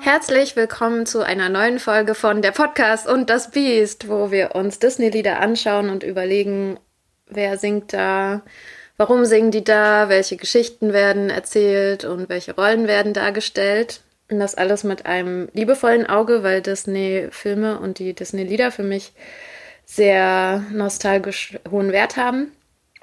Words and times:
Herzlich 0.00 0.54
willkommen 0.54 1.06
zu 1.06 1.24
einer 1.24 1.48
neuen 1.48 1.78
Folge 1.78 2.14
von 2.14 2.40
der 2.42 2.52
Podcast 2.52 3.08
und 3.08 3.30
das 3.30 3.50
Biest, 3.50 4.08
wo 4.08 4.30
wir 4.30 4.54
uns 4.54 4.78
Disney-Lieder 4.78 5.40
anschauen 5.40 5.90
und 5.90 6.02
überlegen, 6.02 6.78
wer 7.26 7.58
singt 7.58 7.92
da, 7.92 8.42
warum 8.96 9.24
singen 9.24 9.50
die 9.50 9.64
da, 9.64 10.08
welche 10.08 10.36
Geschichten 10.36 10.92
werden 10.92 11.30
erzählt 11.30 12.04
und 12.04 12.28
welche 12.28 12.54
Rollen 12.54 12.86
werden 12.86 13.12
dargestellt. 13.12 14.02
Und 14.30 14.38
das 14.38 14.54
alles 14.54 14.84
mit 14.84 15.06
einem 15.06 15.48
liebevollen 15.52 16.06
Auge, 16.06 16.44
weil 16.44 16.62
Disney-Filme 16.62 17.80
und 17.80 17.98
die 17.98 18.14
Disney-Lieder 18.14 18.70
für 18.70 18.84
mich 18.84 19.12
sehr 19.84 20.62
nostalgisch 20.70 21.58
hohen 21.70 21.90
Wert 21.90 22.16
haben. 22.16 22.52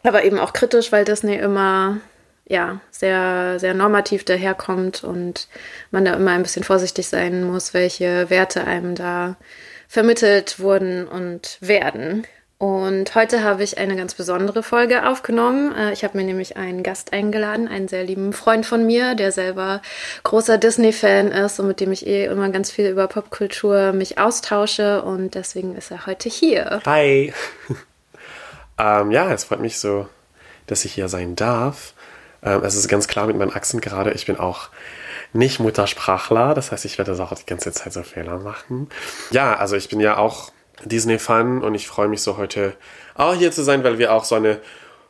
Aber 0.03 0.23
eben 0.23 0.39
auch 0.39 0.53
kritisch, 0.53 0.91
weil 0.93 1.03
Disney 1.03 1.35
immer 1.35 1.97
ja, 2.49 2.79
sehr, 2.91 3.59
sehr 3.59 3.73
normativ 3.73 4.23
daherkommt 4.23 5.03
und 5.03 5.47
man 5.91 6.05
da 6.05 6.13
immer 6.13 6.31
ein 6.31 6.43
bisschen 6.43 6.63
vorsichtig 6.63 7.07
sein 7.07 7.43
muss, 7.43 7.73
welche 7.73 8.29
Werte 8.29 8.63
einem 8.65 8.95
da 8.95 9.35
vermittelt 9.87 10.59
wurden 10.59 11.07
und 11.07 11.57
werden. 11.61 12.25
Und 12.59 13.13
heute 13.13 13.43
habe 13.43 13.63
ich 13.63 13.77
eine 13.77 13.95
ganz 13.95 14.15
besondere 14.15 14.63
Folge 14.63 15.07
aufgenommen. 15.07 15.75
Äh, 15.75 15.93
ich 15.93 16.03
habe 16.03 16.17
mir 16.17 16.23
nämlich 16.23 16.57
einen 16.57 16.81
Gast 16.81 17.13
eingeladen, 17.13 17.67
einen 17.67 17.87
sehr 17.87 18.03
lieben 18.03 18.33
Freund 18.33 18.65
von 18.65 18.83
mir, 18.85 19.13
der 19.13 19.31
selber 19.31 19.81
großer 20.23 20.57
Disney-Fan 20.57 21.27
ist 21.27 21.59
und 21.59 21.67
mit 21.67 21.79
dem 21.79 21.91
ich 21.91 22.07
eh 22.07 22.25
immer 22.25 22.49
ganz 22.49 22.71
viel 22.71 22.87
über 22.89 23.07
Popkultur 23.07 23.93
mich 23.93 24.17
austausche. 24.17 25.03
Und 25.03 25.35
deswegen 25.35 25.75
ist 25.75 25.91
er 25.91 26.07
heute 26.07 26.29
hier. 26.29 26.81
Hi. 26.87 27.31
ähm, 28.79 29.11
ja, 29.11 29.31
es 29.31 29.43
freut 29.43 29.59
mich 29.59 29.77
so, 29.77 30.07
dass 30.65 30.83
ich 30.83 30.93
hier 30.93 31.09
sein 31.09 31.35
darf. 31.35 31.93
Ähm, 32.43 32.63
es 32.63 32.75
ist 32.75 32.87
ganz 32.87 33.07
klar 33.07 33.27
mit 33.27 33.37
meinen 33.37 33.53
Achsen 33.53 33.81
gerade, 33.81 34.11
ich 34.11 34.25
bin 34.25 34.37
auch 34.37 34.69
nicht 35.33 35.59
Muttersprachler. 35.59 36.53
Das 36.53 36.71
heißt, 36.71 36.85
ich 36.85 36.97
werde 36.97 37.11
das 37.11 37.19
auch 37.19 37.33
die 37.33 37.45
ganze 37.45 37.71
Zeit 37.71 37.93
so 37.93 38.03
Fehler 38.03 38.39
machen. 38.39 38.89
Ja, 39.31 39.55
also 39.55 39.75
ich 39.75 39.89
bin 39.89 39.99
ja 39.99 40.17
auch 40.17 40.51
Disney-Fan 40.85 41.63
und 41.63 41.75
ich 41.75 41.87
freue 41.87 42.07
mich 42.07 42.21
so 42.21 42.37
heute 42.37 42.75
auch 43.15 43.33
hier 43.33 43.51
zu 43.51 43.63
sein, 43.63 43.83
weil 43.83 43.97
wir 43.97 44.13
auch 44.13 44.23
so 44.23 44.35
einen 44.35 44.57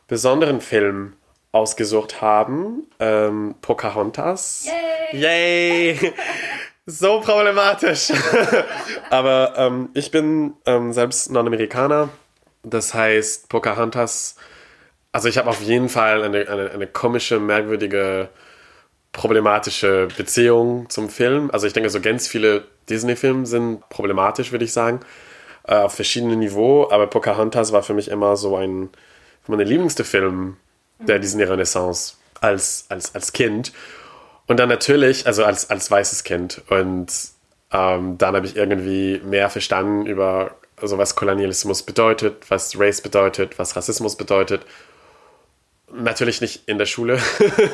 besonderen 0.06 0.60
Film 0.60 1.14
ausgesucht 1.52 2.20
haben. 2.20 2.86
Ähm, 2.98 3.54
Pocahontas. 3.60 4.66
Yay! 5.12 5.92
Yay! 5.92 6.14
so 6.86 7.20
problematisch. 7.20 8.12
Aber 9.10 9.54
ähm, 9.56 9.90
ich 9.94 10.10
bin 10.10 10.54
ähm, 10.66 10.92
selbst 10.92 11.30
Non-Amerikaner. 11.30 12.08
Das 12.62 12.92
heißt, 12.92 13.48
Pocahontas, 13.48 14.36
also 15.12 15.28
ich 15.28 15.38
habe 15.38 15.50
auf 15.50 15.62
jeden 15.62 15.88
Fall 15.88 16.22
eine, 16.22 16.48
eine, 16.48 16.70
eine 16.70 16.86
komische, 16.86 17.40
merkwürdige, 17.40 18.28
problematische 19.12 20.08
Beziehung 20.16 20.88
zum 20.90 21.08
Film. 21.08 21.50
Also 21.50 21.66
ich 21.66 21.72
denke, 21.72 21.90
so 21.90 22.00
ganz 22.00 22.28
viele 22.28 22.64
Disney-Filme 22.88 23.46
sind 23.46 23.88
problematisch, 23.88 24.52
würde 24.52 24.64
ich 24.64 24.72
sagen 24.72 25.00
äh, 25.68 25.74
auf 25.74 25.94
verschiedenen 25.94 26.40
Niveau, 26.40 26.88
aber 26.90 27.06
Pocahontas 27.06 27.72
war 27.72 27.82
für 27.82 27.94
mich 27.94 28.08
immer 28.08 28.36
so 28.36 28.56
ein, 28.56 28.90
mein 29.46 29.60
lieblingsster 29.60 30.04
Film 30.04 30.56
der 30.98 31.18
Disney-Renaissance 31.18 32.14
als, 32.40 32.86
als, 32.88 33.14
als 33.14 33.32
Kind. 33.32 33.72
Und 34.46 34.58
dann 34.58 34.68
natürlich, 34.68 35.26
also 35.26 35.44
als, 35.44 35.70
als 35.70 35.90
weißes 35.90 36.24
Kind. 36.24 36.62
Und 36.70 37.12
ähm, 37.70 38.18
dann 38.18 38.34
habe 38.34 38.46
ich 38.46 38.56
irgendwie 38.56 39.20
mehr 39.24 39.50
verstanden 39.50 40.06
über, 40.06 40.56
also 40.80 40.96
was 40.96 41.14
Kolonialismus 41.14 41.82
bedeutet, 41.82 42.46
was 42.48 42.78
Race 42.78 43.02
bedeutet, 43.02 43.58
was 43.58 43.76
Rassismus 43.76 44.16
bedeutet. 44.16 44.64
Natürlich 45.90 46.40
nicht 46.40 46.68
in 46.68 46.76
der 46.76 46.86
Schule, 46.86 47.18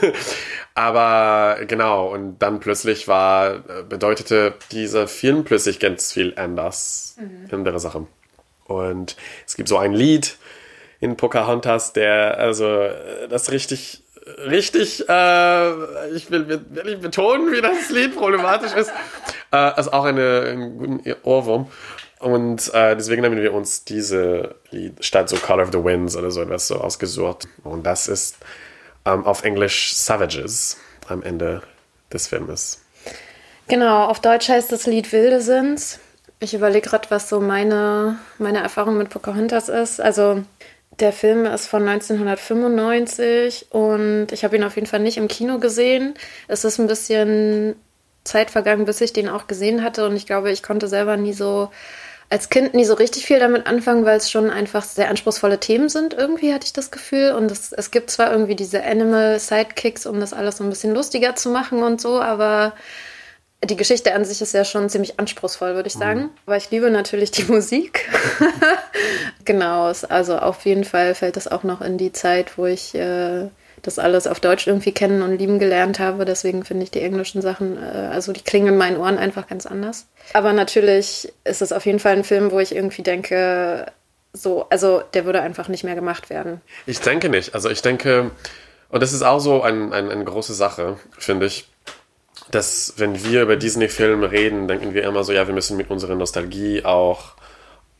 aber 0.75 1.59
genau. 1.67 2.13
Und 2.13 2.39
dann 2.39 2.61
plötzlich 2.61 3.09
war, 3.09 3.59
bedeutete 3.89 4.55
dieser 4.71 5.09
Film 5.09 5.45
plötzlich 5.45 5.81
ganz 5.81 6.13
viel 6.13 6.33
anders. 6.37 7.17
Mhm. 7.19 7.49
Andere 7.51 7.81
Sachen. 7.81 8.07
Und 8.67 9.17
es 9.47 9.57
gibt 9.57 9.69
so 9.69 9.79
ein 9.79 9.93
Lied 9.93 10.37
in 11.01 11.17
Pocahontas, 11.17 11.93
der, 11.93 12.39
also, 12.39 12.89
das 13.29 13.51
richtig, 13.51 14.03
richtig, 14.47 15.09
äh, 15.09 16.11
ich 16.15 16.31
will 16.31 16.49
wirklich 16.49 16.99
betonen, 16.99 17.53
wie 17.53 17.61
das 17.61 17.91
Lied 17.91 18.17
problematisch 18.17 18.73
ist. 18.73 18.91
Äh, 19.51 19.57
also 19.57 19.93
auch 19.93 20.05
eine, 20.05 20.41
einen 20.49 20.79
guten 20.79 21.15
Ohrwurm. 21.23 21.71
Und 22.25 22.73
äh, 22.73 22.97
deswegen 22.97 23.23
haben 23.23 23.37
wir 23.37 23.53
uns 23.53 23.85
diese 23.85 24.55
Lied 24.71 25.05
statt 25.05 25.29
so 25.29 25.37
Color 25.37 25.65
of 25.65 25.73
the 25.73 25.85
Winds 25.85 26.17
oder 26.17 26.31
so 26.31 26.41
etwas 26.41 26.67
so 26.67 26.77
ausgesucht. 26.77 27.47
Und 27.65 27.85
das 27.85 28.09
ist 28.09 28.39
ähm, 29.05 29.27
auf 29.27 29.45
Englisch 29.45 29.95
Savages 29.95 30.79
am 31.07 31.23
Ende 31.23 31.61
des 32.11 32.27
Filmes. 32.27 32.83
Genau, 33.69 34.07
auf 34.07 34.21
Deutsch 34.21 34.49
heißt 34.49 34.73
das 34.73 34.87
Lied 34.87 35.13
Wilde 35.13 35.43
sind's. 35.43 36.01
Ich 36.41 36.55
überlege 36.55 36.89
gerade, 36.89 37.11
was 37.11 37.29
so 37.29 37.41
meine, 37.41 38.19
meine 38.39 38.63
Erfahrung 38.63 38.97
mit 38.97 39.11
Pocahontas 39.11 39.69
ist. 39.69 40.01
Also 40.01 40.43
der 41.01 41.13
Film 41.13 41.45
ist 41.45 41.67
von 41.67 41.87
1995 41.87 43.67
und 43.69 44.29
ich 44.33 44.45
habe 44.45 44.57
ihn 44.57 44.65
auf 44.65 44.77
jeden 44.77 44.87
Fall 44.87 45.01
nicht 45.01 45.19
im 45.19 45.29
Kino 45.29 45.59
gesehen. 45.59 46.15
Es 46.49 46.65
ist 46.65 46.79
ein 46.79 46.87
bisschen 46.87 47.77
Zeit 48.25 48.51
vergangen, 48.51 48.87
bis 48.87 49.03
ich 49.03 49.13
den 49.13 49.29
auch 49.29 49.47
gesehen 49.47 49.83
hatte 49.83 50.07
und 50.07 50.17
ich 50.17 50.25
glaube, 50.25 50.51
ich 50.51 50.63
konnte 50.63 50.89
selber 50.89 51.19
nie 51.19 51.35
so 51.35 51.69
als 52.31 52.49
Kind 52.49 52.75
nie 52.75 52.85
so 52.85 52.95
richtig 52.95 53.27
viel 53.27 53.39
damit 53.39 53.67
anfangen, 53.67 54.05
weil 54.05 54.17
es 54.17 54.31
schon 54.31 54.51
einfach 54.51 54.83
sehr 54.83 55.09
anspruchsvolle 55.09 55.61
Themen 55.61 55.89
sind. 55.89 56.15
Irgendwie 56.15 56.53
hatte 56.53 56.67
ich 56.67 56.73
das 56.73 56.91
Gefühl. 56.91 57.33
Und 57.33 57.51
es, 57.51 57.73
es 57.73 57.91
gibt 57.91 58.11
zwar 58.11 58.33
irgendwie 58.33 58.57
diese 58.57 58.83
Animal 58.85 59.39
Sidekicks, 59.39 60.07
um 60.07 60.21
das 60.21 60.33
alles 60.33 60.57
so 60.57 60.65
ein 60.65 60.71
bisschen 60.71 60.95
lustiger 60.95 61.37
zu 61.37 61.51
machen 61.51 61.83
und 61.83 62.01
so, 62.01 62.21
aber 62.21 62.75
die 63.65 63.77
Geschichte 63.77 64.15
an 64.15 64.25
sich 64.25 64.41
ist 64.43 64.53
ja 64.53 64.65
schon 64.65 64.89
ziemlich 64.91 65.19
anspruchsvoll, 65.19 65.75
würde 65.75 65.87
ich 65.87 65.95
sagen. 65.95 66.21
Mhm. 66.21 66.31
Aber 66.47 66.57
ich 66.57 66.71
liebe 66.71 66.91
natürlich 66.91 67.31
die 67.31 67.45
Musik. 67.53 68.11
genau, 69.45 69.93
also 70.09 70.39
auf 70.39 70.65
jeden 70.65 70.85
Fall 70.85 71.15
fällt 71.15 71.37
das 71.37 71.49
auch 71.49 71.63
noch 71.63 71.81
in 71.81 71.99
die 71.99 72.13
Zeit, 72.13 72.59
wo 72.59 72.67
ich 72.67 72.95
äh, 72.95 73.49
das 73.87 73.99
alles 73.99 74.27
auf 74.27 74.41
Deutsch 74.41 74.67
irgendwie 74.67 74.93
kennen 74.93 75.23
und 75.23 75.39
lieben 75.39 75.59
gelernt 75.59 75.99
habe. 75.99 76.25
Deswegen 76.25 76.65
finde 76.65 76.85
ich 76.85 76.91
die 76.91 77.03
englischen 77.03 77.43
Sachen, 77.43 77.77
äh, 77.77 78.09
also 78.13 78.33
die 78.33 78.43
klingen 78.43 78.69
in 78.69 78.77
meinen 78.77 78.97
Ohren 78.97 79.19
einfach 79.19 79.47
ganz 79.47 79.67
anders. 79.67 80.07
Aber 80.33 80.53
natürlich 80.53 81.33
ist 81.45 81.63
es 81.63 81.73
auf 81.73 81.87
jeden 81.87 82.01
Fall 82.01 82.17
ein 82.17 82.25
Film, 82.25 82.51
wo 82.51 82.59
ich 82.59 82.75
irgendwie 82.75 83.03
denke, 83.03 83.87
so, 84.33 84.67
also 84.71 85.03
der 85.13 85.27
würde 85.27 85.43
einfach 85.43 85.69
nicht 85.69 85.85
mehr 85.85 85.95
gemacht 85.95 86.31
werden. 86.31 86.61
Ich 86.87 87.01
denke 87.01 87.29
nicht. 87.29 87.55
Also 87.55 87.71
ich 87.71 87.83
denke, 87.83 88.31
und 88.89 89.03
das 89.03 89.13
ist 89.13 89.23
auch 89.23 89.39
so 89.39 89.63
ein, 89.63 89.93
ein, 89.93 90.11
eine 90.11 90.25
große 90.25 90.55
Sache, 90.55 90.99
finde 91.19 91.47
ich, 91.47 91.69
dass 92.51 92.95
wenn 92.97 93.23
wir 93.25 93.43
über 93.43 93.57
Disney-Filme 93.57 94.31
reden, 94.31 94.67
denken 94.67 94.95
wir 94.95 95.05
immer 95.05 95.25
so, 95.25 95.33
ja, 95.33 95.47
wir 95.47 95.55
müssen 95.55 95.77
mit 95.77 95.91
unserer 95.91 96.15
Nostalgie 96.15 96.85
auch 96.85 97.35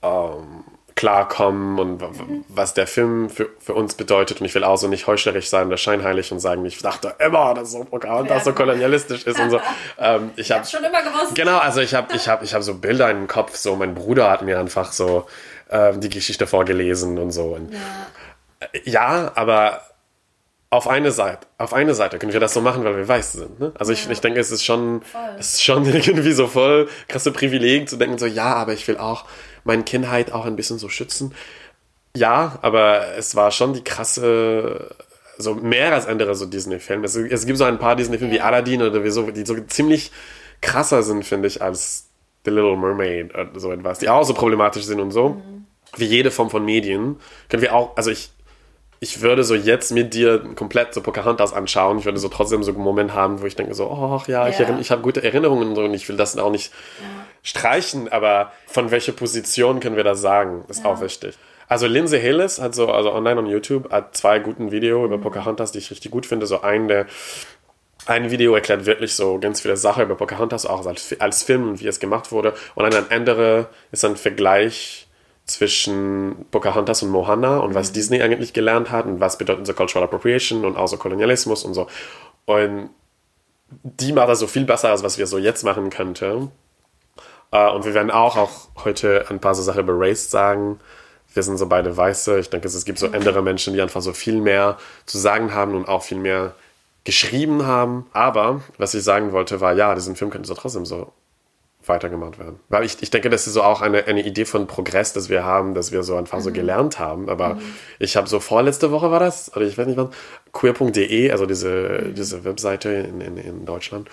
ähm, 0.03 0.65
klarkommen 0.97 1.79
und 1.79 2.03
was 2.49 2.75
der 2.75 2.87
Film 2.87 3.29
für, 3.29 3.49
für 3.59 3.75
uns 3.75 3.95
bedeutet. 3.95 4.41
Und 4.41 4.47
ich 4.47 4.55
will 4.55 4.65
auch 4.65 4.77
so 4.77 4.87
nicht 4.87 5.07
heuchlerisch 5.07 5.49
sein 5.49 5.67
oder 5.67 5.77
scheinheilig 5.77 6.31
und 6.31 6.39
sagen, 6.41 6.65
ich 6.65 6.81
dachte 6.81 7.15
immer, 7.19 7.55
dass 7.55 7.73
so 7.73 7.85
Pocahontas 7.85 8.39
ja. 8.39 8.45
so 8.45 8.53
kolonialistisch 8.53 9.25
ist 9.25 9.41
und 9.41 9.51
so. 9.51 9.61
Ähm, 9.97 10.31
ich 10.37 10.51
habe 10.51 10.67
schon 10.67 10.83
immer 10.83 11.03
gewusst. 11.03 11.35
Genau, 11.35 11.59
also 11.59 11.81
ich 11.81 11.95
habe 11.95 12.15
ich 12.15 12.29
hab, 12.29 12.43
ich 12.43 12.53
hab 12.55 12.63
so 12.63 12.75
Bilder 12.75 13.11
im 13.11 13.29
Kopf. 13.29 13.57
So 13.57 13.77
mein 13.77 13.95
Bruder 13.95 14.31
hat 14.31 14.43
mir 14.43 14.59
einfach 14.59 14.93
so 14.93 15.27
äh, 15.69 15.97
die 15.97 16.09
Geschichte 16.09 16.47
vorgelesen 16.47 17.19
und 17.19 17.31
so. 17.31 17.55
Und, 17.55 17.73
ja. 17.73 17.79
ja, 18.85 19.33
aber 19.35 19.83
auf 20.71 20.89
eine 20.89 21.13
Seite, 21.13 21.47
auf 21.59 21.73
eine 21.73 21.95
Seite 21.95 22.19
können 22.19 22.33
wir 22.33 22.41
das 22.41 22.55
so 22.55 22.61
machen, 22.61 22.85
weil 22.85 22.97
wir 22.97 23.07
weiß 23.07 23.33
sind. 23.33 23.61
Ne? 23.61 23.73
Also 23.79 23.93
ja. 23.93 23.99
ich, 23.99 24.11
ich 24.11 24.21
denke, 24.21 24.41
es 24.41 24.51
ist 24.51 24.65
schon, 24.65 25.03
es 25.39 25.55
ist 25.55 25.65
schon 25.65 25.87
irgendwie 25.95 26.33
so 26.33 26.49
voll 26.49 26.89
krasse 27.09 27.31
Privileg 27.31 27.89
zu 27.89 27.97
denken, 27.97 28.19
so 28.19 28.27
ja, 28.27 28.55
aber 28.55 28.73
ich 28.73 28.87
will 28.89 28.99
auch 28.99 29.25
meine 29.65 29.83
Kindheit 29.83 30.33
auch 30.33 30.45
ein 30.45 30.57
bisschen 30.57 30.79
so 30.79 30.89
schützen. 30.89 31.35
Ja, 32.17 32.59
aber 32.63 33.17
es 33.17 33.35
war 33.35 33.51
schon 33.51 33.75
die 33.75 33.83
krasse, 33.83 34.95
so 35.37 35.55
mehr 35.55 35.93
als 35.93 36.07
andere 36.07 36.35
so 36.35 36.47
Disney-Filme. 36.47 37.07
Es, 37.07 37.17
es, 37.17 37.47
gibt 37.47 37.59
so 37.59 37.65
ein 37.65 37.79
paar 37.79 37.97
Disney-Filme 37.97 38.33
wie 38.33 38.41
Aladdin 38.41 38.83
oder 38.83 39.03
wie 39.03 39.11
so, 39.11 39.31
die 39.31 39.45
so 39.45 39.59
ziemlich 39.63 40.13
krasser 40.61 41.03
sind, 41.03 41.25
finde 41.25 41.49
ich, 41.49 41.61
als 41.61 42.09
The 42.45 42.51
Little 42.51 42.77
Mermaid 42.77 43.35
oder 43.35 43.59
so 43.59 43.73
etwas, 43.73 43.99
die 43.99 44.09
auch 44.09 44.25
so 44.25 44.35
problematisch 44.35 44.85
sind 44.85 45.01
und 45.01 45.11
so. 45.11 45.31
Mhm. 45.31 45.67
Wie 45.97 46.07
jede 46.07 46.31
Form 46.31 46.51
von 46.51 46.65
Medien. 46.65 47.17
Können 47.49 47.63
wir 47.63 47.75
auch, 47.75 47.97
also 47.97 48.11
ich, 48.11 48.31
ich 49.05 49.21
würde 49.21 49.45
so 49.45 49.55
jetzt 49.55 49.93
mit 49.93 50.15
dir 50.15 50.43
komplett 50.55 50.95
so 50.95 51.03
Pocahontas 51.03 51.53
anschauen. 51.53 51.99
Ich 51.99 52.07
würde 52.07 52.19
so 52.19 52.29
trotzdem 52.29 52.63
so 52.63 52.73
einen 52.73 52.81
Moment 52.81 53.13
haben, 53.13 53.43
wo 53.43 53.47
ich 53.47 53.55
denke 53.55 53.75
so, 53.75 53.91
oh 53.91 54.23
ja, 54.27 54.49
ich, 54.49 54.59
ich 54.59 54.91
habe 54.91 55.03
gute 55.03 55.23
Erinnerungen 55.23 55.69
und 55.69 55.75
so 55.75 55.83
und 55.85 55.93
ich 55.93 56.09
will 56.09 56.17
das 56.17 56.39
auch 56.39 56.51
nicht 56.51 56.73
ja. 56.73 57.27
streichen, 57.43 58.09
aber 58.11 58.51
von 58.67 58.91
welcher 58.91 59.13
Position 59.13 59.81
können 59.81 59.97
wir 59.97 60.05
das 60.05 60.23
sagen, 60.23 60.65
ist 60.69 60.85
ja. 60.85 60.91
auch 60.91 61.03
wichtig. 61.03 61.37
Also 61.69 61.87
Lindsay 61.87 62.19
Hillis 62.19 62.59
hat 62.63 62.75
so, 62.75 62.91
also 62.91 63.13
online 63.13 63.39
on 63.39 63.47
YouTube, 63.47 63.93
hat 63.93 64.17
zwei 64.17 64.39
guten 64.39 64.71
Videos 64.71 65.05
über 65.05 65.19
mhm. 65.19 65.23
Pocahontas, 65.23 65.73
die 65.73 65.79
ich 65.81 65.91
richtig 65.91 66.11
gut 66.11 66.25
finde. 66.25 66.47
So 66.47 66.63
ein, 66.63 66.89
der 66.89 67.05
ein 68.07 68.31
Video 68.31 68.55
erklärt 68.55 68.87
wirklich 68.87 69.15
so 69.15 69.39
ganz 69.39 69.61
viele 69.61 69.77
Sachen 69.77 70.05
über 70.05 70.15
Pocahontas, 70.15 70.65
auch 70.65 70.87
als, 70.87 71.15
als 71.19 71.43
Film 71.43 71.69
und 71.69 71.81
wie 71.81 71.89
es 71.89 72.01
gemacht 72.01 72.33
wurde. 72.33 72.55
Und 72.75 72.87
ein 72.87 73.11
anderer 73.11 73.69
ist 73.93 74.03
ein 74.07 74.17
Vergleich 74.17 75.09
zwischen 75.47 76.47
Pocahontas 76.51 77.03
und 77.03 77.11
Mohanna 77.11 77.59
und 77.59 77.75
was 77.75 77.91
mhm. 77.91 77.95
Disney 77.95 78.23
eigentlich 78.23 78.53
gelernt 78.53 78.91
hat 78.91 79.07
und 79.07 79.21
was 79.21 79.39
bedeutet 79.39 79.67
so 79.67 79.75
Cultural 79.75 80.05
Appropriation 80.05 80.65
und 80.65 80.77
auch 80.77 80.89
so 80.89 80.97
Kolonialismus 80.97 81.65
und 81.65 81.75
so. 81.75 81.87
Und 82.47 82.91
die 83.83 84.13
macht 84.13 84.29
das 84.29 84.39
so 84.39 84.47
viel 84.47 84.65
besser, 84.65 84.91
als 84.91 85.03
was 85.03 85.19
wir 85.19 85.27
so 85.27 85.39
jetzt 85.39 85.65
machen 85.65 85.91
könnten. 85.91 86.51
Äh, 87.51 87.71
und 87.71 87.85
wir 87.85 87.95
werden 87.95 88.11
auch, 88.11 88.37
auch 88.37 88.69
heute 88.85 89.27
ein 89.29 89.41
paar 89.41 89.55
so 89.55 89.63
Sachen 89.63 89.81
über 89.81 89.95
Race 89.97 90.31
sagen. 90.31 90.81
Wir 91.33 91.43
sind 91.43 91.59
so 91.59 91.67
beide 91.67 91.97
Weiße. 91.97 92.39
Ich 92.39 92.51
denke, 92.51 92.69
es 92.69 92.85
gibt 92.85 92.99
so 92.99 93.09
andere 93.09 93.43
Menschen, 93.43 93.75
die 93.75 93.83
einfach 93.83 94.03
so 94.03 94.13
viel 94.13 94.41
mehr 94.41 94.79
zu 95.07 95.19
sagen 95.19 95.53
haben 95.53 95.75
und 95.75 95.89
auch 95.89 96.03
viel 96.03 96.19
mehr 96.19 96.55
geschrieben 97.03 97.67
haben. 97.67 98.07
Aber 98.13 98.63
was 98.79 98.95
ich 98.95 99.03
sagen 99.03 99.33
wollte, 99.33 99.61
war, 99.61 99.73
ja, 99.75 99.95
diesen 99.95 100.17
Film 100.17 100.31
könnte 100.31 100.49
so 100.49 100.55
trotzdem 100.55 100.87
so 100.87 101.13
weitergemacht 101.89 102.39
werden. 102.39 102.61
Weil 102.69 102.85
ich, 102.85 103.03
ich 103.03 103.11
denke, 103.11 103.31
das 103.31 103.47
ist 103.47 103.55
so 103.55 103.63
auch 103.63 103.83
eine, 103.83 104.07
eine 104.07 104.25
Idee 104.25 104.45
von 104.45 104.67
Progress, 104.67 105.13
dass 105.13 105.29
wir 105.29 105.45
haben, 105.45 105.75
dass 105.75 105.93
wir 105.93 106.03
so 106.03 106.17
einfach 106.17 106.39
mhm. 106.39 106.43
so 106.43 106.53
gelernt 106.53 106.99
haben. 106.99 107.29
Aber 107.29 107.55
mhm. 107.55 107.63
ich 107.99 108.17
habe 108.17 108.29
so 108.29 108.41
vorletzte 108.41 108.91
Woche 108.91 109.11
war 109.11 109.21
das, 109.21 109.55
oder 109.57 109.67
ich 109.67 109.77
weiß 109.77 109.87
nicht 109.87 109.97
wann, 109.97 110.11
queer.de, 110.53 111.31
also 111.31 111.47
diese, 111.47 112.05
mhm. 112.07 112.15
diese 112.15 112.45
Webseite 112.45 112.91
in, 112.91 113.21
in, 113.21 113.37
in 113.37 113.67
Deutschland, 113.67 114.09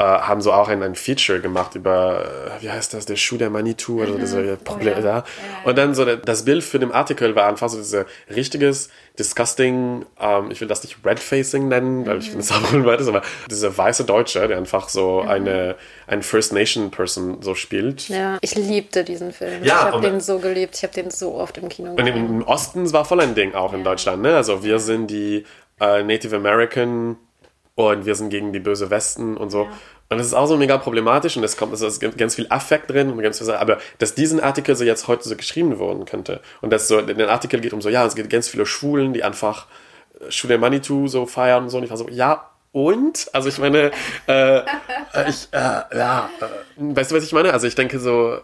äh, 0.00 0.04
haben 0.04 0.40
so 0.40 0.52
auch 0.52 0.68
ein, 0.68 0.80
ein 0.84 0.94
Feature 0.94 1.40
gemacht 1.40 1.74
über, 1.74 2.24
äh, 2.56 2.62
wie 2.62 2.70
heißt 2.70 2.94
das, 2.94 3.04
der 3.04 3.16
Schuh 3.16 3.36
der 3.36 3.50
Manitou 3.50 4.00
oder 4.00 4.12
mhm. 4.12 4.20
diese 4.20 4.56
Probleme 4.56 5.00
oh, 5.00 5.04
ja. 5.04 5.22
da. 5.22 5.24
Und 5.64 5.76
dann 5.76 5.92
so 5.94 6.04
das 6.04 6.44
Bild 6.44 6.62
für 6.62 6.78
den 6.78 6.92
Artikel 6.92 7.34
war 7.34 7.48
einfach 7.48 7.68
so 7.68 7.78
dieses 7.78 8.06
richtiges, 8.30 8.90
disgusting, 9.18 10.06
ähm, 10.20 10.52
ich 10.52 10.60
will 10.60 10.68
das 10.68 10.84
nicht 10.84 10.98
Red-Facing 11.04 11.66
nennen, 11.66 12.06
weil 12.06 12.14
mhm. 12.14 12.20
ich 12.20 12.30
finde 12.30 12.44
es 12.44 12.52
auch 12.52 12.72
unweit 12.72 13.00
ist, 13.00 13.08
aber 13.08 13.22
dieser 13.50 13.76
weiße 13.76 14.04
Deutsche, 14.04 14.46
der 14.46 14.56
einfach 14.56 14.88
so 14.88 15.22
mhm. 15.24 15.28
eine, 15.30 15.74
ein 16.06 16.22
First 16.22 16.52
Nation 16.52 16.92
Person 16.92 17.42
so 17.42 17.56
spielt. 17.56 18.08
Ja, 18.08 18.38
ich 18.40 18.54
liebte 18.54 19.02
diesen 19.02 19.32
Film. 19.32 19.64
Ja, 19.64 19.88
ich 19.88 19.94
habe 19.94 20.00
den 20.00 20.20
so 20.20 20.38
geliebt, 20.38 20.76
ich 20.76 20.84
habe 20.84 20.94
den 20.94 21.10
so 21.10 21.34
oft 21.34 21.58
im 21.58 21.68
Kino 21.68 21.96
gesehen. 21.96 22.14
Und 22.14 22.40
im 22.40 22.42
Osten 22.42 22.92
war 22.92 23.04
voll 23.04 23.20
ein 23.20 23.34
Ding 23.34 23.54
auch 23.54 23.72
in 23.72 23.82
Deutschland, 23.82 24.22
ne? 24.22 24.36
Also 24.36 24.62
wir 24.62 24.78
sind 24.78 25.08
die 25.08 25.44
äh, 25.80 26.04
Native 26.04 26.36
American 26.36 27.16
und 27.78 28.06
wir 28.06 28.16
sind 28.16 28.30
gegen 28.30 28.52
die 28.52 28.58
böse 28.58 28.90
Westen 28.90 29.36
und 29.36 29.50
so. 29.50 29.62
Ja. 29.62 29.70
Und 30.08 30.18
das 30.18 30.26
ist 30.26 30.34
auch 30.34 30.46
so 30.46 30.56
mega 30.56 30.78
problematisch 30.78 31.36
und 31.36 31.44
es 31.44 31.56
kommt, 31.56 31.72
es 31.72 31.80
ist 31.80 32.00
ganz 32.16 32.34
viel 32.34 32.46
Affekt 32.48 32.90
drin 32.90 33.12
und 33.12 33.22
ganz 33.22 33.38
viel, 33.38 33.48
aber 33.52 33.78
dass 33.98 34.16
diesen 34.16 34.40
Artikel 34.40 34.74
so 34.74 34.82
jetzt 34.82 35.06
heute 35.06 35.28
so 35.28 35.36
geschrieben 35.36 35.78
worden 35.78 36.04
könnte 36.04 36.40
und 36.60 36.72
dass 36.72 36.88
so, 36.88 37.00
den 37.00 37.20
Artikel 37.28 37.60
geht 37.60 37.72
um 37.72 37.80
so, 37.80 37.88
ja, 37.88 38.04
es 38.04 38.16
gibt 38.16 38.30
ganz 38.30 38.48
viele 38.48 38.66
Schwulen, 38.66 39.12
die 39.12 39.22
einfach 39.22 39.68
äh, 40.18 40.28
Schule 40.32 40.58
Manitou 40.58 41.06
so 41.06 41.24
feiern 41.26 41.64
und 41.64 41.70
so 41.70 41.76
und 41.76 41.84
ich 41.84 41.90
war 41.90 41.96
so, 41.96 42.08
ja, 42.08 42.50
und? 42.72 43.30
Also 43.32 43.48
ich 43.48 43.58
meine, 43.58 43.92
äh, 44.26 44.62
ich, 45.28 45.48
äh, 45.52 45.82
ja, 45.96 46.30
äh, 46.40 46.46
weißt 46.78 47.12
du, 47.12 47.16
was 47.16 47.22
ich 47.22 47.32
meine? 47.32 47.52
Also 47.52 47.68
ich 47.68 47.76
denke 47.76 48.00
so, 48.00 48.38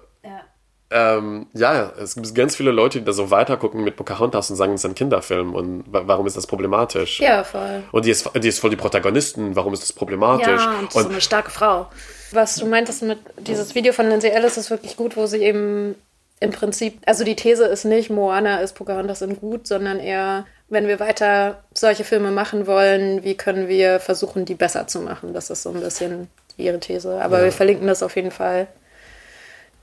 ähm, 0.94 1.46
ja, 1.54 1.92
es 2.00 2.14
gibt 2.14 2.32
ganz 2.36 2.54
viele 2.54 2.70
Leute, 2.70 3.00
die 3.00 3.04
da 3.04 3.12
so 3.12 3.32
weitergucken 3.32 3.82
mit 3.82 3.96
Pocahontas 3.96 4.48
und 4.50 4.56
sagen, 4.56 4.74
es 4.74 4.84
ist 4.84 4.88
ein 4.88 4.94
Kinderfilm 4.94 5.52
und 5.52 5.84
warum 5.88 6.24
ist 6.28 6.36
das 6.36 6.46
problematisch? 6.46 7.18
Ja, 7.18 7.42
voll. 7.42 7.82
Und 7.90 8.04
die 8.04 8.12
ist, 8.12 8.30
die 8.36 8.46
ist 8.46 8.60
voll 8.60 8.70
die 8.70 8.76
Protagonisten, 8.76 9.56
warum 9.56 9.72
ist 9.72 9.82
das 9.82 9.92
problematisch? 9.92 10.46
Ja, 10.46 10.78
und, 10.78 10.94
und 10.94 11.02
so 11.02 11.08
eine 11.08 11.20
starke 11.20 11.50
Frau. 11.50 11.88
Was 12.30 12.54
du 12.54 12.66
meintest 12.66 13.02
mit 13.02 13.18
dieses 13.38 13.74
Video 13.74 13.92
von 13.92 14.08
Lindsay 14.08 14.30
Ellis 14.30 14.56
ist 14.56 14.70
wirklich 14.70 14.96
gut, 14.96 15.16
wo 15.16 15.26
sie 15.26 15.38
eben 15.38 15.96
im 16.38 16.52
Prinzip, 16.52 17.00
also 17.06 17.24
die 17.24 17.34
These 17.34 17.64
ist 17.64 17.84
nicht, 17.84 18.08
Moana 18.08 18.60
ist 18.60 18.74
Pocahontas 18.76 19.20
in 19.22 19.40
gut, 19.40 19.66
sondern 19.66 19.98
eher, 19.98 20.46
wenn 20.68 20.86
wir 20.86 21.00
weiter 21.00 21.64
solche 21.74 22.04
Filme 22.04 22.30
machen 22.30 22.68
wollen, 22.68 23.24
wie 23.24 23.34
können 23.34 23.66
wir 23.66 23.98
versuchen, 23.98 24.44
die 24.44 24.54
besser 24.54 24.86
zu 24.86 25.00
machen? 25.00 25.34
Das 25.34 25.50
ist 25.50 25.64
so 25.64 25.70
ein 25.70 25.80
bisschen 25.80 26.28
ihre 26.56 26.78
These. 26.78 27.20
Aber 27.20 27.38
ja. 27.38 27.44
wir 27.46 27.52
verlinken 27.52 27.88
das 27.88 28.04
auf 28.04 28.14
jeden 28.14 28.30
Fall 28.30 28.68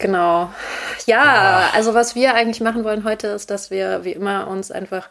Genau. 0.02 0.50
Ja, 1.06 1.70
Ach. 1.70 1.76
also 1.76 1.94
was 1.94 2.16
wir 2.16 2.34
eigentlich 2.34 2.62
machen 2.62 2.84
wollen 2.84 3.04
heute 3.04 3.28
ist, 3.28 3.50
dass 3.50 3.72
wir 3.72 4.04
wie 4.04 4.12
immer 4.12 4.48
uns 4.48 4.72
einfach 4.72 5.10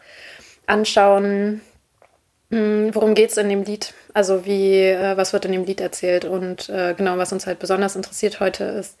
anschauen, 0.67 1.61
hm, 2.51 2.93
worum 2.93 3.15
geht 3.15 3.31
es 3.31 3.37
in 3.37 3.49
dem 3.49 3.63
Lied? 3.63 3.93
Also 4.13 4.45
wie, 4.45 4.79
äh, 4.79 5.17
was 5.17 5.33
wird 5.33 5.45
in 5.45 5.53
dem 5.53 5.65
Lied 5.65 5.81
erzählt? 5.81 6.25
Und 6.25 6.69
äh, 6.69 6.93
genau, 6.95 7.17
was 7.17 7.31
uns 7.31 7.47
halt 7.47 7.59
besonders 7.59 7.95
interessiert 7.95 8.39
heute 8.39 8.65
ist 8.65 8.97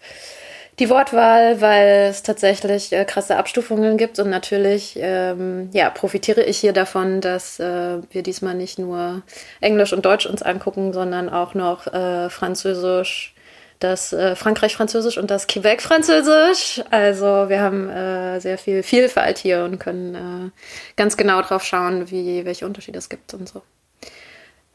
die 0.79 0.89
Wortwahl, 0.89 1.61
weil 1.61 2.09
es 2.09 2.23
tatsächlich 2.23 2.91
äh, 2.91 3.05
krasse 3.05 3.37
Abstufungen 3.37 3.97
gibt 3.97 4.19
und 4.19 4.29
natürlich 4.29 4.97
ähm, 4.99 5.69
ja, 5.73 5.89
profitiere 5.89 6.43
ich 6.43 6.57
hier 6.57 6.73
davon, 6.73 7.21
dass 7.21 7.59
äh, 7.59 7.97
wir 8.09 8.23
diesmal 8.23 8.55
nicht 8.55 8.79
nur 8.79 9.21
Englisch 9.59 9.93
und 9.93 10.05
Deutsch 10.05 10.25
uns 10.25 10.41
angucken, 10.41 10.93
sondern 10.93 11.29
auch 11.29 11.53
noch 11.53 11.87
äh, 11.87 12.29
Französisch, 12.29 13.35
das 13.81 14.13
äh, 14.13 14.35
Frankreich-Französisch 14.35 15.17
und 15.17 15.31
das 15.31 15.47
Quebec-Französisch. 15.47 16.81
Also 16.91 17.49
wir 17.49 17.61
haben 17.61 17.89
äh, 17.89 18.39
sehr 18.39 18.57
viel 18.57 18.83
Vielfalt 18.83 19.37
hier 19.37 19.63
und 19.65 19.79
können 19.79 20.15
äh, 20.15 20.49
ganz 20.95 21.17
genau 21.17 21.41
drauf 21.41 21.65
schauen, 21.65 22.09
wie, 22.09 22.45
welche 22.45 22.65
Unterschiede 22.65 22.99
es 22.99 23.09
gibt 23.09 23.33
und 23.33 23.49
so. 23.49 23.61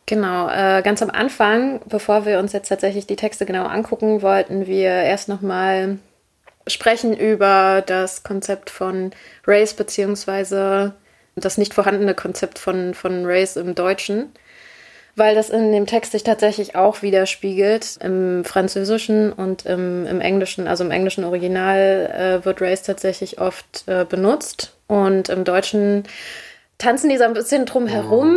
Genau, 0.07 0.49
äh, 0.49 0.83
ganz 0.83 1.03
am 1.03 1.11
Anfang, 1.11 1.81
bevor 1.87 2.27
wir 2.27 2.39
uns 2.39 2.53
jetzt 2.53 2.69
tatsächlich 2.69 3.07
die 3.07 3.17
Texte 3.17 3.47
genau 3.47 3.65
angucken, 3.67 4.23
wollten 4.23 4.67
wir 4.67 4.91
erst 4.91 5.29
nochmal 5.29 5.99
sprechen 6.69 7.17
über 7.17 7.83
das 7.85 8.23
Konzept 8.23 8.71
von 8.71 9.13
Race 9.47 9.75
beziehungsweise 9.75 10.95
das 11.37 11.59
nicht 11.59 11.75
vorhandene 11.75 12.15
Konzept 12.15 12.59
von, 12.59 12.95
von 12.95 13.25
Race 13.25 13.57
im 13.57 13.75
Deutschen 13.75 14.33
weil 15.17 15.35
das 15.35 15.51
in 15.51 15.73
dem 15.73 15.87
Text 15.87 16.13
sich 16.13 16.23
tatsächlich 16.23 16.77
auch 16.77 17.03
widerspiegelt. 17.03 17.99
Im 18.03 18.45
Französischen 18.45 19.33
und 19.33 19.65
im, 19.67 20.07
im 20.07 20.21
Englischen, 20.21 20.69
also 20.69 20.85
im 20.85 20.91
englischen 20.91 21.25
Original, 21.25 22.41
äh, 22.43 22.45
wird 22.45 22.61
Race 22.61 22.83
tatsächlich 22.83 23.41
oft 23.41 23.85
äh, 23.87 24.05
benutzt 24.05 24.77
und 24.87 25.31
im 25.31 25.45
Deutschen 25.45 26.05
tanzen 26.79 27.09
die 27.09 27.17
so 27.17 27.25
ein 27.25 27.33
bisschen 27.33 27.65
drum 27.65 27.87
herum. 27.87 28.37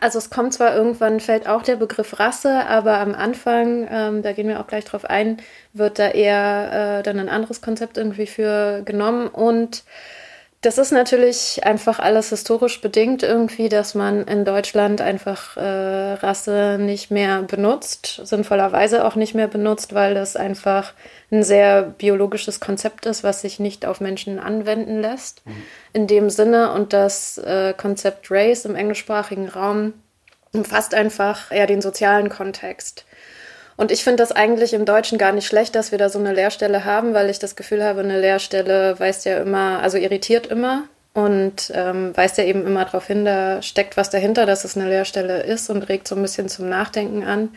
Also 0.00 0.18
es 0.18 0.28
kommt 0.28 0.52
zwar 0.52 0.76
irgendwann, 0.76 1.20
fällt 1.20 1.48
auch 1.48 1.62
der 1.62 1.76
Begriff 1.76 2.18
Rasse, 2.18 2.66
aber 2.66 2.98
am 2.98 3.14
Anfang, 3.14 3.88
ähm, 3.90 4.22
da 4.22 4.32
gehen 4.32 4.48
wir 4.48 4.60
auch 4.60 4.66
gleich 4.66 4.84
drauf 4.84 5.04
ein, 5.06 5.38
wird 5.72 5.98
da 5.98 6.08
eher 6.08 6.98
äh, 6.98 7.02
dann 7.02 7.18
ein 7.18 7.30
anderes 7.30 7.62
Konzept 7.62 7.96
irgendwie 7.96 8.26
für 8.26 8.82
genommen 8.84 9.28
und 9.28 9.84
das 10.60 10.76
ist 10.76 10.90
natürlich 10.90 11.60
einfach 11.64 12.00
alles 12.00 12.30
historisch 12.30 12.80
bedingt 12.80 13.22
irgendwie, 13.22 13.68
dass 13.68 13.94
man 13.94 14.24
in 14.26 14.44
Deutschland 14.44 15.00
einfach 15.00 15.56
äh, 15.56 16.14
Rasse 16.14 16.78
nicht 16.80 17.12
mehr 17.12 17.42
benutzt, 17.42 18.20
sinnvollerweise 18.24 19.04
auch 19.04 19.14
nicht 19.14 19.36
mehr 19.36 19.46
benutzt, 19.46 19.94
weil 19.94 20.14
das 20.14 20.34
einfach 20.34 20.94
ein 21.30 21.44
sehr 21.44 21.82
biologisches 21.82 22.58
Konzept 22.58 23.06
ist, 23.06 23.22
was 23.22 23.42
sich 23.42 23.60
nicht 23.60 23.86
auf 23.86 24.00
Menschen 24.00 24.40
anwenden 24.40 25.00
lässt. 25.00 25.46
Mhm. 25.46 25.62
In 25.92 26.06
dem 26.08 26.28
Sinne 26.28 26.72
und 26.72 26.92
das 26.92 27.38
äh, 27.38 27.72
Konzept 27.76 28.28
Race 28.28 28.64
im 28.64 28.74
englischsprachigen 28.74 29.48
Raum 29.48 29.92
umfasst 30.52 30.92
einfach 30.92 31.52
eher 31.52 31.68
den 31.68 31.82
sozialen 31.82 32.30
Kontext. 32.30 33.04
Und 33.78 33.92
ich 33.92 34.02
finde 34.02 34.16
das 34.16 34.32
eigentlich 34.32 34.74
im 34.74 34.84
Deutschen 34.84 35.18
gar 35.18 35.30
nicht 35.30 35.46
schlecht, 35.46 35.76
dass 35.76 35.92
wir 35.92 35.98
da 35.98 36.08
so 36.08 36.18
eine 36.18 36.32
Lehrstelle 36.32 36.84
haben, 36.84 37.14
weil 37.14 37.30
ich 37.30 37.38
das 37.38 37.54
Gefühl 37.54 37.84
habe, 37.84 38.00
eine 38.00 38.18
Lehrstelle 38.20 38.98
weist 38.98 39.24
ja 39.24 39.38
immer, 39.38 39.78
also 39.80 39.96
irritiert 39.96 40.48
immer 40.48 40.82
und 41.14 41.70
ähm, 41.72 42.10
weist 42.16 42.38
ja 42.38 42.44
eben 42.44 42.66
immer 42.66 42.84
darauf 42.84 43.06
hin, 43.06 43.24
da 43.24 43.62
steckt 43.62 43.96
was 43.96 44.10
dahinter, 44.10 44.46
dass 44.46 44.64
es 44.64 44.76
eine 44.76 44.88
Lehrstelle 44.88 45.44
ist 45.44 45.70
und 45.70 45.88
regt 45.88 46.08
so 46.08 46.16
ein 46.16 46.22
bisschen 46.22 46.48
zum 46.48 46.68
Nachdenken 46.68 47.22
an. 47.22 47.50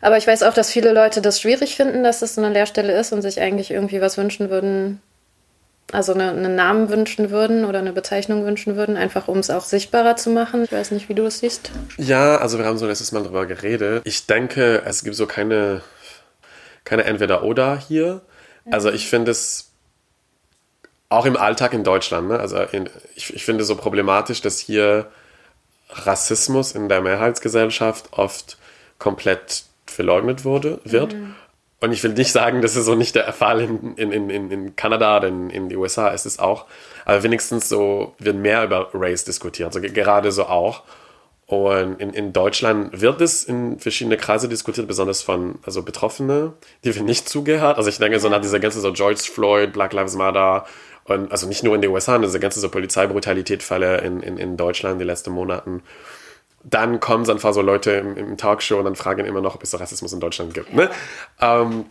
Aber 0.00 0.16
ich 0.16 0.26
weiß 0.26 0.42
auch, 0.42 0.52
dass 0.52 0.72
viele 0.72 0.92
Leute 0.92 1.22
das 1.22 1.40
schwierig 1.40 1.76
finden, 1.76 2.02
dass 2.02 2.22
es 2.22 2.36
eine 2.36 2.48
Lehrstelle 2.48 2.98
ist 2.98 3.12
und 3.12 3.22
sich 3.22 3.40
eigentlich 3.40 3.70
irgendwie 3.70 4.00
was 4.00 4.18
wünschen 4.18 4.50
würden, 4.50 5.00
also 5.92 6.14
eine, 6.14 6.30
einen 6.30 6.54
Namen 6.54 6.88
wünschen 6.88 7.30
würden 7.30 7.64
oder 7.64 7.78
eine 7.78 7.92
Bezeichnung 7.92 8.44
wünschen 8.44 8.76
würden, 8.76 8.96
einfach 8.96 9.28
um 9.28 9.38
es 9.38 9.50
auch 9.50 9.64
sichtbarer 9.64 10.16
zu 10.16 10.30
machen. 10.30 10.64
Ich 10.64 10.72
weiß 10.72 10.90
nicht, 10.90 11.08
wie 11.08 11.14
du 11.14 11.24
das 11.24 11.38
siehst. 11.38 11.70
Ja, 11.96 12.36
also 12.38 12.58
wir 12.58 12.64
haben 12.64 12.78
so 12.78 12.86
letztes 12.86 13.12
Mal 13.12 13.22
darüber 13.22 13.46
geredet. 13.46 14.02
Ich 14.04 14.26
denke, 14.26 14.82
es 14.84 15.04
gibt 15.04 15.16
so 15.16 15.26
keine, 15.26 15.82
keine 16.84 17.04
Entweder-Oder 17.04 17.78
hier. 17.78 18.22
Also 18.68 18.90
ich 18.90 19.08
finde 19.08 19.30
es 19.30 19.70
auch 21.08 21.24
im 21.24 21.36
Alltag 21.36 21.72
in 21.72 21.84
Deutschland, 21.84 22.28
ne? 22.28 22.40
also 22.40 22.58
in, 22.58 22.90
ich, 23.14 23.32
ich 23.32 23.44
finde 23.44 23.62
so 23.62 23.76
problematisch, 23.76 24.40
dass 24.40 24.58
hier 24.58 25.08
Rassismus 25.90 26.72
in 26.72 26.88
der 26.88 27.00
Mehrheitsgesellschaft 27.00 28.12
oft 28.12 28.58
komplett 28.98 29.64
verleugnet 29.86 30.44
wurde, 30.44 30.80
wird. 30.84 31.14
Mhm. 31.14 31.36
Und 31.86 31.92
ich 31.92 32.02
will 32.02 32.14
nicht 32.14 32.32
sagen, 32.32 32.62
das 32.62 32.74
ist 32.74 32.86
so 32.86 32.96
nicht 32.96 33.14
der 33.14 33.32
Fall 33.32 33.60
in, 33.60 33.94
in, 33.96 34.28
in, 34.28 34.50
in 34.50 34.74
Kanada 34.74 35.18
oder 35.18 35.28
in, 35.28 35.50
in 35.50 35.68
den 35.68 35.78
USA, 35.78 36.08
ist 36.08 36.26
es 36.26 36.40
auch. 36.40 36.64
Aber 37.04 37.22
wenigstens 37.22 37.68
so 37.68 38.16
wird 38.18 38.34
mehr 38.34 38.64
über 38.64 38.90
Race 38.92 39.24
diskutiert, 39.24 39.68
also 39.68 39.80
gerade 39.80 40.32
so 40.32 40.46
auch. 40.46 40.82
Und 41.46 42.00
in, 42.00 42.10
in 42.10 42.32
Deutschland 42.32 43.00
wird 43.00 43.20
es 43.20 43.44
in 43.44 43.78
verschiedene 43.78 44.16
Kreise 44.16 44.48
diskutiert, 44.48 44.88
besonders 44.88 45.22
von 45.22 45.60
also 45.64 45.84
Betroffene, 45.84 46.54
die 46.82 46.92
wir 46.92 47.02
nicht 47.02 47.28
zugehört. 47.28 47.78
Also 47.78 47.88
ich 47.88 47.98
denke 47.98 48.18
so 48.18 48.28
nach 48.28 48.40
dieser 48.40 48.58
ganzen 48.58 48.80
so 48.80 48.92
George 48.92 49.20
Floyd, 49.32 49.72
Black 49.72 49.92
Lives 49.92 50.16
Matter 50.16 50.66
und 51.04 51.30
also 51.30 51.46
nicht 51.46 51.62
nur 51.62 51.76
in 51.76 51.82
den 51.82 51.92
USA, 51.92 52.14
sondern 52.14 52.30
diese 52.30 52.40
ganze 52.40 52.58
so 52.58 52.68
Polizeibrutalität-Fälle 52.68 53.98
in, 53.98 54.22
in, 54.22 54.38
in 54.38 54.56
Deutschland 54.56 55.00
die 55.00 55.04
letzten 55.04 55.30
Monaten 55.30 55.84
dann 56.68 56.98
kommen 56.98 57.28
einfach 57.30 57.54
so 57.54 57.62
Leute 57.62 57.92
im, 57.92 58.16
im, 58.16 58.36
Talkshow 58.36 58.78
und 58.78 58.84
dann 58.84 58.96
fragen 58.96 59.24
immer 59.24 59.40
noch, 59.40 59.54
ob 59.54 59.62
es 59.62 59.78
Rassismus 59.78 60.12
in 60.12 60.18
Deutschland 60.18 60.52
gibt. 60.52 60.74
Ne? 60.74 60.90
Ähm, 61.40 61.86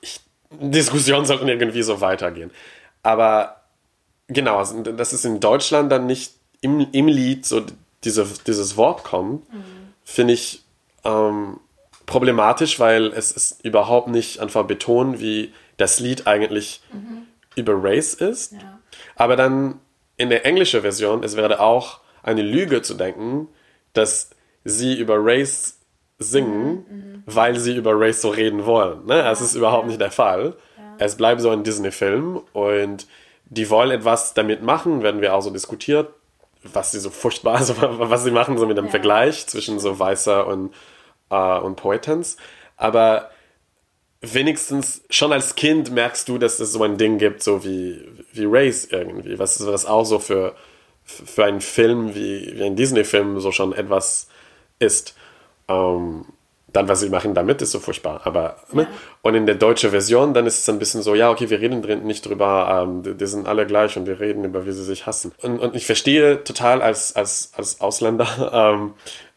ich, 0.00 0.20
Diskussionen 0.50 1.26
sollten 1.26 1.48
irgendwie 1.48 1.82
so 1.82 2.00
weitergehen. 2.00 2.52
Aber 3.02 3.62
genau, 4.28 4.58
also, 4.58 4.80
dass 4.80 5.12
es 5.12 5.24
in 5.24 5.40
Deutschland 5.40 5.90
dann 5.90 6.06
nicht 6.06 6.34
im, 6.60 6.86
im 6.92 7.08
Lied 7.08 7.46
so 7.46 7.62
diese, 8.04 8.26
dieses 8.46 8.76
Wort 8.76 9.02
kommt, 9.02 9.52
mhm. 9.52 9.64
finde 10.04 10.34
ich 10.34 10.62
ähm, 11.04 11.58
problematisch, 12.06 12.78
weil 12.78 13.06
es 13.06 13.32
ist 13.32 13.64
überhaupt 13.64 14.06
nicht 14.06 14.38
einfach 14.38 14.64
betont, 14.64 15.20
wie 15.20 15.52
das 15.78 15.98
Lied 15.98 16.28
eigentlich 16.28 16.80
mhm. 16.92 17.26
über 17.56 17.74
Race 17.76 18.14
ist. 18.14 18.52
Ja. 18.52 18.78
Aber 19.16 19.34
dann 19.34 19.80
in 20.16 20.30
der 20.30 20.46
englischen 20.46 20.82
Version, 20.82 21.24
es 21.24 21.36
wäre 21.36 21.58
auch 21.58 22.00
eine 22.22 22.42
Lüge 22.42 22.82
zu 22.82 22.94
denken, 22.94 23.48
dass 23.92 24.30
sie 24.64 24.98
über 24.98 25.16
Race 25.18 25.78
singen, 26.18 26.84
mhm, 26.88 27.22
weil 27.26 27.58
sie 27.58 27.76
über 27.76 27.92
Race 27.94 28.22
so 28.22 28.30
reden 28.30 28.64
wollen. 28.64 29.06
Ne? 29.06 29.22
Das 29.22 29.40
ist 29.40 29.54
überhaupt 29.54 29.86
nicht 29.86 30.00
der 30.00 30.10
Fall. 30.10 30.54
Ja. 30.76 30.94
Es 30.98 31.16
bleibt 31.16 31.40
so 31.40 31.50
ein 31.50 31.64
Disney-Film 31.64 32.40
und 32.52 33.06
die 33.46 33.68
wollen 33.68 33.90
etwas 33.90 34.34
damit 34.34 34.62
machen, 34.62 35.02
werden 35.02 35.20
wir 35.20 35.34
auch 35.34 35.42
so 35.42 35.50
diskutiert, 35.50 36.12
was 36.62 36.92
sie 36.92 37.00
so 37.00 37.10
furchtbar, 37.10 37.56
also 37.58 37.74
was 37.78 38.24
sie 38.24 38.30
machen, 38.30 38.58
so 38.58 38.66
mit 38.66 38.78
dem 38.78 38.86
ja. 38.86 38.90
Vergleich 38.90 39.46
zwischen 39.46 39.78
so 39.78 39.98
Weißer 39.98 40.46
und, 40.46 40.72
äh, 41.30 41.58
und 41.58 41.76
Poetens. 41.76 42.36
Aber 42.76 43.30
wenigstens 44.20 45.02
schon 45.10 45.32
als 45.32 45.56
Kind 45.56 45.90
merkst 45.90 46.28
du, 46.28 46.38
dass 46.38 46.60
es 46.60 46.72
so 46.72 46.82
ein 46.82 46.96
Ding 46.96 47.18
gibt, 47.18 47.42
so 47.42 47.64
wie, 47.64 48.00
wie 48.32 48.46
Race 48.46 48.86
irgendwie, 48.86 49.38
was, 49.38 49.64
was 49.66 49.84
auch 49.84 50.04
so 50.04 50.18
für, 50.18 50.54
für 51.24 51.44
einen 51.44 51.60
Film 51.60 52.14
wie, 52.14 52.54
wie 52.56 52.64
ein 52.64 52.76
Disney-Film 52.76 53.40
so 53.40 53.52
schon 53.52 53.72
etwas 53.72 54.28
ist. 54.78 55.14
Ähm, 55.68 56.24
dann, 56.72 56.88
was 56.88 57.00
sie 57.00 57.10
machen 57.10 57.34
damit, 57.34 57.60
ist 57.60 57.72
so 57.72 57.80
furchtbar. 57.80 58.22
Aber, 58.24 58.56
ne? 58.72 58.82
ja. 58.82 58.88
Und 59.20 59.34
in 59.34 59.46
der 59.46 59.56
deutschen 59.56 59.90
Version, 59.90 60.32
dann 60.32 60.46
ist 60.46 60.60
es 60.60 60.68
ein 60.68 60.78
bisschen 60.78 61.02
so, 61.02 61.14
ja, 61.14 61.30
okay, 61.30 61.50
wir 61.50 61.60
reden 61.60 61.82
drin 61.82 62.04
nicht 62.04 62.26
drüber, 62.26 62.84
ähm, 62.84 63.02
die, 63.02 63.14
die, 63.14 63.26
sind 63.26 63.46
alle 63.46 63.66
gleich 63.66 63.96
und 63.96 64.06
wir 64.06 64.20
reden 64.20 64.44
über, 64.44 64.64
wie 64.66 64.72
sie 64.72 64.84
sich 64.84 65.06
hassen. 65.06 65.32
Und, 65.42 65.58
und 65.58 65.76
ich 65.76 65.86
verstehe 65.86 66.42
total 66.44 66.80
als, 66.80 67.14
als, 67.14 67.52
als 67.56 67.80
Ausländer, 67.80 68.50
ähm, 68.74 68.94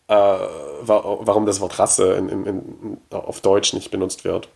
äh, 0.07 0.13
warum 0.13 1.45
das 1.45 1.59
Wort 1.59 1.77
Rasse 1.77 2.13
in, 2.13 2.29
in, 2.29 2.45
in, 2.45 2.97
auf 3.09 3.41
Deutsch 3.41 3.73
nicht 3.73 3.91
benutzt 3.91 4.23
wird. 4.23 4.47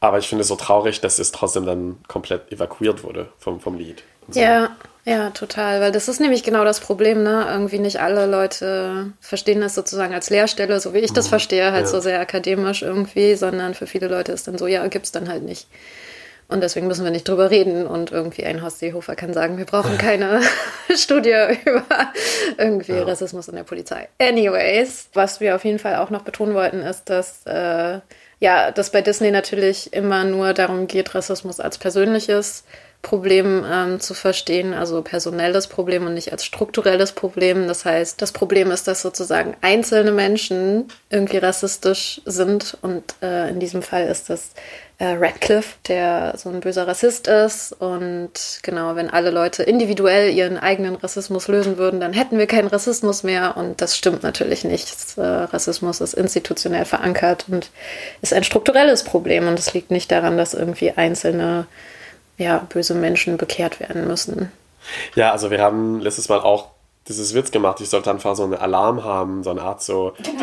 Aber 0.00 0.18
ich 0.18 0.28
finde 0.28 0.42
es 0.42 0.48
so 0.48 0.56
traurig, 0.56 1.00
dass 1.00 1.18
es 1.18 1.30
trotzdem 1.30 1.66
dann 1.66 1.98
komplett 2.08 2.50
evakuiert 2.50 3.04
wurde 3.04 3.28
vom, 3.38 3.60
vom 3.60 3.76
Lied. 3.76 4.02
So. 4.28 4.40
Ja, 4.40 4.70
ja, 5.04 5.30
total. 5.30 5.80
Weil 5.80 5.92
das 5.92 6.08
ist 6.08 6.20
nämlich 6.20 6.42
genau 6.42 6.64
das 6.64 6.80
Problem, 6.80 7.22
ne? 7.22 7.46
Irgendwie 7.50 7.78
nicht 7.78 8.00
alle 8.00 8.26
Leute 8.26 9.12
verstehen 9.20 9.60
das 9.60 9.74
sozusagen 9.74 10.14
als 10.14 10.30
Lehrstelle, 10.30 10.80
so 10.80 10.94
wie 10.94 10.98
ich 10.98 11.12
das 11.12 11.26
mhm. 11.26 11.30
verstehe, 11.30 11.72
halt 11.72 11.84
ja. 11.84 11.90
so 11.90 12.00
sehr 12.00 12.20
akademisch 12.20 12.82
irgendwie, 12.82 13.34
sondern 13.34 13.74
für 13.74 13.86
viele 13.86 14.08
Leute 14.08 14.32
ist 14.32 14.46
dann 14.48 14.58
so, 14.58 14.66
ja, 14.66 14.86
gibt's 14.88 15.12
dann 15.12 15.28
halt 15.28 15.42
nicht. 15.42 15.66
Und 16.48 16.62
deswegen 16.62 16.88
müssen 16.88 17.04
wir 17.04 17.12
nicht 17.12 17.28
drüber 17.28 17.50
reden. 17.50 17.86
Und 17.86 18.10
irgendwie 18.10 18.44
ein 18.44 18.62
Horst 18.62 18.80
Seehofer 18.80 19.14
kann 19.16 19.32
sagen, 19.32 19.56
wir 19.56 19.64
brauchen 19.66 19.98
keine 19.98 20.40
Studie 20.94 21.36
über 21.64 21.84
irgendwie 22.58 22.92
ja. 22.92 23.04
Rassismus 23.04 23.48
in 23.48 23.56
der 23.56 23.64
Polizei. 23.64 24.08
Anyways, 24.18 25.08
was 25.14 25.40
wir 25.40 25.54
auf 25.54 25.64
jeden 25.64 25.78
Fall 25.78 25.96
auch 25.96 26.10
noch 26.10 26.22
betonen 26.22 26.54
wollten, 26.54 26.80
ist, 26.80 27.08
dass 27.08 27.46
äh, 27.46 28.00
ja, 28.40 28.70
dass 28.72 28.90
bei 28.90 29.02
Disney 29.02 29.30
natürlich 29.30 29.92
immer 29.92 30.24
nur 30.24 30.54
darum 30.54 30.86
geht, 30.86 31.14
Rassismus 31.14 31.60
als 31.60 31.78
persönliches 31.78 32.64
Problem 33.02 33.64
ähm, 33.70 34.00
zu 34.00 34.12
verstehen, 34.12 34.74
also 34.74 35.00
personelles 35.02 35.68
Problem 35.68 36.06
und 36.06 36.14
nicht 36.14 36.32
als 36.32 36.44
strukturelles 36.44 37.12
Problem. 37.12 37.66
Das 37.66 37.84
heißt, 37.84 38.20
das 38.20 38.32
Problem 38.32 38.70
ist, 38.70 38.88
dass 38.88 39.00
sozusagen 39.02 39.56
einzelne 39.62 40.12
Menschen 40.12 40.88
irgendwie 41.08 41.38
rassistisch 41.38 42.20
sind 42.26 42.76
und 42.82 43.14
äh, 43.22 43.48
in 43.48 43.60
diesem 43.60 43.82
Fall 43.82 44.06
ist 44.06 44.28
das 44.28 44.50
äh, 45.00 45.16
Radcliffe, 45.18 45.76
der 45.88 46.34
so 46.36 46.50
ein 46.50 46.60
böser 46.60 46.86
Rassist 46.86 47.26
ist. 47.26 47.72
Und 47.72 48.60
genau, 48.62 48.96
wenn 48.96 49.08
alle 49.08 49.30
Leute 49.30 49.62
individuell 49.62 50.30
ihren 50.30 50.58
eigenen 50.58 50.94
Rassismus 50.94 51.48
lösen 51.48 51.78
würden, 51.78 52.00
dann 52.00 52.12
hätten 52.12 52.38
wir 52.38 52.46
keinen 52.46 52.68
Rassismus 52.68 53.22
mehr. 53.22 53.56
Und 53.56 53.80
das 53.80 53.96
stimmt 53.96 54.22
natürlich 54.22 54.62
nicht. 54.62 55.16
Äh, 55.16 55.22
Rassismus 55.22 56.02
ist 56.02 56.12
institutionell 56.12 56.84
verankert 56.84 57.46
und 57.48 57.70
ist 58.20 58.34
ein 58.34 58.44
strukturelles 58.44 59.02
Problem. 59.02 59.48
Und 59.48 59.58
es 59.58 59.72
liegt 59.72 59.90
nicht 59.90 60.12
daran, 60.12 60.36
dass 60.36 60.52
irgendwie 60.52 60.90
einzelne 60.90 61.66
ja, 62.36 62.58
böse 62.68 62.94
Menschen 62.94 63.38
bekehrt 63.38 63.80
werden 63.80 64.06
müssen. 64.06 64.52
Ja, 65.14 65.32
also 65.32 65.50
wir 65.50 65.62
haben 65.62 66.00
letztes 66.00 66.28
Mal 66.28 66.40
auch 66.40 66.68
dieses 67.08 67.34
Witz 67.34 67.50
gemacht, 67.50 67.80
ich 67.80 67.88
sollte 67.88 68.10
einfach 68.10 68.36
so 68.36 68.44
einen 68.44 68.54
Alarm 68.54 69.02
haben, 69.02 69.42
so 69.44 69.50
eine 69.50 69.62
Art 69.62 69.82
so. 69.82 70.12
Genau. 70.22 70.40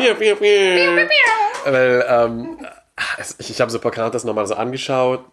Weil 1.64 2.04
ähm, 2.08 2.58
ich, 3.38 3.50
ich 3.50 3.60
habe 3.60 3.70
so 3.70 3.78
Pocahontas 3.78 4.24
nochmal 4.24 4.46
so 4.46 4.54
angeschaut 4.54 5.24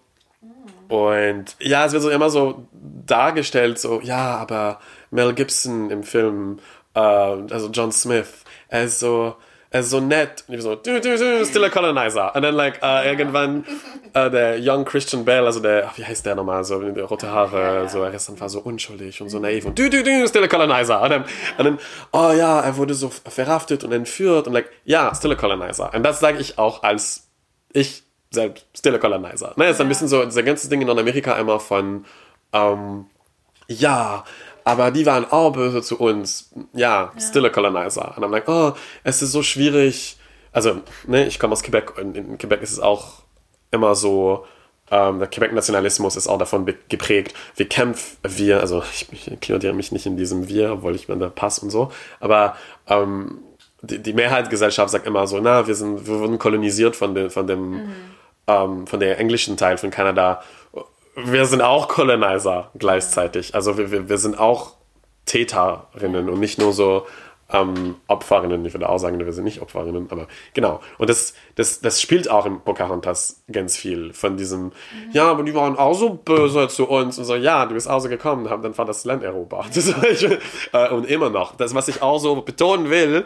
und 0.87 1.55
ja, 1.59 1.85
es 1.85 1.93
wird 1.93 2.03
so 2.03 2.09
immer 2.09 2.29
so 2.29 2.67
dargestellt, 3.05 3.79
so, 3.79 4.01
ja, 4.01 4.37
aber 4.37 4.79
Mel 5.11 5.33
Gibson 5.33 5.89
im 5.89 6.03
Film, 6.03 6.59
äh, 6.93 6.99
also 6.99 7.69
John 7.69 7.91
Smith, 7.91 8.43
er 8.67 8.83
ist 8.83 8.99
so, 8.99 9.35
er 9.71 9.79
ist 9.79 9.89
so 9.89 9.99
nett. 9.99 10.43
Und 10.47 10.53
ich 10.53 10.61
so, 10.61 10.75
du, 10.75 11.01
du, 11.01 11.17
du, 11.17 11.45
still 11.45 11.63
a 11.63 11.69
colonizer. 11.69 12.35
Und 12.35 12.43
dann, 12.43 12.53
like, 12.53 12.81
äh, 12.83 13.09
irgendwann 13.09 13.65
äh, 14.13 14.29
der 14.29 14.57
Young 14.59 14.85
Christian 14.85 15.25
Bell, 15.25 15.45
also 15.45 15.59
der, 15.59 15.91
wie 15.95 16.05
heißt 16.05 16.25
der 16.25 16.35
nochmal, 16.35 16.63
so, 16.63 16.77
rote 16.77 17.31
Haare, 17.31 17.89
so, 17.89 18.03
er 18.03 18.13
ist 18.13 18.29
einfach 18.29 18.49
so 18.49 18.59
unschuldig 18.59 19.21
und 19.21 19.29
so 19.29 19.39
naiv 19.39 19.65
und 19.65 19.77
du, 19.79 19.89
du, 19.89 20.03
du, 20.03 20.27
still 20.27 20.43
a 20.43 20.47
colonizer. 20.47 21.01
Und 21.01 21.09
dann, 21.09 21.25
und 21.57 21.65
dann, 21.65 21.79
oh 22.11 22.31
ja, 22.31 22.61
er 22.61 22.77
wurde 22.77 22.93
so 22.93 23.09
verhaftet 23.09 23.83
und 23.83 23.91
entführt 23.91 24.45
und 24.47 24.53
like, 24.53 24.69
ja, 24.85 25.13
still 25.15 25.31
a 25.31 25.35
colonizer. 25.35 25.91
Und 25.93 26.03
das 26.03 26.19
sage 26.19 26.37
ich 26.37 26.59
auch 26.59 26.83
als 26.83 27.24
ich 27.75 28.03
selbst 28.31 28.65
still 28.75 28.95
a 28.95 28.97
colonizer. 28.97 29.53
Ne, 29.55 29.69
ist 29.69 29.81
ein 29.81 29.87
bisschen 29.87 30.07
so, 30.07 30.23
dieser 30.23 30.43
ganze 30.43 30.69
Ding 30.69 30.81
in 30.81 30.87
Nordamerika 30.87 31.35
einmal 31.35 31.59
von, 31.59 32.05
ähm, 32.53 33.05
ja, 33.67 34.23
aber 34.63 34.91
die 34.91 35.05
waren 35.05 35.25
auch 35.31 35.51
böse 35.51 35.81
zu 35.81 35.99
uns. 35.99 36.51
Ja, 36.73 37.11
ja. 37.13 37.19
still 37.19 37.45
a 37.45 37.49
colonizer. 37.49 38.15
Und 38.17 38.23
I'm 38.23 38.31
like, 38.31 38.47
oh, 38.49 38.73
es 39.03 39.21
ist 39.21 39.31
so 39.31 39.43
schwierig. 39.43 40.17
Also, 40.51 40.81
ne, 41.05 41.27
ich 41.27 41.39
komme 41.39 41.53
aus 41.53 41.63
Quebec 41.63 41.97
und 41.97 42.15
in 42.15 42.37
Quebec 42.37 42.61
ist 42.61 42.71
es 42.71 42.79
auch 42.79 43.23
immer 43.71 43.95
so, 43.95 44.45
ähm, 44.91 45.19
der 45.19 45.27
Quebec-Nationalismus 45.27 46.15
ist 46.15 46.27
auch 46.27 46.37
davon 46.37 46.65
geprägt, 46.87 47.35
wie 47.55 47.65
kämpfen 47.65 48.17
wir, 48.23 48.59
also 48.61 48.83
ich, 48.93 49.07
ich 49.11 49.27
inkludiere 49.27 49.73
mich 49.73 49.91
nicht 49.91 50.05
in 50.05 50.15
diesem 50.15 50.47
Wir, 50.47 50.73
obwohl 50.73 50.95
ich 50.95 51.07
bin 51.07 51.19
der 51.19 51.29
Pass 51.29 51.59
und 51.59 51.71
so, 51.71 51.91
aber 52.19 52.55
ähm, 52.87 53.39
die, 53.81 53.99
die 53.99 54.13
Mehrheitsgesellschaft 54.13 54.91
sagt 54.91 55.07
immer 55.07 55.27
so, 55.27 55.39
na, 55.39 55.67
wir 55.67 55.75
sind, 55.75 56.07
wir 56.07 56.19
wurden 56.19 56.39
kolonisiert 56.39 56.95
von 56.95 57.15
dem, 57.15 57.29
von 57.29 57.47
dem, 57.47 57.71
mhm. 57.71 57.91
ähm, 58.47 58.87
von 58.87 58.99
der 58.99 59.19
englischen 59.19 59.57
Teil 59.57 59.77
von 59.77 59.91
Kanada. 59.91 60.41
Wir 61.15 61.45
sind 61.45 61.61
auch 61.61 61.87
Colonizer 61.87 62.71
gleichzeitig. 62.77 63.55
Also 63.55 63.77
wir, 63.77 63.91
wir, 63.91 64.09
wir 64.09 64.17
sind 64.17 64.37
auch 64.37 64.73
Täterinnen 65.25 66.29
und 66.29 66.39
nicht 66.39 66.59
nur 66.59 66.73
so 66.73 67.05
ähm, 67.51 67.95
Opferinnen. 68.07 68.65
Ich 68.65 68.73
würde 68.73 68.89
auch 68.89 68.97
sagen, 68.97 69.19
wir 69.19 69.31
sind 69.31 69.43
nicht 69.43 69.61
Opferinnen, 69.61 70.07
aber 70.09 70.27
genau. 70.53 70.81
Und 70.97 71.09
das, 71.09 71.33
das, 71.55 71.79
das 71.79 72.01
spielt 72.01 72.29
auch 72.29 72.45
im 72.45 72.61
Pocahontas 72.61 73.43
ganz 73.51 73.77
viel 73.77 74.13
von 74.13 74.35
diesem, 74.37 74.65
mhm. 74.65 74.71
ja, 75.11 75.29
aber 75.29 75.43
die 75.43 75.53
waren 75.53 75.77
auch 75.77 75.93
so 75.93 76.09
böse 76.09 76.67
zu 76.67 76.87
uns 76.87 77.19
und 77.19 77.25
so, 77.25 77.35
ja, 77.35 77.65
du 77.65 77.75
bist 77.75 77.89
auch 77.89 77.99
so 77.99 78.09
gekommen, 78.09 78.49
haben 78.49 78.63
dann 78.63 78.77
war 78.77 78.85
das 78.85 79.05
Land 79.05 79.23
erobert. 79.23 79.67
äh, 80.73 80.89
und 80.89 81.05
immer 81.05 81.29
noch. 81.29 81.55
Das, 81.55 81.75
was 81.75 81.87
ich 81.87 82.01
auch 82.01 82.19
so 82.19 82.41
betonen 82.41 82.89
will, 82.89 83.25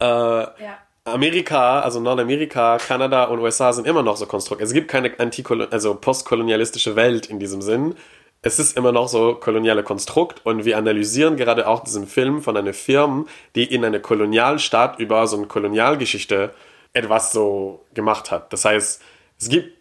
äh, 0.00 0.04
ja. 0.04 0.78
Amerika, 1.04 1.80
also 1.80 2.00
Nordamerika, 2.00 2.78
Kanada 2.78 3.24
und 3.24 3.40
USA 3.40 3.72
sind 3.72 3.86
immer 3.86 4.02
noch 4.02 4.16
so 4.16 4.26
konstrukt. 4.26 4.62
Es 4.62 4.72
gibt 4.72 4.88
keine 4.88 5.18
Antikolon 5.18 5.68
also 5.70 5.94
postkolonialistische 5.94 6.96
Welt 6.96 7.26
in 7.26 7.38
diesem 7.38 7.62
Sinn. 7.62 7.94
Es 8.40 8.58
ist 8.58 8.76
immer 8.76 8.92
noch 8.92 9.08
so 9.08 9.34
koloniale 9.34 9.82
Konstrukt 9.82 10.42
und 10.44 10.64
wir 10.64 10.78
analysieren 10.78 11.36
gerade 11.36 11.66
auch 11.66 11.82
diesen 11.82 12.06
Film 12.06 12.40
von 12.40 12.56
einer 12.56 12.72
Firma, 12.72 13.24
die 13.56 13.64
in 13.64 13.84
einer 13.84 13.98
Kolonialstaat 13.98 15.00
über 15.00 15.26
so 15.26 15.36
eine 15.36 15.46
Kolonialgeschichte 15.46 16.54
etwas 16.92 17.32
so 17.32 17.84
gemacht 17.94 18.30
hat. 18.30 18.52
Das 18.52 18.64
heißt, 18.64 19.02
es 19.40 19.48
gibt, 19.48 19.76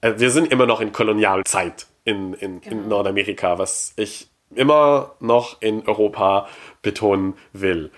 äh, 0.00 0.14
wir 0.16 0.30
sind 0.30 0.50
immer 0.50 0.66
noch 0.66 0.80
in 0.80 0.92
Kolonialzeit 0.92 1.86
in, 2.04 2.34
in, 2.34 2.60
genau. 2.60 2.76
in 2.76 2.88
Nordamerika, 2.88 3.58
was 3.58 3.92
ich 3.96 4.28
immer 4.54 5.14
noch 5.20 5.62
in 5.62 5.86
Europa 5.86 6.48
betonen 6.82 7.34
will. 7.52 7.90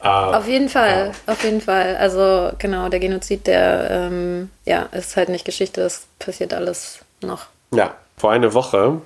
Uh, 0.00 0.06
auf 0.06 0.46
jeden 0.46 0.68
Fall, 0.68 1.12
ja. 1.12 1.32
auf 1.32 1.42
jeden 1.42 1.60
Fall. 1.60 1.96
Also 1.96 2.52
genau, 2.58 2.88
der 2.88 3.00
Genozid, 3.00 3.48
der 3.48 3.90
ähm, 3.90 4.50
ja, 4.64 4.82
ist 4.92 5.16
halt 5.16 5.28
nicht 5.28 5.44
Geschichte, 5.44 5.80
es 5.82 6.06
passiert 6.20 6.54
alles 6.54 7.00
noch. 7.20 7.46
Ja, 7.72 7.96
vor 8.16 8.30
einer 8.30 8.54
Woche, 8.54 9.00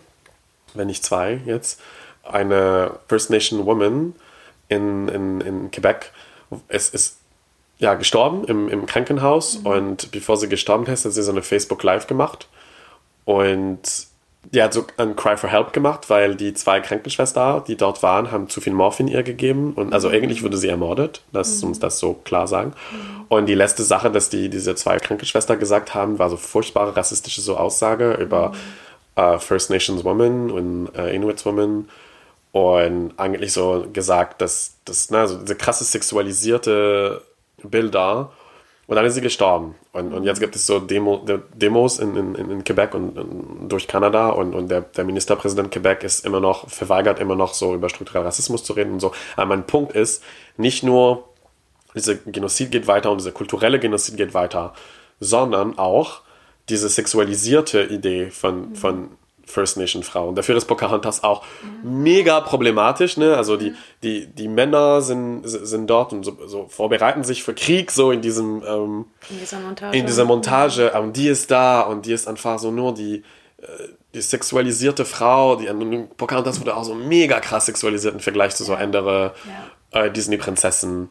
wenn 0.75 0.89
nicht 0.89 1.05
zwei 1.05 1.41
jetzt, 1.47 1.81
eine 2.23 2.93
First 3.09 3.31
Nation 3.31 3.65
Woman 3.65 4.15
in, 4.69 5.09
in, 5.09 5.41
in 5.41 5.71
Quebec 5.71 6.13
es 6.69 6.91
ist 6.91 7.19
ja 7.79 7.95
gestorben 7.95 8.45
im, 8.45 8.69
im 8.69 8.87
Krankenhaus 8.87 9.59
mhm. 9.59 9.67
und 9.67 10.13
bevor 10.13 10.37
sie 10.37 10.49
gestorben 10.49 10.87
ist, 10.87 11.05
hat 11.05 11.13
sie 11.13 11.23
so 11.23 11.33
eine 11.33 11.43
Facebook 11.43 11.83
Live 11.83 12.07
gemacht 12.07 12.49
und 13.25 13.81
die 14.51 14.63
hat 14.63 14.75
so 14.75 14.85
einen 14.97 15.15
Cry 15.15 15.37
for 15.37 15.51
Help 15.51 15.73
gemacht, 15.73 16.11
weil 16.11 16.35
die 16.35 16.53
zwei 16.53 16.81
Krankenschwestern, 16.81 17.63
die 17.67 17.77
dort 17.77 18.03
waren, 18.03 18.33
haben 18.33 18.49
zu 18.49 18.61
viel 18.61 18.73
Morphin 18.73 19.07
ihr 19.07 19.23
gegeben. 19.23 19.73
Und 19.75 19.93
also 19.93 20.09
mhm. 20.09 20.15
eigentlich 20.15 20.43
wurde 20.43 20.57
sie 20.57 20.69
ermordet. 20.69 21.23
Lass 21.33 21.63
mhm. 21.63 21.69
uns 21.69 21.79
das 21.79 21.99
so 21.99 22.15
klar 22.15 22.49
sagen. 22.49 22.73
Mhm. 22.91 23.25
Und 23.29 23.47
die 23.47 23.55
letzte 23.55 23.85
Sache, 23.85 24.11
dass 24.11 24.31
die 24.31 24.49
diese 24.49 24.75
zwei 24.75 24.99
Krankenschwestern 24.99 25.59
gesagt 25.59 25.95
haben, 25.95 26.19
war 26.19 26.29
so 26.29 26.37
furchtbare 26.37 26.97
rassistische 26.97 27.41
so 27.41 27.57
Aussage 27.57 28.15
über 28.15 28.53
uh, 29.17 29.39
First 29.39 29.71
Nations 29.71 30.05
Women 30.05 30.51
und 30.51 30.89
uh, 30.99 31.03
Inuits 31.03 31.47
Women. 31.47 31.89
Und 32.51 33.13
eigentlich 33.17 33.53
so 33.53 33.87
gesagt, 33.93 34.43
dass 34.43 34.75
das, 34.85 35.11
ne, 35.11 35.27
so 35.29 35.39
diese 35.39 35.55
krasse 35.55 35.85
sexualisierte 35.85 37.23
Bilder 37.63 38.33
und 38.87 38.97
dann 38.97 39.05
ist 39.05 39.15
sie 39.15 39.21
gestorben. 39.21 39.75
Und, 39.93 40.13
und 40.13 40.25
jetzt 40.25 40.41
gibt 40.41 40.57
es 40.57 40.67
so 40.67 40.81
Demo, 40.81 41.25
Demos 41.55 41.99
in, 41.99 42.17
in, 42.17 42.35
in 42.35 42.65
Quebec 42.65 42.95
und, 42.95 43.17
und 43.17 43.69
durch 43.69 43.87
Kanada 43.87 44.31
und, 44.31 44.55
und 44.55 44.69
der, 44.69 44.83
der 44.83 45.05
Ministerpräsident 45.05 45.71
Quebec 45.71 46.03
ist 46.03 46.27
immer 46.27 46.41
noch, 46.41 46.69
verweigert 46.69 47.21
immer 47.21 47.37
noch 47.37 47.55
so 47.55 47.75
über 47.75 47.89
strukturellen 47.89 48.27
Rassismus 48.27 48.65
zu 48.65 48.73
reden 48.73 48.95
und 48.95 49.01
so. 49.01 49.13
Aber 49.37 49.47
mein 49.47 49.67
Punkt 49.67 49.93
ist, 49.93 50.23
nicht 50.57 50.83
nur 50.83 51.29
dieser 51.95 52.17
Genozid 52.17 52.71
geht 52.71 52.87
weiter 52.87 53.11
und 53.11 53.19
dieser 53.19 53.33
kulturelle 53.33 53.79
Genozid 53.79 54.17
geht 54.17 54.35
weiter, 54.35 54.73
sondern 55.21 55.79
auch 55.79 56.23
diese 56.69 56.89
sexualisierte 56.89 57.85
Idee 57.85 58.31
von, 58.31 58.71
mhm. 58.71 58.75
von 58.75 59.09
First 59.47 59.77
Nation 59.77 60.03
Frauen. 60.03 60.35
Dafür 60.35 60.57
ist 60.57 60.67
Pocahontas 60.67 61.25
auch 61.25 61.45
mhm. 61.83 62.03
mega 62.03 62.41
problematisch. 62.41 63.17
Ne? 63.17 63.37
Also 63.37 63.57
die, 63.57 63.75
die, 64.03 64.27
die 64.27 64.49
Männer 64.49 65.01
sind, 65.01 65.43
sind 65.45 65.89
dort 65.89 66.13
und 66.13 66.25
so, 66.25 66.37
so 66.47 66.67
vorbereiten 66.69 67.25
sich 67.25 67.43
für 67.43 67.55
Krieg, 67.55 67.91
so 67.91 68.11
in 68.11 68.21
diesem 68.21 68.63
ähm, 68.67 69.05
in 69.31 69.39
dieser 69.39 69.61
Montage. 69.61 69.97
In 69.97 70.07
dieser 70.07 70.25
Montage. 70.25 70.93
Und 70.93 71.17
die 71.17 71.29
ist 71.29 71.51
da 71.51 71.83
und 71.83 72.07
die 72.07 72.13
ist 72.13 72.29
einfach 72.29 72.59
so 72.59 72.71
nur 72.71 72.95
die, 72.95 73.23
äh, 73.59 73.67
die 74.15 74.21
sexualisierte 74.21 75.05
Frau. 75.05 75.57
Die, 75.57 75.67
Pocahontas 76.17 76.61
wurde 76.61 76.77
auch 76.77 76.85
so 76.85 76.95
mega 76.95 77.41
krass 77.41 77.67
sexualisiert 77.67 78.15
im 78.15 78.21
Vergleich 78.21 78.55
zu 78.55 78.65
so 78.65 78.75
andere 78.75 79.35
ja. 79.93 80.03
äh, 80.03 80.11
Disney-Prinzessinnen. 80.11 81.11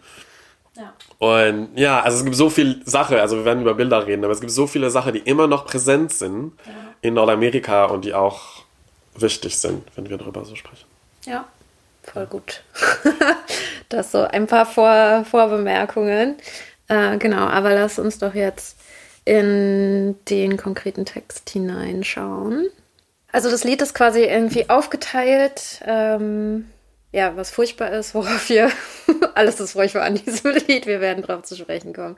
Ja. 0.81 0.93
Und 1.19 1.77
ja, 1.77 2.01
also 2.01 2.17
es 2.17 2.23
gibt 2.23 2.35
so 2.35 2.49
viel 2.49 2.81
Sache, 2.85 3.21
also 3.21 3.37
wir 3.37 3.45
werden 3.45 3.61
über 3.61 3.75
Bilder 3.75 4.07
reden, 4.07 4.23
aber 4.23 4.33
es 4.33 4.41
gibt 4.41 4.51
so 4.51 4.65
viele 4.65 4.89
Sachen, 4.89 5.13
die 5.13 5.19
immer 5.19 5.45
noch 5.45 5.67
präsent 5.67 6.11
sind 6.11 6.53
ja. 6.65 6.73
in 7.01 7.13
Nordamerika 7.13 7.85
und 7.85 8.03
die 8.03 8.15
auch 8.15 8.63
wichtig 9.15 9.57
sind, 9.57 9.83
wenn 9.95 10.09
wir 10.09 10.17
darüber 10.17 10.43
so 10.43 10.55
sprechen. 10.55 10.85
Ja, 11.25 11.45
voll 12.01 12.25
gut. 12.25 12.63
das 13.89 14.11
so 14.11 14.23
ein 14.23 14.47
paar 14.47 14.65
Vor 14.65 15.23
Vorbemerkungen. 15.29 16.37
Äh, 16.87 17.17
genau, 17.17 17.45
aber 17.45 17.75
lass 17.75 17.99
uns 17.99 18.17
doch 18.17 18.33
jetzt 18.33 18.77
in 19.23 20.15
den 20.29 20.57
konkreten 20.57 21.05
Text 21.05 21.51
hineinschauen. 21.51 22.69
Also 23.31 23.51
das 23.51 23.63
Lied 23.63 23.83
ist 23.83 23.93
quasi 23.93 24.23
irgendwie 24.23 24.67
aufgeteilt. 24.67 25.81
Ähm, 25.85 26.65
ja, 27.13 27.35
was 27.35 27.51
furchtbar 27.51 27.91
ist, 27.91 28.15
worauf 28.15 28.47
wir, 28.47 28.71
alles 29.35 29.59
ist 29.59 29.73
furchtbar 29.73 30.03
an 30.03 30.15
diesem 30.15 30.51
Lied, 30.67 30.85
wir 30.85 31.01
werden 31.01 31.23
drauf 31.23 31.43
zu 31.43 31.55
sprechen 31.55 31.93
kommen. 31.93 32.15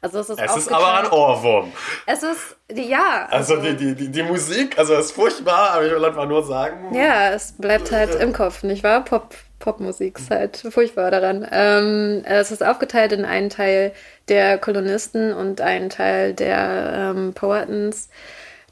Also 0.00 0.20
es 0.20 0.30
ist, 0.30 0.40
es 0.40 0.56
ist 0.56 0.72
aber 0.72 0.94
ein 0.94 1.10
Ohrwurm. 1.10 1.72
Es 2.06 2.22
ist, 2.22 2.56
ja. 2.72 3.26
Also, 3.30 3.54
also 3.54 3.72
die, 3.72 3.94
die, 3.94 4.08
die, 4.08 4.22
Musik, 4.22 4.78
also 4.78 4.94
es 4.94 5.06
ist 5.06 5.12
furchtbar, 5.12 5.70
aber 5.72 5.86
ich 5.86 5.92
will 5.92 6.04
einfach 6.04 6.28
nur 6.28 6.44
sagen. 6.44 6.94
Ja, 6.94 7.32
es 7.32 7.54
bleibt 7.58 7.90
halt 7.90 8.14
im 8.14 8.32
Kopf, 8.32 8.62
nicht 8.62 8.84
wahr? 8.84 9.04
Pop, 9.04 9.34
Popmusik 9.58 10.18
ist 10.18 10.30
halt 10.30 10.56
furchtbar 10.70 11.10
daran. 11.10 11.46
Ähm, 11.50 12.22
es 12.24 12.52
ist 12.52 12.64
aufgeteilt 12.64 13.12
in 13.12 13.24
einen 13.24 13.50
Teil 13.50 13.92
der 14.28 14.58
Kolonisten 14.58 15.32
und 15.32 15.60
einen 15.60 15.90
Teil 15.90 16.34
der 16.34 17.14
ähm, 17.16 17.32
Poetens, 17.34 18.10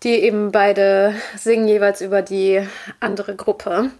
die 0.04 0.20
eben 0.20 0.52
beide 0.52 1.14
singen 1.36 1.66
jeweils 1.66 2.00
über 2.00 2.22
die 2.22 2.64
andere 3.00 3.34
Gruppe. 3.34 3.90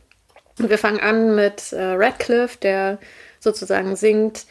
Und 0.59 0.71
wir 0.71 0.79
fangen 0.79 1.01
an 1.01 1.35
mit 1.35 1.73
äh, 1.73 1.83
Radcliffe, 1.83 2.59
der 2.61 2.99
sozusagen 3.41 3.97
singt, 3.97 4.47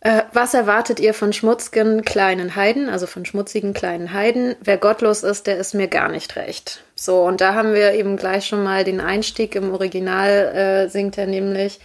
äh, 0.00 0.22
was 0.32 0.54
erwartet 0.54 1.00
ihr 1.00 1.12
von 1.12 1.32
schmutzigen 1.32 2.04
kleinen 2.04 2.54
Heiden, 2.54 2.88
also 2.88 3.06
von 3.06 3.24
schmutzigen 3.24 3.74
kleinen 3.74 4.12
Heiden? 4.12 4.54
Wer 4.60 4.78
gottlos 4.78 5.24
ist, 5.24 5.46
der 5.46 5.56
ist 5.56 5.74
mir 5.74 5.88
gar 5.88 6.08
nicht 6.08 6.36
recht. 6.36 6.84
So, 6.94 7.24
und 7.24 7.40
da 7.40 7.54
haben 7.54 7.74
wir 7.74 7.92
eben 7.92 8.16
gleich 8.16 8.46
schon 8.46 8.62
mal 8.62 8.84
den 8.84 9.00
Einstieg. 9.00 9.56
Im 9.56 9.72
Original 9.72 10.30
äh, 10.30 10.88
singt 10.88 11.18
er 11.18 11.26
nämlich, 11.26 11.80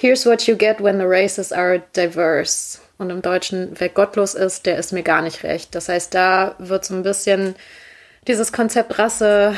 Here's 0.00 0.24
what 0.24 0.46
you 0.46 0.56
get 0.56 0.80
when 0.80 0.98
the 0.98 1.06
races 1.06 1.50
are 1.52 1.82
diverse. 1.96 2.78
Und 2.98 3.10
im 3.10 3.20
Deutschen, 3.20 3.72
wer 3.78 3.88
gottlos 3.88 4.34
ist, 4.34 4.64
der 4.64 4.78
ist 4.78 4.92
mir 4.92 5.02
gar 5.02 5.22
nicht 5.22 5.42
recht. 5.42 5.74
Das 5.74 5.88
heißt, 5.88 6.14
da 6.14 6.54
wird 6.58 6.84
so 6.84 6.94
ein 6.94 7.02
bisschen 7.02 7.56
dieses 8.28 8.52
Konzept 8.52 8.98
Rasse 8.98 9.54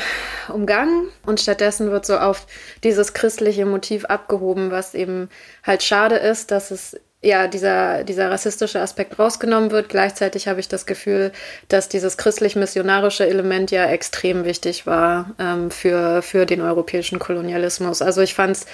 umgangen 0.49 1.09
und 1.27 1.41
stattdessen 1.41 1.91
wird 1.91 2.07
so 2.07 2.17
auf 2.17 2.47
dieses 2.85 3.13
christliche 3.13 3.67
Motiv 3.67 4.05
abgehoben, 4.07 4.71
was 4.71 4.95
eben 4.95 5.29
halt 5.65 5.83
schade 5.83 6.17
ist, 6.17 6.51
dass 6.51 6.71
es 6.71 6.97
ja, 7.23 7.49
dieser, 7.49 8.03
dieser 8.05 8.31
rassistische 8.31 8.81
Aspekt 8.81 9.19
rausgenommen 9.19 9.71
wird. 9.71 9.91
Gleichzeitig 9.91 10.49
habe 10.49 10.61
ich 10.61 10.69
das 10.69 10.87
Gefühl, 10.87 11.33
dass 11.69 11.89
dieses 11.91 12.17
christlich-missionarische 12.17 13.27
Element 13.27 13.71
ja 13.71 13.85
extrem 13.87 14.47
wichtig 14.47 14.87
war 14.87 15.35
ähm, 15.39 15.71
für, 15.71 16.23
für 16.23 16.47
den 16.47 16.63
europäischen 16.63 17.19
Kolonialismus. 17.19 18.01
Also 18.01 18.23
ich 18.23 18.35
fand 18.35 18.57
es 18.57 18.67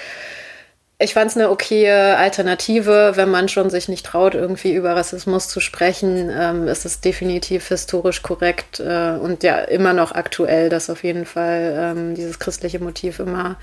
ich 0.99 1.13
fand 1.13 1.31
es 1.31 1.37
eine 1.37 1.51
okaye 1.51 2.17
Alternative, 2.17 3.13
wenn 3.17 3.31
man 3.31 3.49
schon 3.49 3.69
sich 3.69 3.89
nicht 3.89 4.07
traut, 4.07 4.35
irgendwie 4.35 4.73
über 4.73 4.97
Rassismus 4.97 5.49
zu 5.49 5.61
sprechen, 5.61 6.31
ähm, 6.31 6.69
ist 6.69 6.87
es 6.87 7.01
definitiv 7.01 7.69
historisch 7.69 8.23
korrekt 8.23 8.81
äh, 8.81 9.19
und 9.21 9.43
ja 9.43 9.59
immer 9.59 9.93
noch 9.93 10.13
aktuell, 10.13 10.71
dass 10.71 10.89
auf 10.89 11.05
jeden 11.05 11.27
Fall 11.27 11.77
ähm, 11.79 12.15
dieses 12.15 12.39
christliche 12.39 12.79
Motiv 12.79 13.19
immer 13.19 13.57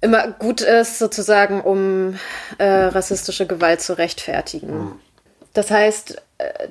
immer 0.00 0.28
gut 0.28 0.60
ist, 0.60 0.98
sozusagen, 0.98 1.60
um 1.62 2.18
äh, 2.58 2.66
rassistische 2.66 3.46
Gewalt 3.46 3.80
zu 3.80 3.96
rechtfertigen. 3.96 4.78
Mhm. 4.78 4.92
Das 5.54 5.70
heißt, 5.70 6.22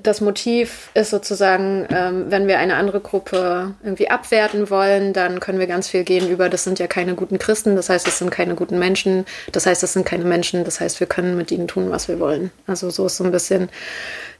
das 0.03 0.21
Motiv 0.21 0.89
ist 0.93 1.09
sozusagen, 1.09 1.87
ähm, 1.89 2.25
wenn 2.29 2.47
wir 2.47 2.59
eine 2.59 2.75
andere 2.75 2.99
Gruppe 2.99 3.73
irgendwie 3.83 4.09
abwerten 4.09 4.69
wollen, 4.69 5.11
dann 5.11 5.39
können 5.39 5.57
wir 5.57 5.65
ganz 5.65 5.89
viel 5.89 6.03
gehen 6.03 6.29
über, 6.29 6.49
das 6.49 6.63
sind 6.63 6.77
ja 6.77 6.85
keine 6.85 7.15
guten 7.15 7.39
Christen, 7.39 7.75
das 7.75 7.89
heißt, 7.89 8.07
es 8.07 8.19
sind 8.19 8.29
keine 8.29 8.53
guten 8.53 8.77
Menschen, 8.77 9.25
das 9.51 9.65
heißt, 9.65 9.81
es 9.81 9.93
sind 9.93 10.05
keine 10.05 10.25
Menschen, 10.25 10.63
das 10.63 10.79
heißt, 10.79 10.99
wir 10.99 11.07
können 11.07 11.35
mit 11.35 11.51
ihnen 11.51 11.67
tun, 11.67 11.89
was 11.89 12.07
wir 12.07 12.19
wollen. 12.19 12.51
Also 12.67 12.91
so 12.91 13.07
ist 13.07 13.17
so 13.17 13.23
ein 13.23 13.31
bisschen 13.31 13.69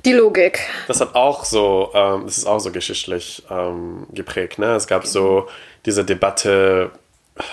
die 0.06 0.14
Logik. 0.14 0.60
Das 0.88 1.02
hat 1.02 1.16
auch 1.16 1.44
so, 1.44 1.90
ähm, 1.96 2.26
das 2.26 2.38
ist 2.38 2.46
auch 2.46 2.60
so 2.60 2.72
geschichtlich 2.72 3.44
ähm, 3.50 4.06
geprägt. 4.14 4.60
Ne? 4.60 4.76
Es 4.76 4.86
gab 4.86 5.08
so 5.08 5.48
diese 5.88 6.06
Debatte, 6.06 6.92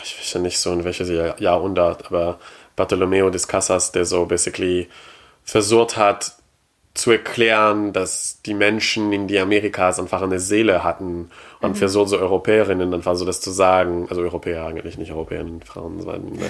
ich 0.05 0.19
weiß 0.19 0.35
ja 0.35 0.41
nicht 0.41 0.59
so 0.59 0.73
in 0.73 0.85
welches 0.85 1.09
Jahrhundert, 1.39 2.07
aber 2.07 2.39
Bartolomeo 2.77 3.31
de 3.31 3.41
Casas, 3.41 3.93
der 3.93 4.05
so 4.05 4.27
basically 4.27 4.91
versucht 5.43 5.97
hat, 5.97 6.33
zu 6.95 7.11
erklären, 7.11 7.93
dass 7.95 8.43
die 8.43 8.53
Menschen 8.53 9.13
in 9.13 9.27
die 9.27 9.39
Amerikas 9.39 9.99
einfach 9.99 10.21
eine 10.21 10.39
Seele 10.39 10.85
hatten 10.85 11.31
und 11.61 11.71
mhm. 11.71 11.75
für 11.77 11.89
so, 11.89 12.05
so 12.05 12.19
Europäerinnen 12.19 12.93
einfach 12.93 13.15
so 13.15 13.25
das 13.25 13.41
zu 13.41 13.51
sagen, 13.51 14.07
also 14.11 14.21
Europäer 14.21 14.67
eigentlich 14.67 14.99
nicht 14.99 15.11
Europäerinnen, 15.11 15.63
Frauen, 15.63 16.01
sondern 16.01 16.39
äh, 16.39 16.49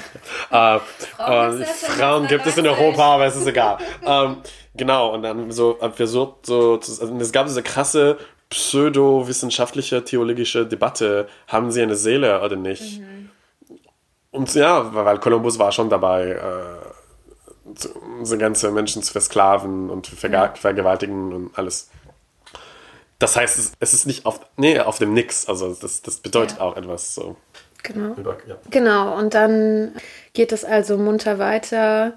Frauen, 1.16 1.62
äh, 1.62 1.64
Frauen 1.64 2.26
gibt 2.26 2.46
es 2.46 2.58
in 2.58 2.66
Europa, 2.66 3.14
aber 3.14 3.26
es 3.26 3.36
ist 3.36 3.46
egal. 3.46 3.78
ähm, 4.06 4.38
genau, 4.74 5.14
und 5.14 5.22
dann 5.22 5.52
so 5.52 5.78
versucht 5.94 6.46
so, 6.46 6.74
also 6.74 7.18
es 7.18 7.32
gab 7.32 7.46
diese 7.46 7.62
krasse 7.62 8.18
pseudo-wissenschaftliche, 8.50 10.04
theologische 10.04 10.66
Debatte, 10.66 11.28
haben 11.46 11.70
sie 11.70 11.82
eine 11.82 11.94
Seele 11.94 12.42
oder 12.42 12.56
nicht? 12.56 13.00
Mhm. 13.00 13.30
Und 14.32 14.52
ja, 14.54 14.92
weil 14.92 15.18
Kolumbus 15.18 15.58
war 15.58 15.72
schon 15.72 15.88
dabei, 15.88 16.30
äh, 16.30 16.91
unsere 18.18 18.38
ganze 18.38 18.70
Menschen 18.70 19.02
zu 19.02 19.12
versklaven 19.12 19.90
und 19.90 20.06
zu 20.06 20.16
verge 20.16 20.52
vergewaltigen 20.58 21.32
und 21.32 21.58
alles. 21.58 21.90
Das 23.18 23.36
heißt, 23.36 23.76
es 23.78 23.94
ist 23.94 24.06
nicht 24.06 24.26
auf, 24.26 24.40
nee, 24.56 24.80
auf 24.80 24.98
dem 24.98 25.14
Nix. 25.14 25.48
Also 25.48 25.72
das, 25.74 26.02
das 26.02 26.16
bedeutet 26.16 26.58
ja. 26.58 26.64
auch 26.64 26.76
etwas 26.76 27.14
so. 27.14 27.36
Genau. 27.82 28.14
Ja. 28.46 28.56
Genau, 28.70 29.16
und 29.16 29.34
dann 29.34 29.94
geht 30.34 30.52
es 30.52 30.64
also 30.64 30.98
munter 30.98 31.38
weiter. 31.38 32.14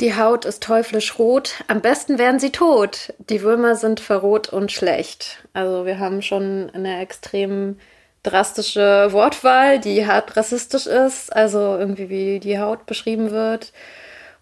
Die 0.00 0.16
Haut 0.16 0.44
ist 0.44 0.62
teuflisch 0.62 1.18
rot. 1.18 1.62
Am 1.68 1.80
besten 1.80 2.18
wären 2.18 2.40
sie 2.40 2.50
tot. 2.50 3.14
Die 3.18 3.42
Würmer 3.42 3.76
sind 3.76 4.00
verroht 4.00 4.48
und 4.48 4.72
schlecht. 4.72 5.44
Also 5.52 5.86
wir 5.86 5.98
haben 5.98 6.20
schon 6.20 6.70
eine 6.74 7.00
extrem 7.00 7.78
drastische 8.22 9.12
Wortwahl, 9.12 9.78
die 9.78 10.06
hart 10.06 10.36
rassistisch 10.36 10.86
ist. 10.86 11.34
Also 11.34 11.58
irgendwie 11.58 12.08
wie 12.08 12.40
die 12.40 12.58
Haut 12.58 12.86
beschrieben 12.86 13.30
wird. 13.30 13.72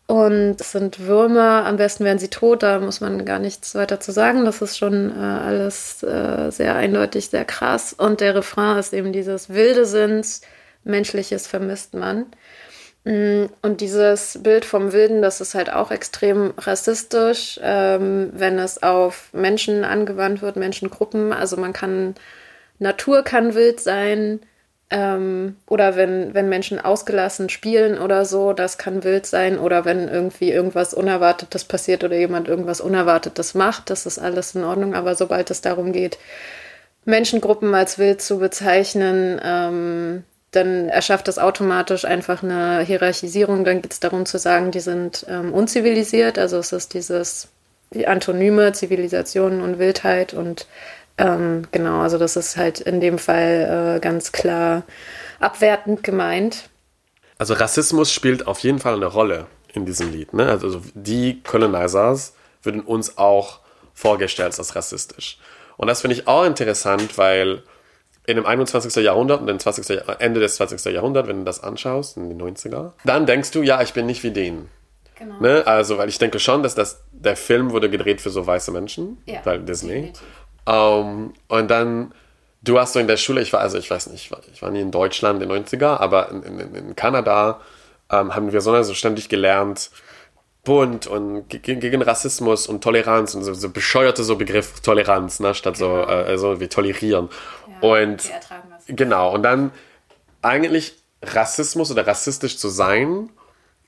Und 0.06 0.60
es 0.60 0.72
sind 0.72 1.00
Würmer, 1.00 1.64
am 1.64 1.76
besten 1.76 2.04
wären 2.04 2.18
sie 2.18 2.28
tot, 2.28 2.62
da 2.62 2.80
muss 2.80 3.00
man 3.00 3.24
gar 3.24 3.38
nichts 3.38 3.74
weiter 3.74 4.00
zu 4.00 4.12
sagen. 4.12 4.44
Das 4.44 4.60
ist 4.60 4.76
schon 4.76 5.10
äh, 5.10 5.20
alles 5.20 6.02
äh, 6.02 6.50
sehr 6.50 6.74
eindeutig, 6.74 7.30
sehr 7.30 7.44
krass. 7.44 7.92
Und 7.92 8.20
der 8.20 8.34
Refrain 8.34 8.78
ist 8.78 8.92
eben 8.92 9.12
dieses 9.12 9.48
wilde 9.50 9.86
Sinns, 9.86 10.42
menschliches 10.84 11.46
vermisst 11.46 11.94
man. 11.94 12.26
Mm, 13.04 13.46
und 13.62 13.80
dieses 13.80 14.38
Bild 14.42 14.64
vom 14.64 14.92
Wilden, 14.92 15.22
das 15.22 15.40
ist 15.40 15.54
halt 15.54 15.72
auch 15.72 15.90
extrem 15.90 16.52
rassistisch, 16.58 17.58
ähm, 17.62 18.30
wenn 18.34 18.58
es 18.58 18.82
auf 18.82 19.30
Menschen 19.32 19.84
angewandt 19.84 20.42
wird, 20.42 20.56
Menschengruppen. 20.56 21.32
Also 21.32 21.56
man 21.56 21.72
kann, 21.72 22.14
Natur 22.78 23.22
kann 23.22 23.54
wild 23.54 23.80
sein, 23.80 24.40
ähm, 24.92 25.56
oder 25.66 25.96
wenn, 25.96 26.34
wenn 26.34 26.50
Menschen 26.50 26.78
ausgelassen 26.78 27.48
spielen 27.48 27.98
oder 27.98 28.26
so, 28.26 28.52
das 28.52 28.76
kann 28.76 29.04
wild 29.04 29.24
sein. 29.24 29.58
Oder 29.58 29.86
wenn 29.86 30.06
irgendwie 30.06 30.50
irgendwas 30.52 30.92
Unerwartetes 30.92 31.64
passiert 31.64 32.04
oder 32.04 32.16
jemand 32.16 32.46
irgendwas 32.46 32.82
Unerwartetes 32.82 33.54
macht, 33.54 33.88
das 33.88 34.04
ist 34.04 34.18
alles 34.18 34.54
in 34.54 34.64
Ordnung. 34.64 34.94
Aber 34.94 35.14
sobald 35.14 35.50
es 35.50 35.62
darum 35.62 35.92
geht, 35.92 36.18
Menschengruppen 37.06 37.74
als 37.74 37.98
wild 37.98 38.20
zu 38.20 38.38
bezeichnen, 38.38 39.40
ähm, 39.42 40.24
dann 40.50 40.90
erschafft 40.90 41.26
das 41.26 41.38
automatisch 41.38 42.04
einfach 42.04 42.42
eine 42.42 42.80
Hierarchisierung. 42.82 43.64
Dann 43.64 43.80
geht 43.80 43.92
es 43.92 44.00
darum 44.00 44.26
zu 44.26 44.38
sagen, 44.38 44.72
die 44.72 44.80
sind 44.80 45.24
ähm, 45.26 45.54
unzivilisiert. 45.54 46.38
Also 46.38 46.58
es 46.58 46.72
ist 46.72 46.92
dieses 46.92 47.48
die 47.94 48.06
Antonyme, 48.06 48.72
Zivilisation 48.72 49.62
und 49.62 49.78
Wildheit 49.78 50.34
und 50.34 50.66
ähm, 51.18 51.62
genau, 51.70 52.00
also 52.00 52.18
das 52.18 52.36
ist 52.36 52.56
halt 52.56 52.80
in 52.80 53.00
dem 53.00 53.18
Fall 53.18 53.96
äh, 53.96 54.00
ganz 54.00 54.32
klar 54.32 54.84
abwertend 55.40 56.02
gemeint. 56.02 56.68
Also 57.38 57.54
Rassismus 57.54 58.12
spielt 58.12 58.46
auf 58.46 58.60
jeden 58.60 58.78
Fall 58.78 58.94
eine 58.94 59.06
Rolle 59.06 59.46
in 59.72 59.86
diesem 59.86 60.12
Lied. 60.12 60.32
Ne? 60.32 60.48
Also 60.48 60.80
die 60.94 61.42
Colonizers 61.42 62.34
würden 62.62 62.80
uns 62.80 63.18
auch 63.18 63.60
vorgestellt 63.94 64.58
als 64.58 64.74
rassistisch. 64.76 65.38
Und 65.76 65.88
das 65.88 66.00
finde 66.00 66.16
ich 66.16 66.28
auch 66.28 66.44
interessant, 66.44 67.18
weil 67.18 67.62
in 68.26 68.36
dem 68.36 68.46
21. 68.46 68.94
Jahrhundert 69.02 69.40
und 69.40 69.48
dem 69.48 69.58
20. 69.58 70.02
Ende 70.20 70.40
des 70.40 70.56
20. 70.56 70.92
Jahrhunderts, 70.92 71.28
wenn 71.28 71.38
du 71.38 71.44
das 71.44 71.62
anschaust, 71.62 72.16
in 72.16 72.28
den 72.28 72.40
90er, 72.40 72.92
dann 73.04 73.26
denkst 73.26 73.50
du, 73.50 73.62
ja, 73.62 73.82
ich 73.82 73.92
bin 73.92 74.06
nicht 74.06 74.22
wie 74.22 74.30
denen. 74.30 74.68
Genau. 75.18 75.40
Ne? 75.40 75.66
Also, 75.66 75.98
weil 75.98 76.08
ich 76.08 76.18
denke 76.18 76.38
schon, 76.38 76.62
dass 76.62 76.74
das, 76.74 77.02
der 77.12 77.36
Film 77.36 77.70
wurde 77.70 77.90
gedreht 77.90 78.20
für 78.20 78.30
so 78.30 78.46
weiße 78.46 78.70
Menschen, 78.70 79.22
ja, 79.26 79.40
weil 79.44 79.60
Disney. 79.60 80.12
Um, 80.64 80.74
ähm, 80.74 81.32
und 81.48 81.70
dann, 81.70 82.14
du 82.62 82.78
hast 82.78 82.92
so 82.92 83.00
in 83.00 83.08
der 83.08 83.16
Schule, 83.16 83.42
ich 83.42 83.52
war, 83.52 83.60
also 83.60 83.78
ich 83.78 83.90
weiß 83.90 84.06
nicht, 84.08 84.26
ich 84.26 84.30
war, 84.30 84.40
ich 84.52 84.62
war 84.62 84.70
nie 84.70 84.80
in 84.80 84.92
Deutschland 84.92 85.42
in 85.42 85.48
den 85.48 85.64
90er, 85.64 85.98
aber 85.98 86.30
in, 86.30 86.42
in, 86.42 86.74
in 86.74 86.96
Kanada 86.96 87.60
ähm, 88.10 88.34
haben 88.34 88.52
wir 88.52 88.60
so, 88.60 88.80
so 88.82 88.94
ständig 88.94 89.28
gelernt, 89.28 89.90
bunt 90.64 91.08
und 91.08 91.48
gegen 91.48 92.02
Rassismus 92.02 92.68
und 92.68 92.84
Toleranz 92.84 93.34
und 93.34 93.42
so, 93.42 93.52
so 93.54 93.70
bescheuerte 93.70 94.22
so 94.22 94.36
Begriff 94.36 94.80
Toleranz, 94.80 95.40
ne, 95.40 95.54
statt 95.54 95.78
genau. 95.78 96.04
so, 96.04 96.08
äh, 96.08 96.38
so 96.38 96.60
wie 96.60 96.68
tolerieren. 96.68 97.28
Ja, 97.82 97.88
und 97.88 98.30
genau, 98.86 99.34
und 99.34 99.42
dann 99.42 99.72
eigentlich 100.40 100.94
Rassismus 101.22 101.90
oder 101.90 102.06
rassistisch 102.06 102.58
zu 102.58 102.68
sein, 102.68 103.30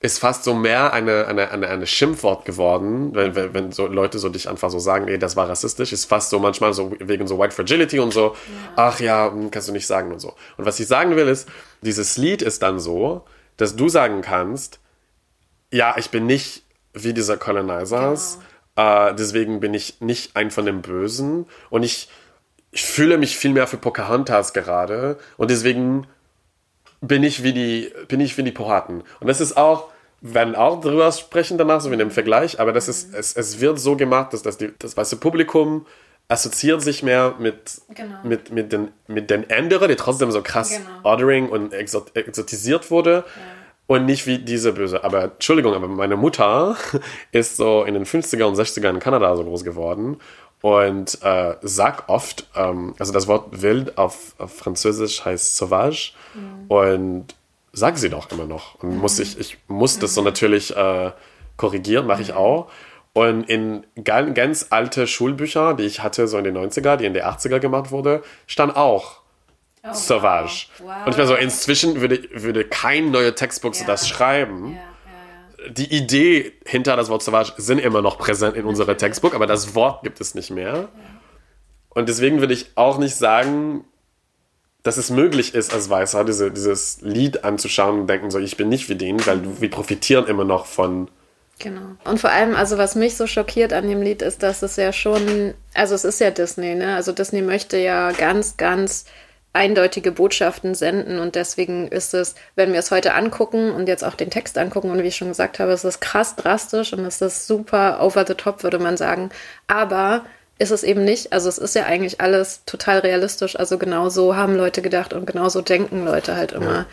ist 0.00 0.18
fast 0.18 0.44
so 0.44 0.54
mehr 0.54 0.92
eine, 0.92 1.26
eine, 1.26 1.50
eine, 1.50 1.68
eine 1.68 1.86
Schimpfwort 1.86 2.44
geworden, 2.44 3.14
wenn, 3.14 3.34
wenn, 3.34 3.54
wenn 3.54 3.72
so 3.72 3.86
Leute 3.86 4.18
so 4.18 4.28
dich 4.28 4.48
einfach 4.48 4.70
so 4.70 4.78
sagen, 4.78 5.08
ey, 5.08 5.18
das 5.18 5.34
war 5.36 5.48
rassistisch, 5.48 5.92
ist 5.92 6.04
fast 6.04 6.30
so 6.30 6.38
manchmal 6.38 6.74
so 6.74 6.92
wegen 6.98 7.26
so 7.26 7.38
White 7.38 7.54
Fragility 7.54 8.00
und 8.00 8.12
so, 8.12 8.34
ja. 8.34 8.72
ach 8.76 9.00
ja, 9.00 9.30
hm, 9.30 9.50
kannst 9.50 9.68
du 9.68 9.72
nicht 9.72 9.86
sagen 9.86 10.12
und 10.12 10.20
so. 10.20 10.34
Und 10.58 10.66
was 10.66 10.78
ich 10.78 10.86
sagen 10.86 11.16
will 11.16 11.28
ist, 11.28 11.48
dieses 11.80 12.18
Lied 12.18 12.42
ist 12.42 12.62
dann 12.62 12.80
so, 12.80 13.24
dass 13.56 13.76
du 13.76 13.88
sagen 13.88 14.20
kannst, 14.20 14.80
ja, 15.70 15.94
ich 15.96 16.10
bin 16.10 16.26
nicht 16.26 16.64
wie 16.92 17.12
diese 17.12 17.36
Colonizers. 17.36 18.38
Genau. 18.76 19.08
Äh, 19.08 19.14
deswegen 19.14 19.60
bin 19.60 19.74
ich 19.74 20.00
nicht 20.00 20.36
ein 20.36 20.50
von 20.50 20.64
den 20.64 20.82
Bösen. 20.82 21.46
Und 21.70 21.82
ich, 21.82 22.08
ich 22.70 22.84
fühle 22.84 23.18
mich 23.18 23.36
viel 23.36 23.52
mehr 23.52 23.66
für 23.66 23.76
Pocahontas 23.76 24.52
gerade. 24.52 25.18
Und 25.36 25.50
deswegen 25.50 26.06
bin 27.06 27.22
ich 27.22 27.42
wie 27.42 27.52
die, 27.52 27.92
bin 28.08 28.20
ich 28.20 28.36
wie 28.38 28.42
die 28.42 28.52
Piraten. 28.52 29.02
Und 29.20 29.26
das 29.26 29.40
ist 29.40 29.56
auch, 29.56 29.90
werden 30.20 30.54
auch 30.54 30.80
drüber 30.80 31.10
sprechen 31.12 31.58
danach, 31.58 31.80
so 31.80 31.90
wie 31.90 31.94
in 31.94 31.98
dem 31.98 32.10
Vergleich, 32.10 32.60
aber 32.60 32.72
das 32.72 32.88
ist, 32.88 33.14
es, 33.14 33.36
es 33.36 33.60
wird 33.60 33.78
so 33.78 33.96
gemacht, 33.96 34.32
dass 34.32 34.42
das, 34.42 34.56
die, 34.56 34.72
das 34.78 34.96
weiße 34.96 35.16
Publikum 35.16 35.86
assoziiert 36.28 36.80
sich 36.80 37.02
mehr 37.02 37.34
mit, 37.38 37.82
genau. 37.94 38.16
mit, 38.24 38.50
mit, 38.50 38.72
den, 38.72 38.88
mit 39.06 39.28
den 39.28 39.50
anderen, 39.50 39.88
die 39.88 39.96
trotzdem 39.96 40.30
so 40.30 40.40
krass 40.42 40.70
genau. 40.70 40.88
Ordering 41.02 41.50
und 41.50 41.74
exot, 41.74 42.16
exotisiert 42.16 42.90
wurde. 42.90 43.24
Ja 43.26 43.42
und 43.86 44.06
nicht 44.06 44.26
wie 44.26 44.38
diese 44.38 44.72
böse. 44.72 45.04
Aber 45.04 45.24
Entschuldigung, 45.24 45.74
aber 45.74 45.88
meine 45.88 46.16
Mutter 46.16 46.76
ist 47.32 47.56
so 47.56 47.84
in 47.84 47.94
den 47.94 48.06
50er 48.06 48.44
und 48.44 48.56
60er 48.56 48.88
in 48.88 48.98
Kanada 48.98 49.36
so 49.36 49.44
groß 49.44 49.64
geworden 49.64 50.16
und 50.64 51.22
äh, 51.22 51.56
sagt 51.60 52.08
oft, 52.08 52.46
ähm, 52.56 52.94
also 52.98 53.12
das 53.12 53.26
Wort 53.26 53.60
wild 53.60 53.98
auf, 53.98 54.34
auf 54.38 54.56
Französisch 54.56 55.22
heißt 55.22 55.58
sauvage 55.58 56.12
mhm. 56.32 56.64
und 56.68 57.34
sagt 57.74 57.98
sie 57.98 58.08
doch 58.08 58.32
immer 58.32 58.46
noch. 58.46 58.76
Und 58.76 58.94
mhm. 58.94 58.98
muss 58.98 59.18
ich, 59.18 59.38
ich 59.38 59.58
muss 59.68 59.98
das 59.98 60.14
so 60.14 60.22
mhm. 60.22 60.28
natürlich 60.28 60.74
äh, 60.74 61.12
korrigieren, 61.58 62.06
mache 62.06 62.22
ich 62.22 62.30
mhm. 62.30 62.38
auch. 62.38 62.70
Und 63.12 63.44
in 63.44 63.84
ganz, 64.04 64.32
ganz 64.32 64.66
alte 64.70 65.06
Schulbücher, 65.06 65.74
die 65.74 65.82
ich 65.82 66.02
hatte, 66.02 66.26
so 66.28 66.38
in 66.38 66.44
den 66.44 66.56
90er, 66.56 66.96
die 66.96 67.04
in 67.04 67.12
den 67.12 67.24
80er 67.24 67.58
gemacht 67.58 67.90
wurde, 67.90 68.22
stand 68.46 68.74
auch 68.74 69.20
Oh, 69.86 69.92
Sauvage. 69.92 70.68
Wow. 70.78 70.86
Wow. 70.86 70.96
Und 71.04 71.10
ich 71.10 71.18
meine 71.18 71.28
so, 71.28 71.34
inzwischen 71.34 72.00
würde, 72.00 72.26
würde 72.32 72.64
kein 72.64 73.10
neuer 73.10 73.34
Textbook 73.34 73.78
ja. 73.78 73.84
das 73.84 74.08
schreiben. 74.08 74.76
Ja, 74.76 74.93
Die 75.70 75.94
Idee 75.94 76.52
hinter 76.64 76.96
das 76.96 77.08
Wort 77.08 77.22
Sauvage 77.22 77.52
sind 77.56 77.78
immer 77.78 78.02
noch 78.02 78.18
präsent 78.18 78.56
in 78.56 78.64
unserem 78.64 78.96
Textbook, 78.96 79.34
aber 79.34 79.46
das 79.46 79.74
Wort 79.74 80.02
gibt 80.02 80.20
es 80.20 80.34
nicht 80.34 80.50
mehr. 80.50 80.88
Und 81.90 82.08
deswegen 82.08 82.40
würde 82.40 82.54
ich 82.54 82.72
auch 82.74 82.98
nicht 82.98 83.14
sagen, 83.14 83.84
dass 84.82 84.98
es 84.98 85.10
möglich 85.10 85.54
ist, 85.54 85.72
als 85.72 85.88
Weißer 85.88 86.24
diese, 86.24 86.50
dieses 86.50 87.00
Lied 87.00 87.44
anzuschauen 87.44 88.00
und 88.00 88.06
denken 88.06 88.30
so, 88.30 88.38
ich 88.38 88.56
bin 88.56 88.68
nicht 88.68 88.88
wie 88.88 88.96
den, 88.96 89.24
weil 89.26 89.60
wir 89.60 89.70
profitieren 89.70 90.26
immer 90.26 90.44
noch 90.44 90.66
von 90.66 91.08
Genau. 91.60 91.94
Und 92.04 92.20
vor 92.20 92.30
allem, 92.30 92.56
also 92.56 92.78
was 92.78 92.96
mich 92.96 93.16
so 93.16 93.26
schockiert 93.28 93.72
an 93.72 93.86
dem 93.86 94.02
Lied 94.02 94.22
ist, 94.22 94.42
dass 94.42 94.62
es 94.62 94.76
ja 94.76 94.92
schon, 94.92 95.54
also 95.72 95.94
es 95.94 96.04
ist 96.04 96.20
ja 96.20 96.30
Disney, 96.30 96.74
ne? 96.74 96.96
Also 96.96 97.12
Disney 97.12 97.42
möchte 97.42 97.76
ja 97.76 98.10
ganz, 98.10 98.56
ganz 98.56 99.04
eindeutige 99.54 100.12
Botschaften 100.12 100.74
senden 100.74 101.18
und 101.20 101.36
deswegen 101.36 101.88
ist 101.88 102.12
es, 102.12 102.34
wenn 102.56 102.72
wir 102.72 102.80
es 102.80 102.90
heute 102.90 103.14
angucken 103.14 103.70
und 103.70 103.88
jetzt 103.88 104.04
auch 104.04 104.14
den 104.14 104.28
Text 104.28 104.58
angucken 104.58 104.90
und 104.90 105.02
wie 105.02 105.08
ich 105.08 105.16
schon 105.16 105.28
gesagt 105.28 105.60
habe, 105.60 105.72
es 105.72 105.84
ist 105.84 106.00
krass 106.00 106.36
drastisch 106.36 106.92
und 106.92 107.04
es 107.06 107.22
ist 107.22 107.46
super 107.46 108.02
over 108.02 108.26
the 108.26 108.34
top, 108.34 108.64
würde 108.64 108.80
man 108.80 108.96
sagen. 108.96 109.30
Aber 109.68 110.24
ist 110.58 110.70
es 110.70 110.82
eben 110.82 111.04
nicht. 111.04 111.32
Also 111.32 111.48
es 111.48 111.58
ist 111.58 111.74
ja 111.74 111.84
eigentlich 111.84 112.20
alles 112.20 112.64
total 112.64 112.98
realistisch. 112.98 113.58
Also 113.58 113.78
genau 113.78 114.08
so 114.08 114.36
haben 114.36 114.56
Leute 114.56 114.82
gedacht 114.82 115.12
und 115.12 115.26
genau 115.26 115.48
so 115.48 115.60
denken 115.60 116.04
Leute 116.04 116.36
halt 116.36 116.52
immer. 116.52 116.86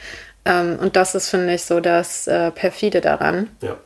Ja. 0.45 0.61
Ähm, 0.61 0.79
und 0.79 0.95
das 0.95 1.15
ist, 1.15 1.29
finde 1.29 1.53
ich, 1.53 1.63
so 1.63 1.79
das 1.79 2.27
äh, 2.27 2.51
perfide 2.51 3.01
daran. 3.01 3.49
Ja. 3.61 3.77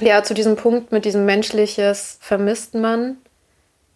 Ja, 0.00 0.22
zu 0.22 0.34
diesem 0.34 0.56
Punkt 0.56 0.92
mit 0.92 1.04
diesem 1.04 1.24
Menschliches 1.24 2.18
vermisst 2.20 2.74
man 2.74 3.16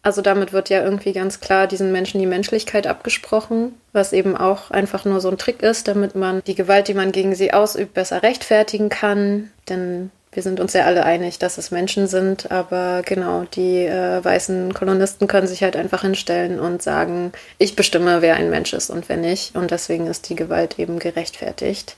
also 0.03 0.23
damit 0.23 0.53
wird 0.53 0.71
ja 0.71 0.83
irgendwie 0.83 1.13
ganz 1.13 1.41
klar 1.41 1.67
diesen 1.67 1.93
Menschen 1.93 2.21
die 2.21 2.27
Menschlichkeit 2.27 2.87
abgesprochen, 2.87 3.75
was 3.93 4.13
eben 4.13 4.37
auch 4.37 4.71
einfach 4.71 5.05
nur 5.05 5.21
so 5.21 5.29
ein 5.29 5.39
Trick 5.39 5.63
ist, 5.63 5.89
damit 5.89 6.15
man 6.15 6.43
die 6.47 6.55
Gewalt, 6.55 6.89
die 6.89 6.95
man 6.95 7.13
gegen 7.13 7.35
sie 7.35 7.53
ausübt, 7.53 7.93
besser 7.93 8.23
rechtfertigen 8.23 8.89
kann. 8.89 9.51
Denn 9.69 10.11
wir 10.33 10.43
sind 10.43 10.61
uns 10.61 10.73
ja 10.73 10.85
alle 10.85 11.05
einig, 11.05 11.39
dass 11.39 11.59
es 11.59 11.71
Menschen 11.71 12.07
sind, 12.07 12.51
aber 12.51 13.03
genau, 13.05 13.45
die 13.55 13.85
äh, 13.85 14.25
weißen 14.25 14.73
Kolonisten 14.73 15.27
können 15.27 15.49
sich 15.49 15.63
halt 15.63 15.77
einfach 15.77 16.03
hinstellen 16.03 16.61
und 16.61 16.83
sagen, 16.83 17.33
ich 17.59 17.77
bestimme, 17.77 18.23
wer 18.23 18.37
ein 18.37 18.49
Mensch 18.49 18.73
ist 18.73 18.91
und 18.91 19.09
wer 19.09 19.17
nicht. 19.17 19.57
Und 19.57 19.71
deswegen 19.71 20.07
ist 20.07 20.29
die 20.29 20.37
Gewalt 20.37 20.79
eben 20.79 20.99
gerechtfertigt. 20.99 21.97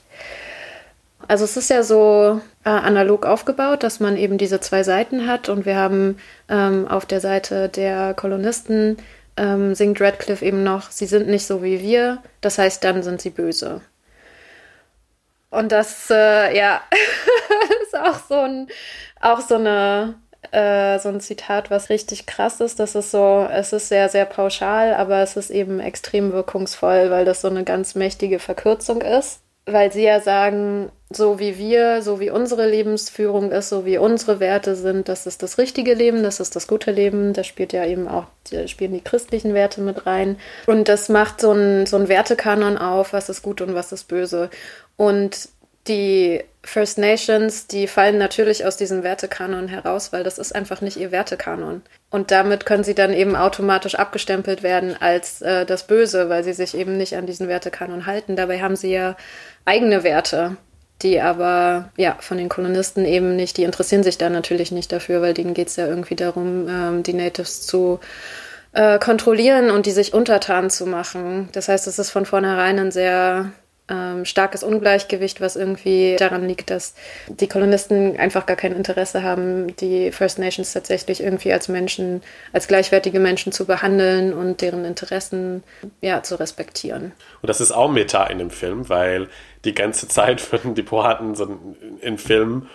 Also 1.27 1.45
es 1.45 1.57
ist 1.57 1.69
ja 1.69 1.83
so 1.83 2.41
äh, 2.65 2.69
analog 2.69 3.25
aufgebaut, 3.25 3.83
dass 3.83 3.99
man 3.99 4.17
eben 4.17 4.37
diese 4.37 4.59
zwei 4.59 4.83
Seiten 4.83 5.27
hat 5.27 5.49
und 5.49 5.65
wir 5.65 5.75
haben 5.75 6.17
ähm, 6.49 6.87
auf 6.87 7.05
der 7.05 7.21
Seite 7.21 7.69
der 7.69 8.13
Kolonisten 8.13 8.97
ähm, 9.37 9.75
singt 9.75 9.99
Radcliffe 10.01 10.45
eben 10.45 10.63
noch, 10.63 10.91
sie 10.91 11.05
sind 11.05 11.27
nicht 11.27 11.45
so 11.45 11.63
wie 11.63 11.81
wir, 11.81 12.21
das 12.41 12.57
heißt, 12.57 12.83
dann 12.83 13.03
sind 13.03 13.21
sie 13.21 13.29
böse. 13.31 13.81
Und 15.49 15.71
das, 15.71 16.09
äh, 16.09 16.55
ja, 16.57 16.81
ist 17.83 17.97
auch 17.97 18.19
so 18.27 18.39
ein, 18.39 18.67
auch 19.21 19.39
so 19.39 19.55
eine, 19.55 20.15
äh, 20.51 20.99
so 20.99 21.09
ein 21.09 21.21
Zitat, 21.21 21.71
was 21.71 21.89
richtig 21.89 22.25
krass 22.25 22.59
ist. 22.59 22.79
Das 22.79 22.95
ist 22.95 23.11
so, 23.11 23.47
es 23.51 23.71
ist 23.71 23.89
sehr, 23.89 24.09
sehr 24.09 24.25
pauschal, 24.25 24.93
aber 24.95 25.19
es 25.21 25.37
ist 25.37 25.51
eben 25.51 25.79
extrem 25.79 26.33
wirkungsvoll, 26.33 27.11
weil 27.11 27.25
das 27.25 27.41
so 27.41 27.49
eine 27.49 27.63
ganz 27.63 27.95
mächtige 27.95 28.39
Verkürzung 28.39 29.01
ist 29.01 29.42
weil 29.65 29.91
sie 29.91 30.03
ja 30.03 30.19
sagen, 30.19 30.91
so 31.09 31.39
wie 31.39 31.57
wir, 31.57 32.01
so 32.01 32.19
wie 32.19 32.29
unsere 32.29 32.67
Lebensführung 32.67 33.51
ist, 33.51 33.69
so 33.69 33.85
wie 33.85 33.97
unsere 33.97 34.39
Werte 34.39 34.75
sind, 34.75 35.07
das 35.07 35.25
ist 35.25 35.43
das 35.43 35.57
richtige 35.57 35.93
Leben, 35.93 36.23
das 36.23 36.39
ist 36.39 36.55
das 36.55 36.67
gute 36.67 36.91
Leben. 36.91 37.33
Da 37.33 37.43
spielt 37.43 37.71
ja 37.71 37.85
eben 37.85 38.07
auch, 38.07 38.25
spielen 38.65 38.93
die 38.93 39.01
christlichen 39.01 39.53
Werte 39.53 39.81
mit 39.81 40.05
rein. 40.05 40.37
Und 40.65 40.89
das 40.89 41.09
macht 41.09 41.39
so 41.39 41.51
ein, 41.51 41.85
so 41.85 41.97
ein 41.97 42.09
Wertekanon 42.09 42.77
auf, 42.77 43.13
was 43.13 43.29
ist 43.29 43.41
gut 43.41 43.61
und 43.61 43.73
was 43.73 43.91
ist 43.91 44.07
böse. 44.07 44.49
Und 44.97 45.49
die 45.87 46.43
First 46.65 46.97
Nations, 46.97 47.67
die 47.67 47.87
fallen 47.87 48.17
natürlich 48.17 48.65
aus 48.65 48.77
diesem 48.77 49.03
Wertekanon 49.03 49.67
heraus, 49.67 50.13
weil 50.13 50.23
das 50.23 50.37
ist 50.37 50.55
einfach 50.55 50.79
nicht 50.79 50.95
ihr 50.95 51.11
Wertekanon. 51.11 51.81
Und 52.09 52.31
damit 52.31 52.65
können 52.65 52.85
sie 52.85 52.95
dann 52.95 53.13
eben 53.13 53.35
automatisch 53.35 53.95
abgestempelt 53.95 54.63
werden 54.63 54.95
als 54.99 55.41
äh, 55.41 55.65
das 55.65 55.87
Böse, 55.87 56.29
weil 56.29 56.43
sie 56.43 56.53
sich 56.53 56.75
eben 56.77 56.97
nicht 56.97 57.17
an 57.17 57.25
diesen 57.25 57.49
Wertekanon 57.49 58.05
halten. 58.05 58.37
Dabei 58.37 58.61
haben 58.61 58.77
sie 58.77 58.93
ja 58.93 59.17
eigene 59.65 60.03
Werte, 60.03 60.55
die 61.01 61.19
aber 61.19 61.89
ja 61.97 62.15
von 62.21 62.37
den 62.37 62.47
Kolonisten 62.47 63.03
eben 63.03 63.35
nicht, 63.35 63.57
die 63.57 63.63
interessieren 63.63 64.03
sich 64.03 64.17
da 64.17 64.29
natürlich 64.29 64.71
nicht 64.71 64.91
dafür, 64.91 65.21
weil 65.21 65.33
denen 65.33 65.53
geht 65.53 65.67
es 65.67 65.75
ja 65.75 65.85
irgendwie 65.85 66.15
darum, 66.15 66.67
ähm, 66.69 67.03
die 67.03 67.13
Natives 67.13 67.67
zu 67.67 67.99
äh, 68.71 68.99
kontrollieren 68.99 69.69
und 69.69 69.85
die 69.85 69.91
sich 69.91 70.13
untertan 70.13 70.69
zu 70.69 70.85
machen. 70.85 71.49
Das 71.51 71.67
heißt, 71.67 71.87
es 71.87 71.99
ist 71.99 72.09
von 72.09 72.25
vornherein 72.25 72.79
ein 72.79 72.91
sehr 72.91 73.51
ähm, 73.89 74.23
starkes 74.23 74.63
Ungleichgewicht, 74.63 75.41
was 75.41 75.55
irgendwie 75.55 76.15
daran 76.17 76.47
liegt, 76.47 76.69
dass 76.69 76.95
die 77.27 77.47
Kolonisten 77.47 78.17
einfach 78.17 78.45
gar 78.45 78.55
kein 78.55 78.73
Interesse 78.73 79.23
haben, 79.23 79.75
die 79.75 80.11
First 80.11 80.39
Nations 80.39 80.71
tatsächlich 80.71 81.21
irgendwie 81.21 81.51
als 81.51 81.67
Menschen, 81.67 82.21
als 82.53 82.67
gleichwertige 82.67 83.19
Menschen 83.19 83.51
zu 83.51 83.65
behandeln 83.65 84.33
und 84.33 84.61
deren 84.61 84.85
Interessen 84.85 85.63
ja 86.01 86.23
zu 86.23 86.39
respektieren. 86.39 87.11
Und 87.41 87.49
das 87.49 87.59
ist 87.59 87.71
auch 87.71 87.91
Meta 87.91 88.25
in 88.27 88.39
dem 88.39 88.51
Film, 88.51 88.87
weil 88.87 89.27
die 89.65 89.73
ganze 89.73 90.07
Zeit 90.07 90.51
würden 90.51 90.75
die 90.75 90.83
Poaten 90.83 91.35
so 91.35 91.59
in 92.01 92.17
Filmen 92.17 92.69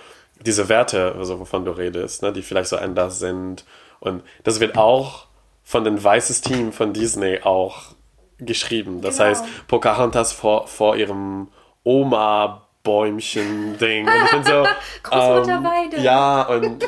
diese 0.45 0.69
Werte, 0.69 1.15
also 1.17 1.41
wovon 1.41 1.65
du 1.65 1.73
redest, 1.73 2.23
ne, 2.23 2.33
die 2.33 2.43
vielleicht 2.43 2.69
so 2.69 2.77
anders 2.77 3.19
sind. 3.19 3.65
Und 3.99 4.23
das 4.45 4.61
wird 4.61 4.77
auch 4.77 5.27
von 5.65 5.85
dem 5.85 6.03
weißes 6.03 6.43
Team 6.43 6.73
von 6.73 6.93
Disney 6.93 7.41
auch 7.43 7.95
geschrieben. 8.39 9.01
Das 9.01 9.17
Genau. 9.19 9.31
heißt, 9.31 9.45
Pocahontas 9.69 10.33
vor, 10.33 10.67
vor 10.69 10.97
ihrem 10.97 11.49
Oma-Bäumchen-Ding. 11.85 14.07
Und 14.07 14.15
ich 14.25 14.31
bin 14.31 14.45
so. 14.45 14.65
Großmutter 15.03 15.63
Weide. 15.65 16.01
Ja, 16.01 16.43
und, 16.43 16.85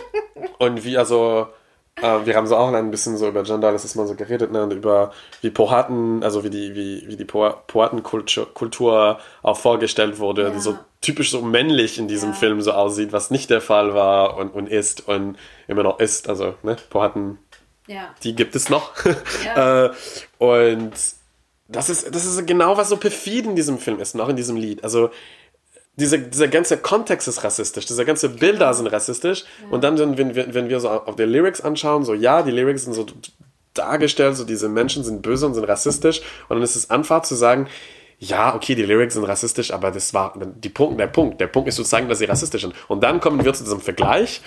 und 0.59 0.85
wie 0.85 0.97
also. 0.99 1.49
äh, 2.01 2.19
Wir 2.25 2.37
haben 2.37 2.47
so 2.47 2.57
auch 2.57 2.73
ein 2.73 2.91
bisschen 2.91 3.17
so 3.17 3.29
über 3.29 3.43
Gender 3.43 3.73
letztes 3.73 3.95
Mal 3.95 4.07
so 4.07 4.15
geredet, 4.15 4.53
ne, 4.53 4.63
und 4.63 4.73
über 4.73 5.13
wie 5.43 5.51
Poaten, 5.51 6.23
also 6.23 6.45
wie 6.45 6.51
die, 6.51 6.75
wie, 6.75 7.05
wie 7.09 7.17
die 7.17 7.25
Po- 7.25 7.55
Poatenkultur 7.67 8.53
Kultur 8.55 9.19
auch 9.43 9.57
vorgestellt 9.57 10.19
wurde, 10.19 10.45
Ja. 10.45 10.51
die 10.51 10.61
so 10.61 10.79
typisch 11.01 11.31
so 11.31 11.43
männlich 11.43 11.99
in 11.99 12.09
diesem 12.09 12.31
Ja. 12.31 12.37
Film 12.37 12.61
so 12.61 12.73
aussieht, 12.73 13.13
was 13.13 13.31
nicht 13.31 13.51
der 13.51 13.61
Fall 13.61 13.95
war 13.95 14.37
und, 14.37 14.51
und 14.55 14.69
ist 14.69 15.09
und 15.09 15.37
immer 15.67 15.83
noch 15.83 15.99
ist. 15.99 16.29
Also, 16.29 16.55
ne, 16.63 16.77
Poaten 16.91 17.39
Ja. 17.87 18.15
die 18.23 18.35
gibt 18.35 18.55
es 18.55 18.69
noch. 18.71 18.93
Äh, 19.57 19.91
und 20.39 20.93
das 21.71 21.89
ist, 21.89 22.15
das 22.15 22.25
ist 22.27 22.47
genau, 22.47 22.77
was 22.77 22.89
so 22.89 22.97
perfid 22.97 23.47
in 23.47 23.57
diesem 23.57 23.79
Film 23.79 24.01
ist, 24.01 24.15
noch 24.15 24.29
in 24.29 24.37
diesem 24.37 24.57
Lied. 24.57 24.83
Also 24.83 25.11
dieser, 25.97 26.19
dieser 26.19 26.49
ganze 26.49 26.79
Kontext 26.79 27.29
ist 27.29 27.45
rassistisch, 27.45 27.87
diese 27.87 28.05
ganze 28.05 28.29
Bilder 28.29 28.73
sind 28.75 28.87
rassistisch. 28.89 29.45
Und 29.71 29.85
dann, 29.85 29.99
wenn 29.99 30.35
wir, 30.35 30.55
wenn 30.55 30.69
wir 30.69 30.81
so 30.81 30.89
auf 30.91 31.17
die 31.17 31.25
Lyrics 31.25 31.61
anschauen, 31.61 32.05
so 32.05 32.15
ja, 32.15 32.43
die 32.43 32.51
Lyrics 32.51 32.85
sind 32.85 32.95
so 32.95 33.07
dargestellt, 33.75 34.37
so 34.37 34.45
diese 34.45 34.69
Menschen 34.69 35.05
sind 35.05 35.23
böse 35.23 35.47
und 35.47 35.55
sind 35.55 35.65
rassistisch. 35.65 36.21
Und 36.49 36.57
dann 36.57 36.63
ist 36.63 36.77
es 36.77 36.91
einfach 36.91 37.23
zu 37.23 37.35
sagen, 37.35 37.69
ja, 38.19 38.55
okay, 38.55 38.75
die 38.75 38.83
Lyrics 38.83 39.15
sind 39.15 39.25
rassistisch, 39.25 39.73
aber 39.73 39.91
das 39.91 40.13
war 40.13 40.35
die 40.39 40.69
Punkt, 40.69 41.01
der 41.01 41.07
Punkt. 41.07 41.41
Der 41.41 41.47
Punkt 41.47 41.69
ist 41.69 41.77
zu 41.77 41.85
zeigen, 41.85 42.09
dass 42.09 42.19
sie 42.19 42.27
rassistisch 42.27 42.63
sind. 42.63 42.75
Und 42.89 43.03
dann 43.03 43.21
kommen 43.21 43.43
wir 43.45 43.53
zu 43.55 43.65
diesem 43.65 43.81
Vergleich, 43.81 44.43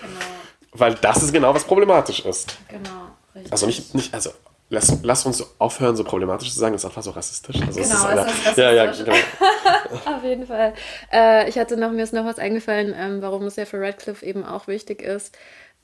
weil 0.73 0.93
das 0.95 1.23
ist 1.23 1.33
genau, 1.33 1.53
was 1.53 1.63
problematisch 1.63 2.19
ist. 2.25 2.57
Genau. 2.67 2.89
Richtig. 3.33 3.51
Also 3.51 3.65
nicht, 3.65 3.95
nicht 3.95 4.13
also 4.13 4.31
lass, 4.69 4.99
lass 5.03 5.25
uns 5.25 5.45
aufhören, 5.59 5.95
so 5.95 6.03
problematisch 6.03 6.51
zu 6.53 6.59
sagen, 6.59 6.73
das 6.73 6.81
ist 6.83 6.85
einfach 6.85 7.03
so 7.03 7.11
rassistisch. 7.11 7.65
Also 7.65 7.81
es 7.81 7.89
Genau, 7.89 8.07
ist, 8.07 8.25
es 8.27 8.45
ist 8.45 8.57
ja, 8.57 8.71
ja, 8.71 8.85
genau. 8.91 9.25
Auf 10.05 10.23
jeden 10.23 10.47
Fall. 10.47 10.73
Äh, 11.11 11.49
ich 11.49 11.57
hatte 11.57 11.77
noch, 11.77 11.91
mir 11.91 12.03
ist 12.03 12.13
noch 12.13 12.25
was 12.25 12.39
eingefallen, 12.39 12.93
ähm, 12.97 13.21
warum 13.21 13.43
es 13.45 13.55
ja 13.55 13.65
für 13.65 13.79
Radcliffe 13.81 14.25
eben 14.25 14.43
auch 14.45 14.67
wichtig 14.67 15.01
ist, 15.01 15.37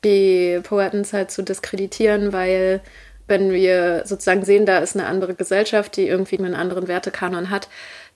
die 0.04 0.60
Poetens 0.64 1.14
halt 1.14 1.32
zu 1.32 1.44
diskreditieren, 1.44 2.34
weil 2.34 2.82
wenn 3.28 3.52
wir 3.52 4.04
sozusagen 4.06 4.44
sehen, 4.44 4.66
da 4.66 4.80
ist 4.80 4.96
eine 4.96 5.06
andere 5.08 5.36
Gesellschaft, 5.36 5.96
die 5.98 6.08
irgendwie 6.08 6.40
einen 6.40 6.56
anderen 6.56 6.88
Wertekanon 6.88 7.50
hat, 7.52 7.70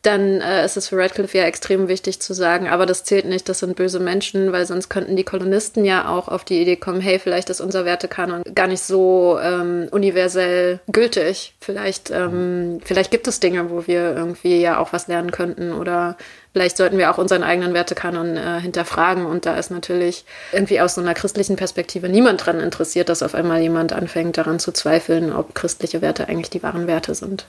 dann 0.04 0.42
äh, 0.42 0.66
ist 0.66 0.76
es 0.76 0.90
für 0.90 0.98
Radcliffe 0.98 1.38
ja 1.38 1.46
extrem 1.46 1.88
wichtig 1.88 2.20
zu 2.20 2.34
sagen, 2.34 2.68
aber 2.68 2.86
das 2.86 3.06
zählt 3.06 3.26
nicht, 3.26 3.48
das 3.48 3.60
sind 3.60 3.78
böse 3.78 4.02
Menschen, 4.02 4.52
weil 4.52 4.66
sonst 4.66 4.90
könnten 4.90 5.16
die 5.16 5.24
Kolonisten 5.24 5.86
ja 5.86 6.10
auch 6.10 6.28
auf 6.28 6.44
die 6.44 6.62
Idee 6.62 6.76
kommen, 6.76 7.00
hey, 7.00 7.20
vielleicht 7.20 7.50
ist 7.50 7.62
unser 7.62 7.86
Wertekanon 7.86 8.44
gar 8.54 8.68
nicht 8.68 8.84
so 8.84 9.40
ähm, 9.42 9.88
universell 9.92 10.82
gültig. 10.92 11.56
Vielleicht, 11.62 12.12
ähm, 12.12 12.82
vielleicht 12.84 13.12
gibt 13.12 13.28
es 13.30 13.40
Dinge, 13.40 13.70
wo 13.70 13.88
wir 13.88 14.14
irgendwie 14.14 14.60
ja 14.60 14.78
auch 14.78 14.92
was 14.92 15.08
lernen 15.08 15.32
könnten 15.32 15.72
oder 15.72 16.18
vielleicht 16.52 16.76
sollten 16.76 16.98
wir 16.98 17.10
auch 17.10 17.18
unseren 17.18 17.44
eigenen 17.44 17.74
Wertekanon 17.74 18.36
äh, 18.36 18.60
hinterfragen 18.60 19.26
und 19.26 19.46
da 19.46 19.56
ist 19.56 19.72
natürlich 19.72 20.26
irgendwie 20.52 20.82
aus 20.82 20.96
so 20.96 21.02
einer 21.02 21.14
christlichen 21.14 21.56
Perspektive 21.56 22.10
niemand 22.10 22.46
dran 22.46 22.60
interessiert, 22.60 23.08
dass 23.08 23.24
auf 23.24 23.36
einmal 23.36 23.62
jemand 23.62 23.94
anfängt 23.94 24.38
daran 24.38 24.60
zu 24.60 24.74
zweifeln, 24.74 25.32
ob 25.32 25.56
christliche 25.56 26.02
Werte 26.02 26.28
eigentlich 26.28 26.50
die 26.50 26.62
wahren 26.62 26.88
Werte 26.88 27.16
sind. 27.16 27.46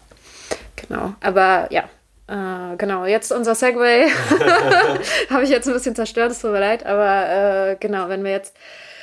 Genau, 0.77 1.15
aber 1.21 1.67
ja, 1.71 1.85
äh, 2.27 2.77
genau, 2.77 3.05
jetzt 3.05 3.33
unser 3.33 3.55
Segway. 3.55 4.09
Habe 5.31 5.45
ich 5.45 5.51
jetzt 5.51 5.67
ein 5.67 5.75
bisschen 5.75 5.95
zerstört, 5.95 6.33
es 6.33 6.41
tut 6.41 6.53
mir 6.53 6.61
leid, 6.61 6.87
aber 6.87 7.71
äh, 7.71 7.77
genau, 7.79 8.09
wenn 8.09 8.25
wir 8.25 8.31
jetzt 8.31 8.57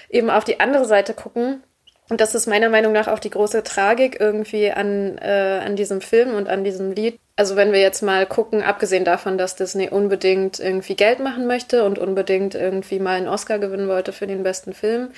eben 0.09 0.29
auf 0.29 0.43
die 0.43 0.59
andere 0.59 0.85
Seite 0.85 1.13
gucken, 1.13 1.63
und 2.11 2.19
das 2.19 2.35
ist 2.35 2.45
meiner 2.45 2.67
Meinung 2.67 2.91
nach 2.91 3.07
auch 3.07 3.19
die 3.19 3.29
große 3.29 3.63
Tragik 3.63 4.19
irgendwie 4.19 4.69
an, 4.69 5.17
äh, 5.19 5.61
an 5.63 5.77
diesem 5.77 6.01
Film 6.01 6.35
und 6.35 6.49
an 6.49 6.65
diesem 6.65 6.91
Lied. 6.91 7.17
Also 7.37 7.55
wenn 7.55 7.71
wir 7.71 7.79
jetzt 7.79 8.01
mal 8.03 8.25
gucken, 8.25 8.61
abgesehen 8.61 9.05
davon, 9.05 9.37
dass 9.37 9.55
Disney 9.55 9.87
unbedingt 9.87 10.59
irgendwie 10.59 10.97
Geld 10.97 11.21
machen 11.21 11.47
möchte 11.47 11.85
und 11.85 11.99
unbedingt 11.99 12.53
irgendwie 12.53 12.99
mal 12.99 13.15
einen 13.15 13.29
Oscar 13.29 13.59
gewinnen 13.59 13.87
wollte 13.87 14.11
für 14.11 14.27
den 14.27 14.43
besten 14.43 14.73
Film, 14.73 15.11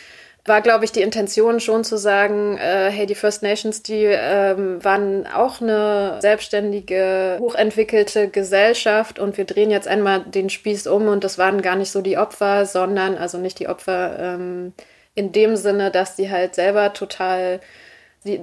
war, 0.46 0.62
glaube 0.62 0.84
ich, 0.84 0.92
die 0.92 1.02
Intention 1.02 1.62
schon 1.62 1.86
zu 1.86 1.98
sagen, 1.98 2.58
äh, 2.58 2.90
hey, 2.92 3.06
die 3.06 3.16
First 3.16 3.44
Nations, 3.44 3.82
die 3.82 4.04
ähm, 4.04 4.84
waren 4.84 5.26
auch 5.26 5.62
eine 5.62 6.20
selbstständige, 6.22 7.38
hochentwickelte 7.40 8.28
Gesellschaft 8.28 9.20
und 9.20 9.38
wir 9.38 9.46
drehen 9.46 9.72
jetzt 9.72 9.88
einmal 9.88 10.20
den 10.20 10.50
Spieß 10.50 10.88
um 10.88 11.08
und 11.08 11.24
das 11.24 11.38
waren 11.38 11.62
gar 11.62 11.78
nicht 11.78 11.92
so 11.92 12.02
die 12.02 12.18
Opfer, 12.18 12.66
sondern, 12.66 13.18
also 13.18 13.38
nicht 13.38 13.60
die 13.60 13.70
Opfer 13.70 14.20
ähm, 14.20 14.74
in 15.16 15.32
dem 15.32 15.56
Sinne, 15.56 15.92
dass 15.92 16.16
die 16.18 16.30
halt 16.30 16.56
selber 16.56 16.92
total 16.92 17.62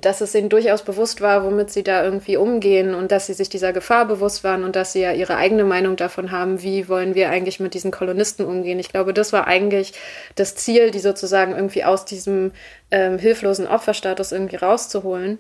dass 0.00 0.20
es 0.20 0.34
ihnen 0.34 0.50
durchaus 0.50 0.82
bewusst 0.82 1.22
war, 1.22 1.42
womit 1.44 1.70
sie 1.70 1.82
da 1.82 2.04
irgendwie 2.04 2.36
umgehen 2.36 2.94
und 2.94 3.10
dass 3.10 3.26
sie 3.26 3.32
sich 3.32 3.48
dieser 3.48 3.72
Gefahr 3.72 4.06
bewusst 4.06 4.44
waren 4.44 4.62
und 4.62 4.76
dass 4.76 4.92
sie 4.92 5.00
ja 5.00 5.12
ihre 5.12 5.36
eigene 5.36 5.64
Meinung 5.64 5.96
davon 5.96 6.30
haben, 6.30 6.62
wie 6.62 6.88
wollen 6.88 7.14
wir 7.14 7.30
eigentlich 7.30 7.60
mit 7.60 7.72
diesen 7.72 7.90
Kolonisten 7.90 8.44
umgehen. 8.44 8.78
Ich 8.78 8.90
glaube, 8.90 9.14
das 9.14 9.32
war 9.32 9.46
eigentlich 9.46 9.94
das 10.34 10.54
Ziel, 10.54 10.90
die 10.90 10.98
sozusagen 10.98 11.52
irgendwie 11.52 11.84
aus 11.84 12.04
diesem 12.04 12.52
ähm, 12.90 13.18
hilflosen 13.18 13.66
Opferstatus 13.66 14.32
irgendwie 14.32 14.56
rauszuholen. 14.56 15.38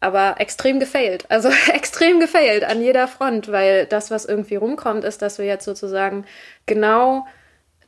Aber 0.00 0.36
extrem 0.38 0.80
gefailt, 0.80 1.26
also 1.28 1.50
extrem 1.72 2.18
gefailt 2.18 2.64
an 2.64 2.80
jeder 2.80 3.08
Front, 3.08 3.52
weil 3.52 3.84
das, 3.86 4.10
was 4.10 4.24
irgendwie 4.24 4.56
rumkommt, 4.56 5.04
ist, 5.04 5.20
dass 5.20 5.38
wir 5.38 5.44
jetzt 5.44 5.66
sozusagen 5.66 6.24
genau 6.64 7.26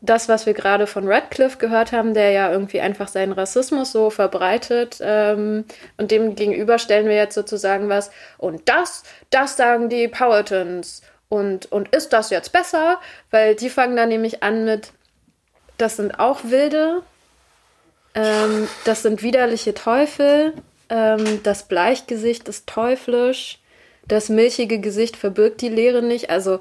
das, 0.00 0.28
was 0.28 0.46
wir 0.46 0.54
gerade 0.54 0.86
von 0.86 1.08
Radcliffe 1.08 1.58
gehört 1.58 1.92
haben, 1.92 2.14
der 2.14 2.30
ja 2.30 2.52
irgendwie 2.52 2.80
einfach 2.80 3.08
seinen 3.08 3.32
Rassismus 3.32 3.90
so 3.90 4.10
verbreitet 4.10 4.98
ähm, 5.00 5.64
und 5.96 6.10
dem 6.10 6.36
gegenüber 6.36 6.78
stellen 6.78 7.06
wir 7.06 7.16
jetzt 7.16 7.34
sozusagen 7.34 7.88
was. 7.88 8.10
Und 8.38 8.68
das, 8.68 9.02
das 9.30 9.56
sagen 9.56 9.88
die 9.88 10.06
Powhatans. 10.06 11.02
Und, 11.28 11.70
und 11.72 11.94
ist 11.94 12.12
das 12.12 12.30
jetzt 12.30 12.52
besser? 12.52 13.00
Weil 13.30 13.54
die 13.54 13.70
fangen 13.70 13.96
dann 13.96 14.08
nämlich 14.08 14.42
an 14.42 14.64
mit, 14.64 14.92
das 15.78 15.96
sind 15.96 16.18
auch 16.20 16.44
Wilde, 16.44 17.02
ähm, 18.14 18.68
das 18.84 19.02
sind 19.02 19.22
widerliche 19.22 19.74
Teufel, 19.74 20.54
ähm, 20.88 21.42
das 21.42 21.64
Bleichgesicht 21.64 22.48
ist 22.48 22.66
teuflisch, 22.66 23.58
das 24.06 24.28
milchige 24.28 24.78
Gesicht 24.78 25.16
verbirgt 25.16 25.60
die 25.60 25.68
Lehre 25.68 26.02
nicht, 26.02 26.30
also 26.30 26.60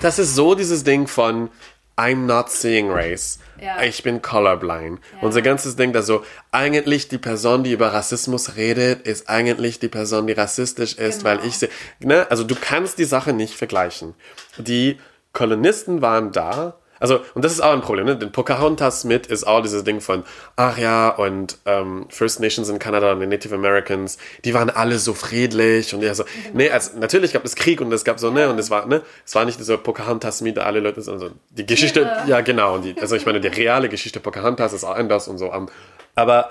Das 0.00 0.18
ist 0.18 0.34
so 0.34 0.54
dieses 0.54 0.82
Ding 0.82 1.06
von 1.06 1.50
I'm 1.96 2.26
not 2.26 2.50
seeing 2.50 2.90
race. 2.90 3.38
Ja. 3.60 3.82
Ich 3.82 4.02
bin 4.02 4.20
colorblind. 4.20 5.00
Unser 5.22 5.40
ganzes 5.40 5.76
Ding, 5.76 5.96
also 5.96 6.22
eigentlich 6.52 7.08
die 7.08 7.16
Person, 7.18 7.64
die 7.64 7.72
über 7.72 7.92
Rassismus 7.94 8.56
redet, 8.56 9.06
ist 9.06 9.30
eigentlich 9.30 9.78
die 9.78 9.88
Person, 9.88 10.26
die 10.26 10.34
rassistisch 10.34 10.94
ist, 10.94 11.22
Genau. 11.22 11.24
weil 11.40 11.46
ich 11.46 11.56
sehe, 11.58 11.70
ne, 12.00 12.26
also 12.30 12.44
du 12.44 12.54
kannst 12.54 12.98
die 12.98 13.04
Sache 13.04 13.32
nicht 13.32 13.54
vergleichen. 13.54 14.14
Die 14.58 14.98
Kolonisten 15.32 16.02
waren 16.02 16.32
da, 16.32 16.76
also, 16.98 17.20
und 17.34 17.44
das 17.44 17.52
ist 17.52 17.60
auch 17.60 17.72
ein 17.72 17.80
Problem, 17.82 18.06
ne? 18.06 18.16
Denn 18.16 18.32
Pocahontas 18.32 19.04
mit 19.04 19.26
ist 19.26 19.46
auch 19.46 19.60
dieses 19.60 19.84
Ding 19.84 20.00
von, 20.00 20.24
ach 20.56 20.78
ja, 20.78 21.08
und 21.08 21.58
ähm, 21.66 22.06
First 22.08 22.40
Nations 22.40 22.68
in 22.68 22.78
Kanada 22.78 23.12
und 23.12 23.20
die 23.20 23.26
Native 23.26 23.54
Americans, 23.54 24.18
die 24.44 24.54
waren 24.54 24.70
alle 24.70 24.98
so 24.98 25.14
friedlich 25.14 25.94
und 25.94 26.02
ja 26.02 26.14
so, 26.14 26.24
nee, 26.54 26.70
also 26.70 26.98
natürlich 26.98 27.32
gab 27.32 27.44
es 27.44 27.54
Krieg 27.54 27.80
und 27.80 27.92
es 27.92 28.04
gab 28.04 28.18
so, 28.18 28.30
ne, 28.30 28.48
und 28.48 28.58
es 28.58 28.70
war, 28.70 28.86
ne, 28.86 29.02
es 29.24 29.34
war 29.34 29.44
nicht 29.44 29.58
dieser 29.58 29.76
Pocahontas 29.76 30.40
mit 30.40 30.58
alle 30.58 30.80
Leute, 30.80 30.98
also 30.98 31.30
die 31.50 31.66
Geschichte, 31.66 32.00
Ja. 32.00 32.26
ja 32.26 32.40
genau, 32.40 32.74
und 32.74 32.84
die, 32.84 33.00
also 33.00 33.16
ich 33.16 33.26
meine, 33.26 33.40
die 33.40 33.48
reale 33.48 33.88
Geschichte 33.88 34.20
Pocahontas 34.20 34.72
ist 34.72 34.84
auch 34.84 34.96
anders 34.96 35.28
und 35.28 35.38
so, 35.38 35.52
um, 35.52 35.68
aber 36.14 36.50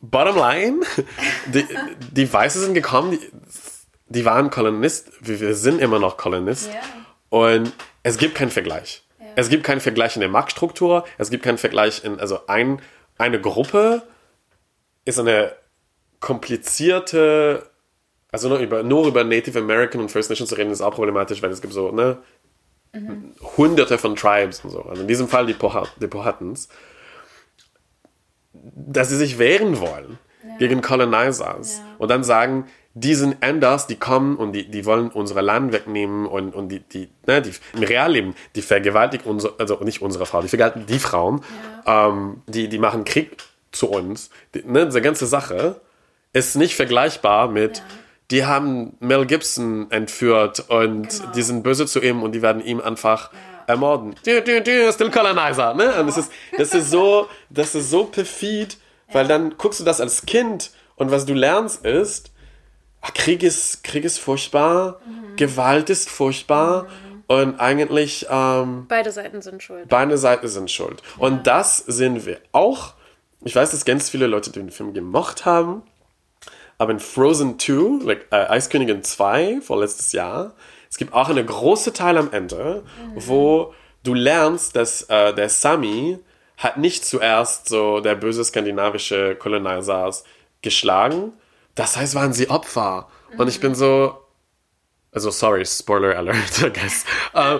bottom 0.00 0.36
line, 0.36 0.80
die, 1.46 1.66
die 2.12 2.32
Weiße 2.32 2.60
sind 2.60 2.74
gekommen, 2.74 3.12
die, 3.12 3.20
die 4.06 4.24
waren 4.24 4.50
Kolonist, 4.50 5.10
wir 5.20 5.40
wir 5.40 5.54
sind 5.54 5.80
immer 5.80 5.98
noch 5.98 6.16
Kolonist. 6.16 6.68
Ja. 6.68 6.80
Und 7.30 7.72
es 8.02 8.16
gibt 8.18 8.34
keinen 8.34 8.50
Vergleich. 8.50 9.02
Es 9.36 9.48
gibt 9.48 9.64
keinen 9.64 9.80
Vergleich 9.80 10.16
in 10.16 10.20
der 10.20 10.28
Marktstruktur, 10.28 11.04
es 11.18 11.30
gibt 11.30 11.44
keinen 11.44 11.58
Vergleich 11.58 12.04
in, 12.04 12.18
also 12.18 12.46
ein, 12.46 12.80
eine 13.18 13.40
Gruppe 13.40 14.02
ist 15.04 15.18
eine 15.18 15.52
komplizierte, 16.18 17.70
also 18.32 18.48
nur 18.48 18.58
über, 18.58 18.82
nur 18.82 19.06
über 19.06 19.24
Native 19.24 19.58
American 19.58 20.00
und 20.00 20.10
First 20.10 20.30
Nations 20.30 20.50
zu 20.50 20.56
reden, 20.56 20.70
ist 20.70 20.80
auch 20.80 20.94
problematisch, 20.94 21.42
weil 21.42 21.50
es 21.50 21.60
gibt 21.60 21.72
so, 21.72 21.92
ne, 21.92 22.18
hunderte 23.56 23.98
von 23.98 24.16
Tribes 24.16 24.60
und 24.64 24.70
so. 24.70 24.82
Also 24.82 25.02
in 25.02 25.08
diesem 25.08 25.28
Fall 25.28 25.46
die, 25.46 25.54
Poha 25.54 25.86
die 26.00 26.06
Powhatans, 26.08 26.68
dass 28.52 29.10
sie 29.10 29.16
sich 29.16 29.38
wehren 29.38 29.78
wollen 29.80 30.18
gegen 30.58 30.82
Colonizers 30.82 31.78
Ja. 31.78 31.84
und 31.98 32.10
dann 32.10 32.24
sagen, 32.24 32.66
die 32.94 33.14
sind 33.14 33.36
anders, 33.42 33.86
die 33.86 33.96
kommen 33.96 34.36
und 34.36 34.52
die, 34.52 34.68
die 34.68 34.84
wollen 34.84 35.10
unsere 35.10 35.40
Land 35.42 35.72
wegnehmen 35.72 36.26
und, 36.26 36.54
und 36.54 36.68
die, 36.70 36.80
die, 36.80 37.08
ne, 37.26 37.40
die 37.40 37.52
im 37.74 37.82
Realleben, 37.84 38.34
die 38.56 38.62
vergewaltigen 38.62 39.24
unsere, 39.30 39.54
also 39.58 39.78
nicht 39.84 40.02
unsere 40.02 40.26
Frau, 40.26 40.42
die 40.42 40.48
vergewaltigen 40.48 40.86
die 40.86 40.98
Frauen, 40.98 41.42
ähm, 41.86 42.42
die, 42.48 42.68
die 42.68 42.78
machen 42.78 43.04
Krieg 43.04 43.36
zu 43.70 43.88
uns. 43.90 44.30
Die, 44.54 44.64
ne, 44.66 44.86
diese 44.86 45.00
ganze 45.00 45.26
Sache 45.26 45.80
ist 46.32 46.56
nicht 46.56 46.74
vergleichbar 46.74 47.48
mit, 47.48 47.78
Ja. 47.78 47.84
die 48.32 48.44
haben 48.44 48.96
Mel 49.00 49.24
Gibson 49.26 49.88
entführt 49.90 50.64
und 50.68 51.08
Genau. 51.08 51.30
die 51.32 51.42
sind 51.42 51.62
böse 51.62 51.86
zu 51.86 52.00
ihm 52.00 52.22
und 52.24 52.32
die 52.32 52.42
werden 52.42 52.64
ihm 52.64 52.80
einfach 52.80 53.30
ermorden. 53.68 54.16
Du, 54.24 54.42
du, 54.42 54.62
du, 54.62 54.92
still 54.92 55.10
colonizer, 55.10 55.74
ne? 55.74 55.94
Und 56.00 56.08
das 56.08 56.18
ist, 56.18 56.32
das 56.56 56.74
ist 56.74 56.90
so, 56.90 57.28
das 57.50 57.76
ist 57.76 57.90
so 57.90 58.04
perfid, 58.04 58.78
weil 59.12 59.28
dann 59.28 59.54
guckst 59.58 59.78
du 59.78 59.84
das 59.84 60.00
als 60.00 60.26
Kind 60.26 60.72
und 60.96 61.12
was 61.12 61.24
du 61.24 61.34
lernst 61.34 61.84
ist, 61.86 62.32
Krieg 63.14 63.42
ist, 63.42 63.82
Krieg 63.84 64.04
ist 64.04 64.18
furchtbar, 64.18 65.00
mhm. 65.06 65.36
Gewalt 65.36 65.90
ist 65.90 66.10
furchtbar 66.10 66.84
mhm. 66.84 67.24
und 67.26 67.60
eigentlich, 67.60 68.26
ähm, 68.30 68.86
Beide 68.88 69.10
Seiten 69.10 69.42
sind 69.42 69.62
schuld. 69.62 69.88
Beide 69.88 70.18
Seiten 70.18 70.48
sind 70.48 70.70
schuld. 70.70 71.02
Ja. 71.18 71.26
Und 71.26 71.46
das 71.46 71.78
sind 71.78 72.26
wir 72.26 72.38
auch. 72.52 72.94
Ich 73.42 73.56
weiß, 73.56 73.70
dass 73.70 73.84
ganz 73.84 74.10
viele 74.10 74.26
Leute 74.26 74.50
den 74.50 74.70
Film 74.70 74.92
gemocht 74.92 75.46
haben, 75.46 75.82
aber 76.76 76.92
in 76.92 77.00
Frozen 77.00 77.58
2, 77.58 78.04
like, 78.04 78.26
äh, 78.30 78.36
Eiskönigin 78.36 79.02
2, 79.02 79.60
vorletztes 79.62 80.12
Jahr, 80.12 80.54
es 80.90 80.98
gibt 80.98 81.14
auch 81.14 81.28
einen 81.28 81.46
großen 81.46 81.94
Teil 81.94 82.18
am 82.18 82.32
Ende, 82.32 82.82
mhm. 82.84 83.12
wo 83.26 83.74
du 84.02 84.14
lernst, 84.14 84.76
dass 84.76 85.02
äh, 85.02 85.32
der 85.34 85.48
Sami 85.48 86.18
hat 86.56 86.76
nicht 86.76 87.04
zuerst 87.04 87.68
so 87.68 88.00
der 88.00 88.14
böse 88.14 88.44
skandinavische 88.44 89.34
Colonizer 89.36 90.10
geschlagen. 90.62 91.32
Das 91.74 91.96
heißt, 91.96 92.14
waren 92.14 92.32
sie 92.32 92.50
Opfer. 92.50 93.08
Mhm. 93.32 93.40
Und 93.40 93.48
ich 93.48 93.60
bin 93.60 93.74
so, 93.74 94.18
also 95.12 95.30
sorry, 95.30 95.64
Spoiler 95.64 96.16
Alert, 96.16 96.62
I 96.62 96.70
guess. 96.72 97.04
uh, 97.34 97.58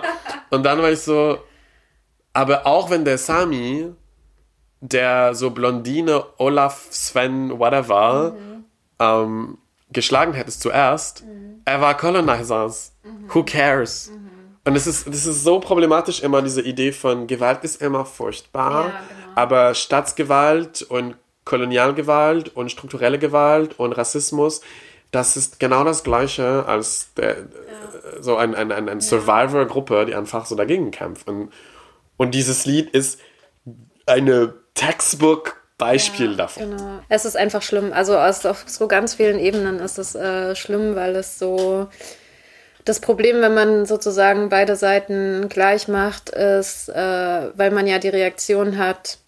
und 0.51 0.62
dann 0.64 0.81
war 0.83 0.90
ich 0.90 1.01
so, 1.01 1.38
aber 2.33 2.66
auch 2.66 2.90
wenn 2.90 3.05
der 3.05 3.18
Sami, 3.18 3.92
der 4.81 5.35
so 5.35 5.51
Blondine, 5.51 6.25
Olaf, 6.38 6.87
Sven, 6.90 7.59
whatever, 7.59 8.33
mhm 8.33 8.51
ähm, 9.01 9.59
geschlagen 9.90 10.35
hättest 10.35 10.61
zuerst, 10.61 11.25
mhm. 11.25 11.62
er 11.64 11.81
war 11.81 11.96
Colonizers. 11.96 12.92
Mhm. 13.03 13.35
Who 13.35 13.42
cares? 13.42 14.12
Und 14.64 14.77
es 14.77 14.87
ist, 14.87 15.09
das 15.09 15.27
ist 15.27 15.42
so 15.42 15.59
problematisch 15.59 16.23
immer, 16.23 16.42
diese 16.42 16.61
Idee 16.61 16.92
von 16.92 17.27
Gewalt 17.27 17.64
ist 17.64 17.81
immer 17.81 18.05
furchtbar, 18.05 18.85
ja, 18.85 18.90
genau. 18.90 19.31
aber 19.35 19.75
Staatsgewalt 19.75 20.83
und 20.83 21.16
Kolonialgewalt 21.44 22.55
und 22.55 22.70
strukturelle 22.70 23.18
Gewalt 23.18 23.79
und 23.79 23.92
Rassismus, 23.92 24.61
das 25.11 25.37
ist 25.37 25.59
genau 25.59 25.85
das 25.85 26.05
Gleiche 26.05 26.64
als 26.66 27.12
der, 27.14 27.37
ja. 27.37 28.22
so 28.22 28.37
ein, 28.37 28.55
ein, 28.55 28.70
ein, 28.70 28.88
ein 28.88 29.00
Survivor-Gruppe, 29.00 30.07
die 30.07 30.14
einfach 30.14 30.46
so 30.46 30.55
dagegen 30.55 30.90
kämpft. 30.90 31.29
Und, 31.29 31.50
und 32.16 32.35
dieses 32.35 32.66
Lied 32.66 32.90
ist 32.90 33.20
eine 34.07 34.55
Textbook 34.74 35.61
Beispiel 35.81 36.33
ja, 36.33 36.37
davon. 36.37 36.76
Genau. 36.76 37.00
Es 37.09 37.24
ist 37.24 37.37
einfach 37.37 37.62
schlimm. 37.62 37.92
Also 37.92 38.16
auf 38.18 38.64
so 38.66 38.87
ganz 38.87 39.14
vielen 39.14 39.38
Ebenen 39.38 39.81
ist 39.81 39.98
es 39.98 40.14
äh, 40.14 40.55
schlimm, 40.55 40.94
weil 40.94 41.16
es 41.16 41.38
so. 41.38 41.88
Das 42.85 43.00
Problem, 43.00 43.42
wenn 43.42 43.55
man 43.55 43.85
sozusagen 43.85 44.48
beide 44.48 44.74
Seiten 44.74 45.48
gleich 45.50 45.87
macht, 45.87 46.31
ist, 46.31 46.88
äh, 46.88 47.50
weil 47.55 47.72
man 47.72 47.87
ja 47.87 47.98
die 47.98 48.09
Reaktion 48.09 48.79
hat, 48.79 49.18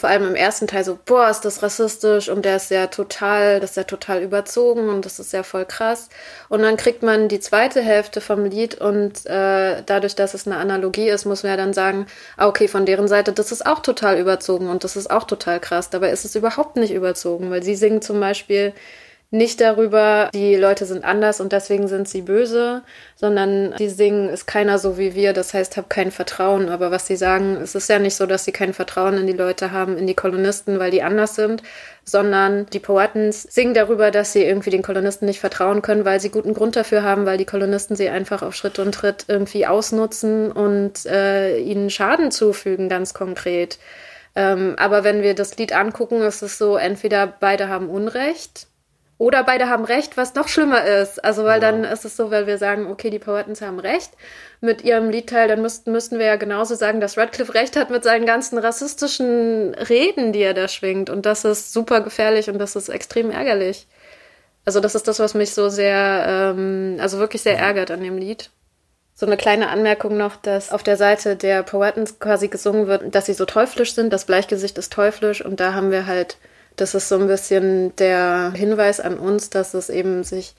vor 0.00 0.08
allem 0.08 0.26
im 0.26 0.34
ersten 0.34 0.66
Teil 0.66 0.82
so, 0.82 0.98
boah, 1.04 1.28
ist 1.28 1.42
das 1.42 1.62
rassistisch 1.62 2.28
und 2.30 2.44
der 2.44 2.56
ist 2.56 2.70
ja 2.70 2.86
total, 2.86 3.60
das 3.60 3.70
ist 3.70 3.76
ja 3.76 3.84
total 3.84 4.22
überzogen 4.22 4.88
und 4.88 5.04
das 5.04 5.18
ist 5.18 5.32
ja 5.32 5.42
voll 5.42 5.66
krass. 5.66 6.08
Und 6.48 6.62
dann 6.62 6.78
kriegt 6.78 7.02
man 7.02 7.28
die 7.28 7.38
zweite 7.38 7.82
Hälfte 7.82 8.20
vom 8.20 8.46
Lied 8.46 8.80
und 8.80 9.26
äh, 9.26 9.82
dadurch, 9.84 10.16
dass 10.16 10.32
es 10.32 10.46
eine 10.46 10.56
Analogie 10.56 11.08
ist, 11.08 11.26
muss 11.26 11.42
man 11.42 11.50
ja 11.50 11.56
dann 11.58 11.74
sagen, 11.74 12.06
ah, 12.38 12.48
okay, 12.48 12.66
von 12.66 12.86
deren 12.86 13.08
Seite, 13.08 13.32
das 13.32 13.52
ist 13.52 13.66
auch 13.66 13.80
total 13.80 14.18
überzogen 14.18 14.70
und 14.70 14.84
das 14.84 14.96
ist 14.96 15.10
auch 15.10 15.24
total 15.24 15.60
krass. 15.60 15.90
Dabei 15.90 16.10
ist 16.10 16.24
es 16.24 16.34
überhaupt 16.34 16.76
nicht 16.76 16.94
überzogen, 16.94 17.50
weil 17.50 17.62
sie 17.62 17.76
singen 17.76 18.00
zum 18.00 18.20
Beispiel, 18.20 18.72
nicht 19.32 19.60
darüber, 19.60 20.28
die 20.34 20.56
Leute 20.56 20.86
sind 20.86 21.04
anders 21.04 21.40
und 21.40 21.52
deswegen 21.52 21.86
sind 21.86 22.08
sie 22.08 22.22
böse, 22.22 22.82
sondern 23.14 23.76
die 23.78 23.88
singen, 23.88 24.28
ist 24.28 24.46
keiner 24.46 24.78
so 24.78 24.98
wie 24.98 25.14
wir, 25.14 25.32
das 25.32 25.54
heißt, 25.54 25.76
hab 25.76 25.88
kein 25.88 26.10
Vertrauen. 26.10 26.68
Aber 26.68 26.90
was 26.90 27.06
sie 27.06 27.14
sagen, 27.14 27.56
es 27.62 27.76
ist 27.76 27.88
ja 27.88 28.00
nicht 28.00 28.16
so, 28.16 28.26
dass 28.26 28.44
sie 28.44 28.50
kein 28.50 28.74
Vertrauen 28.74 29.18
in 29.18 29.28
die 29.28 29.32
Leute 29.32 29.70
haben, 29.70 29.96
in 29.96 30.08
die 30.08 30.14
Kolonisten, 30.14 30.80
weil 30.80 30.90
die 30.90 31.04
anders 31.04 31.36
sind, 31.36 31.62
sondern 32.04 32.66
die 32.72 32.80
Poetens 32.80 33.44
singen 33.44 33.72
darüber, 33.72 34.10
dass 34.10 34.32
sie 34.32 34.42
irgendwie 34.42 34.70
den 34.70 34.82
Kolonisten 34.82 35.26
nicht 35.26 35.38
vertrauen 35.38 35.80
können, 35.80 36.04
weil 36.04 36.18
sie 36.18 36.30
guten 36.30 36.52
Grund 36.54 36.74
dafür 36.74 37.04
haben, 37.04 37.24
weil 37.24 37.38
die 37.38 37.44
Kolonisten 37.44 37.94
sie 37.94 38.08
einfach 38.08 38.42
auf 38.42 38.56
Schritt 38.56 38.80
und 38.80 38.92
Tritt 38.92 39.26
irgendwie 39.28 39.64
ausnutzen 39.64 40.50
und 40.50 41.06
äh, 41.06 41.56
ihnen 41.58 41.90
Schaden 41.90 42.32
zufügen, 42.32 42.88
ganz 42.88 43.14
konkret. 43.14 43.78
Ähm, 44.34 44.74
aber 44.76 45.04
wenn 45.04 45.22
wir 45.22 45.34
das 45.34 45.56
Lied 45.56 45.72
angucken, 45.72 46.20
ist 46.20 46.42
es 46.42 46.58
so, 46.58 46.76
entweder 46.76 47.28
beide 47.28 47.68
haben 47.68 47.88
Unrecht 47.88 48.66
oder 49.20 49.44
beide 49.44 49.68
haben 49.68 49.84
recht, 49.84 50.16
was 50.16 50.34
noch 50.34 50.48
schlimmer 50.48 50.82
ist. 50.82 51.22
Also, 51.22 51.44
weil 51.44 51.60
ja. 51.62 51.70
dann 51.70 51.84
ist 51.84 52.06
es 52.06 52.16
so, 52.16 52.30
weil 52.30 52.46
wir 52.46 52.56
sagen, 52.56 52.86
okay, 52.86 53.10
die 53.10 53.18
Poetens 53.18 53.60
haben 53.60 53.78
recht 53.78 54.12
mit 54.62 54.82
ihrem 54.82 55.10
Liedteil, 55.10 55.46
dann 55.46 55.60
müssten, 55.60 55.92
müssten 55.92 56.18
wir 56.18 56.24
ja 56.24 56.36
genauso 56.36 56.74
sagen, 56.74 57.02
dass 57.02 57.18
Radcliffe 57.18 57.52
recht 57.52 57.76
hat 57.76 57.90
mit 57.90 58.02
seinen 58.02 58.24
ganzen 58.24 58.56
rassistischen 58.56 59.74
Reden, 59.74 60.32
die 60.32 60.40
er 60.40 60.54
da 60.54 60.68
schwingt. 60.68 61.10
Und 61.10 61.26
das 61.26 61.44
ist 61.44 61.74
super 61.74 62.00
gefährlich 62.00 62.48
und 62.48 62.58
das 62.58 62.76
ist 62.76 62.88
extrem 62.88 63.30
ärgerlich. 63.30 63.86
Also, 64.64 64.80
das 64.80 64.94
ist 64.94 65.06
das, 65.06 65.18
was 65.18 65.34
mich 65.34 65.52
so 65.52 65.68
sehr, 65.68 66.24
ähm, 66.26 66.96
also 66.98 67.18
wirklich 67.18 67.42
sehr 67.42 67.58
ärgert 67.58 67.90
an 67.90 68.02
dem 68.02 68.16
Lied. 68.16 68.48
So 69.12 69.26
eine 69.26 69.36
kleine 69.36 69.68
Anmerkung 69.68 70.16
noch, 70.16 70.36
dass 70.36 70.72
auf 70.72 70.82
der 70.82 70.96
Seite 70.96 71.36
der 71.36 71.62
Poetens 71.62 72.20
quasi 72.20 72.48
gesungen 72.48 72.86
wird, 72.86 73.14
dass 73.14 73.26
sie 73.26 73.34
so 73.34 73.44
teuflisch 73.44 73.94
sind, 73.94 74.14
das 74.14 74.24
Bleichgesicht 74.24 74.78
ist 74.78 74.94
teuflisch 74.94 75.44
und 75.44 75.60
da 75.60 75.74
haben 75.74 75.90
wir 75.90 76.06
halt 76.06 76.38
das 76.76 76.94
ist 76.94 77.08
so 77.08 77.16
ein 77.16 77.26
bisschen 77.26 77.94
der 77.96 78.52
Hinweis 78.54 79.00
an 79.00 79.18
uns, 79.18 79.50
dass 79.50 79.74
es 79.74 79.90
eben 79.90 80.24
sich 80.24 80.54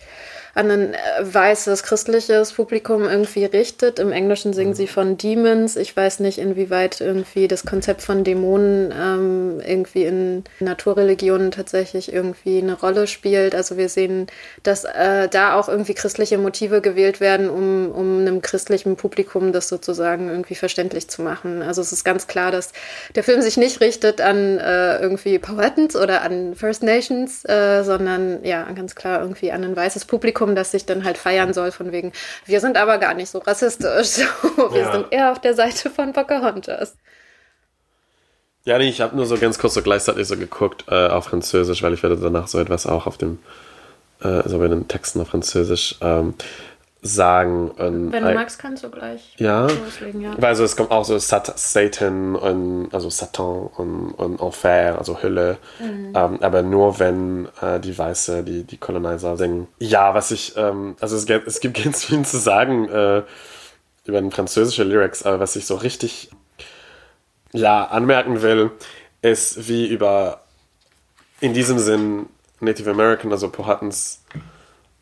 an 0.54 0.70
ein 0.70 0.94
äh, 0.94 0.98
weißes 1.22 1.84
christliches 1.84 2.54
Publikum 2.54 3.04
irgendwie 3.04 3.46
richtet. 3.46 4.00
Im 4.00 4.12
Englischen 4.12 4.54
singen 4.54 4.74
sie 4.74 4.88
von 4.88 5.18
Demons. 5.18 5.78
Ich 5.78 5.96
weiß 5.96 6.20
nicht, 6.20 6.38
inwieweit 6.38 7.00
irgendwie 7.00 7.48
das 7.48 7.66
Konzept 7.66 8.02
von 8.02 8.24
Dämonen 8.24 8.94
ähm, 8.98 9.62
irgendwie 9.66 10.04
in 10.04 10.44
Naturreligionen 10.60 11.52
tatsächlich 11.52 12.12
irgendwie 12.12 12.62
eine 12.62 12.80
Rolle 12.80 13.08
spielt. 13.08 13.56
Also 13.56 13.78
wir 13.78 13.88
sehen, 13.88 14.28
dass 14.64 14.84
äh, 14.84 15.30
da 15.30 15.56
auch 15.56 15.70
irgendwie 15.70 15.94
christliche 15.94 16.38
Motive 16.38 16.82
gewählt 16.82 17.22
werden, 17.22 17.50
um, 17.50 17.92
um 17.92 18.20
einem 18.20 18.42
christlichen 18.42 18.98
Publikum 18.98 19.54
das 19.54 19.70
sozusagen 19.70 20.30
irgendwie 20.30 20.56
verständlich 20.56 21.08
zu 21.08 21.22
machen. 21.22 21.62
Also 21.62 21.82
es 21.82 21.92
ist 21.94 22.04
ganz 22.04 22.28
klar, 22.28 22.52
dass 22.52 22.74
der 23.16 23.24
Film 23.24 23.42
sich 23.42 23.56
nicht 23.56 23.80
richtet 23.80 24.20
an 24.20 24.58
äh, 24.58 24.98
irgendwie 24.98 25.40
Powhatans 25.40 25.96
oder 25.96 26.24
an 26.24 26.56
First 26.56 26.84
Nations, 26.84 27.46
äh, 27.46 27.84
sondern 27.84 28.44
ja, 28.44 28.70
ganz 28.74 28.96
klar 28.96 29.22
irgendwie 29.22 29.52
an 29.52 29.64
ein 29.64 29.76
weißes 29.76 30.06
Publikum 30.06 30.41
Publikum, 30.42 30.56
das 30.56 30.72
sich 30.72 30.86
dann 30.86 31.04
halt 31.04 31.18
feiern 31.18 31.54
soll, 31.54 31.72
von 31.72 31.92
wegen, 31.92 32.12
wir 32.46 32.60
sind 32.60 32.78
aber 32.78 32.98
gar 32.98 33.14
nicht 33.14 33.30
so 33.30 33.40
rassistisch. 33.40 34.26
wir 34.72 34.80
ja. 34.80 34.92
sind 34.92 35.12
eher 35.12 35.32
auf 35.32 35.40
der 35.40 35.54
Seite 35.54 35.90
von 35.90 36.14
Pocahontas. 36.14 36.96
Ja, 38.64 38.78
nee, 38.78 38.90
ich 38.90 39.02
habe 39.02 39.16
nur 39.16 39.26
so 39.26 39.38
ganz 39.38 39.58
kurz 39.58 39.74
so 39.74 39.82
gleichzeitig 39.82 40.28
so 40.28 40.38
geguckt 40.38 40.86
äh, 40.88 41.08
auf 41.08 41.26
Französisch, 41.26 41.82
weil 41.82 41.94
ich 41.94 42.04
werde 42.04 42.18
danach 42.18 42.48
so 42.48 42.60
etwas 42.60 42.86
auch 42.86 43.08
auf 43.08 43.18
dem, 43.18 43.40
äh, 44.22 44.48
so 44.48 44.60
bei 44.60 44.68
den 44.68 44.88
Texten 44.88 45.22
auf 45.22 45.30
Französisch 45.30 45.96
ähm, 46.02 46.36
sagen. 47.02 47.72
Und, 47.72 48.12
Wenn 48.12 48.24
du 48.24 48.34
magst, 48.34 48.60
kannst 48.60 48.84
du 48.84 48.90
gleich 48.90 49.34
ja, 49.38 49.66
loslegen, 49.68 50.22
ja. 50.22 50.36
Also 50.40 50.64
es 50.64 50.76
kommt 50.76 50.92
auch 50.92 51.04
so 51.04 51.18
Sat 51.18 51.58
Satan 51.58 52.36
und 52.36 52.94
also 52.94 53.10
Satan 53.10 53.68
und, 53.76 54.12
und 54.12 54.40
Enfer, 54.40 55.00
also 55.00 55.22
Hölle. 55.22 55.58
Mhm. 55.80 56.14
Ähm, 56.16 56.38
aber 56.42 56.62
nur 56.62 57.00
wenn 57.00 57.48
äh, 57.60 57.80
die 57.80 57.98
Weiße, 57.98 58.44
die, 58.44 58.64
die 58.64 58.78
Colonizer 58.78 59.36
singen. 59.36 59.68
Ja, 59.80 60.14
was 60.14 60.30
ich, 60.30 60.56
ähm, 60.58 60.96
also 61.00 61.16
es, 61.16 61.26
gibt, 61.26 61.48
es 61.48 61.60
gibt 61.60 61.84
ganz 61.84 62.06
viel 62.06 62.24
zu 62.24 62.38
sagen 62.38 62.88
äh, 62.88 63.24
über 64.06 64.22
den 64.22 64.32
französischen 64.32 64.88
Lyrics, 64.88 65.24
aber 65.24 65.40
was 65.40 65.56
ich 65.56 65.66
so 65.66 65.76
richtig 65.76 66.30
ja, 67.52 67.84
anmerken 67.86 68.44
will, 68.44 68.72
ist 69.24 69.68
wie 69.68 69.88
über 69.88 70.42
in 71.40 71.54
diesem 71.54 71.80
Sinn 71.80 72.28
Native 72.60 72.92
American, 72.92 73.32
also 73.32 73.50
Powhatans 73.50 74.22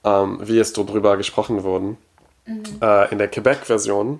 ähm, 0.03 0.39
wie 0.41 0.59
es 0.59 0.73
darüber 0.73 1.17
gesprochen 1.17 1.63
wurde. 1.63 1.97
Mhm. 2.45 2.63
Äh, 2.81 3.11
in 3.11 3.17
der 3.17 3.27
Quebec-Version. 3.27 4.19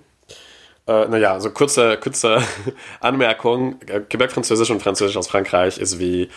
Äh, 0.88 1.07
naja, 1.07 1.34
also 1.34 1.51
kurze, 1.51 1.97
kurze 1.97 2.41
Anmerkung. 2.99 3.80
Quebec-Französisch 4.09 4.71
und 4.71 4.82
Französisch 4.82 5.17
aus 5.17 5.27
Frankreich 5.27 5.77
ist 5.77 5.99
wie 5.99 6.30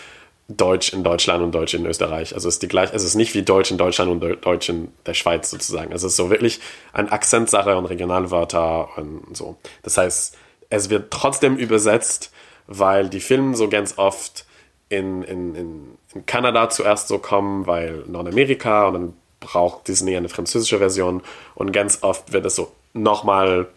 Deutsch 0.49 0.91
in 0.91 1.03
Deutschland 1.03 1.41
und 1.41 1.53
Deutsch 1.53 1.73
in 1.73 1.85
Österreich. 1.85 2.33
Also 2.35 2.49
es 2.49 2.55
ist 2.55 2.63
die 2.63 2.67
gleich, 2.67 2.91
es 2.93 3.03
ist 3.03 3.15
nicht 3.15 3.33
wie 3.33 3.43
Deutsch 3.43 3.71
in 3.71 3.77
Deutschland 3.77 4.11
und 4.11 4.45
Deutsch 4.45 4.69
in 4.69 4.89
der 5.05 5.13
Schweiz 5.13 5.49
sozusagen. 5.49 5.93
Also 5.93 6.07
es 6.07 6.13
ist 6.13 6.17
so 6.17 6.29
wirklich 6.29 6.59
ein 6.91 7.09
Akzentsache 7.09 7.77
und 7.77 7.85
Regionalwörter 7.85 8.97
und 8.97 9.35
so. 9.35 9.55
Das 9.83 9.97
heißt, 9.97 10.37
es 10.69 10.89
wird 10.89 11.11
trotzdem 11.11 11.55
übersetzt, 11.55 12.31
weil 12.67 13.09
die 13.09 13.21
Filme 13.21 13.55
so 13.55 13.69
ganz 13.69 13.97
oft 13.97 14.45
in, 14.89 15.23
in, 15.23 15.55
in, 15.55 15.97
in 16.13 16.25
Kanada 16.25 16.69
zuerst 16.69 17.07
so 17.07 17.19
kommen, 17.19 17.65
weil 17.65 18.03
Nordamerika 18.07 18.87
und 18.87 18.93
dann 18.93 19.13
braucht 19.43 19.87
Disney 19.87 20.15
eine 20.15 20.29
französische 20.29 20.77
Version 20.79 21.21
und 21.55 21.71
ganz 21.71 21.99
oft 22.01 22.31
wird 22.31 22.45
es 22.45 22.55
so 22.55 22.71
nochmal 22.93 23.67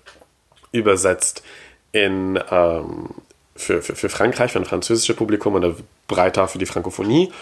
übersetzt 0.72 1.42
in, 1.92 2.38
ähm, 2.50 3.10
für, 3.56 3.82
für, 3.82 3.96
für 3.96 4.08
Frankreich, 4.08 4.52
für 4.52 4.58
ein 4.58 4.64
französisches 4.64 5.16
Publikum 5.16 5.54
und 5.54 5.82
breiter 6.06 6.46
für 6.48 6.58
die 6.58 6.66
Frankophonie. 6.66 7.32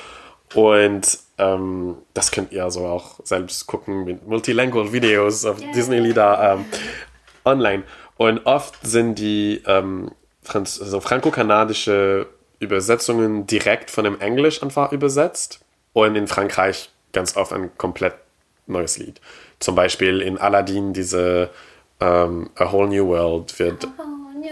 Und 0.54 1.18
ähm, 1.38 1.96
das 2.14 2.30
könnt 2.30 2.52
ihr 2.52 2.64
also 2.64 2.86
auch 2.86 3.18
selbst 3.24 3.66
gucken 3.66 4.04
mit 4.04 4.26
Multilingual 4.26 4.92
Videos 4.92 5.44
auf 5.44 5.58
Disney-Lieder 5.74 6.56
ähm, 6.58 6.64
online. 7.44 7.82
Und 8.16 8.46
oft 8.46 8.74
sind 8.86 9.18
die 9.18 9.62
ähm, 9.66 10.12
Franz 10.42 10.80
also 10.80 11.00
franco-kanadische 11.00 12.28
Übersetzungen 12.60 13.46
direkt 13.46 13.90
von 13.90 14.04
dem 14.04 14.20
Englisch 14.20 14.62
einfach 14.62 14.92
übersetzt. 14.92 15.60
Und 15.92 16.14
in 16.14 16.28
Frankreich 16.28 16.90
ganz 17.14 17.36
oft 17.36 17.52
ein 17.52 17.70
komplett 17.78 18.14
neues 18.66 18.98
Lied. 18.98 19.20
Zum 19.60 19.74
Beispiel 19.74 20.20
in 20.20 20.36
Aladdin 20.36 20.92
diese 20.92 21.50
ähm, 22.00 22.50
A 22.56 22.70
Whole 22.70 22.88
New 22.88 23.08
World 23.08 23.58
wird. 23.58 23.88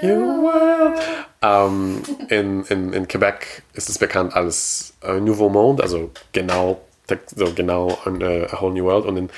New 0.03 0.43
World. 0.43 1.01
Ähm, 1.43 2.03
in, 2.29 2.65
in, 2.65 2.93
in 2.93 3.09
Quebec 3.09 3.63
ist 3.75 3.89
es 3.89 3.99
bekannt 3.99 4.35
als 4.35 4.95
äh, 5.03 5.21
Nouveau 5.21 5.49
Monde, 5.49 5.83
also 5.83 6.11
genau, 6.33 6.81
so 7.35 7.53
genau 7.53 7.99
äh, 8.07 8.47
A 8.47 8.61
Whole 8.61 8.75
New 8.75 8.85
World. 8.85 9.05
Und 9.05 9.17
in 9.17 9.31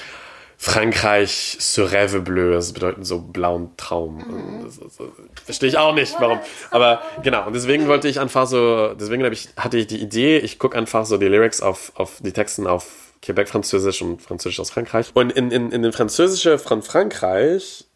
Frankreich 0.56 1.56
Ce 1.60 1.82
Rêve 1.82 2.20
Bleu, 2.20 2.52
das 2.52 2.72
bedeutet 2.72 3.04
so 3.06 3.18
blauen 3.18 3.70
Traum. 3.76 4.18
Mhm. 4.18 4.64
Das, 4.64 4.78
das, 4.78 4.96
das, 4.96 5.08
verstehe 5.44 5.68
ich 5.68 5.78
auch 5.78 5.94
nicht, 5.94 6.14
warum. 6.20 6.38
Aber 6.70 7.02
genau, 7.22 7.46
und 7.46 7.54
deswegen 7.54 7.88
wollte 7.88 8.08
ich 8.08 8.20
einfach 8.20 8.46
so, 8.46 8.94
deswegen 8.94 9.24
ich, 9.32 9.48
hatte 9.56 9.76
ich 9.76 9.86
die 9.86 10.00
Idee, 10.00 10.38
ich 10.38 10.58
gucke 10.58 10.78
einfach 10.78 11.04
so 11.04 11.16
die 11.18 11.26
Lyrics 11.26 11.60
auf, 11.60 11.92
auf 11.96 12.18
die 12.20 12.32
Texten 12.32 12.66
auf 12.66 12.86
Quebec-Französisch 13.24 14.02
und 14.02 14.20
Französisch 14.20 14.60
aus 14.60 14.70
Frankreich. 14.70 15.10
Und 15.14 15.32
in, 15.32 15.50
in, 15.50 15.72
in 15.72 15.82
den 15.82 15.92
Französischen 15.92 16.58
von 16.58 16.82
Frankreich 16.82 17.86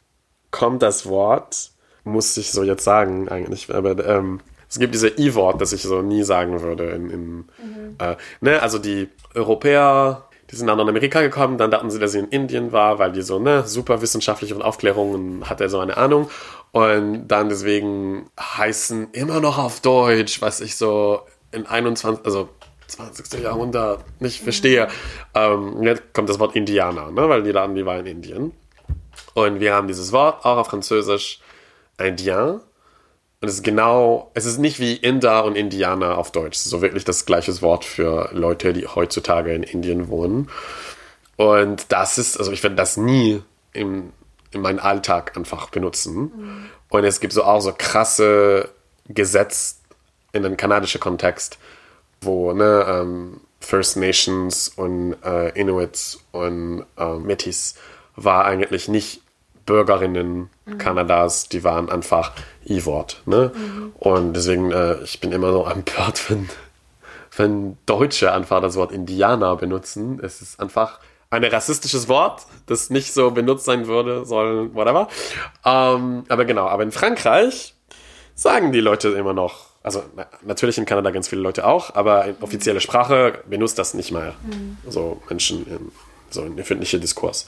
kommt 0.51 0.83
das 0.83 1.07
Wort, 1.07 1.71
muss 2.05 2.37
ich 2.37 2.51
so 2.51 2.63
jetzt 2.63 2.85
sagen 2.85 3.29
eigentlich, 3.29 3.73
aber 3.73 4.05
ähm, 4.07 4.41
es 4.69 4.79
gibt 4.79 4.95
diese 4.95 5.09
I-Wort, 5.09 5.61
das 5.61 5.73
ich 5.73 5.83
so 5.83 6.03
nie 6.03 6.23
sagen 6.23 6.63
würde. 6.63 6.91
In, 6.91 7.11
in 7.11 7.37
mhm. 7.37 7.97
äh, 7.99 8.17
ne, 8.41 8.63
also 8.63 8.79
die 8.79 9.09
Europäer, 9.35 10.25
die 10.51 10.57
sind 10.57 10.67
nach 10.67 10.77
Nordamerika 10.77 11.21
gekommen, 11.21 11.59
dann 11.59 11.71
dachten 11.71 11.91
sie, 11.91 11.99
dass 11.99 12.13
sie 12.13 12.21
in 12.21 12.29
Indien 12.29 12.73
war, 12.73 12.99
weil 12.99 13.13
die 13.13 13.23
so, 13.23 13.39
ne, 13.39 13.65
super 13.67 14.01
wissenschaftliche 14.01 14.55
und 14.55 14.63
Aufklärungen 14.63 15.49
hat 15.49 15.61
er 15.61 15.69
so 15.69 15.79
eine 15.79 15.97
Ahnung. 15.99 16.31
Und 16.73 17.29
dann 17.29 17.51
deswegen 17.51 18.31
heißen 18.39 19.09
immer 19.13 19.41
noch 19.41 19.59
auf 19.59 19.81
Deutsch, 19.81 20.41
was 20.41 20.61
ich 20.61 20.77
so 20.77 21.21
in 21.51 21.67
21, 21.67 22.25
also 22.25 22.49
20. 22.89 23.41
Jahrhundert 23.43 24.05
nicht 24.21 24.41
verstehe. 24.43 24.89
Ähm, 25.35 25.83
jetzt 25.83 26.15
kommt 26.15 26.29
das 26.29 26.39
Wort 26.39 26.57
Indianer, 26.57 27.11
ne? 27.11 27.29
weil 27.29 27.43
die 27.43 27.53
Laden, 27.53 27.75
die 27.75 27.87
war 27.87 27.99
in 27.99 28.07
Indien. 28.07 28.53
Und 29.35 29.61
wir 29.61 29.75
haben 29.75 29.87
dieses 29.89 30.13
Wort 30.13 30.45
auch 30.45 30.59
auf 30.59 30.69
Französisch 30.69 31.41
Indien. 31.99 32.61
Und 33.41 33.49
es 33.49 33.55
ist 33.55 33.63
genau, 33.63 34.31
es 34.35 34.47
ist 34.47 34.59
nicht 34.59 34.81
wie 34.81 34.95
Inder 34.97 35.45
und 35.45 35.57
Indianer 35.57 36.19
auf 36.19 36.33
Deutsch. 36.33 36.57
Es 36.57 36.65
ist 36.67 36.71
so 36.71 36.83
wirklich 36.83 37.05
das 37.05 37.25
gleiche 37.25 37.61
Wort 37.63 37.85
für 37.85 38.31
Leute, 38.33 38.73
die 38.73 38.87
heutzutage 38.87 39.55
in 39.55 39.63
Indien 39.63 40.09
wohnen. 40.09 40.49
Und 41.37 41.93
das 41.93 42.19
ist, 42.19 42.37
also 42.37 42.51
ich 42.51 42.63
werde 42.65 42.75
das 42.75 42.97
nie 42.97 43.43
im, 43.73 44.13
in 44.51 44.61
meinem 44.61 44.81
Alltag 44.81 45.37
einfach 45.37 45.71
benutzen. 45.71 46.17
Mhm. 46.17 46.67
Und 46.89 47.05
es 47.05 47.21
gibt 47.21 47.33
so 47.33 47.45
auch 47.45 47.61
so 47.61 47.73
krasse 47.77 48.71
Gesetze 49.07 49.77
in 50.33 50.43
den 50.43 50.57
kanadischen 50.57 51.01
Kontext, 51.01 51.59
wo 52.21 52.53
ne, 52.53 52.85
ähm, 52.89 53.41
First 53.61 53.97
Nations 53.97 54.69
und 54.69 55.17
äh, 55.25 55.51
Inuits 55.59 56.25
und 56.33 56.85
äh, 56.97 57.19
Metis 57.19 57.75
war 58.17 58.45
eigentlich 58.45 58.89
nicht 58.89 59.23
Bürgerinnen 59.67 60.49
mhm. 60.65 60.79
Kanadas, 60.79 61.49
die 61.49 61.63
waren 61.63 61.91
einfach 61.91 62.33
I-Wort. 62.67 63.23
Ne? 63.27 63.53
Mhm. 63.55 63.93
Und 63.99 64.33
deswegen, 64.33 64.73
äh, 64.73 65.03
ich 65.03 65.21
bin 65.21 65.33
immer 65.33 65.53
so 65.53 65.67
empört, 65.67 66.31
wenn, 66.31 66.49
wenn 67.37 67.77
Deutsche 67.85 68.33
einfach 68.33 68.63
das 68.63 68.77
Wort 68.77 68.93
Indianer 68.93 69.57
benutzen. 69.57 70.21
Es 70.23 70.41
ist 70.41 70.59
einfach 70.59 71.01
ein 71.31 71.45
rassistisches 71.45 72.09
Wort, 72.09 72.47
das 72.67 72.89
nicht 72.89 73.13
so 73.13 73.31
benutzt 73.31 73.67
sein 73.67 73.87
würde, 73.87 74.25
soll, 74.25 74.75
whatever. 74.75 75.09
Ähm, 75.65 76.25
aber 76.29 76.45
genau, 76.47 76.67
aber 76.67 76.83
in 76.83 76.93
Frankreich 76.93 77.75
sagen 78.35 78.73
die 78.73 78.81
Leute 78.81 79.11
immer 79.11 79.35
noch 79.35 79.68
also 79.89 80.05
na, 80.15 80.27
natürlich 80.43 80.77
in 80.77 80.85
Kanada 80.85 81.11
ganz 81.11 81.29
viele 81.29 81.41
Leute 81.41 81.67
auch, 81.67 81.95
aber 81.95 82.27
in 82.27 82.37
offizielle 82.43 82.81
Sprache 82.81 83.43
benutzt 83.49 83.79
das 83.79 83.95
nicht 83.95 84.13
mal 84.13 84.35
mhm. 84.45 84.77
so 84.87 85.23
Menschen 85.31 85.67
in 85.67 85.93
so 86.31 86.43
in 86.43 86.59
öffentlichen 86.59 87.01
Diskurs. 87.01 87.47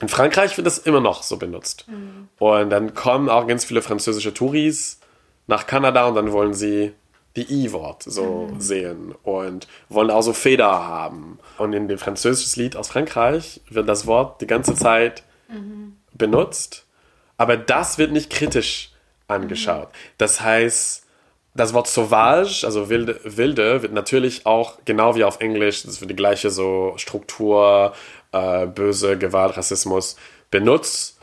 In 0.00 0.08
Frankreich 0.08 0.56
wird 0.56 0.66
das 0.66 0.78
immer 0.78 1.00
noch 1.00 1.22
so 1.22 1.36
benutzt. 1.36 1.86
Mhm. 1.88 2.28
Und 2.38 2.70
dann 2.70 2.94
kommen 2.94 3.28
auch 3.28 3.46
ganz 3.46 3.66
viele 3.66 3.82
französische 3.82 4.32
Touris 4.32 4.98
nach 5.46 5.66
Kanada 5.66 6.06
und 6.06 6.14
dann 6.14 6.32
wollen 6.32 6.54
sie 6.54 6.94
die 7.36 7.64
I-Wort 7.64 8.02
so 8.02 8.48
mhm. 8.50 8.60
sehen 8.60 9.14
und 9.22 9.68
wollen 9.90 10.10
auch 10.10 10.22
so 10.22 10.32
Feder 10.32 10.86
haben. 10.86 11.38
Und 11.58 11.74
in 11.74 11.86
dem 11.86 11.98
französischen 11.98 12.62
Lied 12.62 12.76
aus 12.76 12.88
Frankreich 12.88 13.60
wird 13.68 13.88
das 13.88 14.06
Wort 14.06 14.40
die 14.40 14.46
ganze 14.46 14.74
Zeit 14.74 15.22
mhm. 15.48 15.98
benutzt, 16.14 16.86
aber 17.36 17.58
das 17.58 17.98
wird 17.98 18.12
nicht 18.12 18.30
kritisch 18.30 18.90
angeschaut. 19.28 19.88
Mhm. 19.88 20.14
Das 20.16 20.40
heißt, 20.40 21.05
das 21.56 21.72
Wort 21.74 21.88
sauvage, 21.88 22.64
also 22.64 22.88
wilde, 22.88 23.18
wilde, 23.24 23.82
wird 23.82 23.92
natürlich 23.92 24.46
auch 24.46 24.74
genau 24.84 25.16
wie 25.16 25.24
auf 25.24 25.40
Englisch, 25.40 25.82
das 25.82 26.00
wird 26.00 26.10
die 26.10 26.16
gleiche 26.16 26.50
so 26.50 26.94
Struktur, 26.96 27.92
äh, 28.32 28.66
böse, 28.66 29.16
Gewalt, 29.18 29.56
Rassismus 29.56 30.16
benutzt, 30.50 31.18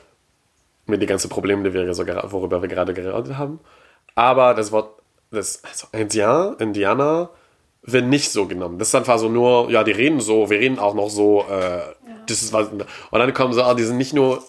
mit 0.85 1.01
die 1.01 1.05
ganzen 1.05 1.29
Probleme, 1.29 1.69
die 1.69 1.73
wir 1.73 1.93
so, 1.93 2.05
worüber 2.05 2.61
wir 2.61 2.69
gerade 2.69 2.93
geredet 2.93 3.37
haben. 3.37 3.59
Aber 4.15 4.53
das 4.53 4.71
Wort, 4.71 5.01
das 5.31 5.61
also 5.63 5.87
Indian, 5.91 6.57
Indianer, 6.57 7.29
wird 7.83 8.05
nicht 8.05 8.31
so 8.31 8.47
genommen. 8.47 8.79
Das 8.79 8.89
ist 8.89 8.95
einfach 8.95 9.19
so 9.19 9.29
nur, 9.29 9.69
ja, 9.69 9.83
die 9.83 9.91
reden 9.91 10.19
so, 10.19 10.49
wir 10.49 10.59
reden 10.59 10.79
auch 10.79 10.93
noch 10.93 11.09
so, 11.09 11.45
äh, 11.49 11.77
ja. 11.77 11.93
das 12.27 12.41
ist 12.41 12.53
was. 12.53 12.69
Und 12.69 12.85
dann 13.11 13.33
kommen 13.33 13.53
so, 13.53 13.63
ah, 13.63 13.73
die 13.73 13.83
sind 13.83 13.97
nicht 13.97 14.13
nur 14.13 14.43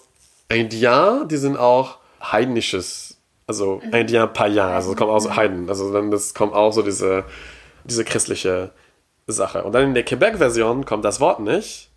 Indian, 0.49 1.27
die 1.27 1.37
sind 1.37 1.57
auch 1.57 1.97
heidnisches 2.21 3.14
also 3.47 3.81
mhm. 3.83 3.93
Indien 3.93 4.33
Payan, 4.33 4.71
also 4.71 4.89
das 4.89 4.97
kommt 4.97 5.11
auch 5.11 5.19
so 5.19 5.35
Heiden. 5.35 5.69
Also 5.69 5.93
dann 5.93 6.11
das 6.11 6.33
kommt 6.33 6.53
auch 6.53 6.71
so 6.71 6.81
diese, 6.81 7.23
diese 7.83 8.03
christliche 8.03 8.71
Sache. 9.27 9.63
Und 9.63 9.73
dann 9.73 9.83
in 9.83 9.93
der 9.93 10.03
Quebec-Version 10.03 10.85
kommt 10.85 11.05
das 11.05 11.19
Wort 11.19 11.39
nicht, 11.39 11.89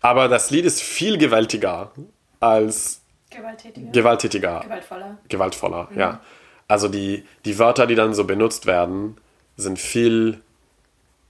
aber 0.00 0.28
das 0.28 0.50
Lied 0.50 0.64
ist 0.64 0.82
viel 0.82 1.18
gewaltiger 1.18 1.92
als 2.40 3.02
gewalttätiger. 3.30 3.90
gewalttätiger. 3.92 4.60
Gewaltvoller. 4.60 5.18
Gewaltvoller, 5.28 5.88
mhm. 5.90 5.98
ja. 5.98 6.20
Also 6.68 6.88
die, 6.88 7.24
die 7.44 7.58
Wörter, 7.58 7.86
die 7.86 7.94
dann 7.94 8.14
so 8.14 8.24
benutzt 8.24 8.66
werden, 8.66 9.16
sind 9.56 9.78
viel, 9.78 10.40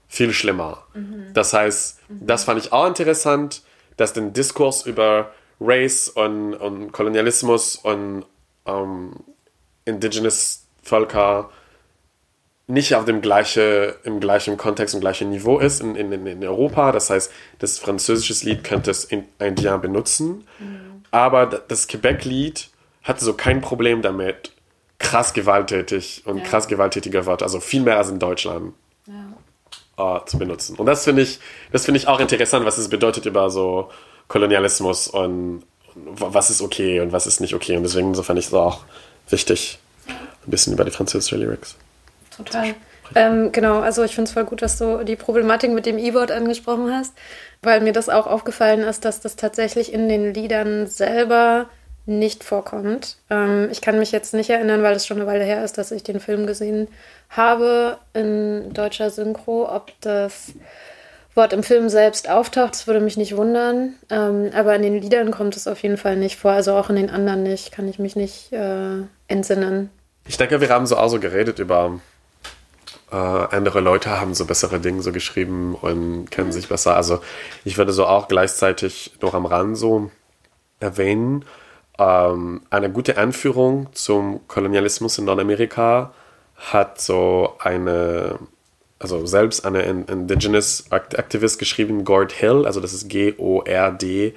viel 0.09 0.32
schlimmer. 0.32 0.84
Mhm. 0.95 1.30
Das 1.34 1.53
heißt, 1.53 2.01
mhm. 2.09 2.26
das 2.26 2.45
fand 2.45 2.64
ich 2.64 2.72
auch 2.72 2.86
interessant, 2.86 3.62
dass 3.97 4.12
den 4.12 4.32
Diskurs 4.32 4.86
über 4.86 5.32
Race 5.61 6.09
und, 6.09 6.55
und 6.55 6.93
Kolonialismus 6.93 7.76
und 7.76 8.24
ähm, 8.66 9.12
Indigenous 9.85 10.66
Völker 10.83 11.51
nicht 12.66 12.95
auf 12.95 13.05
dem 13.05 13.20
gleiche, 13.20 13.97
im 14.05 14.20
gleichen 14.20 14.57
Kontext, 14.57 14.95
im 14.95 15.01
gleichen 15.01 15.30
Niveau 15.30 15.59
ist 15.59 15.80
in, 15.80 15.95
in, 15.95 16.26
in 16.26 16.45
Europa. 16.45 16.93
Das 16.93 17.11
heißt, 17.11 17.30
das 17.59 17.78
französische 17.78 18.45
Lied 18.45 18.64
könnte 18.64 18.91
es 18.91 19.05
in 19.05 19.24
Indien 19.39 19.80
benutzen, 19.80 20.47
mhm. 20.59 21.03
aber 21.11 21.47
das 21.47 21.87
Quebec-Lied 21.89 22.70
hatte 23.03 23.24
so 23.24 23.35
kein 23.35 23.61
Problem 23.61 24.01
damit, 24.01 24.53
krass 24.99 25.33
gewalttätig 25.35 26.22
und 26.24 26.39
ja. 26.39 26.45
krass 26.45 26.68
gewalttätige 26.68 27.26
Wörter, 27.26 27.45
also 27.45 27.61
viel 27.61 27.83
mehr 27.83 27.99
als 27.99 28.09
in 28.09 28.20
Deutschland, 28.20 28.74
ja. 29.07 30.16
äh, 30.18 30.24
zu 30.24 30.39
benutzen. 30.39 30.76
Und 30.76 30.87
das 30.87 31.05
finde 31.05 31.22
ich, 31.22 31.41
das 31.72 31.85
finde 31.85 31.99
ich 31.99 32.07
auch 32.07 32.20
interessant, 32.20 32.64
was 32.64 32.78
es 32.78 32.89
bedeutet 32.89 33.26
über 33.26 33.51
so 33.51 33.91
Kolonialismus 34.28 35.09
und, 35.09 35.64
was 35.95 36.49
ist 36.49 36.62
okay 36.62 37.01
und 37.01 37.12
was 37.12 37.26
ist 37.26 37.41
nicht 37.41 37.55
okay. 37.55 37.76
Und 37.76 37.83
deswegen 37.83 38.14
so 38.14 38.22
fand 38.22 38.39
ich 38.39 38.47
es 38.47 38.55
auch 38.55 38.85
wichtig, 39.33 39.78
ein 40.09 40.51
bisschen 40.51 40.72
über 40.72 40.85
die 40.85 40.91
französische 40.91 41.37
Lyrics. 41.37 41.76
Total. 42.37 42.74
Ähm, 43.14 43.53
genau, 43.53 43.80
also 43.80 44.03
ich 44.05 44.14
finde 44.14 44.28
es 44.28 44.33
voll 44.33 44.45
gut, 44.45 44.62
dass 44.62 44.78
du 44.78 45.05
die 45.05 45.16
Problematik 45.16 45.70
mit 45.70 45.87
dem 45.87 45.99
E-Board 45.99 46.30
angesprochen 46.30 46.93
hast, 46.93 47.12
weil 47.62 47.80
mir 47.80 47.93
das 47.93 48.09
auch 48.09 48.26
aufgefallen 48.26 48.80
ist, 48.80 49.05
dass 49.05 49.20
das 49.20 49.37
tatsächlich 49.37 49.93
in 49.93 50.09
den 50.09 50.33
Liedern 50.33 50.87
selber 50.87 51.68
nicht 52.07 52.43
vorkommt. 52.43 53.16
Ähm, 53.30 53.68
ich 53.70 53.80
kann 53.80 53.99
mich 53.99 54.12
jetzt 54.12 54.35
nicht 54.35 54.51
erinnern, 54.51 54.83
weil 54.83 54.97
es 54.97 55.07
schon 55.07 55.18
eine 55.18 55.26
Weile 55.26 55.45
her 55.45 55.64
ist, 55.64 55.78
dass 55.78 55.93
ich 55.93 56.03
den 56.03 56.20
Film 56.20 56.47
gesehen 56.47 56.89
habe 57.28 57.99
in 58.12 58.72
deutscher 58.72 59.11
Synchro, 59.11 59.68
ob 59.70 59.93
das 60.01 60.53
Wort 61.35 61.53
im 61.53 61.62
Film 61.62 61.89
selbst 61.89 62.28
auftaucht, 62.28 62.72
das 62.72 62.87
würde 62.87 63.01
mich 63.01 63.16
nicht 63.16 63.37
wundern. 63.37 63.95
Ähm, 64.11 64.51
aber 64.55 64.74
in 64.76 64.83
den 64.83 65.01
Liedern 65.01 65.30
kommt 65.30 65.57
es 65.57 65.66
auf 65.66 65.83
jeden 65.83 65.97
Fall 65.97 66.16
nicht 66.16 66.37
vor. 66.37 66.53
Also 66.53 66.74
auch 66.74 66.91
in 66.91 66.97
den 66.97 67.11
anderen 67.11 67.43
nicht, 67.43 67.72
kann 67.72 67.89
ich 67.89 67.99
mich 67.99 68.16
nicht 68.16 68.53
äh, 68.53 68.97
entsinnen. 69.28 69.91
Ich 70.26 70.37
denke, 70.37 70.61
wir 70.61 70.68
haben 70.68 70.87
so 70.87 70.97
auch 70.97 71.09
so 71.09 71.18
geredet 71.18 71.59
über 71.59 72.01
äh, 73.11 73.16
andere 73.16 73.80
Leute 73.80 74.20
haben 74.20 74.35
so 74.35 74.45
bessere 74.47 74.80
Dinge 74.80 75.03
so 75.03 75.12
geschrieben 75.12 75.74
und 75.74 76.30
kennen 76.30 76.53
sich 76.53 76.68
besser. 76.68 76.97
Also 76.97 77.20
ich 77.64 77.78
würde 77.78 77.93
so 77.93 78.07
auch 78.07 78.28
gleichzeitig 78.28 79.12
noch 79.20 79.35
am 79.35 79.47
Rand 79.47 79.76
so 79.76 80.11
erwähnen, 80.80 81.45
ähm, 81.99 82.62
eine 82.70 82.91
gute 82.91 83.18
Anführung 83.18 83.89
zum 83.93 84.47
Kolonialismus 84.49 85.18
in 85.18 85.26
Nordamerika 85.26 86.12
hat 86.57 87.01
so 87.01 87.55
eine 87.59 88.39
also 89.03 89.26
selbst 89.26 89.66
eine 89.66 89.82
Indigenous 89.82 90.84
Activist 90.90 91.59
geschrieben, 91.59 92.05
Gord 92.05 92.32
Hill, 92.32 92.64
also 92.66 92.80
das 92.80 92.92
ist 92.92 93.09
G-O-R-D-H-I-L-L. 93.09 94.32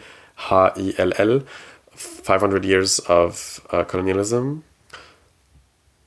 500 1.95 2.65
Years 2.65 3.09
of 3.09 3.61
uh, 3.71 3.83
Colonialism. 3.85 4.57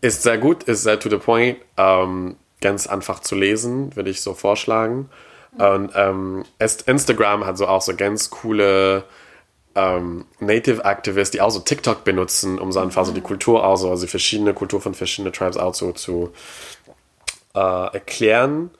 Ist 0.00 0.22
sehr 0.22 0.38
gut, 0.38 0.64
ist 0.64 0.82
sehr 0.82 1.00
to 1.00 1.08
the 1.08 1.16
point, 1.16 1.58
ähm, 1.76 2.36
ganz 2.60 2.86
einfach 2.86 3.20
zu 3.20 3.34
lesen, 3.34 3.96
würde 3.96 4.10
ich 4.10 4.20
so 4.20 4.34
vorschlagen. 4.34 5.08
Und 5.56 5.92
ähm, 5.94 6.44
Instagram 6.58 7.46
hat 7.46 7.56
so 7.58 7.66
auch 7.66 7.82
so 7.82 7.96
ganz 7.96 8.30
coole 8.30 9.04
ähm, 9.74 10.26
Native 10.40 10.84
Activists, 10.84 11.30
die 11.32 11.40
auch 11.40 11.50
so 11.50 11.60
TikTok 11.60 12.04
benutzen, 12.04 12.58
um 12.58 12.70
so 12.70 12.80
einfach 12.80 13.04
so 13.04 13.12
die 13.12 13.20
Kultur 13.20 13.64
auch 13.64 13.76
so, 13.76 13.90
also 13.90 14.06
verschiedene 14.06 14.54
Kultur 14.54 14.80
von 14.80 14.94
verschiedenen 14.94 15.32
Tribes 15.32 15.56
auch 15.56 15.74
so 15.74 15.92
zu 15.92 16.32
äh, 17.54 17.94
erklären. 17.94 18.70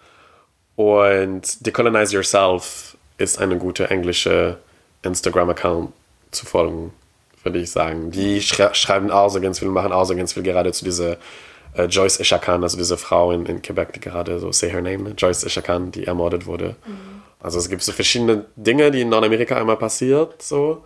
Und 0.77 1.67
Decolonize 1.67 2.15
Yourself 2.15 2.97
ist 3.19 3.39
eine 3.39 3.59
gute 3.59 3.91
englische 3.91 4.59
Instagram-Account 5.03 5.93
zu 6.31 6.47
folgen, 6.47 6.93
würde 7.43 7.59
ich 7.59 7.71
sagen. 7.71 8.11
Die 8.11 8.41
schre 8.41 8.75
schreiben 8.75 9.11
auch 9.11 9.29
so 9.29 9.41
ganz 9.41 9.59
viel, 9.59 9.69
machen 9.69 9.93
auch 9.93 10.05
so 10.05 10.15
ganz 10.15 10.35
viel 10.35 10.43
gerade 10.43 10.73
zu 10.73 10.85
dieser 10.85 11.17
äh, 11.75 11.85
Joyce 11.85 12.21
Ishakan, 12.21 12.63
also 12.63 12.77
diese 12.77 12.97
Frau 12.97 13.33
in, 13.33 13.47
in 13.47 13.63
Quebec, 13.63 13.93
die 13.95 14.01
gerade 14.01 14.39
so, 14.39 14.53
say 14.53 14.71
her 14.71 14.83
name, 14.83 15.11
Joyce 15.11 15.45
Ishakan, 15.45 15.91
die 15.91 16.05
ermordet 16.05 16.47
wurde. 16.47 16.77
Mhm. 16.87 17.23
Also 17.41 17.59
es 17.59 17.69
gibt 17.69 17.83
so 17.83 17.93
verschiedene 17.93 18.47
Dinge, 18.57 18.91
die 18.91 19.03
in 19.03 19.09
Nordamerika 19.09 19.57
einmal 19.57 19.77
passiert, 19.77 20.43
so. 20.43 20.85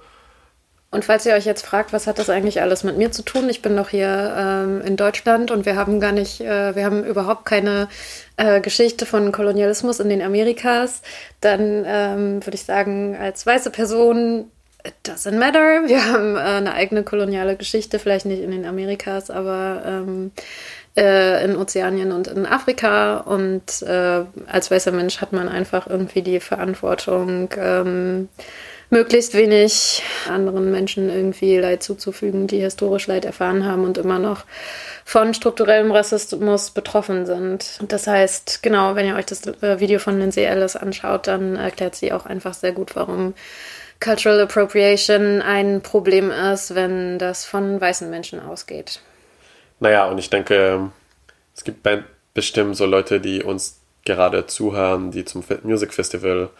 Und 0.92 1.06
falls 1.06 1.24
ihr 1.24 1.32
euch 1.32 1.46
jetzt 1.46 1.64
fragt, 1.64 1.94
was 1.94 2.06
hat 2.06 2.18
das 2.18 2.28
eigentlich 2.28 2.60
alles 2.60 2.84
mit 2.84 2.98
mir 2.98 3.10
zu 3.10 3.22
tun? 3.22 3.48
Ich 3.48 3.62
bin 3.62 3.74
doch 3.78 3.88
hier 3.88 4.34
ähm, 4.36 4.82
in 4.82 4.98
Deutschland 4.98 5.50
und 5.50 5.64
wir 5.64 5.74
haben 5.74 6.00
gar 6.00 6.12
nicht, 6.12 6.42
äh, 6.42 6.76
wir 6.76 6.84
haben 6.84 7.02
überhaupt 7.02 7.46
keine 7.46 7.88
äh, 8.36 8.60
Geschichte 8.60 9.06
von 9.06 9.32
Kolonialismus 9.32 10.00
in 10.00 10.10
den 10.10 10.20
Amerikas. 10.20 11.00
Dann 11.40 11.84
ähm, 11.86 12.44
würde 12.44 12.56
ich 12.56 12.64
sagen, 12.64 13.16
als 13.18 13.46
weiße 13.46 13.70
Person, 13.70 14.50
it 14.84 14.92
doesn't 15.06 15.38
matter. 15.38 15.88
Wir 15.88 16.12
haben 16.12 16.36
äh, 16.36 16.40
eine 16.40 16.74
eigene 16.74 17.04
koloniale 17.04 17.56
Geschichte, 17.56 17.98
vielleicht 17.98 18.26
nicht 18.26 18.42
in 18.42 18.50
den 18.50 18.66
Amerikas, 18.66 19.30
aber 19.30 19.82
ähm, 19.86 20.30
äh, 20.94 21.42
in 21.42 21.56
Ozeanien 21.56 22.12
und 22.12 22.28
in 22.28 22.44
Afrika. 22.44 23.16
Und 23.16 23.80
äh, 23.80 24.24
als 24.46 24.70
weißer 24.70 24.92
Mensch 24.92 25.22
hat 25.22 25.32
man 25.32 25.48
einfach 25.48 25.86
irgendwie 25.86 26.20
die 26.20 26.40
Verantwortung, 26.40 27.48
ähm, 27.56 28.28
möglichst 28.92 29.32
wenig 29.32 30.02
anderen 30.28 30.70
Menschen 30.70 31.08
irgendwie 31.08 31.56
Leid 31.56 31.82
zuzufügen, 31.82 32.46
die 32.46 32.60
historisch 32.60 33.06
Leid 33.06 33.24
erfahren 33.24 33.64
haben 33.64 33.84
und 33.84 33.96
immer 33.96 34.18
noch 34.18 34.44
von 35.06 35.32
strukturellem 35.32 35.90
Rassismus 35.90 36.70
betroffen 36.70 37.24
sind. 37.24 37.80
Das 37.88 38.06
heißt, 38.06 38.62
genau, 38.62 38.94
wenn 38.94 39.06
ihr 39.06 39.16
euch 39.16 39.24
das 39.24 39.46
äh, 39.46 39.80
Video 39.80 39.98
von 39.98 40.18
Lindsay 40.20 40.44
Ellis 40.44 40.76
anschaut, 40.76 41.26
dann 41.26 41.56
erklärt 41.56 41.94
sie 41.94 42.12
auch 42.12 42.26
einfach 42.26 42.52
sehr 42.52 42.72
gut, 42.72 42.94
warum 42.94 43.32
Cultural 43.98 44.42
Appropriation 44.42 45.40
ein 45.40 45.80
Problem 45.80 46.30
ist, 46.30 46.74
wenn 46.74 47.18
das 47.18 47.46
von 47.46 47.80
weißen 47.80 48.10
Menschen 48.10 48.40
ausgeht. 48.40 49.00
Naja, 49.80 50.06
und 50.06 50.18
ich 50.18 50.28
denke, 50.28 50.90
es 51.56 51.64
gibt 51.64 51.88
bestimmt 52.34 52.76
so 52.76 52.84
Leute, 52.84 53.20
die 53.20 53.42
uns 53.42 53.80
gerade 54.04 54.46
zuhören, 54.46 55.12
die 55.12 55.24
zum 55.24 55.42
Music 55.62 55.94
Festival 55.94 56.50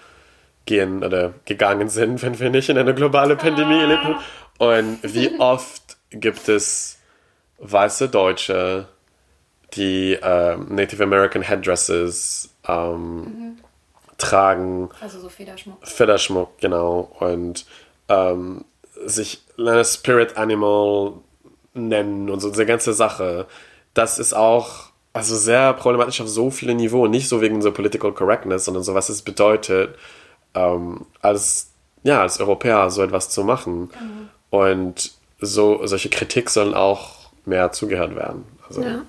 gehen 0.66 1.02
oder 1.02 1.34
gegangen 1.44 1.88
sind, 1.88 2.22
wenn 2.22 2.38
wir 2.38 2.50
nicht 2.50 2.68
in 2.68 2.78
eine 2.78 2.94
globale 2.94 3.36
Pandemie 3.36 3.82
ah. 3.82 3.86
leben. 3.86 4.16
Und 4.58 4.98
wie 5.02 5.30
oft 5.40 5.96
gibt 6.10 6.48
es 6.48 6.98
weiße 7.58 8.08
Deutsche, 8.08 8.88
die 9.74 10.14
äh, 10.14 10.56
Native 10.56 11.02
American 11.02 11.42
Headdresses 11.42 12.50
ähm, 12.68 13.20
mhm. 13.20 13.58
tragen. 14.18 14.90
Also 15.00 15.20
so 15.20 15.28
Federschmuck. 15.28 15.86
Federschmuck, 15.86 16.58
genau. 16.58 17.10
Und 17.20 17.64
ähm, 18.08 18.64
sich 19.04 19.42
eine 19.58 19.84
Spirit 19.84 20.36
Animal 20.36 21.14
nennen 21.74 22.28
und 22.28 22.40
so 22.40 22.50
diese 22.50 22.66
ganze 22.66 22.92
Sache. 22.92 23.46
Das 23.94 24.18
ist 24.18 24.34
auch 24.34 24.90
also 25.12 25.36
sehr 25.36 25.72
problematisch 25.74 26.20
auf 26.20 26.28
so 26.28 26.50
vielen 26.50 26.76
Niveaus. 26.76 27.08
Nicht 27.08 27.28
so 27.28 27.40
wegen 27.40 27.62
so 27.62 27.72
Political 27.72 28.12
Correctness, 28.12 28.64
sondern 28.64 28.82
so 28.82 28.94
was 28.94 29.08
es 29.08 29.22
bedeutet 29.22 29.96
ähm, 30.54 31.06
als, 31.20 31.70
ja, 32.02 32.22
als 32.22 32.40
Europäer 32.40 32.90
so 32.90 33.02
etwas 33.02 33.28
zu 33.30 33.44
machen. 33.44 33.90
Mhm. 34.00 34.28
Und 34.50 35.12
so, 35.40 35.86
solche 35.86 36.08
Kritik 36.08 36.50
sollen 36.50 36.74
auch 36.74 37.30
mehr 37.44 37.72
zugehört 37.72 38.14
werden. 38.14 38.44
Also, 38.68 38.82
ja. 38.82 39.02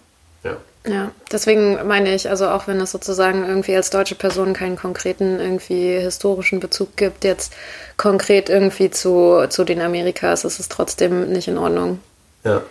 ja. 0.43 0.57
Ja, 0.85 1.11
deswegen 1.31 1.87
meine 1.87 2.13
ich, 2.13 2.29
also 2.29 2.49
auch 2.49 2.67
wenn 2.67 2.81
es 2.81 2.91
sozusagen 2.91 3.45
irgendwie 3.45 3.73
als 3.73 3.89
deutsche 3.89 4.15
Person 4.15 4.53
keinen 4.53 4.75
konkreten 4.75 5.39
irgendwie 5.39 5.97
historischen 5.97 6.59
Bezug 6.59 6.97
gibt, 6.97 7.23
jetzt 7.23 7.53
konkret 7.95 8.49
irgendwie 8.49 8.91
zu, 8.91 9.45
zu 9.47 9.63
den 9.63 9.79
Amerikas, 9.79 10.43
ist 10.43 10.59
es 10.59 10.67
trotzdem 10.67 11.31
nicht 11.31 11.47
in 11.47 11.57
Ordnung. 11.57 11.99
Ja. 12.43 12.63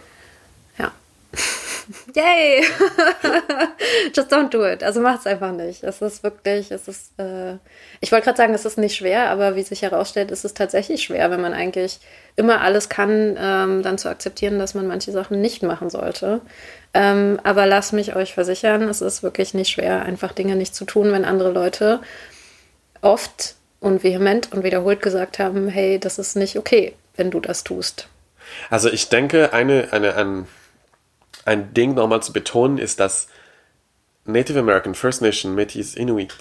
Ja. 0.79 0.93
Yay! 2.15 2.63
Just 4.15 4.33
don't 4.33 4.51
do 4.51 4.65
it. 4.65 4.83
Also 4.83 5.01
macht 5.01 5.21
es 5.21 5.27
einfach 5.27 5.53
nicht. 5.53 5.83
Es 5.83 6.01
ist 6.03 6.23
wirklich, 6.23 6.71
es 6.71 6.89
ist, 6.89 7.19
äh, 7.19 7.55
ich 8.01 8.13
wollte 8.13 8.25
gerade 8.25 8.37
sagen, 8.37 8.55
es 8.55 8.65
ist 8.65 8.79
nicht 8.79 8.97
schwer, 8.97 9.31
aber 9.31 9.57
wie 9.57 9.63
sich 9.63 9.83
herausstellt, 9.83 10.31
ist 10.31 10.45
es 10.45 10.55
tatsächlich 10.55 11.03
schwer, 11.03 11.31
wenn 11.31 11.41
man 11.41 11.55
eigentlich 11.55 12.01
immer 12.37 12.61
alles 12.61 12.89
kann, 12.89 13.37
ähm, 13.39 13.83
dann 13.83 13.99
zu 13.99 14.09
akzeptieren, 14.09 14.59
dass 14.59 14.75
man 14.75 14.87
manche 14.87 15.13
Sachen 15.13 15.41
nicht 15.41 15.63
machen 15.63 15.91
sollte. 15.91 16.41
Ähm, 16.95 17.41
aber 17.43 17.67
lass 17.67 17.93
mich 17.93 18.15
euch 18.17 18.35
versichern, 18.35 18.83
es 18.83 19.01
ist 19.01 19.23
wirklich 19.23 19.55
nicht 19.55 19.71
schwer, 19.71 20.03
einfach 20.03 20.33
Dinge 20.33 20.57
nicht 20.57 20.75
zu 20.75 20.85
tun, 20.85 21.13
wenn 21.13 21.25
andere 21.25 21.51
Leute 21.51 22.01
oft 23.01 23.57
und 23.81 24.05
vehement 24.05 24.53
und 24.53 24.65
wiederholt 24.65 25.03
gesagt 25.03 25.39
haben, 25.39 25.69
hey, 25.69 25.99
das 25.99 26.19
ist 26.19 26.37
nicht 26.37 26.57
okay, 26.57 26.95
wenn 27.17 27.31
du 27.31 27.41
das 27.41 27.65
tust. 27.65 28.09
Also 28.71 28.89
ich 28.91 29.09
denke, 29.09 29.53
eine, 29.53 29.89
eine, 29.93 30.15
ein 30.17 30.47
ein 31.45 31.75
Ding 31.75 31.95
nochmal 31.95 32.23
zu 32.23 32.33
betonen 32.33 32.79
ist, 32.79 33.01
dass 33.01 33.29
Native 34.25 34.59
American, 34.59 34.95
First 34.95 35.23
Nation, 35.23 35.55
Métis, 35.55 35.97
Inuit, 35.97 36.35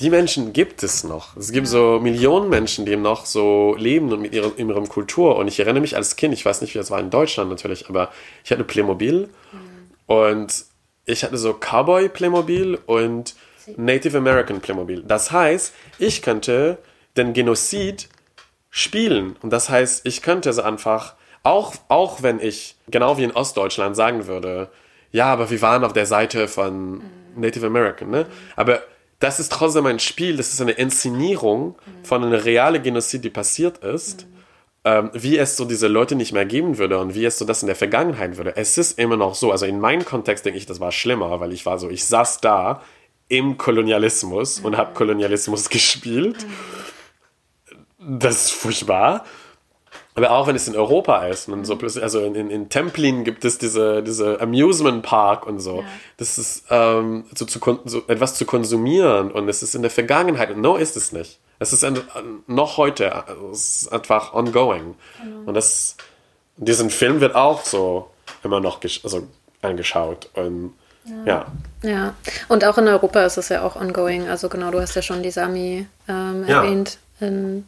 die 0.00 0.10
Menschen 0.10 0.52
gibt 0.52 0.82
es 0.82 1.04
noch. 1.04 1.36
Es 1.36 1.52
gibt 1.52 1.66
so 1.66 1.98
Millionen 2.00 2.50
Menschen, 2.50 2.84
die 2.84 2.96
noch 2.96 3.24
so 3.24 3.74
leben 3.78 4.12
und 4.12 4.20
mit 4.20 4.34
ihrer, 4.34 4.52
in 4.56 4.68
ihrer 4.68 4.84
Kultur. 4.84 5.36
Und 5.36 5.48
ich 5.48 5.58
erinnere 5.58 5.80
mich 5.80 5.96
als 5.96 6.16
Kind, 6.16 6.34
ich 6.34 6.44
weiß 6.44 6.60
nicht, 6.60 6.74
wie 6.74 6.78
das 6.78 6.90
war 6.90 7.00
in 7.00 7.10
Deutschland 7.10 7.48
natürlich, 7.48 7.88
aber 7.88 8.10
ich 8.44 8.50
hatte 8.50 8.64
Playmobil 8.64 9.28
mhm. 9.52 9.90
und 10.06 10.64
ich 11.06 11.24
hatte 11.24 11.38
so 11.38 11.54
Cowboy 11.54 12.08
Playmobil 12.08 12.78
und 12.86 13.34
Native 13.76 14.18
American 14.18 14.60
Playmobil. 14.60 15.02
Das 15.02 15.30
heißt, 15.30 15.72
ich 15.98 16.20
könnte 16.20 16.78
den 17.16 17.32
Genozid 17.32 18.08
spielen. 18.70 19.36
Und 19.40 19.50
das 19.50 19.70
heißt, 19.70 20.04
ich 20.04 20.20
könnte 20.20 20.52
so 20.52 20.62
einfach 20.62 21.14
auch, 21.46 21.74
auch 21.88 22.22
wenn 22.22 22.40
ich, 22.40 22.76
genau 22.88 23.16
wie 23.18 23.24
in 23.24 23.30
Ostdeutschland, 23.30 23.94
sagen 23.96 24.26
würde, 24.26 24.68
ja, 25.12 25.26
aber 25.26 25.50
wir 25.50 25.62
waren 25.62 25.84
auf 25.84 25.92
der 25.92 26.06
Seite 26.06 26.48
von 26.48 27.02
Native 27.36 27.66
American, 27.66 28.10
ne? 28.10 28.26
Aber 28.56 28.82
das 29.20 29.40
ist 29.40 29.52
trotzdem 29.52 29.86
ein 29.86 29.98
Spiel, 29.98 30.36
das 30.36 30.52
ist 30.52 30.60
eine 30.60 30.72
Inszenierung 30.72 31.76
von 32.02 32.22
einer 32.22 32.44
realen 32.44 32.82
Genozid, 32.82 33.24
die 33.24 33.30
passiert 33.30 33.78
ist. 33.78 34.26
Ähm, 34.84 35.10
wie 35.14 35.36
es 35.36 35.56
so 35.56 35.64
diese 35.64 35.88
Leute 35.88 36.14
nicht 36.14 36.32
mehr 36.32 36.44
geben 36.44 36.78
würde 36.78 36.98
und 36.98 37.14
wie 37.14 37.24
es 37.24 37.38
so 37.38 37.44
das 37.44 37.62
in 37.62 37.66
der 37.66 37.74
Vergangenheit 37.74 38.36
würde. 38.36 38.56
Es 38.56 38.78
ist 38.78 38.98
immer 39.00 39.16
noch 39.16 39.34
so, 39.34 39.50
also 39.50 39.66
in 39.66 39.80
meinem 39.80 40.04
Kontext 40.04 40.44
denke 40.44 40.58
ich, 40.58 40.66
das 40.66 40.78
war 40.78 40.92
schlimmer, 40.92 41.40
weil 41.40 41.52
ich 41.52 41.66
war 41.66 41.78
so, 41.78 41.90
ich 41.90 42.04
saß 42.04 42.40
da 42.40 42.82
im 43.26 43.56
Kolonialismus 43.58 44.60
und 44.60 44.76
habe 44.76 44.94
Kolonialismus 44.94 45.68
gespielt. 45.70 46.46
Das 47.98 48.44
ist 48.44 48.50
furchtbar. 48.52 49.24
Aber 50.16 50.30
auch 50.30 50.46
wenn 50.46 50.56
es 50.56 50.66
in 50.66 50.74
Europa 50.74 51.26
ist 51.26 51.46
und 51.48 51.66
so 51.66 51.76
plötzlich, 51.76 52.02
also 52.02 52.20
in, 52.20 52.34
in, 52.34 52.50
in 52.50 52.68
Templin 52.70 53.22
gibt 53.22 53.44
es 53.44 53.58
diese, 53.58 54.02
diese 54.02 54.40
Amusement 54.40 55.02
Park 55.02 55.46
und 55.46 55.60
so. 55.60 55.80
Ja. 55.82 55.86
Das 56.16 56.38
ist 56.38 56.64
ähm, 56.70 57.26
so, 57.34 57.44
zu, 57.44 57.60
so 57.84 58.02
etwas 58.08 58.34
zu 58.34 58.46
konsumieren 58.46 59.30
und 59.30 59.46
es 59.50 59.62
ist 59.62 59.74
in 59.74 59.82
der 59.82 59.90
Vergangenheit 59.90 60.50
und 60.50 60.62
no 60.62 60.76
ist 60.76 60.96
es 60.96 61.12
nicht. 61.12 61.38
Es 61.58 61.74
ist 61.74 61.84
ein, 61.84 62.00
noch 62.46 62.78
heute, 62.78 63.14
also 63.28 63.50
es 63.50 63.82
ist 63.82 63.92
einfach 63.92 64.32
ongoing. 64.32 64.94
Genau. 65.22 65.48
Und 65.48 65.54
das, 65.54 65.96
diesen 66.56 66.88
Film 66.88 67.20
wird 67.20 67.34
auch 67.34 67.62
so 67.64 68.10
immer 68.42 68.60
noch 68.60 68.80
also 69.04 69.26
angeschaut 69.60 70.30
und 70.32 70.72
ja. 71.04 71.46
ja. 71.82 71.90
ja. 71.90 72.14
und 72.48 72.64
auch 72.64 72.78
in 72.78 72.88
Europa 72.88 73.22
ist 73.24 73.36
es 73.36 73.50
ja 73.50 73.62
auch 73.62 73.76
ongoing. 73.76 74.28
Also 74.28 74.48
genau, 74.48 74.70
du 74.70 74.80
hast 74.80 74.96
ja 74.96 75.02
schon 75.02 75.22
die 75.22 75.30
Sami 75.30 75.86
ähm, 76.08 76.44
erwähnt. 76.44 76.98
Ja. 77.20 77.26
In, 77.28 77.66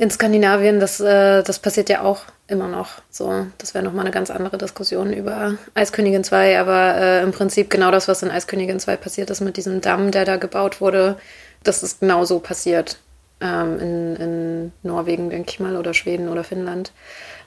in 0.00 0.10
Skandinavien, 0.10 0.80
das, 0.80 0.98
äh, 0.98 1.42
das 1.42 1.58
passiert 1.58 1.90
ja 1.90 2.00
auch 2.00 2.22
immer 2.48 2.68
noch. 2.68 3.02
So, 3.10 3.46
das 3.58 3.74
wäre 3.74 3.84
nochmal 3.84 4.06
eine 4.06 4.14
ganz 4.14 4.30
andere 4.30 4.56
Diskussion 4.56 5.12
über 5.12 5.56
Eiskönigin 5.74 6.24
2, 6.24 6.58
aber 6.58 6.96
äh, 6.96 7.22
im 7.22 7.32
Prinzip 7.32 7.68
genau 7.68 7.90
das, 7.90 8.08
was 8.08 8.22
in 8.22 8.30
Eiskönigin 8.30 8.80
2 8.80 8.96
passiert 8.96 9.28
ist 9.28 9.42
mit 9.42 9.58
diesem 9.58 9.82
Damm, 9.82 10.10
der 10.10 10.24
da 10.24 10.36
gebaut 10.38 10.80
wurde, 10.80 11.18
das 11.64 11.82
ist 11.82 12.00
genauso 12.00 12.38
passiert. 12.38 12.98
Ähm, 13.42 13.78
in, 13.78 14.16
in 14.16 14.72
Norwegen, 14.82 15.28
denke 15.28 15.50
ich 15.50 15.60
mal, 15.60 15.76
oder 15.76 15.92
Schweden 15.92 16.30
oder 16.30 16.44
Finnland. 16.44 16.92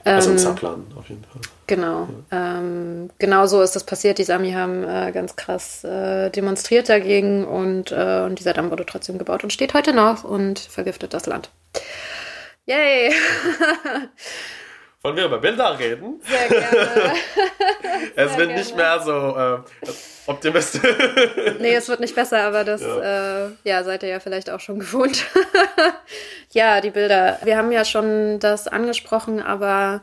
Ähm, 0.06 0.16
also 0.16 0.30
in 0.30 0.38
Zaplan 0.38 0.86
auf 0.96 1.10
jeden 1.10 1.24
Fall. 1.24 1.42
Genau. 1.66 2.08
Ja. 2.32 2.60
Ähm, 2.60 3.10
genau 3.18 3.48
so 3.48 3.64
ist 3.64 3.76
das 3.76 3.84
passiert. 3.84 4.20
Die 4.20 4.24
Sami 4.24 4.52
haben 4.52 4.84
äh, 4.84 5.12
ganz 5.12 5.36
krass 5.36 5.84
äh, 5.84 6.30
demonstriert 6.30 6.88
dagegen 6.88 7.46
und, 7.46 7.92
äh, 7.92 8.22
und 8.26 8.38
dieser 8.38 8.54
Damm 8.54 8.70
wurde 8.70 8.86
trotzdem 8.86 9.18
gebaut 9.18 9.44
und 9.44 9.52
steht 9.52 9.74
heute 9.74 9.94
noch 9.94 10.24
und 10.24 10.60
vergiftet 10.60 11.16
das 11.16 11.26
Land. 11.26 11.50
Yay! 12.66 13.14
Wollen 15.02 15.18
wir 15.18 15.26
über 15.26 15.40
Bilder 15.40 15.78
reden? 15.78 16.22
Sehr 16.24 16.48
gerne. 16.48 16.68
es 18.16 18.30
Sehr 18.30 18.38
wird 18.38 18.38
gerne. 18.38 18.54
nicht 18.54 18.76
mehr 18.76 19.00
so 19.02 19.12
äh, 19.38 19.92
optimistisch. 20.28 20.82
Nee, 21.60 21.76
es 21.76 21.90
wird 21.90 22.00
nicht 22.00 22.16
besser, 22.16 22.42
aber 22.44 22.64
das 22.64 22.82
ja. 22.82 23.48
Äh, 23.48 23.50
ja, 23.66 23.84
seid 23.84 24.04
ihr 24.04 24.10
ja 24.10 24.20
vielleicht 24.22 24.50
auch 24.50 24.62
schon 24.62 24.80
gewohnt. 24.80 25.26
ja, 26.52 26.80
die 26.80 26.92
Bilder. 26.92 27.38
Wir 27.44 27.58
haben 27.58 27.74
ja 27.74 27.84
schon 27.84 28.40
das 28.40 28.70
angesprochen, 28.70 29.42
aber 29.42 30.02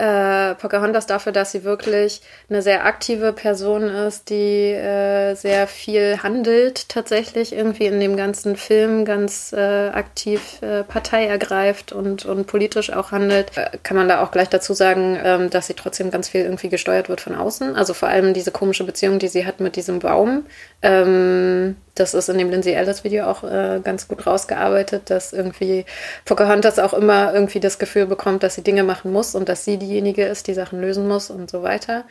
äh, 0.00 0.54
Pocahontas 0.54 1.06
dafür, 1.06 1.32
dass 1.32 1.52
sie 1.52 1.62
wirklich 1.62 2.22
eine 2.48 2.62
sehr 2.62 2.86
aktive 2.86 3.34
Person 3.34 3.82
ist, 3.82 4.30
die 4.30 4.72
äh, 4.72 5.34
sehr 5.34 5.66
viel 5.66 6.22
handelt, 6.22 6.88
tatsächlich 6.88 7.52
irgendwie 7.52 7.84
in 7.84 8.00
dem 8.00 8.16
ganzen 8.16 8.56
Film 8.56 9.04
ganz 9.04 9.52
äh, 9.52 9.88
aktiv 9.88 10.62
äh, 10.62 10.84
Partei 10.84 11.26
ergreift 11.26 11.92
und, 11.92 12.24
und 12.24 12.46
politisch 12.46 12.90
auch 12.90 13.12
handelt. 13.12 13.56
Äh, 13.58 13.78
kann 13.82 13.96
man 13.96 14.08
da 14.08 14.22
auch 14.22 14.30
gleich 14.30 14.48
dazu 14.48 14.72
sagen, 14.72 15.18
ähm, 15.22 15.50
dass 15.50 15.66
sie 15.66 15.74
trotzdem 15.74 16.10
ganz 16.10 16.30
viel 16.30 16.42
irgendwie 16.42 16.70
gesteuert 16.70 17.10
wird 17.10 17.20
von 17.20 17.34
außen. 17.34 17.76
Also 17.76 17.92
vor 17.92 18.08
allem 18.08 18.32
diese 18.32 18.52
komische 18.52 18.84
Beziehung, 18.84 19.18
die 19.18 19.28
sie 19.28 19.44
hat 19.44 19.60
mit 19.60 19.76
diesem 19.76 19.98
Baum. 19.98 20.46
Ähm, 20.80 21.76
das 21.94 22.14
ist 22.14 22.30
in 22.30 22.38
dem 22.38 22.50
Lindsay 22.50 22.72
Ellis 22.72 23.04
Video 23.04 23.26
auch 23.26 23.44
äh, 23.44 23.80
ganz 23.84 24.08
gut 24.08 24.26
rausgearbeitet, 24.26 25.10
dass 25.10 25.34
irgendwie 25.34 25.84
Pocahontas 26.24 26.78
auch 26.78 26.94
immer 26.94 27.34
irgendwie 27.34 27.60
das 27.60 27.78
Gefühl 27.78 28.06
bekommt, 28.06 28.42
dass 28.42 28.54
sie 28.54 28.62
Dinge 28.62 28.84
machen 28.84 29.12
muss 29.12 29.34
und 29.34 29.48
dass 29.48 29.64
sie 29.64 29.76
diejenige 29.90 30.24
ist, 30.24 30.46
die 30.46 30.54
Sachen 30.54 30.80
lösen 30.80 31.08
muss 31.08 31.30
und 31.30 31.50
so 31.50 31.62
weiter. 31.62 32.04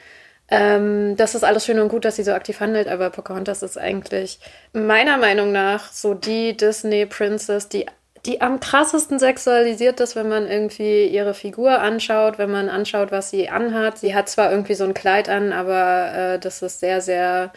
Ähm, 0.52 1.16
das 1.16 1.36
ist 1.36 1.44
alles 1.44 1.66
schön 1.66 1.80
und 1.80 1.90
gut, 1.90 2.06
dass 2.06 2.16
sie 2.16 2.24
so 2.24 2.34
aktiv 2.34 2.60
handelt, 2.60 2.88
aber 2.88 3.10
Pocahontas 3.10 3.64
ist 3.64 3.78
eigentlich 3.78 4.40
meiner 4.74 5.18
Meinung 5.18 5.52
nach 5.52 5.92
so 5.92 6.14
die 6.14 6.58
Disney 6.58 7.06
Princess, 7.06 7.70
die 7.70 7.86
die 8.26 8.42
am 8.42 8.60
krassesten 8.60 9.18
sexualisiert 9.18 10.00
ist, 10.02 10.16
wenn 10.16 10.28
man 10.28 10.46
irgendwie 10.46 11.08
ihre 11.08 11.34
Figur 11.34 11.80
anschaut, 11.80 12.38
wenn 12.38 12.52
man 12.52 12.68
anschaut, 12.68 13.12
was 13.12 13.30
sie 13.30 13.48
anhat. 13.48 13.98
Sie 13.98 14.14
hat 14.14 14.28
zwar 14.28 14.52
irgendwie 14.52 14.74
so 14.74 14.84
ein 14.84 14.94
Kleid 14.94 15.30
an, 15.30 15.54
aber 15.54 16.14
äh, 16.14 16.40
das 16.40 16.62
ist 16.62 16.82
sehr, 16.82 17.00
sehr 17.00 17.54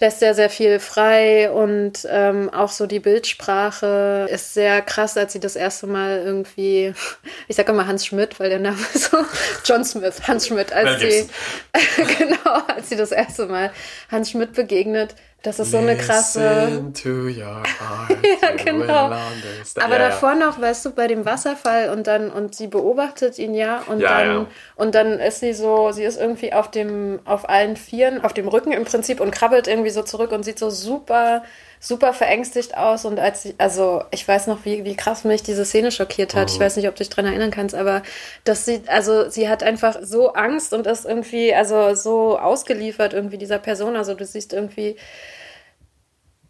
lässt 0.00 0.20
sehr, 0.20 0.34
sehr 0.34 0.50
viel 0.50 0.80
frei 0.80 1.50
und 1.50 2.06
ähm, 2.10 2.50
auch 2.50 2.70
so 2.70 2.86
die 2.86 3.00
Bildsprache 3.00 4.26
ist 4.30 4.54
sehr 4.54 4.82
krass, 4.82 5.16
als 5.16 5.32
sie 5.32 5.40
das 5.40 5.56
erste 5.56 5.86
Mal 5.86 6.22
irgendwie, 6.24 6.94
ich 7.48 7.56
sage 7.56 7.72
immer 7.72 7.86
Hans 7.86 8.06
Schmidt, 8.06 8.40
weil 8.40 8.50
der 8.50 8.58
Name 8.60 8.78
so, 8.94 9.18
John 9.64 9.84
Smith, 9.84 10.26
Hans 10.26 10.48
Schmidt, 10.48 10.72
als 10.72 11.00
sie, 11.00 11.28
genau, 12.18 12.62
als 12.66 12.88
sie 12.88 12.96
das 12.96 13.12
erste 13.12 13.46
Mal 13.46 13.72
Hans 14.10 14.30
Schmidt 14.30 14.52
begegnet, 14.52 15.14
das 15.44 15.58
ist 15.58 15.72
so 15.72 15.76
eine 15.76 15.94
krasse. 15.94 16.40
ja, 18.42 18.50
genau. 18.56 19.10
Aber 19.76 19.98
ja, 19.98 19.98
davor 19.98 20.30
ja. 20.30 20.36
noch, 20.36 20.58
weißt 20.58 20.86
du, 20.86 20.90
bei 20.92 21.06
dem 21.06 21.26
Wasserfall 21.26 21.90
und 21.90 22.06
dann 22.06 22.30
und 22.30 22.54
sie 22.54 22.66
beobachtet 22.66 23.38
ihn 23.38 23.52
ja 23.52 23.82
und 23.86 24.00
ja, 24.00 24.24
dann 24.24 24.46
und 24.76 24.94
dann 24.94 25.20
ist 25.20 25.40
sie 25.40 25.52
so, 25.52 25.92
sie 25.92 26.04
ist 26.04 26.18
irgendwie 26.18 26.54
auf 26.54 26.70
dem 26.70 27.20
auf 27.26 27.46
allen 27.46 27.76
Vieren, 27.76 28.24
auf 28.24 28.32
dem 28.32 28.48
Rücken 28.48 28.72
im 28.72 28.86
Prinzip 28.86 29.20
und 29.20 29.32
krabbelt 29.32 29.68
irgendwie 29.68 29.90
so 29.90 30.02
zurück 30.02 30.32
und 30.32 30.44
sieht 30.44 30.58
so 30.58 30.70
super 30.70 31.42
super 31.84 32.14
verängstigt 32.14 32.78
aus 32.78 33.04
und 33.04 33.20
als 33.20 33.42
sie, 33.42 33.54
also 33.58 34.04
ich 34.10 34.26
weiß 34.26 34.46
noch, 34.46 34.64
wie, 34.64 34.86
wie 34.86 34.96
krass 34.96 35.24
mich 35.24 35.42
diese 35.42 35.66
Szene 35.66 35.92
schockiert 35.92 36.34
hat. 36.34 36.48
Mhm. 36.48 36.54
Ich 36.54 36.60
weiß 36.60 36.76
nicht, 36.76 36.88
ob 36.88 36.94
du 36.94 37.04
dich 37.04 37.10
dran 37.10 37.26
erinnern 37.26 37.50
kannst, 37.50 37.74
aber 37.74 38.02
dass 38.44 38.64
sie, 38.64 38.80
also 38.86 39.28
sie 39.28 39.50
hat 39.50 39.62
einfach 39.62 39.98
so 40.00 40.32
Angst 40.32 40.72
und 40.72 40.86
ist 40.86 41.04
irgendwie, 41.04 41.54
also 41.54 41.94
so 41.94 42.38
ausgeliefert 42.38 43.12
irgendwie 43.12 43.36
dieser 43.36 43.58
Person. 43.58 43.96
Also 43.96 44.14
du 44.14 44.24
siehst 44.24 44.54
irgendwie, 44.54 44.96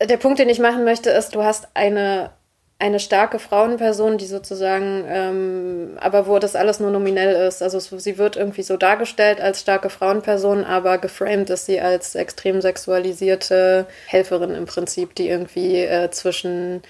der 0.00 0.18
Punkt, 0.18 0.38
den 0.38 0.48
ich 0.48 0.60
machen 0.60 0.84
möchte, 0.84 1.10
ist, 1.10 1.34
du 1.34 1.42
hast 1.42 1.66
eine 1.74 2.30
eine 2.78 2.98
starke 2.98 3.38
Frauenperson, 3.38 4.18
die 4.18 4.26
sozusagen, 4.26 5.04
ähm, 5.08 5.96
aber 6.00 6.26
wo 6.26 6.38
das 6.38 6.56
alles 6.56 6.80
nur 6.80 6.90
nominell 6.90 7.46
ist. 7.46 7.62
Also 7.62 7.78
sie 7.78 8.18
wird 8.18 8.36
irgendwie 8.36 8.62
so 8.62 8.76
dargestellt 8.76 9.40
als 9.40 9.60
starke 9.60 9.90
Frauenperson, 9.90 10.64
aber 10.64 10.98
geframed 10.98 11.50
ist 11.50 11.66
sie 11.66 11.80
als 11.80 12.14
extrem 12.14 12.60
sexualisierte 12.60 13.86
Helferin 14.06 14.54
im 14.54 14.66
Prinzip, 14.66 15.14
die 15.14 15.28
irgendwie 15.28 15.78
äh, 15.78 16.10
zwischen, 16.10 16.82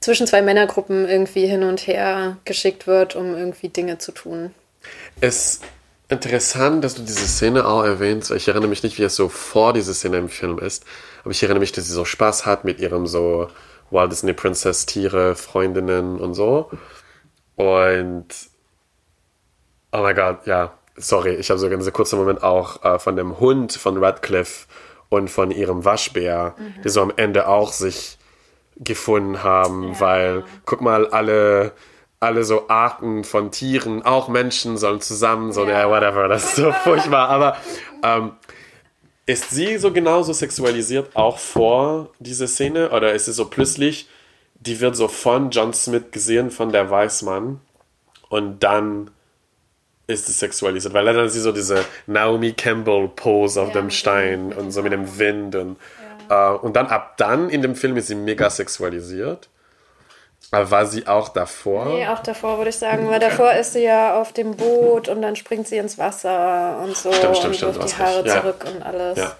zwischen 0.00 0.26
zwei 0.26 0.42
Männergruppen 0.42 1.08
irgendwie 1.08 1.46
hin 1.46 1.64
und 1.64 1.86
her 1.86 2.36
geschickt 2.44 2.86
wird, 2.86 3.16
um 3.16 3.36
irgendwie 3.36 3.68
Dinge 3.68 3.98
zu 3.98 4.12
tun. 4.12 4.54
Es 5.20 5.60
interessant, 6.08 6.84
dass 6.84 6.94
du 6.94 7.02
diese 7.02 7.26
Szene 7.26 7.66
auch 7.66 7.82
erwähnst. 7.82 8.30
Ich 8.30 8.46
erinnere 8.46 8.68
mich 8.68 8.84
nicht, 8.84 8.98
wie 8.98 9.02
es 9.02 9.16
so 9.16 9.28
vor 9.28 9.72
dieser 9.72 9.92
Szene 9.92 10.18
im 10.18 10.28
Film 10.28 10.60
ist, 10.60 10.84
aber 11.22 11.32
ich 11.32 11.42
erinnere 11.42 11.60
mich, 11.60 11.72
dass 11.72 11.86
sie 11.86 11.92
so 11.92 12.04
Spaß 12.04 12.46
hat 12.46 12.64
mit 12.64 12.78
ihrem 12.78 13.08
so 13.08 13.48
Walt 13.90 14.12
Disney 14.12 14.32
Princess 14.32 14.86
Tiere, 14.86 15.34
Freundinnen 15.34 16.18
und 16.18 16.34
so. 16.34 16.70
Und 17.56 18.26
oh 19.92 19.98
mein 19.98 20.16
Gott, 20.16 20.46
ja, 20.46 20.72
sorry, 20.96 21.34
ich 21.34 21.50
habe 21.50 21.58
sogar 21.58 21.74
in 21.74 21.80
diesem 21.80 21.92
kurzen 21.92 22.18
Moment 22.18 22.42
auch 22.42 22.84
äh, 22.84 22.98
von 22.98 23.16
dem 23.16 23.38
Hund 23.40 23.72
von 23.72 24.02
Radcliffe 24.02 24.66
und 25.08 25.30
von 25.30 25.50
ihrem 25.50 25.84
Waschbär, 25.84 26.54
mhm. 26.58 26.82
die 26.82 26.88
so 26.88 27.02
am 27.02 27.12
Ende 27.16 27.48
auch 27.48 27.72
sich 27.72 28.18
gefunden 28.76 29.42
haben, 29.42 29.92
ja. 29.94 30.00
weil 30.00 30.44
guck 30.64 30.80
mal, 30.80 31.06
alle 31.08 31.72
alle 32.18 32.44
so 32.44 32.68
Arten 32.68 33.24
von 33.24 33.50
Tieren, 33.50 34.02
auch 34.02 34.28
Menschen 34.28 34.78
sollen 34.78 35.02
zusammen 35.02 35.52
so, 35.52 35.64
ja, 35.64 35.86
yeah, 35.86 35.90
whatever, 35.90 36.28
das 36.28 36.44
ist 36.44 36.56
so 36.56 36.72
furchtbar, 36.72 37.28
aber 37.28 37.56
ähm, 38.02 38.32
ist 39.26 39.50
sie 39.50 39.76
so 39.78 39.92
genauso 39.92 40.32
sexualisiert 40.32 41.14
auch 41.14 41.38
vor 41.38 42.10
dieser 42.20 42.46
Szene 42.46 42.90
oder 42.90 43.12
ist 43.12 43.26
es 43.26 43.36
so 43.36 43.46
plötzlich, 43.46 44.08
die 44.54 44.80
wird 44.80 44.96
so 44.96 45.08
von 45.08 45.50
John 45.50 45.74
Smith 45.74 46.04
gesehen, 46.12 46.50
von 46.50 46.70
der 46.70 46.88
Weißmann 46.88 47.60
und 48.28 48.62
dann 48.62 49.10
ist 50.06 50.28
es 50.28 50.38
sexualisiert, 50.38 50.94
weil 50.94 51.04
dann 51.04 51.16
hat 51.16 51.30
sie 51.30 51.40
so 51.40 51.50
diese 51.50 51.84
Naomi 52.06 52.52
Campbell 52.52 53.08
Pose 53.08 53.60
auf 53.60 53.74
ja, 53.74 53.80
dem 53.80 53.90
Stein 53.90 54.52
und 54.52 54.70
so 54.70 54.82
mit 54.82 54.92
dem 54.92 55.18
Wind 55.18 55.56
und, 55.56 55.76
ja. 56.30 56.54
äh, 56.54 56.58
und 56.58 56.76
dann 56.76 56.86
ab 56.86 57.16
dann 57.16 57.50
in 57.50 57.62
dem 57.62 57.74
Film 57.74 57.96
ist 57.96 58.06
sie 58.06 58.14
mega 58.14 58.48
sexualisiert. 58.48 59.48
Aber 60.52 60.70
war 60.70 60.86
sie 60.86 61.06
auch 61.06 61.28
davor? 61.30 61.86
Nee, 61.86 62.06
auch 62.06 62.20
davor 62.20 62.58
würde 62.58 62.70
ich 62.70 62.76
sagen, 62.78 63.08
weil 63.10 63.18
davor 63.18 63.52
ist 63.52 63.72
sie 63.72 63.82
ja 63.82 64.20
auf 64.20 64.32
dem 64.32 64.56
Boot 64.56 65.08
und 65.08 65.20
dann 65.22 65.34
springt 65.36 65.66
sie 65.66 65.76
ins 65.78 65.98
Wasser 65.98 66.78
und 66.82 66.96
so 66.96 67.12
stimmt, 67.12 67.36
stimmt, 67.36 67.46
und 67.48 67.56
stimmt, 67.56 67.74
wirft 67.80 67.98
die 67.98 68.02
Haare 68.02 68.24
recht. 68.24 68.36
zurück 68.36 68.64
ja. 68.64 68.70
und 68.70 68.82
alles. 68.82 69.18
Ja. 69.18 69.32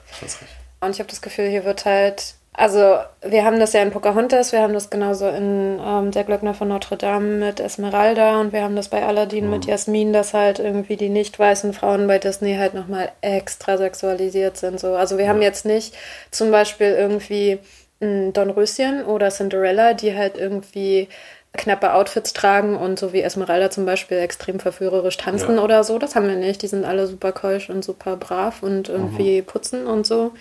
Und 0.80 0.90
ich 0.90 0.98
habe 0.98 1.08
das 1.08 1.22
Gefühl, 1.22 1.48
hier 1.48 1.64
wird 1.64 1.84
halt, 1.84 2.34
also 2.52 2.98
wir 3.22 3.44
haben 3.44 3.60
das 3.60 3.72
ja 3.72 3.82
in 3.82 3.90
Pocahontas, 3.92 4.52
wir 4.52 4.60
haben 4.62 4.74
das 4.74 4.90
genauso 4.90 5.28
in 5.28 5.80
ähm, 5.84 6.10
Der 6.10 6.24
Glöckner 6.24 6.54
von 6.54 6.68
Notre 6.68 6.96
Dame 6.96 7.26
mit 7.46 7.60
Esmeralda 7.60 8.40
und 8.40 8.52
wir 8.52 8.62
haben 8.62 8.76
das 8.76 8.88
bei 8.88 9.02
Aladdin 9.04 9.44
Mhm. 9.46 9.50
mit 9.50 9.64
Jasmin, 9.66 10.12
dass 10.12 10.34
halt 10.34 10.58
irgendwie 10.58 10.96
die 10.96 11.08
nicht 11.08 11.38
weißen 11.38 11.72
Frauen 11.72 12.06
bei 12.06 12.18
Disney 12.18 12.56
halt 12.56 12.74
nochmal 12.74 13.10
extra 13.20 13.76
sexualisiert 13.78 14.56
sind. 14.56 14.80
So. 14.80 14.94
Also 14.94 15.18
wir 15.18 15.28
haben 15.28 15.40
jetzt 15.42 15.64
nicht 15.64 15.94
zum 16.30 16.50
Beispiel 16.50 16.88
irgendwie 16.88 17.58
Dornröschen 18.00 19.04
oder 19.04 19.30
Cinderella, 19.30 19.94
die 19.94 20.14
halt 20.14 20.36
irgendwie 20.36 21.08
knappe 21.56 21.92
Outfits 21.94 22.32
tragen 22.32 22.76
und 22.76 22.98
so 22.98 23.12
wie 23.12 23.22
Esmeralda 23.22 23.70
zum 23.70 23.84
Beispiel 23.86 24.18
extrem 24.18 24.60
verführerisch 24.60 25.16
tanzen 25.16 25.56
Ja. 25.56 25.62
oder 25.62 25.82
so. 25.84 25.98
Das 25.98 26.14
haben 26.14 26.28
wir 26.28 26.36
nicht. 26.36 26.62
Die 26.62 26.66
sind 26.68 26.84
alle 26.84 27.06
super 27.06 27.32
keusch 27.32 27.68
und 27.70 27.84
super 27.84 28.16
brav 28.16 28.62
und 28.62 28.88
irgendwie 28.88 29.42
putzen 29.42 29.86
und 29.86 30.06
so. 30.06 30.32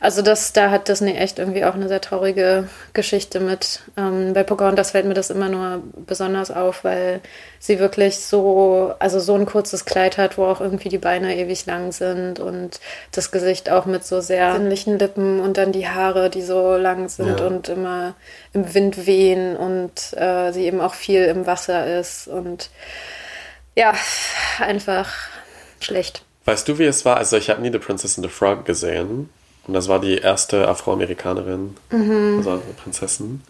Also 0.00 0.22
das, 0.22 0.52
da 0.52 0.70
hat 0.70 0.88
Disney 0.88 1.12
echt 1.14 1.38
irgendwie 1.38 1.64
auch 1.64 1.74
eine 1.74 1.88
sehr 1.88 2.00
traurige 2.00 2.68
Geschichte 2.92 3.40
mit. 3.40 3.80
Ähm, 3.96 4.32
bei 4.34 4.42
Pocahontas 4.44 4.92
fällt 4.92 5.06
mir 5.06 5.14
das 5.14 5.30
immer 5.30 5.48
nur 5.48 5.82
besonders 6.06 6.50
auf, 6.50 6.84
weil 6.84 7.20
sie 7.58 7.78
wirklich 7.80 8.18
so, 8.20 8.92
also 8.98 9.18
so 9.18 9.34
ein 9.34 9.46
kurzes 9.46 9.84
Kleid 9.84 10.18
hat, 10.18 10.38
wo 10.38 10.44
auch 10.44 10.60
irgendwie 10.60 10.88
die 10.88 10.98
Beine 10.98 11.36
ewig 11.36 11.66
lang 11.66 11.90
sind 11.92 12.38
und 12.38 12.78
das 13.12 13.30
Gesicht 13.30 13.70
auch 13.70 13.86
mit 13.86 14.04
so 14.04 14.20
sehr 14.20 14.52
sinnlichen 14.54 14.98
Lippen 14.98 15.40
und 15.40 15.56
dann 15.56 15.72
die 15.72 15.88
Haare, 15.88 16.30
die 16.30 16.42
so 16.42 16.76
lang 16.76 17.08
sind 17.08 17.40
Ja. 17.40 17.46
und 17.46 17.68
immer 17.68 18.14
im 18.52 18.74
Wind 18.74 19.06
wehen 19.06 19.56
und 19.56 19.90
äh, 20.16 20.52
sie 20.58 20.66
eben 20.66 20.80
auch 20.80 20.94
viel 20.94 21.24
im 21.24 21.46
Wasser 21.46 21.98
ist 21.98 22.28
und 22.28 22.70
ja, 23.76 23.94
einfach 24.60 25.08
schlecht. 25.80 26.22
Weißt 26.44 26.66
du, 26.68 26.78
wie 26.78 26.84
es 26.84 27.04
war? 27.04 27.16
Also 27.16 27.36
ich 27.36 27.48
habe 27.50 27.60
nie 27.62 27.70
The 27.70 27.78
Princess 27.78 28.18
and 28.18 28.26
the 28.26 28.32
Frog 28.32 28.64
gesehen. 28.64 29.28
Und 29.66 29.74
das 29.74 29.86
war 29.88 30.00
die 30.00 30.16
erste 30.16 30.66
Afroamerikanerin, 30.66 31.76
Mhm. 31.90 32.38
also 32.38 32.62
Prinzessin. 32.82 33.42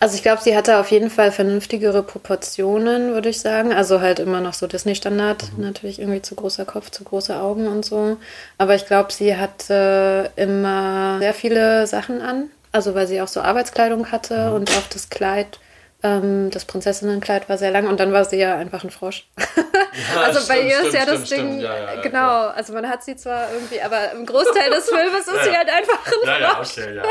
Also 0.00 0.16
ich 0.16 0.22
glaube, 0.22 0.42
sie 0.42 0.56
hatte 0.56 0.78
auf 0.78 0.90
jeden 0.90 1.10
Fall 1.10 1.30
vernünftigere 1.30 2.02
Proportionen, 2.02 3.14
würde 3.14 3.28
ich 3.28 3.40
sagen. 3.40 3.72
Also 3.72 4.00
halt 4.00 4.18
immer 4.18 4.40
noch 4.40 4.52
so 4.54 4.66
Disney-Standard. 4.66 5.56
Natürlich 5.58 6.00
irgendwie 6.00 6.22
zu 6.22 6.34
großer 6.34 6.64
Kopf, 6.64 6.90
zu 6.90 7.04
große 7.04 7.36
Augen 7.36 7.68
und 7.68 7.84
so. 7.84 8.16
Aber 8.58 8.74
ich 8.74 8.86
glaube, 8.86 9.12
sie 9.12 9.36
hatte 9.36 10.30
immer 10.34 11.18
sehr 11.20 11.34
viele 11.34 11.86
Sachen 11.86 12.20
an. 12.20 12.50
Also 12.72 12.94
weil 12.94 13.06
sie 13.06 13.20
auch 13.20 13.28
so 13.28 13.40
Arbeitskleidung 13.42 14.10
hatte 14.10 14.52
und 14.54 14.70
auch 14.70 14.86
das 14.90 15.10
Kleid, 15.10 15.60
ähm, 16.02 16.50
das 16.50 16.64
Prinzessinnenkleid 16.64 17.48
war 17.48 17.58
sehr 17.58 17.70
lang 17.70 17.86
und 17.86 18.00
dann 18.00 18.12
war 18.12 18.24
sie 18.24 18.38
ja 18.38 18.56
einfach 18.56 18.82
ein 18.82 18.90
Frosch. 18.90 19.28
also 20.16 20.40
bei 20.48 20.54
stimmt, 20.56 20.70
ihr 20.70 20.80
ist 20.80 20.88
stimmt, 20.88 20.94
ja 20.94 21.04
das 21.06 21.26
stimmt, 21.26 21.40
Ding. 21.52 21.60
Ja, 21.60 21.76
ja, 21.76 21.94
ja, 21.94 22.00
genau, 22.00 22.48
also 22.48 22.72
man 22.72 22.88
hat 22.88 23.04
sie 23.04 23.14
zwar 23.16 23.52
irgendwie, 23.52 23.80
aber 23.82 24.12
im 24.12 24.24
Großteil 24.26 24.70
des 24.70 24.88
Filmes 24.88 25.26
ist 25.26 25.34
Ja, 25.34 25.42
sie 25.44 25.50
ja. 25.50 25.56
halt 25.58 25.68
einfach 25.70 26.06
ein 26.06 26.28
Ja, 26.28 26.38
ja, 26.38 26.54
Frosch. 26.54 26.78
okay, 26.78 26.94
ja. 26.96 27.02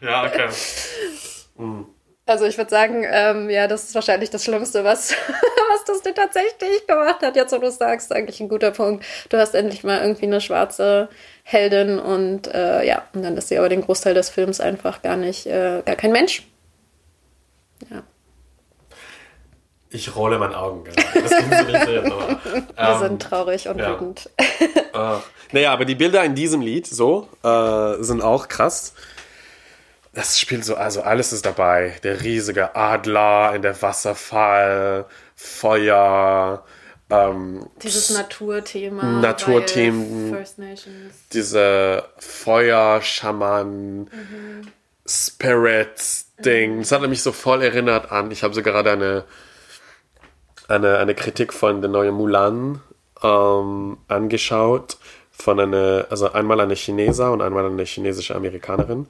Ja, 0.00 0.24
okay. 0.24 0.48
Also 2.26 2.44
ich 2.44 2.58
würde 2.58 2.68
sagen, 2.70 3.06
ähm, 3.10 3.48
ja, 3.48 3.66
das 3.68 3.84
ist 3.84 3.94
wahrscheinlich 3.94 4.28
das 4.28 4.44
Schlimmste, 4.44 4.84
was, 4.84 5.12
was 5.70 5.84
das 5.86 6.02
denn 6.02 6.14
tatsächlich 6.14 6.86
gemacht 6.86 7.22
hat. 7.22 7.36
Jetzt, 7.36 7.52
wo 7.52 7.58
du 7.58 7.70
sagst, 7.70 8.12
eigentlich 8.12 8.40
ein 8.40 8.50
guter 8.50 8.70
Punkt. 8.70 9.04
Du 9.30 9.38
hast 9.38 9.54
endlich 9.54 9.82
mal 9.82 10.00
irgendwie 10.02 10.26
eine 10.26 10.40
schwarze 10.42 11.08
Heldin 11.50 11.98
und 11.98 12.46
äh, 12.52 12.84
ja, 12.86 13.04
und 13.14 13.22
dann 13.22 13.38
ist 13.38 13.48
sie 13.48 13.56
aber 13.56 13.70
den 13.70 13.80
Großteil 13.80 14.12
des 14.12 14.28
Films 14.28 14.60
einfach 14.60 15.00
gar 15.00 15.16
nicht, 15.16 15.46
äh, 15.46 15.80
gar 15.82 15.96
kein 15.96 16.12
Mensch. 16.12 16.42
Ja. 17.90 18.02
Ich 19.88 20.14
rolle 20.14 20.38
meine 20.38 20.58
Augen 20.58 20.84
gerade. 20.84 21.22
Das 21.22 21.30
sehen, 21.30 22.12
aber, 22.12 22.28
Wir 22.44 22.66
ähm, 22.76 22.98
sind 22.98 23.22
traurig 23.22 23.66
und 23.66 23.78
ja. 23.78 23.94
wütend. 23.94 24.28
äh, 24.38 25.16
naja, 25.52 25.72
aber 25.72 25.86
die 25.86 25.94
Bilder 25.94 26.22
in 26.22 26.34
diesem 26.34 26.60
Lied 26.60 26.86
so 26.86 27.28
äh, 27.42 27.94
sind 28.02 28.20
auch 28.20 28.48
krass. 28.48 28.92
Das 30.12 30.38
spielt 30.38 30.66
so, 30.66 30.74
also 30.74 31.00
alles 31.00 31.32
ist 31.32 31.46
dabei. 31.46 31.94
Der 32.02 32.22
riesige 32.22 32.76
Adler 32.76 33.54
in 33.54 33.62
der 33.62 33.80
Wasserfall, 33.80 35.06
Feuer, 35.34 36.62
ähm, 37.10 37.66
Dieses 37.82 38.10
Naturthema. 38.10 39.02
Naturthemen. 39.02 40.34
First 40.34 40.58
Nations. 40.58 41.14
Diese 41.32 42.04
Feuerschamanen, 42.18 44.00
mhm. 44.00 44.68
Spirits-Ding. 45.06 46.76
Mhm. 46.76 46.80
Das 46.80 46.92
hat 46.92 47.08
mich 47.08 47.22
so 47.22 47.32
voll 47.32 47.62
erinnert 47.62 48.12
an. 48.12 48.30
Ich 48.30 48.42
habe 48.42 48.54
so 48.54 48.62
gerade 48.62 48.90
eine, 48.90 49.24
eine, 50.68 50.98
eine 50.98 51.14
Kritik 51.14 51.52
von 51.54 51.80
der 51.80 51.90
neuen 51.90 52.14
Mulan 52.14 52.82
ähm, 53.22 53.98
angeschaut. 54.08 54.98
Von 55.30 55.60
einer, 55.60 56.06
also 56.10 56.32
einmal 56.32 56.60
eine 56.60 56.74
Chineser 56.74 57.32
und 57.32 57.40
einmal 57.42 57.64
eine 57.64 57.84
chinesische 57.84 58.34
Amerikanerin. 58.34 59.06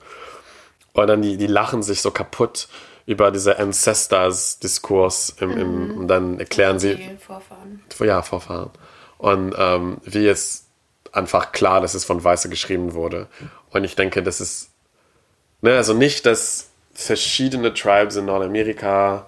Und 0.92 1.06
dann 1.06 1.22
die, 1.22 1.36
die 1.36 1.46
lachen 1.46 1.82
sich 1.82 2.02
so 2.02 2.10
kaputt 2.10 2.68
über 3.08 3.30
diese 3.30 3.58
Ancestors-Diskurs 3.58 5.34
im, 5.40 5.56
im, 5.56 5.88
mhm. 5.88 5.98
und 5.98 6.08
dann 6.08 6.38
erklären 6.38 6.78
sie. 6.78 7.16
Vorfahren. 7.18 7.82
Ja, 8.00 8.20
Vorfahren. 8.20 8.68
Und 9.16 9.54
ähm, 9.56 9.96
wie 10.04 10.24
jetzt 10.24 10.66
einfach 11.10 11.52
klar, 11.52 11.80
dass 11.80 11.94
es 11.94 12.04
von 12.04 12.22
Weiße 12.22 12.50
geschrieben 12.50 12.92
wurde. 12.92 13.28
Und 13.70 13.84
ich 13.84 13.96
denke, 13.96 14.22
das 14.22 14.42
ist, 14.42 14.72
ne, 15.62 15.74
also 15.74 15.94
nicht, 15.94 16.26
dass 16.26 16.68
verschiedene 16.92 17.72
Tribes 17.72 18.16
in 18.16 18.26
Nordamerika 18.26 19.26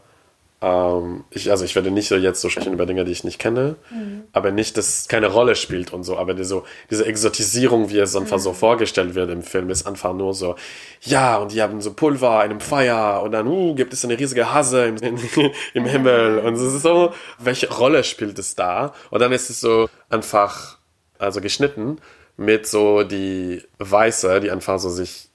ähm, 0.63 1.25
ich, 1.31 1.51
also 1.51 1.65
ich 1.65 1.75
werde 1.75 1.91
nicht 1.91 2.09
so 2.09 2.17
jetzt 2.17 2.43
so 2.43 2.51
sprechen 2.51 2.75
über 2.75 2.85
Dinge, 2.85 3.05
die 3.05 3.13
ich 3.13 3.25
nicht 3.25 3.39
kenne, 3.39 3.77
mhm. 3.91 4.25
aber 4.33 4.51
nicht, 4.51 4.77
dass 4.77 5.01
es 5.01 5.09
keine 5.09 5.29
Rolle 5.29 5.57
spielt 5.57 5.93
und 5.93 6.05
so, 6.05 6.19
aber 6.19 6.35
die, 6.35 6.45
so, 6.45 6.65
diese 6.91 7.07
Exotisierung, 7.07 7.89
wie 7.89 7.99
es 7.99 8.15
einfach 8.15 8.37
mhm. 8.37 8.43
so 8.43 8.53
vorgestellt 8.53 9.15
wird 9.15 9.31
im 9.31 9.43
Film, 9.43 9.71
ist 9.71 9.87
einfach 9.87 10.13
nur 10.13 10.35
so, 10.35 10.57
ja, 11.01 11.39
und 11.39 11.53
die 11.53 11.63
haben 11.63 11.81
so 11.81 11.95
Pulver 11.95 12.45
in 12.45 12.51
einem 12.51 12.61
Feuer 12.61 13.23
und 13.25 13.33
dann 13.33 13.47
uh, 13.47 13.75
gibt 13.75 13.95
es 13.95 14.05
eine 14.05 14.19
riesige 14.19 14.53
Hase 14.53 14.85
im, 14.85 14.97
in, 14.97 15.19
im 15.75 15.85
Himmel 15.87 16.41
und 16.41 16.55
es 16.55 16.75
ist 16.75 16.83
so, 16.83 17.15
welche 17.39 17.73
Rolle 17.73 18.05
spielt 18.05 18.39
es 18.39 18.55
da? 18.55 18.93
Und 19.11 19.21
dann 19.21 19.33
ist 19.33 19.49
es 19.49 19.61
so 19.61 19.89
einfach, 20.11 20.77
also 21.19 21.41
geschnitten 21.41 21.99
mit 22.37 22.67
so 22.67 23.03
die 23.03 23.63
Weiße, 23.79 24.41
die 24.41 24.51
einfach 24.51 24.79
so 24.79 24.91
sich 24.91 25.30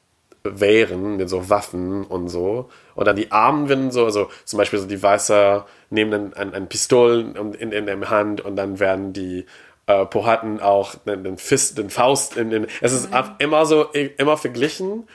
wehren 0.45 1.17
mit 1.17 1.29
so 1.29 1.49
Waffen 1.49 2.05
und 2.05 2.29
so. 2.29 2.69
Oder 2.95 3.13
die 3.13 3.31
Armen 3.31 3.69
werden 3.69 3.91
so, 3.91 4.05
also 4.05 4.29
zum 4.45 4.57
Beispiel 4.57 4.79
so 4.79 4.87
die 4.87 5.01
Weißer 5.01 5.65
nehmen 5.89 6.33
ein, 6.33 6.53
ein, 6.53 6.67
Pistol 6.67 7.33
in, 7.59 7.71
in, 7.71 7.85
der 7.85 8.09
Hand 8.09 8.41
und 8.41 8.55
dann 8.55 8.79
werden 8.79 9.13
die 9.13 9.45
äh, 9.87 10.05
Pohaten 10.05 10.59
auch 10.59 10.95
den, 10.95 11.23
den 11.23 11.37
Fist, 11.37 11.77
den 11.77 11.89
Faust 11.89 12.37
in 12.37 12.49
den. 12.49 12.67
Es 12.81 12.93
ist 12.93 13.11
mhm. 13.11 13.35
immer 13.39 13.65
so, 13.65 13.85
immer 13.91 14.37
verglichen. 14.37 15.07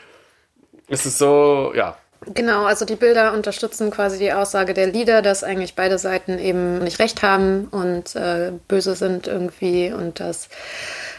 Es 0.89 1.07
ist 1.07 1.19
so, 1.19 1.73
ja. 1.75 1.97
Genau, 2.27 2.67
also 2.67 2.85
die 2.85 2.97
Bilder 2.97 3.33
unterstützen 3.33 3.91
quasi 3.91 4.19
die 4.19 4.33
Aussage 4.33 4.75
der 4.75 4.89
Lieder, 4.89 5.23
dass 5.23 5.43
eigentlich 5.43 5.75
beide 5.75 5.99
Seiten 5.99 6.39
eben 6.39 6.81
nicht 6.81 6.99
recht 6.99 7.23
haben 7.23 7.69
und 7.71 8.15
äh, 8.15 8.53
böse 8.69 8.95
sind 8.95 9.27
irgendwie 9.27 9.91
und 9.91 10.21
dass 10.21 10.51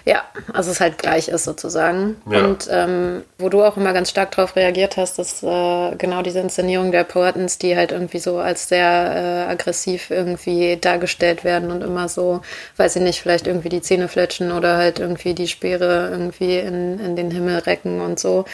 ja, 0.06 0.24
also 0.52 0.72
es 0.72 0.80
halt 0.80 0.98
gleich 0.98 1.28
ist 1.28 1.44
sozusagen. 1.44 2.22
Ja. 2.30 2.44
Und 2.46 2.68
ähm, 2.72 3.24
wo 3.38 3.50
du 3.50 3.64
auch 3.64 3.78
immer 3.78 3.94
ganz 3.94 4.10
stark 4.10 4.32
darauf 4.32 4.56
reagiert 4.56 4.98
hast, 4.98 5.20
dass 5.20 5.44
äh, 5.44 5.96
genau 5.96 6.22
diese 6.24 6.40
Inszenierung 6.40 6.92
der 6.92 7.04
Portens, 7.04 7.58
die 7.58 7.76
halt 7.76 7.92
irgendwie 7.92 8.20
so 8.20 8.40
als 8.40 8.68
sehr 8.68 9.48
äh, 9.48 9.52
aggressiv 9.52 10.10
irgendwie 10.10 10.78
dargestellt 10.78 11.44
werden 11.44 11.72
und 11.72 11.84
immer 11.84 12.10
so, 12.10 12.42
weiß 12.78 12.96
ich 12.96 13.02
nicht, 13.04 13.22
vielleicht 13.22 13.48
irgendwie 13.48 13.70
die 13.70 13.82
Zähne 13.82 14.08
fletschen 14.08 14.52
oder 14.52 14.78
halt 14.78 15.00
irgendwie 15.00 15.34
die 15.34 15.48
Speere 15.48 16.10
irgendwie 16.12 16.58
in, 16.58 17.00
in 17.00 17.16
den 17.16 17.30
Himmel 17.30 17.60
recken 17.60 18.02
und 18.02 18.20
so. 18.20 18.46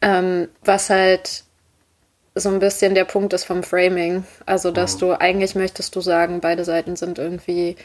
Ähm, 0.00 0.48
was 0.64 0.90
halt 0.90 1.44
so 2.34 2.48
ein 2.48 2.58
bisschen 2.58 2.94
der 2.94 3.04
Punkt 3.04 3.32
ist 3.32 3.44
vom 3.44 3.62
Framing. 3.62 4.24
Also, 4.46 4.70
dass 4.70 4.96
mhm. 4.96 5.00
du 5.00 5.12
eigentlich 5.20 5.54
möchtest 5.54 5.94
du 5.94 6.00
sagen, 6.00 6.40
beide 6.40 6.64
Seiten 6.64 6.96
sind 6.96 7.18
irgendwie 7.18 7.76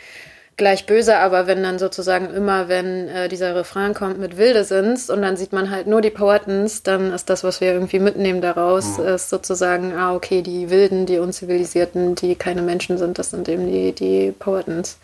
gleich 0.59 0.85
böse, 0.85 1.17
aber 1.17 1.47
wenn 1.47 1.63
dann 1.63 1.79
sozusagen 1.79 2.31
immer, 2.31 2.67
wenn 2.67 3.07
äh, 3.07 3.27
dieser 3.27 3.55
Refrain 3.55 3.95
kommt 3.95 4.19
mit 4.19 4.37
Wilde 4.37 4.63
sind's 4.63 5.09
und 5.09 5.23
dann 5.23 5.35
sieht 5.35 5.51
man 5.51 5.71
halt 5.71 5.87
nur 5.87 6.01
die 6.01 6.11
Poetens, 6.11 6.83
dann 6.83 7.11
ist 7.11 7.31
das, 7.31 7.43
was 7.43 7.61
wir 7.61 7.73
irgendwie 7.73 7.97
mitnehmen 7.97 8.41
daraus, 8.41 8.99
mhm. 8.99 9.05
ist 9.05 9.29
sozusagen, 9.29 9.93
ah, 9.93 10.13
okay, 10.13 10.43
die 10.43 10.69
Wilden, 10.69 11.07
die 11.07 11.17
Unzivilisierten, 11.17 12.13
die 12.13 12.35
keine 12.35 12.61
Menschen 12.61 12.99
sind, 12.99 13.17
das 13.17 13.31
sind 13.31 13.49
eben 13.49 13.65
die, 13.65 13.93
die 13.93 14.31
Poetens. 14.31 14.99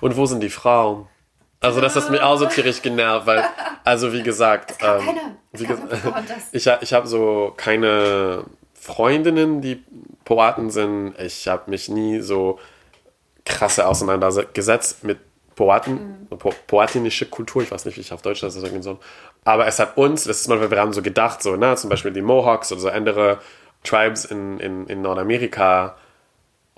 Und 0.00 0.16
wo 0.16 0.26
sind 0.26 0.40
die 0.40 0.50
Frauen? 0.50 1.08
Also 1.60 1.80
das 1.80 1.96
ist 1.96 2.10
mir 2.10 2.24
auch 2.24 2.36
so 2.36 2.46
tierisch 2.46 2.82
genervt, 2.82 3.26
weil, 3.26 3.42
also 3.82 4.12
wie 4.12 4.22
gesagt, 4.22 4.74
ähm, 4.82 5.08
wie 5.52 5.66
ge 5.66 5.76
ich, 6.52 6.70
ich 6.80 6.92
habe 6.92 7.08
so 7.08 7.52
keine 7.56 8.44
Freundinnen, 8.74 9.62
die 9.62 9.82
Poeten 10.24 10.70
sind. 10.70 11.14
Ich 11.18 11.48
habe 11.48 11.70
mich 11.70 11.88
nie 11.88 12.20
so 12.20 12.58
krasse 13.46 13.86
auseinandergesetzt 13.86 15.04
mit 15.04 15.18
Poaten, 15.54 16.26
mhm. 16.30 16.38
po 16.38 16.52
poatinische 16.66 17.24
Kultur, 17.26 17.62
ich 17.62 17.70
weiß 17.70 17.86
nicht, 17.86 17.96
wie 17.96 18.02
ich 18.02 18.12
auf 18.12 18.20
Deutsch 18.20 18.40
das 18.40 18.52
sagen 18.54 18.82
soll. 18.82 18.98
Aber 19.44 19.66
es 19.66 19.78
hat 19.78 19.96
uns, 19.96 20.24
das 20.24 20.42
ist 20.42 20.48
mal, 20.48 20.70
wir 20.70 20.78
haben 20.78 20.92
so 20.92 21.00
gedacht, 21.00 21.42
so, 21.42 21.56
ne, 21.56 21.74
zum 21.76 21.88
Beispiel 21.88 22.12
die 22.12 22.20
Mohawks 22.20 22.70
oder 22.72 22.80
so 22.82 22.88
andere 22.90 23.38
Tribes 23.82 24.26
in, 24.26 24.60
in, 24.60 24.86
in 24.86 25.00
Nordamerika 25.00 25.96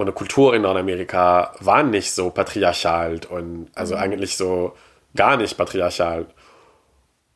eine 0.03 0.12
Kultur 0.12 0.55
in 0.55 0.62
Nordamerika 0.62 1.53
waren 1.61 1.91
nicht 1.91 2.12
so 2.12 2.31
patriarchal 2.31 3.21
und 3.29 3.69
also 3.75 3.97
mhm. 3.97 4.03
eigentlich 4.03 4.37
so 4.37 4.75
gar 5.16 5.37
nicht 5.37 5.57
patriarchal. 5.57 6.27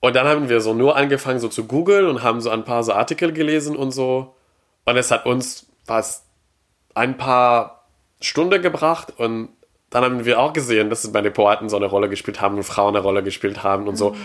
Und 0.01 0.16
dann 0.16 0.26
haben 0.26 0.49
wir 0.49 0.61
so 0.61 0.74
nur 0.74 0.97
angefangen, 0.97 1.41
so 1.41 1.49
zu 1.49 1.66
googeln 1.66 2.07
und 2.07 2.22
haben 2.22 2.41
so 2.41 2.51
ein 2.51 2.64
paar 2.64 2.83
so 2.83 2.93
Artikel 2.93 3.33
gelesen 3.33 3.76
und 3.76 3.93
so. 3.93 4.35
Und 4.85 4.97
es 4.97 5.11
hat 5.11 5.26
uns 5.26 5.66
was 5.87 6.24
ein 6.95 7.16
paar 7.16 7.82
Stunde 8.22 8.60
gebracht 8.60 9.12
und 9.16 9.50
dann 9.92 10.04
haben 10.04 10.24
wir 10.24 10.40
auch 10.40 10.52
gesehen, 10.52 10.88
dass 10.88 11.04
es 11.04 11.12
bei 11.12 11.20
den 11.20 11.32
Poeten 11.32 11.68
so 11.68 11.76
eine 11.76 11.86
Rolle 11.86 12.08
gespielt 12.08 12.40
haben 12.40 12.56
und 12.56 12.64
Frauen 12.64 12.96
eine 12.96 13.04
Rolle 13.04 13.22
gespielt 13.22 13.62
haben 13.62 13.86
und 13.86 13.96
so. 13.96 14.16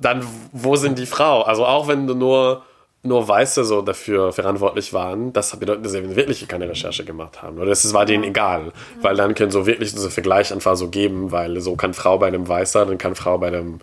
Dann, 0.00 0.24
wo 0.52 0.76
sind 0.76 0.98
die 0.98 1.06
Frauen? 1.06 1.44
Also 1.44 1.66
auch 1.66 1.88
wenn 1.88 2.04
nur, 2.04 2.62
nur 3.02 3.26
Weiße 3.26 3.64
so 3.64 3.82
dafür 3.82 4.32
verantwortlich 4.32 4.92
waren, 4.92 5.32
das 5.32 5.58
bedeutet, 5.58 5.84
dass 5.84 5.92
sie 5.92 6.14
wirklich 6.14 6.46
keine 6.46 6.68
Recherche 6.68 7.04
gemacht 7.04 7.42
haben. 7.42 7.58
Oder 7.58 7.72
es 7.72 7.92
war 7.92 8.04
denen 8.04 8.22
egal. 8.22 8.72
Weil 9.00 9.16
dann 9.16 9.34
können 9.34 9.50
so 9.50 9.66
wirklich 9.66 9.92
diese 9.92 10.10
Vergleich 10.10 10.52
einfach 10.52 10.76
so 10.76 10.88
geben, 10.88 11.32
weil 11.32 11.60
so 11.60 11.74
kann 11.74 11.94
Frau 11.94 12.18
bei 12.18 12.28
einem 12.28 12.46
Weißer, 12.46 12.86
dann 12.86 12.98
kann 12.98 13.16
Frau 13.16 13.38
bei 13.38 13.50
dem, 13.50 13.80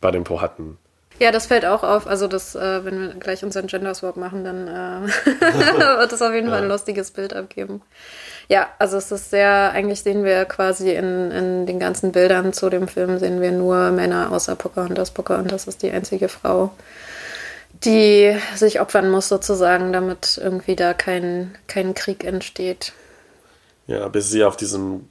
bei 0.00 0.12
dem 0.12 0.22
Poeten. 0.22 0.78
Ja, 1.18 1.32
das 1.32 1.46
fällt 1.46 1.64
auch 1.64 1.82
auf. 1.82 2.06
Also, 2.06 2.28
das, 2.28 2.54
äh, 2.54 2.84
wenn 2.84 3.00
wir 3.00 3.08
gleich 3.14 3.44
unseren 3.44 3.66
Gender 3.66 3.94
Swap 3.94 4.16
machen, 4.16 4.44
dann 4.44 4.68
äh, 4.68 5.08
wird 5.98 6.12
es 6.12 6.22
auf 6.22 6.32
jeden 6.32 6.48
Fall 6.48 6.62
ein 6.62 6.68
lustiges 6.68 7.10
Bild 7.10 7.34
abgeben. 7.34 7.82
Ja, 8.48 8.68
also 8.78 8.96
es 8.96 9.12
ist 9.12 9.30
sehr, 9.30 9.72
eigentlich 9.72 10.02
sehen 10.02 10.24
wir 10.24 10.46
quasi 10.46 10.92
in, 10.92 11.30
in 11.30 11.66
den 11.66 11.78
ganzen 11.78 12.12
Bildern 12.12 12.54
zu 12.54 12.70
dem 12.70 12.88
Film, 12.88 13.18
sehen 13.18 13.42
wir 13.42 13.52
nur 13.52 13.90
Männer 13.90 14.32
außer 14.32 14.56
Pocahontas. 14.56 15.10
Pocahontas 15.10 15.66
ist 15.66 15.82
die 15.82 15.90
einzige 15.90 16.28
Frau, 16.28 16.70
die 17.84 18.34
sich 18.56 18.80
opfern 18.80 19.10
muss 19.10 19.28
sozusagen, 19.28 19.92
damit 19.92 20.40
irgendwie 20.42 20.76
da 20.76 20.94
kein, 20.94 21.54
kein 21.66 21.92
Krieg 21.92 22.24
entsteht. 22.24 22.94
Ja, 23.86 24.08
bis 24.08 24.30
sie 24.30 24.44
auf 24.44 24.56
diesem 24.56 25.08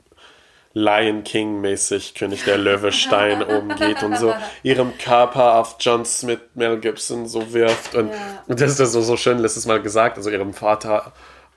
Lion 0.78 1.24
King 1.24 1.60
mäßig 1.60 2.14
König 2.14 2.44
der 2.46 2.58
Löwestein 2.58 3.42
umgeht 3.44 4.04
und 4.04 4.18
so 4.18 4.36
ihrem 4.62 4.98
Körper 4.98 5.56
auf 5.56 5.78
John 5.80 6.06
Smith, 6.06 6.40
Mel 6.54 6.80
Gibson 6.80 7.26
so 7.28 7.52
wirft. 7.54 7.96
Und, 7.96 8.10
ja. 8.10 8.16
und 8.46 8.62
das 8.62 8.80
ist 8.80 8.92
so, 8.92 9.02
so 9.02 9.18
schön, 9.18 9.40
letztes 9.40 9.66
Mal 9.66 9.82
gesagt, 9.82 10.18
also 10.18 10.30
ihrem 10.30 10.54
Vater 10.54 11.14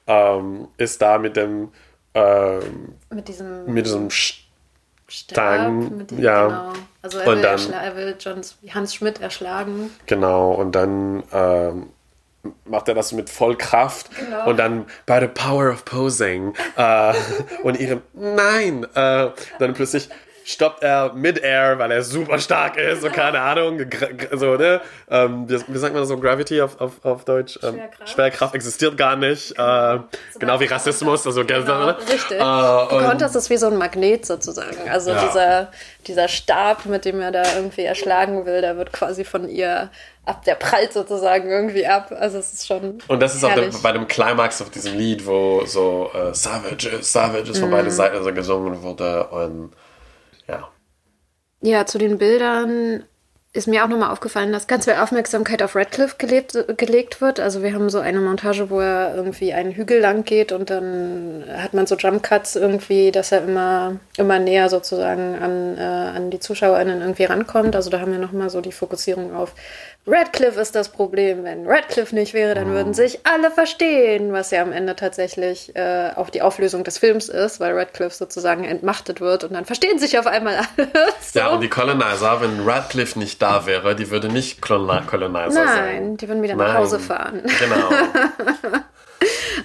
ähm, 0.06 0.68
ist 0.78 1.02
da 1.02 1.18
mit 1.18 1.36
dem 1.36 1.70
ähm, 2.14 2.94
mit 3.10 3.28
diesem, 3.28 3.66
mit 3.72 3.86
diesem 3.86 4.08
Stang, 5.06 5.98
mit 5.98 6.10
dem, 6.10 6.18
ja. 6.20 6.46
Genau. 6.46 6.72
Also 7.02 7.18
er 7.18 7.26
will, 7.26 7.42
dann, 7.42 7.72
er 7.72 7.96
will 7.96 8.16
John, 8.18 8.40
Hans 8.74 8.94
Schmidt 8.94 9.20
erschlagen. 9.20 9.90
Genau, 10.06 10.52
und 10.52 10.72
dann 10.72 11.22
ähm, 11.32 11.90
macht 12.64 12.88
er 12.88 12.94
das 12.94 13.12
mit 13.12 13.28
Vollkraft 13.28 14.10
genau. 14.16 14.48
und 14.48 14.56
dann 14.56 14.86
by 15.06 15.18
the 15.20 15.26
power 15.26 15.70
of 15.70 15.84
posing 15.84 16.54
äh, 16.76 17.14
und 17.62 17.78
ihre 17.78 18.02
nein 18.14 18.84
äh, 18.94 19.30
dann 19.58 19.74
plötzlich 19.74 20.08
stoppt 20.52 20.82
er 20.82 21.12
mid-air, 21.14 21.78
weil 21.78 21.90
er 21.90 22.02
super 22.02 22.38
stark 22.38 22.76
ist, 22.76 23.02
so 23.02 23.08
keine 23.08 23.40
Ahnung, 23.40 23.80
so, 24.32 24.56
ne? 24.56 24.80
Ähm, 25.10 25.48
wie, 25.48 25.60
wie 25.66 25.78
sagt 25.78 25.94
man 25.94 26.04
so, 26.04 26.18
Gravity 26.18 26.60
auf, 26.60 26.80
auf, 26.80 27.04
auf 27.04 27.24
Deutsch? 27.24 27.58
Ähm, 27.62 27.74
Schwerkraft. 27.74 28.10
Schwerkraft 28.10 28.54
existiert 28.54 28.96
gar 28.96 29.16
nicht, 29.16 29.54
genau, 29.54 29.94
äh, 29.94 30.00
genau 30.38 30.60
wie 30.60 30.66
Rassismus, 30.66 31.26
also 31.26 31.44
genau, 31.44 31.86
ne? 31.86 31.96
Richtig. 31.98 32.38
Äh, 32.38 32.38
Pocahontas 32.38 33.34
ist 33.34 33.50
wie 33.50 33.56
so 33.56 33.66
ein 33.66 33.76
Magnet 33.76 34.26
sozusagen, 34.26 34.88
also 34.88 35.10
ja. 35.10 35.26
dieser, 35.26 35.68
dieser 36.06 36.28
Stab, 36.28 36.86
mit 36.86 37.04
dem 37.04 37.20
er 37.20 37.32
da 37.32 37.42
irgendwie 37.56 37.84
erschlagen 37.84 38.46
will, 38.46 38.60
der 38.60 38.76
wird 38.76 38.92
quasi 38.92 39.24
von 39.24 39.48
ihr 39.48 39.90
ab, 40.24 40.44
der 40.44 40.54
prallt 40.54 40.92
sozusagen 40.92 41.48
irgendwie 41.48 41.86
ab. 41.86 42.12
Also 42.18 42.38
es 42.38 42.52
ist 42.52 42.66
schon. 42.66 42.98
Und 43.08 43.20
das 43.20 43.34
ist 43.34 43.44
auch 43.44 43.54
der, 43.54 43.70
bei 43.82 43.92
dem 43.92 44.06
Climax 44.06 44.62
auf 44.62 44.70
diesem 44.70 44.96
Lied, 44.96 45.26
wo 45.26 45.64
so 45.66 46.10
äh, 46.14 46.34
Savages, 46.34 47.12
Savages 47.12 47.58
mm. 47.58 47.60
von 47.60 47.70
beiden 47.70 47.90
Seiten 47.90 48.16
also 48.16 48.32
gesungen 48.32 48.82
wurde 48.82 49.26
und. 49.28 49.72
Ja, 51.62 51.84
zu 51.84 51.98
den 51.98 52.18
Bildern 52.18 53.04
ist 53.52 53.66
mir 53.66 53.82
auch 53.84 53.88
nochmal 53.88 54.10
aufgefallen, 54.10 54.52
dass 54.52 54.68
ganz 54.68 54.84
viel 54.84 54.94
Aufmerksamkeit 54.94 55.60
auf 55.64 55.74
Radcliffe 55.74 56.14
gelebt, 56.18 56.56
gelegt 56.76 57.20
wird. 57.20 57.40
Also 57.40 57.64
wir 57.64 57.74
haben 57.74 57.90
so 57.90 57.98
eine 57.98 58.20
Montage, 58.20 58.70
wo 58.70 58.78
er 58.78 59.16
irgendwie 59.16 59.52
einen 59.52 59.72
Hügel 59.72 59.98
lang 60.00 60.24
geht 60.24 60.52
und 60.52 60.70
dann 60.70 61.44
hat 61.56 61.74
man 61.74 61.86
so 61.88 61.96
Jump 61.96 62.22
Cuts 62.22 62.54
irgendwie, 62.54 63.10
dass 63.10 63.32
er 63.32 63.42
immer, 63.42 63.96
immer 64.16 64.38
näher 64.38 64.68
sozusagen 64.68 65.36
an, 65.36 65.76
äh, 65.76 65.80
an 65.80 66.30
die 66.30 66.38
ZuschauerInnen 66.38 67.00
irgendwie 67.00 67.24
rankommt. 67.24 67.74
Also 67.74 67.90
da 67.90 67.98
haben 67.98 68.12
wir 68.12 68.20
nochmal 68.20 68.50
so 68.50 68.60
die 68.60 68.70
Fokussierung 68.70 69.34
auf 69.34 69.52
Radcliffe 70.06 70.58
ist 70.58 70.74
das 70.74 70.88
Problem. 70.88 71.44
Wenn 71.44 71.66
Radcliffe 71.66 72.14
nicht 72.14 72.32
wäre, 72.32 72.54
dann 72.54 72.68
würden 72.68 72.94
sich 72.94 73.20
alle 73.26 73.50
verstehen, 73.50 74.32
was 74.32 74.50
ja 74.50 74.62
am 74.62 74.72
Ende 74.72 74.96
tatsächlich 74.96 75.76
äh, 75.76 76.10
auch 76.16 76.30
die 76.30 76.40
Auflösung 76.40 76.84
des 76.84 76.98
Films 76.98 77.28
ist, 77.28 77.60
weil 77.60 77.76
Radcliffe 77.76 78.16
sozusagen 78.16 78.64
entmachtet 78.64 79.20
wird 79.20 79.44
und 79.44 79.52
dann 79.52 79.66
verstehen 79.66 79.98
sich 79.98 80.18
auf 80.18 80.26
einmal 80.26 80.56
alle. 80.56 80.88
so. 81.20 81.38
Ja, 81.38 81.48
und 81.48 81.60
die 81.60 81.68
Colonizer, 81.68 82.40
wenn 82.40 82.66
Radcliffe 82.66 83.18
nicht 83.18 83.39
da 83.40 83.66
wäre, 83.66 83.96
die 83.96 84.10
würde 84.10 84.28
nicht 84.28 84.60
Colonizer 84.60 85.08
Nein, 85.08 85.52
sein. 85.52 85.56
Nein, 85.66 86.16
die 86.16 86.28
würden 86.28 86.42
wieder 86.42 86.56
Nein. 86.56 86.68
nach 86.68 86.78
Hause 86.78 87.00
fahren. 87.00 87.42
Genau. 87.58 87.90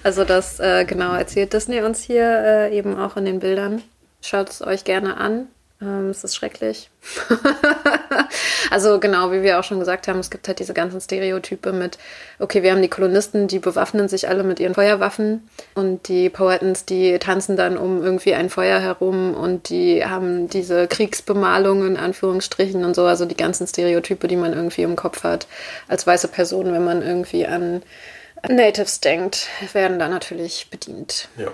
also 0.03 0.23
das 0.23 0.59
äh, 0.59 0.85
genau 0.85 1.13
erzählt 1.13 1.53
Disney 1.53 1.81
uns 1.81 2.01
hier 2.01 2.23
äh, 2.23 2.77
eben 2.77 2.97
auch 2.97 3.17
in 3.17 3.25
den 3.25 3.39
Bildern. 3.39 3.81
Schaut 4.21 4.49
es 4.49 4.61
euch 4.61 4.83
gerne 4.85 5.17
an. 5.17 5.47
Ähm, 5.81 6.09
es 6.09 6.23
ist 6.23 6.35
schrecklich. 6.35 6.89
also 8.71 8.99
genau, 8.99 9.31
wie 9.31 9.43
wir 9.43 9.59
auch 9.59 9.63
schon 9.63 9.79
gesagt 9.79 10.07
haben, 10.07 10.19
es 10.19 10.29
gibt 10.29 10.47
halt 10.47 10.59
diese 10.59 10.73
ganzen 10.73 11.01
Stereotype 11.01 11.73
mit, 11.73 11.97
okay, 12.39 12.63
wir 12.63 12.71
haben 12.71 12.81
die 12.81 12.87
Kolonisten, 12.87 13.47
die 13.47 13.59
bewaffnen 13.59 14.07
sich 14.07 14.29
alle 14.29 14.43
mit 14.43 14.61
ihren 14.61 14.73
Feuerwaffen 14.73 15.49
und 15.73 16.07
die 16.07 16.29
Powhatans, 16.29 16.85
die 16.85 17.19
tanzen 17.19 17.57
dann 17.57 17.77
um 17.77 18.01
irgendwie 18.01 18.33
ein 18.33 18.49
Feuer 18.49 18.79
herum 18.79 19.33
und 19.33 19.69
die 19.69 20.05
haben 20.05 20.49
diese 20.49 20.87
Kriegsbemalungen 20.87 21.87
in 21.87 21.97
Anführungsstrichen 21.97 22.85
und 22.85 22.95
so, 22.95 23.03
also 23.05 23.25
die 23.25 23.37
ganzen 23.37 23.67
Stereotype, 23.67 24.27
die 24.29 24.37
man 24.37 24.53
irgendwie 24.53 24.83
im 24.83 24.95
Kopf 24.95 25.23
hat 25.23 25.47
als 25.89 26.07
weiße 26.07 26.29
Person, 26.29 26.71
wenn 26.71 26.85
man 26.85 27.01
irgendwie 27.01 27.45
an 27.45 27.83
Natives 28.47 29.01
denkt, 29.01 29.47
werden 29.73 29.99
da 29.99 30.07
natürlich 30.07 30.69
bedient. 30.69 31.27
Ja. 31.37 31.51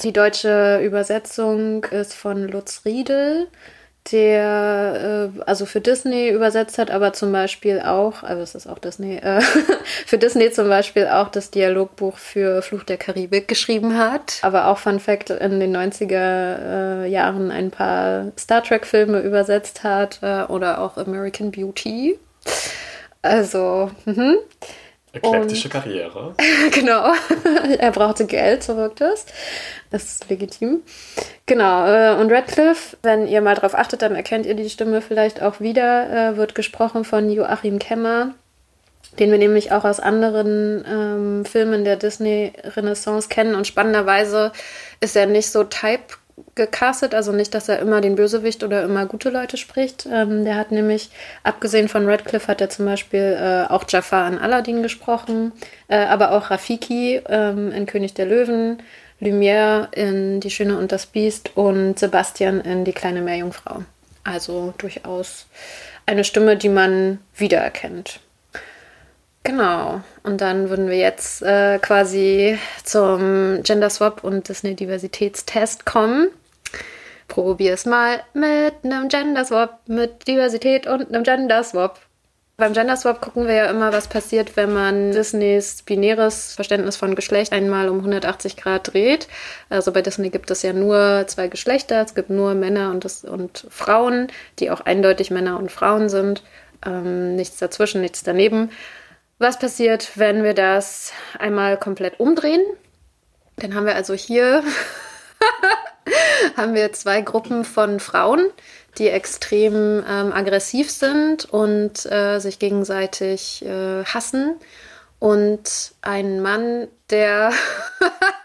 Die 0.00 0.12
deutsche 0.12 0.80
Übersetzung 0.82 1.84
ist 1.84 2.14
von 2.14 2.48
Lutz 2.48 2.82
Riedel, 2.84 3.48
der 4.10 5.30
äh, 5.36 5.40
also 5.42 5.64
für 5.64 5.80
Disney 5.80 6.30
übersetzt 6.30 6.78
hat, 6.78 6.90
aber 6.90 7.12
zum 7.12 7.30
Beispiel 7.30 7.80
auch, 7.80 8.22
also 8.22 8.42
es 8.42 8.54
ist 8.54 8.66
auch 8.66 8.78
Disney, 8.78 9.16
äh, 9.16 9.40
für 10.06 10.18
Disney 10.18 10.50
zum 10.50 10.68
Beispiel 10.68 11.06
auch 11.06 11.28
das 11.28 11.50
Dialogbuch 11.50 12.16
für 12.16 12.62
Fluch 12.62 12.82
der 12.82 12.96
Karibik 12.96 13.46
geschrieben 13.46 13.96
hat. 13.96 14.38
Aber 14.42 14.68
auch 14.68 14.78
Fun 14.78 14.98
Fact 14.98 15.30
in 15.30 15.60
den 15.60 15.76
90er 15.76 17.04
äh, 17.04 17.06
Jahren 17.08 17.50
ein 17.50 17.70
paar 17.70 18.32
Star 18.38 18.62
Trek-Filme 18.64 19.20
übersetzt 19.20 19.84
hat 19.84 20.18
äh, 20.22 20.44
oder 20.44 20.80
auch 20.80 20.96
American 20.96 21.52
Beauty. 21.52 22.18
Also, 23.20 23.90
mhm. 24.04 24.36
Eklektische 25.12 25.68
und, 25.68 25.72
Karriere. 25.72 26.34
genau. 26.72 27.12
er 27.78 27.90
brauchte 27.90 28.24
Geld, 28.26 28.62
so 28.62 28.76
wirkt 28.76 29.00
es. 29.02 29.26
Das 29.90 30.04
ist 30.04 30.30
legitim. 30.30 30.82
Genau. 31.44 31.86
Äh, 31.86 32.16
und 32.18 32.32
Radcliffe, 32.32 32.96
wenn 33.02 33.26
ihr 33.26 33.42
mal 33.42 33.54
drauf 33.54 33.74
achtet, 33.74 34.00
dann 34.00 34.16
erkennt 34.16 34.46
ihr 34.46 34.54
die 34.54 34.70
Stimme 34.70 35.02
vielleicht 35.02 35.42
auch 35.42 35.60
wieder, 35.60 36.32
äh, 36.32 36.36
wird 36.36 36.54
gesprochen 36.54 37.04
von 37.04 37.30
Joachim 37.30 37.78
Kemmer, 37.78 38.34
den 39.18 39.30
wir 39.30 39.38
nämlich 39.38 39.72
auch 39.72 39.84
aus 39.84 40.00
anderen 40.00 40.84
ähm, 40.88 41.44
Filmen 41.44 41.84
der 41.84 41.96
Disney-Renaissance 41.96 43.28
kennen. 43.28 43.54
Und 43.54 43.66
spannenderweise 43.66 44.52
ist 45.00 45.14
er 45.14 45.26
nicht 45.26 45.50
so 45.50 45.64
type 45.64 46.16
gecastet, 46.54 47.14
also 47.14 47.32
nicht, 47.32 47.54
dass 47.54 47.68
er 47.68 47.78
immer 47.78 48.00
den 48.00 48.16
Bösewicht 48.16 48.62
oder 48.62 48.82
immer 48.82 49.06
gute 49.06 49.30
Leute 49.30 49.56
spricht. 49.56 50.06
Ähm, 50.10 50.44
der 50.44 50.56
hat 50.56 50.70
nämlich, 50.70 51.10
abgesehen 51.42 51.88
von 51.88 52.08
Radcliffe, 52.08 52.48
hat 52.48 52.60
er 52.60 52.70
zum 52.70 52.86
Beispiel 52.86 53.36
äh, 53.38 53.70
auch 53.70 53.84
Jafar 53.88 54.24
an 54.24 54.38
Aladdin 54.38 54.82
gesprochen, 54.82 55.52
äh, 55.88 55.96
aber 55.96 56.32
auch 56.32 56.50
Rafiki 56.50 57.20
ähm, 57.28 57.72
in 57.72 57.86
König 57.86 58.14
der 58.14 58.26
Löwen, 58.26 58.82
Lumière 59.20 59.92
in 59.94 60.40
Die 60.40 60.50
Schöne 60.50 60.76
und 60.76 60.92
das 60.92 61.06
Biest 61.06 61.56
und 61.56 61.98
Sebastian 61.98 62.60
in 62.60 62.84
Die 62.84 62.92
kleine 62.92 63.22
Meerjungfrau. 63.22 63.84
Also 64.24 64.74
durchaus 64.78 65.46
eine 66.06 66.24
Stimme, 66.24 66.56
die 66.56 66.68
man 66.68 67.18
wiedererkennt. 67.36 68.20
Genau. 69.44 70.00
Und 70.22 70.40
dann 70.40 70.70
würden 70.70 70.88
wir 70.88 70.98
jetzt 70.98 71.42
äh, 71.42 71.78
quasi 71.80 72.58
zum 72.84 73.62
Gender 73.62 73.90
Swap 73.90 74.22
und 74.22 74.48
Disney 74.48 74.74
Diversitätstest 74.76 75.84
kommen. 75.84 76.28
Probier 77.26 77.72
es 77.72 77.86
mal 77.86 78.22
mit 78.34 78.74
einem 78.84 79.08
Gender 79.08 79.44
Swap, 79.44 79.80
mit 79.86 80.28
Diversität 80.28 80.86
und 80.86 81.08
einem 81.08 81.24
Gender 81.24 81.64
Swap. 81.64 81.98
Beim 82.58 82.74
Gender 82.74 82.96
Swap 82.96 83.20
gucken 83.20 83.48
wir 83.48 83.54
ja 83.54 83.66
immer, 83.70 83.92
was 83.92 84.06
passiert, 84.06 84.56
wenn 84.56 84.72
man 84.72 85.10
Disneys 85.10 85.82
binäres 85.82 86.54
Verständnis 86.54 86.96
von 86.96 87.16
Geschlecht 87.16 87.52
einmal 87.52 87.88
um 87.88 87.98
180 87.98 88.56
Grad 88.56 88.92
dreht. 88.92 89.26
Also 89.70 89.90
bei 89.90 90.02
Disney 90.02 90.30
gibt 90.30 90.50
es 90.50 90.62
ja 90.62 90.72
nur 90.72 91.24
zwei 91.26 91.48
Geschlechter, 91.48 92.02
es 92.02 92.14
gibt 92.14 92.30
nur 92.30 92.54
Männer 92.54 92.90
und, 92.90 93.04
das, 93.04 93.24
und 93.24 93.66
Frauen, 93.70 94.28
die 94.60 94.70
auch 94.70 94.82
eindeutig 94.82 95.30
Männer 95.32 95.58
und 95.58 95.72
Frauen 95.72 96.08
sind. 96.08 96.44
Ähm, 96.86 97.34
nichts 97.34 97.56
dazwischen, 97.56 98.02
nichts 98.02 98.22
daneben. 98.22 98.70
Was 99.42 99.58
passiert, 99.58 100.12
wenn 100.14 100.44
wir 100.44 100.54
das 100.54 101.12
einmal 101.36 101.76
komplett 101.76 102.20
umdrehen? 102.20 102.62
Dann 103.56 103.74
haben 103.74 103.86
wir 103.86 103.96
also 103.96 104.14
hier 104.14 104.62
haben 106.56 106.74
wir 106.74 106.92
zwei 106.92 107.22
Gruppen 107.22 107.64
von 107.64 107.98
Frauen, 107.98 108.50
die 108.98 109.08
extrem 109.08 110.04
ähm, 110.08 110.32
aggressiv 110.32 110.92
sind 110.92 111.46
und 111.46 112.06
äh, 112.06 112.38
sich 112.38 112.60
gegenseitig 112.60 113.64
äh, 113.64 114.04
hassen. 114.04 114.60
Und 115.18 115.94
einen 116.02 116.40
Mann, 116.40 116.86
der 117.10 117.52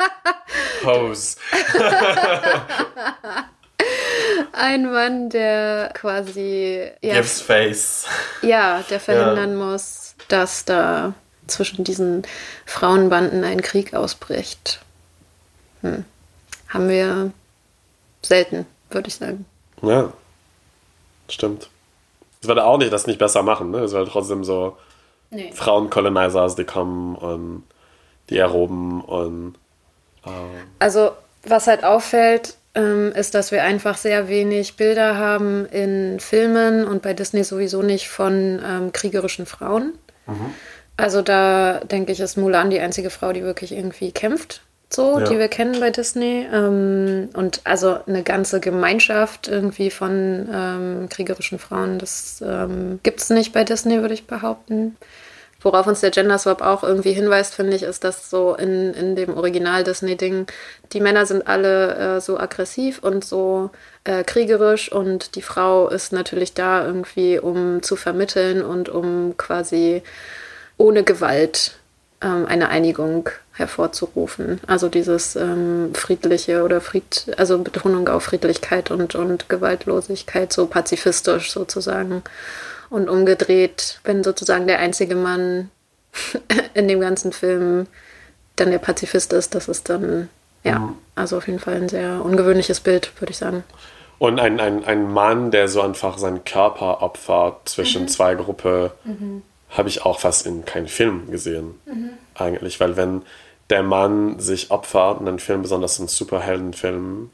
Pose. 0.81 1.37
Ein 4.51 4.91
Mann, 4.91 5.29
der 5.29 5.91
quasi 5.93 6.89
ja, 7.01 7.13
Gives 7.13 7.41
face. 7.41 8.07
Ja, 8.41 8.83
der 8.89 8.99
verhindern 8.99 9.59
ja. 9.59 9.65
muss, 9.65 10.06
dass 10.27 10.65
da 10.65 11.13
zwischen 11.47 11.83
diesen 11.83 12.23
Frauenbanden 12.65 13.43
ein 13.43 13.61
Krieg 13.61 13.93
ausbricht. 13.93 14.81
Hm. 15.81 16.05
Haben 16.69 16.89
wir 16.89 17.31
selten, 18.21 18.65
würde 18.89 19.07
ich 19.07 19.15
sagen. 19.15 19.45
Ja, 19.81 20.11
stimmt. 21.29 21.69
Das 22.41 22.47
würde 22.49 22.65
auch 22.65 22.77
nicht 22.77 22.91
das 22.91 23.07
nicht 23.07 23.19
besser 23.19 23.43
machen, 23.43 23.71
ne? 23.71 23.79
Es 23.79 23.93
wäre 23.93 24.07
trotzdem 24.07 24.43
so 24.43 24.77
nee. 25.29 25.51
Frauen-Colonizers, 25.53 26.55
die 26.55 26.65
kommen 26.65 27.15
und 27.15 27.63
die 28.29 28.37
erroben 28.37 29.01
und. 29.01 29.55
Ähm. 30.25 30.33
Also, 30.79 31.11
was 31.43 31.67
halt 31.67 31.83
auffällt, 31.83 32.57
ähm, 32.75 33.11
ist, 33.13 33.33
dass 33.33 33.51
wir 33.51 33.63
einfach 33.63 33.97
sehr 33.97 34.27
wenig 34.27 34.75
Bilder 34.75 35.17
haben 35.17 35.65
in 35.67 36.19
Filmen 36.19 36.85
und 36.85 37.01
bei 37.01 37.13
Disney 37.13 37.43
sowieso 37.43 37.81
nicht 37.81 38.09
von 38.09 38.61
ähm, 38.63 38.91
kriegerischen 38.91 39.45
Frauen. 39.45 39.93
Mhm. 40.27 40.53
Also 40.97 41.21
da 41.21 41.79
denke 41.79 42.11
ich, 42.11 42.19
ist 42.19 42.37
Mulan 42.37 42.69
die 42.69 42.79
einzige 42.79 43.09
Frau, 43.09 43.31
die 43.31 43.43
wirklich 43.43 43.71
irgendwie 43.71 44.11
kämpft, 44.11 44.61
so, 44.89 45.19
ja. 45.19 45.25
die 45.25 45.37
wir 45.37 45.47
kennen 45.47 45.79
bei 45.79 45.91
Disney. 45.91 46.47
Ähm, 46.51 47.29
und 47.33 47.61
also 47.65 47.99
eine 48.07 48.23
ganze 48.23 48.59
Gemeinschaft 48.59 49.47
irgendwie 49.47 49.91
von 49.91 50.49
ähm, 50.51 51.09
kriegerischen 51.09 51.59
Frauen, 51.59 51.99
das 51.99 52.43
ähm, 52.45 52.99
gibt 53.03 53.21
es 53.21 53.29
nicht 53.29 53.53
bei 53.53 53.63
Disney, 53.63 54.01
würde 54.01 54.15
ich 54.15 54.25
behaupten. 54.27 54.97
Worauf 55.61 55.87
uns 55.87 56.01
der 56.01 56.11
Gender 56.11 56.37
Swap 56.37 56.61
auch 56.61 56.83
irgendwie 56.83 57.13
hinweist, 57.13 57.55
finde 57.55 57.75
ich, 57.75 57.83
ist, 57.83 58.03
dass 58.03 58.29
so 58.29 58.55
in, 58.55 58.93
in 58.93 59.15
dem 59.15 59.35
Original-Disney-Ding, 59.35 60.45
die 60.93 61.01
Männer 61.01 61.25
sind 61.25 61.47
alle 61.47 62.17
äh, 62.17 62.21
so 62.21 62.39
aggressiv 62.39 62.99
und 63.03 63.25
so 63.25 63.71
äh, 64.03 64.23
kriegerisch 64.23 64.91
und 64.91 65.35
die 65.35 65.41
Frau 65.41 65.89
ist 65.89 66.13
natürlich 66.13 66.53
da 66.53 66.85
irgendwie, 66.85 67.39
um 67.39 67.81
zu 67.81 67.95
vermitteln 67.95 68.63
und 68.63 68.89
um 68.89 69.35
quasi 69.37 70.03
ohne 70.77 71.03
Gewalt 71.03 71.73
ähm, 72.21 72.45
eine 72.47 72.69
Einigung 72.69 73.29
hervorzurufen. 73.53 74.59
Also 74.67 74.89
dieses 74.89 75.35
ähm, 75.35 75.91
friedliche 75.93 76.63
oder 76.63 76.81
Fried, 76.81 77.33
also 77.37 77.57
Betonung 77.57 78.07
auf 78.07 78.23
Friedlichkeit 78.23 78.91
und, 78.91 79.15
und 79.15 79.49
Gewaltlosigkeit, 79.49 80.53
so 80.53 80.67
pazifistisch 80.67 81.51
sozusagen. 81.51 82.23
Und 82.89 83.09
umgedreht, 83.09 83.99
wenn 84.03 84.23
sozusagen 84.23 84.67
der 84.67 84.79
einzige 84.79 85.15
Mann 85.15 85.69
in 86.73 86.87
dem 86.87 86.99
ganzen 86.99 87.31
Film 87.31 87.87
dann 88.55 88.71
der 88.71 88.79
Pazifist 88.79 89.33
ist, 89.33 89.55
das 89.55 89.67
ist 89.67 89.89
dann, 89.89 90.29
ja, 90.63 90.79
mhm. 90.79 90.97
also 91.15 91.37
auf 91.37 91.47
jeden 91.47 91.59
Fall 91.59 91.75
ein 91.75 91.89
sehr 91.89 92.23
ungewöhnliches 92.23 92.79
Bild, 92.79 93.11
würde 93.19 93.31
ich 93.31 93.37
sagen. 93.37 93.63
Und 94.19 94.39
ein, 94.39 94.59
ein, 94.59 94.83
ein 94.85 95.11
Mann, 95.11 95.51
der 95.51 95.67
so 95.67 95.81
einfach 95.81 96.17
seinen 96.17 96.43
Körper 96.43 97.03
opfert 97.03 97.69
zwischen 97.69 98.03
mhm. 98.03 98.07
zwei 98.07 98.35
Gruppen, 98.35 98.89
mhm. 99.03 99.43
habe 99.69 99.89
ich 99.89 100.05
auch 100.05 100.19
fast 100.19 100.47
in 100.47 100.65
keinem 100.65 100.87
Film 100.87 101.29
gesehen. 101.29 101.75
Mhm. 101.85 102.11
Eigentlich, 102.33 102.79
weil 102.79 102.97
wenn 102.97 103.21
der 103.69 103.83
Mann 103.83 104.39
sich 104.39 104.71
opfert 104.71 105.21
in 105.21 105.27
einem 105.27 105.39
Film, 105.39 105.61
besonders 105.61 105.99
in 105.99 106.07
Superheldenfilmen, 106.07 107.31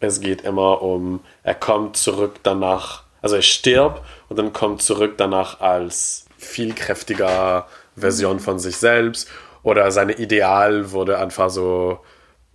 es 0.00 0.20
geht 0.20 0.42
immer 0.42 0.82
um, 0.82 1.20
er 1.44 1.54
kommt 1.54 1.96
zurück 1.96 2.40
danach, 2.42 3.04
also 3.22 3.36
er 3.36 3.42
stirbt 3.42 4.02
und 4.32 4.38
dann 4.38 4.54
kommt 4.54 4.80
zurück 4.80 5.14
danach 5.18 5.60
als 5.60 6.24
viel 6.38 6.74
kräftiger 6.74 7.66
Version 7.96 8.40
von 8.40 8.58
sich 8.58 8.78
selbst 8.78 9.28
oder 9.62 9.90
seine 9.90 10.14
Ideal 10.14 10.90
wurde 10.92 11.18
einfach 11.18 11.50
so 11.50 12.00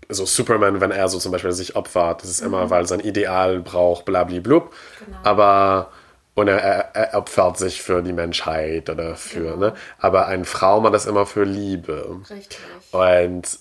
so 0.09 0.25
Superman, 0.25 0.81
wenn 0.81 0.89
er 0.89 1.07
so 1.07 1.19
zum 1.19 1.31
Beispiel 1.31 1.51
sich 1.51 1.75
opfert, 1.75 2.23
das 2.23 2.31
ist 2.31 2.41
mhm. 2.41 2.47
immer, 2.47 2.69
weil 2.71 2.87
sein 2.87 2.99
Ideal 2.99 3.59
braucht 3.59 4.05
blablablub. 4.05 4.73
Genau. 5.05 5.17
Aber 5.21 5.91
und 6.33 6.47
er, 6.47 6.57
er, 6.57 6.95
er, 6.95 7.17
opfert 7.17 7.57
sich 7.59 7.81
für 7.81 8.01
die 8.01 8.13
Menschheit 8.13 8.89
oder 8.89 9.15
für, 9.15 9.39
genau. 9.41 9.57
ne? 9.57 9.73
Aber 9.99 10.25
eine 10.27 10.45
Frau 10.45 10.81
macht 10.81 10.95
das 10.95 11.05
immer 11.05 11.27
für 11.27 11.43
Liebe. 11.43 12.21
Richtig. 12.29 12.57
Und 12.91 13.59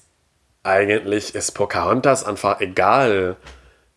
eigentlich 0.62 1.34
ist 1.34 1.52
Pocahontas 1.52 2.24
einfach 2.24 2.60
egal, 2.60 3.36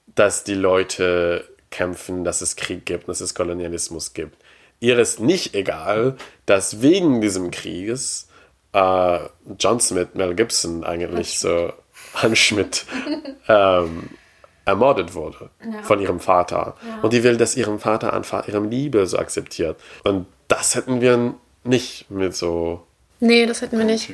dass 0.08 0.44
die 0.44 0.56
Leute 0.56 1.48
kämpfen, 1.72 2.24
dass 2.24 2.42
es 2.42 2.56
Krieg 2.56 2.86
gibt, 2.86 3.08
dass 3.08 3.22
es 3.22 3.36
Kolonialismus 3.36 4.14
gibt. 4.14 4.38
Ihr 4.80 4.98
ist 4.98 5.20
nicht 5.20 5.56
egal, 5.56 6.16
dass 6.46 6.82
wegen 6.82 7.22
diesem 7.22 7.52
Krieges 7.52 8.28
äh, 8.74 9.20
John 9.58 9.80
Smith, 9.80 10.10
Mel 10.14 10.36
Gibson 10.36 10.84
eigentlich 10.84 11.40
so 11.40 11.74
Hans 12.16 12.38
Schmidt 12.38 12.86
ähm, 13.48 14.10
ermordet 14.66 15.14
wurde 15.14 15.50
ja. 15.64 15.82
von 15.82 16.00
ihrem 16.00 16.20
Vater. 16.20 16.76
Ja. 16.88 17.00
Und 17.02 17.14
die 17.14 17.24
will, 17.24 17.38
dass 17.38 17.56
ihrem 17.56 17.80
Vater 17.80 18.14
einfach 18.14 18.48
ihre 18.48 18.60
Liebe 18.60 19.06
so 19.08 19.18
akzeptiert. 19.18 19.80
Und 20.04 20.28
das 20.48 20.76
hätten 20.76 21.02
wir 21.02 21.34
nicht 21.64 22.10
mit 22.10 22.36
so. 22.36 22.86
Nee, 23.20 23.46
das 23.46 23.62
hätten 23.62 23.78
wir 23.78 23.86
nicht. 23.86 24.12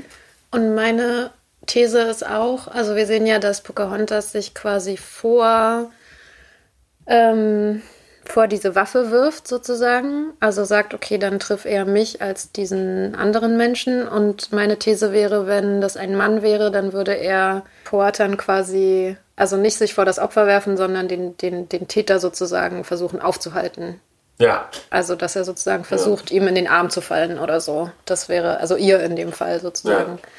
Und 0.52 0.74
meine 0.74 1.32
These 1.68 2.02
ist 2.02 2.26
auch, 2.26 2.68
also 2.68 2.96
wir 2.96 3.06
sehen 3.06 3.26
ja, 3.26 3.40
dass 3.40 3.62
Pocahontas 3.62 4.32
sich 4.32 4.54
quasi 4.54 4.98
vor 4.98 5.92
ähm, 7.08 7.82
vor 8.26 8.48
diese 8.48 8.76
Waffe 8.76 9.12
wirft, 9.12 9.48
sozusagen. 9.48 10.34
Also 10.40 10.66
sagt, 10.66 10.94
okay, 10.94 11.18
dann 11.18 11.40
triff 11.40 11.66
er 11.66 11.86
mich 11.86 12.22
als 12.22 12.52
diesen 12.52 13.16
anderen 13.16 13.58
Menschen. 13.58 14.08
Und 14.08 14.52
meine 14.52 14.78
These 14.78 15.12
wäre, 15.12 15.48
wenn 15.48 15.80
das 15.82 15.96
ein 15.96 16.16
Mann 16.16 16.42
wäre, 16.42 16.72
dann 16.72 16.92
würde 16.94 17.14
er 17.14 17.64
Poatan 17.84 18.38
quasi, 18.38 19.16
also 19.36 19.58
nicht 19.58 19.78
sich 19.78 19.94
vor 19.94 20.06
das 20.06 20.20
Opfer 20.20 20.48
werfen, 20.48 20.76
sondern 20.76 21.08
den, 21.08 21.38
den, 21.38 21.70
den 21.70 21.88
Täter 21.88 22.20
sozusagen 22.20 22.84
versuchen 22.84 23.22
aufzuhalten. 23.22 24.02
Ja. 24.38 24.68
Also, 24.90 25.16
dass 25.16 25.36
er 25.36 25.46
sozusagen 25.46 25.86
versucht, 25.86 26.32
ja. 26.32 26.38
ihm 26.38 26.48
in 26.48 26.56
den 26.56 26.68
Arm 26.68 26.90
zu 26.90 27.02
fallen 27.02 27.40
oder 27.40 27.62
so. 27.62 27.90
Das 28.06 28.28
wäre, 28.28 28.60
also 28.60 28.76
ihr 28.76 29.00
in 29.02 29.16
dem 29.16 29.32
Fall 29.32 29.60
sozusagen. 29.60 30.20
Ja. 30.22 30.30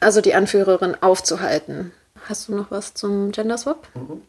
Also 0.00 0.20
die 0.20 0.34
Anführerin 0.34 0.96
aufzuhalten. 1.00 1.92
Hast 2.28 2.48
du 2.48 2.54
noch 2.54 2.70
was 2.70 2.94
zum 2.94 3.32
Gender 3.32 3.58
Swap? 3.58 3.88
Mhm. 3.94 4.22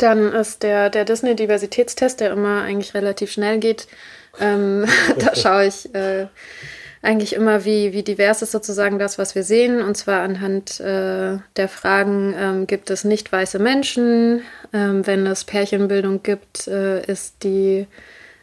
Dann 0.00 0.32
ist 0.32 0.62
der, 0.62 0.88
der 0.88 1.04
Disney-Diversitätstest, 1.04 2.20
der 2.20 2.32
immer 2.32 2.62
eigentlich 2.62 2.94
relativ 2.94 3.30
schnell 3.30 3.58
geht. 3.58 3.86
Ähm, 4.40 4.86
da 5.18 5.34
schaue 5.34 5.66
ich 5.66 5.94
äh, 5.94 6.26
eigentlich 7.02 7.34
immer, 7.34 7.64
wie, 7.66 7.92
wie 7.92 8.02
divers 8.02 8.40
ist 8.40 8.52
sozusagen 8.52 8.98
das, 8.98 9.18
was 9.18 9.34
wir 9.34 9.42
sehen. 9.42 9.82
Und 9.82 9.96
zwar 9.96 10.22
anhand 10.22 10.80
äh, 10.80 11.38
der 11.56 11.68
Fragen, 11.68 12.34
ähm, 12.38 12.66
gibt 12.66 12.88
es 12.88 13.04
nicht 13.04 13.30
weiße 13.30 13.58
Menschen? 13.58 14.42
Ähm, 14.72 15.06
wenn 15.06 15.26
es 15.26 15.44
Pärchenbildung 15.44 16.22
gibt, 16.22 16.66
äh, 16.66 17.04
ist 17.04 17.42
die 17.42 17.86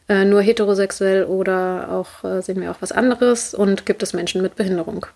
äh, 0.10 0.26
nur 0.26 0.42
heterosexuell 0.42 1.26
oder 1.26 1.90
auch 1.92 2.24
äh, 2.24 2.42
sehen 2.42 2.62
wir 2.62 2.70
auch 2.70 2.82
was 2.82 2.92
anderes? 2.92 3.56
Und 3.56 3.88
gibt 3.88 4.04
es 4.04 4.14
Menschen 4.14 4.44
mit 4.44 4.56
Behinderung? 4.56 5.08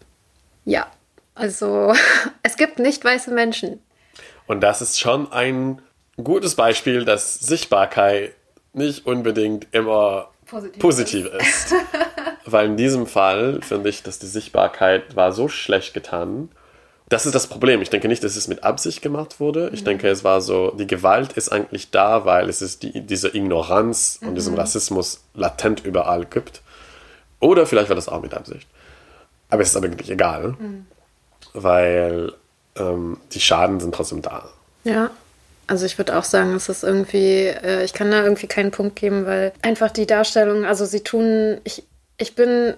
Ja, 0.65 0.87
also 1.35 1.93
es 2.43 2.57
gibt 2.57 2.79
nicht 2.79 3.05
weiße 3.05 3.31
Menschen. 3.31 3.79
Und 4.47 4.61
das 4.61 4.81
ist 4.81 4.99
schon 4.99 5.31
ein 5.31 5.81
gutes 6.24 6.55
Beispiel, 6.55 7.05
dass 7.05 7.36
Sichtbarkeit 7.36 8.34
nicht 8.74 9.05
unbedingt 9.05 9.67
immer 9.72 10.30
positiv, 10.45 10.80
positiv 10.80 11.26
ist. 11.28 11.74
Weil 12.45 12.67
in 12.67 12.78
diesem 12.78 13.07
Fall 13.07 13.59
finde 13.61 13.89
ich, 13.89 14.03
dass 14.03 14.19
die 14.19 14.28
Sichtbarkeit 14.28 15.15
war 15.15 15.32
so 15.32 15.47
schlecht 15.47 15.93
getan. 15.93 16.49
Das 17.09 17.26
ist 17.26 17.36
das 17.36 17.47
Problem. 17.47 17.82
Ich 17.82 17.89
denke 17.89 18.07
nicht, 18.07 18.24
dass 18.24 18.38
es 18.38 18.47
mit 18.47 18.63
Absicht 18.63 19.01
gemacht 19.01 19.39
wurde. 19.39 19.69
Ich 19.74 19.82
mhm. 19.82 19.86
denke, 19.86 20.07
es 20.07 20.24
war 20.24 20.41
so, 20.41 20.72
die 20.72 20.88
Gewalt 20.88 21.34
ist 21.34 21.49
eigentlich 21.49 21.91
da, 21.91 22.26
weil 22.26 22.47
es 22.47 22.61
ist 22.61 22.84
die, 22.84 23.01
diese 23.01 23.36
Ignoranz 23.36 24.19
mhm. 24.22 24.30
und 24.30 24.36
diesen 24.36 24.55
Rassismus 24.55 25.22
latent 25.34 25.84
überall 25.84 26.26
gibt. 26.26 26.61
Oder 27.39 27.65
vielleicht 27.65 27.89
war 27.89 27.95
das 27.95 28.07
auch 28.07 28.22
mit 28.22 28.34
Absicht. 28.34 28.67
Aber 29.49 29.61
es 29.61 29.69
ist 29.69 29.76
aber 29.76 29.88
eigentlich 29.88 30.09
egal, 30.09 30.55
mhm. 30.57 30.86
weil 31.53 32.34
ähm, 32.78 33.17
die 33.34 33.41
Schaden 33.41 33.80
sind 33.82 33.93
trotzdem 33.93 34.22
da. 34.22 34.49
Ja. 34.86 35.11
Also 35.72 35.86
ich 35.86 35.97
würde 35.97 36.17
auch 36.17 36.26
sagen, 36.26 36.53
es 36.53 36.67
ist 36.67 36.84
irgendwie, 36.84 37.45
äh, 37.47 37.86
ich 37.86 37.93
kann 37.93 38.11
da 38.11 38.24
irgendwie 38.24 38.47
keinen 38.47 38.72
Punkt 38.72 38.97
geben, 38.97 39.26
weil 39.26 39.53
einfach 39.61 39.89
die 39.89 40.05
Darstellung, 40.05 40.65
also 40.65 40.84
sie 40.84 40.99
tun, 40.99 41.61
ich, 41.63 41.86
ich 42.17 42.36
bin, 42.36 42.74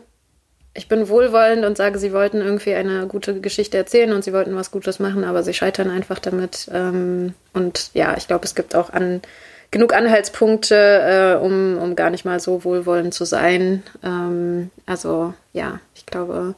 ich 0.75 0.87
bin 0.87 1.09
wohlwollend 1.09 1.65
und 1.65 1.75
sage, 1.75 1.97
sie 1.97 2.13
wollten 2.13 2.37
irgendwie 2.37 2.75
eine 2.75 3.07
gute 3.07 3.41
Geschichte 3.41 3.77
erzählen 3.77 4.13
und 4.13 4.23
sie 4.23 4.31
wollten 4.31 4.55
was 4.55 4.69
Gutes 4.69 4.99
machen, 4.99 5.23
aber 5.23 5.41
sie 5.41 5.55
scheitern 5.55 5.89
einfach 5.89 6.19
damit. 6.19 6.69
Ähm, 6.71 7.33
und 7.53 7.89
ja, 7.95 8.15
ich 8.15 8.27
glaube, 8.27 8.45
es 8.45 8.53
gibt 8.53 8.75
auch 8.75 8.91
an, 8.91 9.23
genug 9.71 9.91
Anhaltspunkte, 9.91 10.75
äh, 10.75 11.43
um, 11.43 11.79
um 11.79 11.95
gar 11.95 12.11
nicht 12.11 12.25
mal 12.25 12.39
so 12.39 12.63
wohlwollend 12.63 13.15
zu 13.15 13.25
sein. 13.25 13.81
Ähm, 14.03 14.69
also 14.85 15.33
ja, 15.51 15.79
ich 15.95 16.05
glaube, 16.05 16.53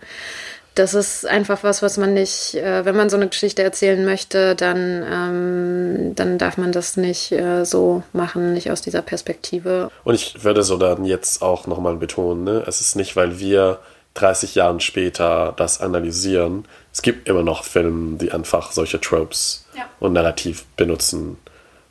das 0.76 0.94
ist 0.94 1.26
einfach 1.26 1.64
was, 1.64 1.82
was 1.82 1.98
man 1.98 2.14
nicht, 2.14 2.54
äh, 2.56 2.84
wenn 2.84 2.96
man 2.96 3.10
so 3.10 3.16
eine 3.16 3.30
Geschichte 3.30 3.64
erzählen 3.64 4.04
möchte, 4.04 4.56
dann, 4.56 5.06
ähm, 5.10 6.16
dann 6.16 6.38
darf 6.38 6.58
man 6.58 6.74
das 6.74 6.98
nicht 6.98 7.32
äh, 7.32 7.66
so 7.66 8.04
machen, 8.12 8.54
nicht 8.54 8.70
aus 8.70 8.82
dieser 8.82 9.02
Perspektive. 9.02 9.90
Und 10.04 10.16
ich 10.16 10.44
würde 10.44 10.64
so 10.64 10.78
dann 10.78 11.06
jetzt 11.06 11.42
auch 11.42 11.66
nochmal 11.66 11.96
betonen, 11.96 12.44
ne? 12.44 12.64
es 12.68 12.82
ist 12.82 12.96
nicht, 12.96 13.16
weil 13.16 13.40
wir 13.40 13.80
30 14.16 14.56
Jahre 14.56 14.82
später 14.82 15.54
das 15.56 15.80
analysieren. 15.80 16.66
Es 16.94 17.02
gibt 17.02 17.28
immer 17.30 17.44
noch 17.44 17.64
Filme, 17.64 18.18
die 18.18 18.32
einfach 18.32 18.72
solche 18.74 19.00
Tropes 19.00 19.66
ja. 19.76 19.84
und 20.00 20.14
Narrativ 20.14 20.66
benutzen 20.76 21.38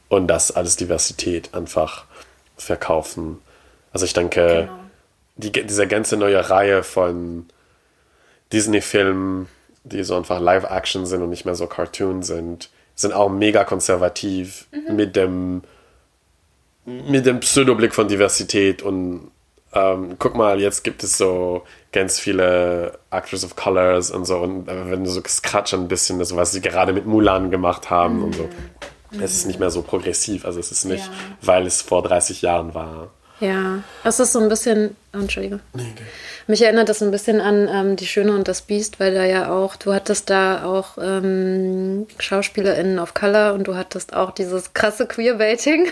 und 0.09 0.27
das 0.29 0.51
als 0.51 0.77
Diversität 0.77 1.55
einfach 1.55 2.05
verkaufen. 2.57 3.39
Also 3.93 4.05
ich 4.05 4.13
denke, 4.13 4.69
genau. 4.69 4.79
die, 5.37 5.53
diese 5.53 5.87
ganze 5.87 6.17
neue 6.19 6.51
Reihe 6.51 6.83
von 6.83 7.47
Disney-Filmen, 8.53 9.49
die 9.85 10.05
so 10.05 10.17
einfach 10.17 10.41
Live-Action 10.41 11.07
sind 11.07 11.23
und 11.23 11.31
nicht 11.31 11.45
mehr 11.45 11.55
so 11.55 11.67
Cartoon 11.67 12.23
sind, 12.23 12.71
sind 12.95 13.13
auch 13.13 13.29
mega 13.29 13.65
konservativ 13.65 14.67
mhm. 14.73 14.97
mit 14.97 15.17
dem 15.17 15.63
mit 16.87 17.25
dem 17.25 17.41
Pseudoblick 17.41 17.95
von 17.95 18.09
Diversität 18.09 18.83
und 18.83 19.31
ähm, 19.73 20.17
guck 20.19 20.37
mal, 20.37 20.61
jetzt 20.61 20.85
gibt 20.85 21.03
es 21.03 21.17
so 21.17 21.65
ganz 21.93 22.21
viele 22.21 22.99
Actors 23.11 23.45
of 23.45 23.57
Colors 23.57 24.11
und 24.11 24.27
so 24.27 24.39
und 24.39 24.69
äh, 24.69 24.91
wenn 24.91 25.03
du 25.03 25.11
so 25.11 25.23
skratsch 25.27 25.75
ein 25.75 25.89
bisschen, 25.89 26.19
das, 26.19 26.37
was 26.37 26.53
sie 26.53 26.61
gerade 26.61 26.93
mit 26.93 27.07
Mulan 27.07 27.51
gemacht 27.51 27.91
haben 27.91 28.19
mhm. 28.19 28.25
und 28.25 28.35
so. 28.35 28.43
Mhm. 29.11 29.21
Es 29.21 29.35
ist 29.35 29.47
nicht 29.47 29.61
mehr 29.61 29.71
so 29.71 29.83
progressiv, 29.83 30.45
also 30.45 30.61
es 30.61 30.71
ist 30.73 30.85
nicht, 30.85 31.07
ja. 31.07 31.13
weil 31.41 31.67
es 31.67 31.83
vor 31.83 32.03
30 32.03 32.43
Jahren 32.43 32.75
war. 32.75 33.11
Ja, 33.41 33.83
es 34.05 34.21
ist 34.21 34.33
so 34.33 34.39
ein 34.39 34.49
bisschen, 34.49 34.97
oh, 35.13 35.19
Entschuldige. 35.19 35.59
Nee, 35.73 35.83
okay. 35.93 36.05
Mich 36.47 36.63
erinnert 36.63 36.89
das 36.89 37.03
ein 37.03 37.11
bisschen 37.11 37.41
an 37.41 37.69
ähm, 37.73 37.97
Die 37.97 38.07
Schöne 38.07 38.33
und 38.33 38.47
das 38.47 38.63
Biest, 38.63 39.01
weil 39.01 39.13
da 39.15 39.25
ja 39.25 39.51
auch, 39.51 39.77
du 39.77 39.93
hattest 39.93 40.31
da 40.31 40.65
auch 40.65 40.99
ähm, 41.01 42.07
SchauspielerInnen 42.19 42.99
of 42.99 43.15
Color 43.15 43.55
und 43.55 43.67
du 43.67 43.75
hattest 43.75 44.15
auch 44.15 44.31
dieses 44.31 44.73
krasse 44.73 45.07
Queerbaiting. 45.07 45.89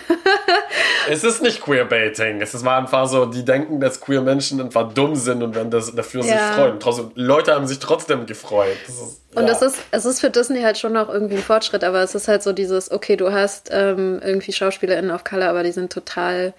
es 1.09 1.23
ist 1.23 1.41
nicht 1.41 1.61
Queerbaiting. 1.61 2.39
Es 2.39 2.53
ist 2.53 2.65
einfach 2.65 3.07
so, 3.07 3.25
die 3.25 3.43
denken, 3.43 3.81
dass 3.81 3.99
queer 3.99 4.21
Menschen 4.21 4.61
einfach 4.61 4.93
dumm 4.93 5.15
sind 5.15 5.43
und 5.43 5.53
wenn 5.55 5.69
das 5.69 5.93
dafür 5.93 6.23
ja. 6.23 6.47
sich 6.47 6.55
freuen. 6.55 6.79
Trotzdem, 6.79 7.11
Leute 7.15 7.55
haben 7.55 7.67
sich 7.67 7.79
trotzdem 7.79 8.25
gefreut. 8.25 8.77
Das 8.85 8.95
ist, 8.95 9.21
ja. 9.33 9.41
Und 9.41 9.49
das 9.49 9.61
ist, 9.61 9.77
es 9.91 10.05
ist 10.05 10.21
für 10.21 10.29
Disney 10.29 10.61
halt 10.61 10.77
schon 10.77 10.93
noch 10.93 11.09
irgendwie 11.09 11.35
ein 11.35 11.43
Fortschritt, 11.43 11.83
aber 11.83 12.01
es 12.03 12.15
ist 12.15 12.29
halt 12.29 12.41
so 12.41 12.53
dieses, 12.53 12.89
okay, 12.89 13.17
du 13.17 13.33
hast 13.33 13.69
ähm, 13.73 14.21
irgendwie 14.23 14.53
SchauspielerInnen 14.53 15.11
of 15.11 15.23
Color, 15.23 15.49
aber 15.49 15.63
die 15.63 15.71
sind 15.71 15.91
total 15.91 16.53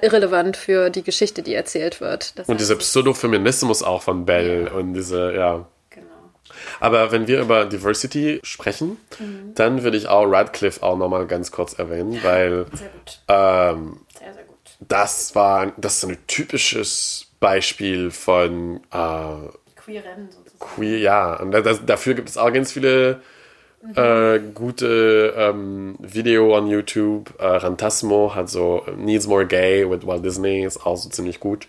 irrelevant 0.00 0.56
für 0.56 0.90
die 0.90 1.02
Geschichte, 1.02 1.42
die 1.42 1.54
erzählt 1.54 2.00
wird. 2.00 2.38
Das 2.38 2.48
und 2.48 2.60
dieser 2.60 2.76
Pseudo-Feminismus 2.76 3.82
auch 3.82 4.02
von 4.02 4.24
Bell 4.26 4.64
ja. 4.66 4.72
und 4.72 4.94
diese, 4.94 5.34
ja. 5.34 5.66
Genau. 5.90 6.06
Aber 6.80 7.12
wenn 7.12 7.26
wir 7.28 7.40
über 7.40 7.64
Diversity 7.64 8.40
sprechen, 8.42 8.96
Mhm. 9.18 9.54
dann 9.54 9.82
würde 9.84 9.96
ich 9.96 10.08
auch 10.08 10.24
Radcliffe 10.26 10.82
auch 10.82 10.96
nochmal 10.96 11.26
ganz 11.26 11.50
kurz 11.52 11.74
erwähnen, 11.78 12.18
weil 12.22 12.66
Sehr 12.72 12.88
gut. 12.88 13.20
ähm, 13.28 14.00
Sehr, 14.18 14.34
sehr 14.34 14.42
gut. 14.44 14.56
das 14.80 15.34
war 15.34 15.72
das 15.76 15.98
ist 16.02 16.04
ein 16.10 16.18
typisches 16.26 17.26
Beispiel 17.40 18.10
von 18.10 18.78
äh, 18.92 19.48
Queeren 19.76 20.30
sozusagen. 20.30 20.58
queer, 20.58 20.98
ja. 20.98 21.34
Und 21.40 21.52
das, 21.52 21.84
dafür 21.84 22.14
gibt 22.14 22.28
es 22.30 22.36
auch 22.38 22.52
ganz 22.52 22.72
viele 22.72 23.20
äh, 23.94 24.40
gute 24.54 25.34
ähm, 25.36 25.96
Video 26.00 26.56
on 26.56 26.66
YouTube. 26.66 27.34
Äh, 27.38 27.46
Rantasmo 27.46 28.34
hat 28.34 28.48
so 28.48 28.84
Needs 28.96 29.26
More 29.26 29.46
Gay 29.46 29.88
with 29.88 30.06
Walt 30.06 30.24
Disney, 30.24 30.64
ist 30.64 30.84
auch 30.84 30.96
so 30.96 31.08
ziemlich 31.08 31.40
gut. 31.40 31.66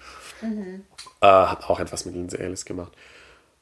Äh, 1.21 1.25
hat 1.27 1.69
auch 1.69 1.79
etwas 1.79 2.05
mit 2.05 2.15
Lindsay 2.15 2.39
Ellis 2.39 2.65
gemacht. 2.65 2.91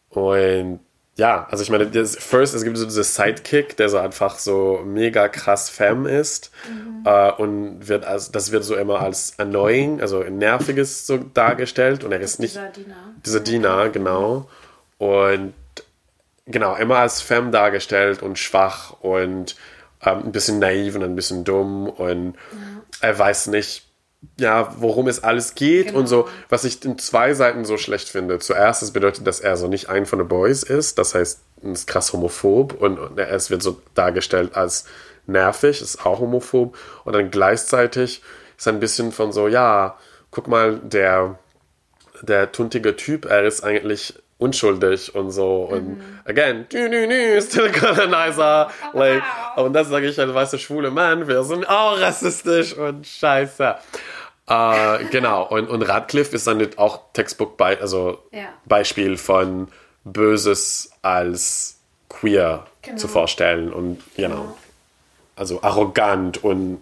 Und 0.09 0.79
ja, 1.15 1.47
also 1.51 1.61
ich 1.63 1.69
meine, 1.69 1.85
das, 1.85 2.15
first, 2.15 2.55
es 2.55 2.63
gibt 2.63 2.75
so 2.75 2.85
diesen 2.85 3.03
Sidekick, 3.03 3.77
der 3.77 3.87
so 3.89 3.99
einfach 3.99 4.39
so 4.39 4.81
mega 4.83 5.27
krass 5.27 5.69
femme 5.69 6.09
ist 6.09 6.51
äh, 7.05 7.31
und 7.33 7.87
wird 7.87 8.03
als, 8.03 8.31
das 8.31 8.51
wird 8.51 8.63
so 8.63 8.75
immer 8.75 8.99
als 8.99 9.37
annoying, 9.37 10.01
also 10.01 10.23
nerviges 10.23 11.05
so 11.05 11.17
dargestellt 11.17 12.03
und 12.03 12.11
er 12.11 12.19
ist 12.19 12.39
nicht 12.39 12.55
Dieser 12.55 12.69
Diener. 12.69 12.95
dieser 13.23 13.39
Diener, 13.41 13.89
genau. 13.89 14.49
Und 14.97 15.53
genau, 16.45 16.75
immer 16.75 16.97
als 16.99 17.21
femme 17.21 17.51
dargestellt 17.51 18.21
und 18.21 18.37
schwach 18.39 18.91
und 19.01 19.55
ähm, 20.01 20.23
ein 20.25 20.31
bisschen 20.31 20.59
naiv 20.59 20.95
und 20.95 21.03
ein 21.03 21.15
bisschen 21.15 21.43
dumm 21.43 21.87
und 21.89 22.35
er 23.01 23.17
weiß 23.17 23.47
nicht, 23.47 23.87
ja, 24.39 24.73
worum 24.77 25.07
es 25.09 25.21
alles 25.23 25.53
geht 25.55 25.87
Genau. 25.87 25.99
und 25.99 26.07
so, 26.07 26.29
was 26.49 26.63
ich 26.63 26.83
in 26.85 26.97
zwei 26.97 27.33
Seiten 27.33 27.65
so 27.65 27.77
schlecht 27.77 28.07
finde. 28.07 28.39
Zuerst, 28.39 28.81
es 28.81 28.91
bedeutet, 28.91 29.27
dass 29.27 29.41
er 29.41 29.57
so 29.57 29.67
nicht 29.67 29.89
ein 29.89 30.05
von 30.05 30.19
den 30.19 30.27
Boys 30.29 30.63
ist, 30.63 30.97
das 30.97 31.13
heißt, 31.13 31.41
er 31.63 31.71
ist 31.71 31.87
krass 31.87 32.13
homophob 32.13 32.73
und, 32.81 32.99
und 32.99 33.19
er- 33.19 33.31
es 33.31 33.49
wird 33.49 33.61
so 33.61 33.81
dargestellt 33.95 34.55
als 34.55 34.85
nervig, 35.25 35.81
ist 35.81 36.05
auch 36.05 36.19
homophob 36.19 36.77
und 37.03 37.13
dann 37.13 37.31
gleichzeitig 37.31 38.21
ist 38.57 38.67
ein 38.67 38.79
bisschen 38.79 39.11
von 39.11 39.31
so, 39.33 39.47
ja, 39.47 39.97
guck 40.31 40.47
mal, 40.47 40.79
der 40.79 41.37
der 42.21 42.53
tuntige 42.53 42.95
Typ, 42.95 43.25
er 43.25 43.43
ist 43.43 43.63
eigentlich 43.65 44.13
unschuldig 44.43 45.15
und 45.15 45.31
so 45.31 45.63
und 45.71 46.01
again, 46.25 46.65
dü, 46.71 46.89
dü, 46.89 47.07
dü, 47.07 47.41
still 47.41 47.71
colonizer, 47.71 48.69
like, 48.93 49.23
und 49.55 49.73
das 49.73 49.87
sage 49.89 50.07
ich 50.07 50.19
als 50.19 50.33
weißer 50.33 50.57
schwule 50.57 50.91
Mann, 50.91 51.27
wir 51.27 51.43
sind 51.43 51.67
auch 51.69 51.99
rassistisch 51.99 52.73
und 52.77 53.07
scheiße. 53.07 53.75
Äh, 54.47 55.05
genau, 55.11 55.43
und, 55.47 55.69
und 55.69 55.81
Radcliffe 55.83 56.35
ist 56.35 56.45
dann 56.47 56.57
nicht 56.57 56.77
auch 56.77 56.99
Textbook 57.13 57.55
bei, 57.57 57.79
also 57.79 58.19
Ja. 58.31 58.49
Beispiel 58.65 59.17
von 59.17 59.69
Böses 60.03 60.91
als 61.01 61.77
queer 62.09 62.65
Genau. 62.81 62.97
zu 62.97 63.07
vorstellen 63.07 63.71
und 63.71 64.01
genau, 64.17 64.57
also 65.37 65.63
arrogant 65.63 66.43
und 66.43 66.81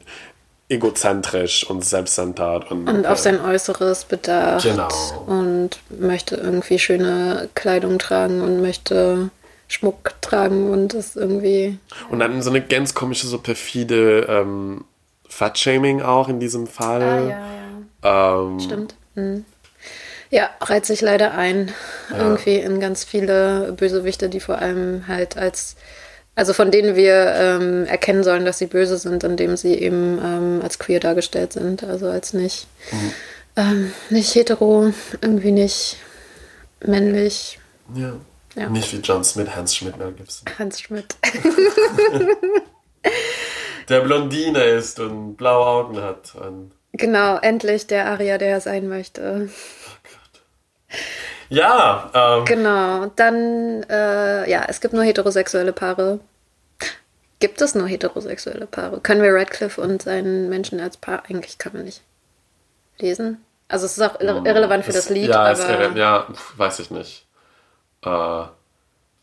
egozentrisch 0.72 1.70
und 1.70 1.84
selbstzentriert 1.84 2.72
und, 2.72 2.88
Und 2.88 3.06
auf 3.06 3.20
sein 3.20 3.40
Äußeres 3.40 4.06
bedacht. 4.06 4.64
Genau. 4.64 4.88
Und 5.28 5.80
möchte 5.90 6.36
irgendwie 6.36 6.80
schöne 6.80 7.50
Kleidung 7.54 8.00
tragen 8.00 8.42
und 8.42 8.62
möchte 8.62 9.30
Schmuck 9.68 10.14
tragen 10.22 10.72
und 10.72 10.94
ist 10.94 11.18
irgendwie. 11.18 11.78
Und 12.10 12.20
dann 12.20 12.42
so 12.42 12.50
eine 12.50 12.62
ganz 12.62 12.94
komische, 12.94 13.28
so 13.28 13.38
perfide 13.38 14.26
ähm, 14.30 14.86
Fat-Shaming 15.28 16.02
auch 16.02 16.30
in 16.30 16.40
diesem 16.40 16.68
Fall. 16.68 17.02
Ah, 17.02 17.20
ja, 17.20 17.40
ja. 18.04 18.44
Ähm, 18.44 18.60
Stimmt. 18.60 18.96
Mhm. 19.16 19.46
Ja, 20.30 20.50
reiht 20.62 20.86
sich 20.86 21.02
leider 21.02 21.34
ein. 21.34 21.74
Irgendwie 22.18 22.56
in 22.56 22.80
ganz 22.80 23.04
viele 23.04 23.74
Bösewichte, 23.74 24.30
die 24.30 24.40
vor 24.40 24.60
allem 24.60 25.08
halt 25.08 25.38
als. 25.38 25.76
Also 26.42 26.54
von 26.54 26.72
denen 26.72 26.96
wir 26.96 27.36
ähm, 27.36 27.86
erkennen 27.86 28.24
sollen, 28.24 28.46
dass 28.46 28.58
sie 28.58 28.66
böse 28.66 28.98
sind, 28.98 29.24
indem 29.24 29.56
sie 29.58 29.76
eben 29.76 30.18
ähm, 30.18 30.60
als 30.64 30.80
queer 30.80 31.00
dargestellt 31.00 31.54
sind. 31.54 31.84
Also 31.84 32.10
als 32.10 32.34
nicht, 32.34 32.66
ähm, 33.56 33.94
nicht 34.10 34.34
hetero, 34.34 34.92
irgendwie 35.22 35.52
nicht 35.52 35.98
männlich. 36.84 37.60
ja. 37.94 38.14
Ja. 38.56 38.70
Nicht 38.70 38.92
wie 38.92 38.98
John 38.98 39.24
Smith, 39.24 39.50
Hans 39.56 39.76
Schmidt, 39.76 39.98
Mel 39.98 40.14
Gibson. 40.14 40.48
Hans 40.58 40.82
Schmidt. 40.82 41.16
Der 43.90 44.02
Blondine 44.02 44.64
ist 44.64 45.00
und 45.00 45.36
blaue 45.36 45.64
Augen 45.64 46.02
hat. 46.02 46.34
Und 46.34 46.72
genau, 46.94 47.38
endlich 47.38 47.86
der 47.86 48.08
Aria, 48.08 48.40
der 48.40 48.50
er 48.50 48.62
sein 48.62 48.90
möchte. 48.90 49.50
ja, 51.50 52.10
ähm, 52.16 52.46
Genau, 52.46 53.06
dann, 53.16 53.84
äh, 53.84 54.50
ja, 54.50 54.66
es 54.68 54.82
gibt 54.82 54.96
nur 54.96 55.04
heterosexuelle 55.04 55.72
Paare. 55.72 56.20
Gibt 57.42 57.60
es 57.60 57.76
nur 57.76 57.88
heterosexuelle 57.88 58.68
Paare? 58.68 59.02
Können 59.02 59.24
wir 59.24 59.34
Radcliffe 59.34 59.82
und 59.82 60.04
seinen 60.04 60.48
Menschen 60.48 60.80
als 60.80 60.96
Paar, 60.96 61.24
eigentlich 61.28 61.58
kann 61.58 61.74
man 61.74 61.86
nicht 61.86 62.02
lesen. 63.00 63.44
Also 63.68 63.88
es 63.88 63.98
ist 63.98 64.04
auch 64.04 64.20
irre 64.22 64.48
irrelevant 64.48 64.86
für 64.86 64.94
das 64.94 65.10
Lied, 65.10 65.30
ja, 65.30 65.42
aber 65.42 65.98
ja, 65.98 66.28
weiß 66.58 66.80
ich 66.80 66.92
nicht. 66.92 67.26
Äh, 68.06 68.44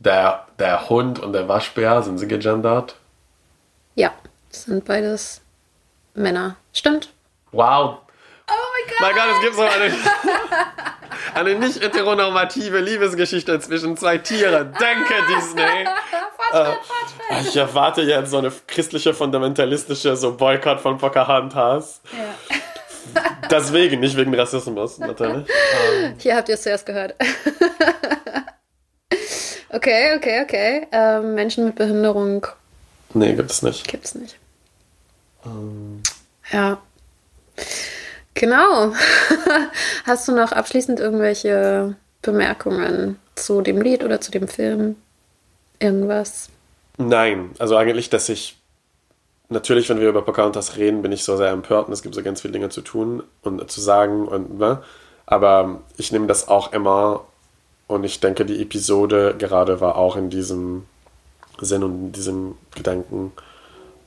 der, 0.00 0.46
der 0.58 0.88
Hund 0.88 1.20
und 1.20 1.32
der 1.32 1.48
Waschbär, 1.48 2.02
sind 2.02 2.18
sie 2.18 2.26
gegendert? 2.28 2.96
ja, 3.94 4.12
es 4.50 4.64
sind 4.64 4.84
beides 4.84 5.40
Männer. 6.14 6.56
Stimmt. 6.72 7.10
Wow. 7.52 7.98
Oh 8.48 8.52
mein 9.00 9.14
Mein 9.14 9.14
Gott, 9.14 9.34
es 9.36 9.40
gibt 9.42 9.54
so 9.56 9.62
eine, 9.62 9.94
eine 11.34 11.54
nicht 11.58 11.82
heteronormative 11.82 12.80
Liebesgeschichte 12.80 13.60
zwischen 13.60 13.96
zwei 13.96 14.18
Tieren. 14.18 14.74
Danke, 14.78 15.14
Disney. 15.36 15.86
Äh, 16.53 16.74
ich 17.42 17.57
erwarte 17.57 18.03
jetzt 18.03 18.30
so 18.30 18.38
eine 18.38 18.53
christliche, 18.66 19.14
fundamentalistische 19.14 20.16
so 20.16 20.36
Boykott 20.36 20.80
von 20.80 20.99
Pocahontas. 20.99 22.01
Ja. 22.12 22.34
Deswegen, 23.51 24.01
nicht 24.01 24.16
wegen 24.16 24.34
Rassismus, 24.34 24.99
natürlich. 24.99 25.49
Ähm, 26.03 26.14
Hier 26.18 26.36
habt 26.36 26.49
ihr 26.49 26.55
es 26.55 26.62
zuerst 26.62 26.86
gehört. 26.86 27.14
okay, 29.70 30.16
okay, 30.16 30.42
okay. 30.42 30.86
Ähm, 30.92 31.34
Menschen 31.34 31.66
mit 31.66 31.76
Behinderung 31.76 32.46
nee, 33.14 33.34
gibt 33.34 33.51
es 33.51 33.62
nicht. 33.62 33.88
Gibt's 33.88 34.14
nicht. 34.14 34.36
Ja. 36.53 36.78
Genau. 38.34 38.92
Hast 40.05 40.28
du 40.28 40.32
noch 40.32 40.53
abschließend 40.53 41.01
irgendwelche 41.01 41.96
Bemerkungen 42.22 43.18
zu 43.34 43.62
dem 43.62 43.80
Lied 43.80 44.05
oder 44.05 44.20
zu 44.20 44.30
dem 44.30 44.49
Film? 44.49 44.96
Irgendwas? 45.78 46.50
Nein, 46.96 47.50
also 47.58 47.76
eigentlich, 47.76 48.10
dass 48.10 48.28
ich 48.28 48.56
natürlich, 49.48 49.88
wenn 49.88 50.00
wir 50.00 50.08
über 50.08 50.22
Pocahontas 50.22 50.76
reden, 50.76 51.02
bin 51.02 51.12
ich 51.12 51.24
so 51.24 51.36
sehr 51.36 51.50
empört 51.50 51.86
und 51.86 51.92
es 51.92 52.02
gibt 52.02 52.14
so 52.14 52.22
ganz 52.22 52.40
viele 52.40 52.52
Dinge 52.52 52.68
zu 52.70 52.80
tun 52.80 53.22
und 53.42 53.70
zu 53.70 53.80
sagen 53.80 54.26
und 54.26 54.58
ne? 54.58 54.82
aber 55.26 55.80
ich 55.96 56.12
nehme 56.12 56.26
das 56.26 56.48
auch 56.48 56.72
immer 56.72 57.24
und 57.86 58.05
ich 58.05 58.20
denke, 58.20 58.44
die 58.44 58.60
Episode 58.60 59.34
gerade 59.38 59.80
war 59.80 59.96
auch 59.96 60.16
in 60.16 60.30
diesem 60.30 60.86
Sinn 61.60 61.82
und 61.82 61.92
in 61.92 62.12
diesem 62.12 62.59
Gedanken. 62.74 63.32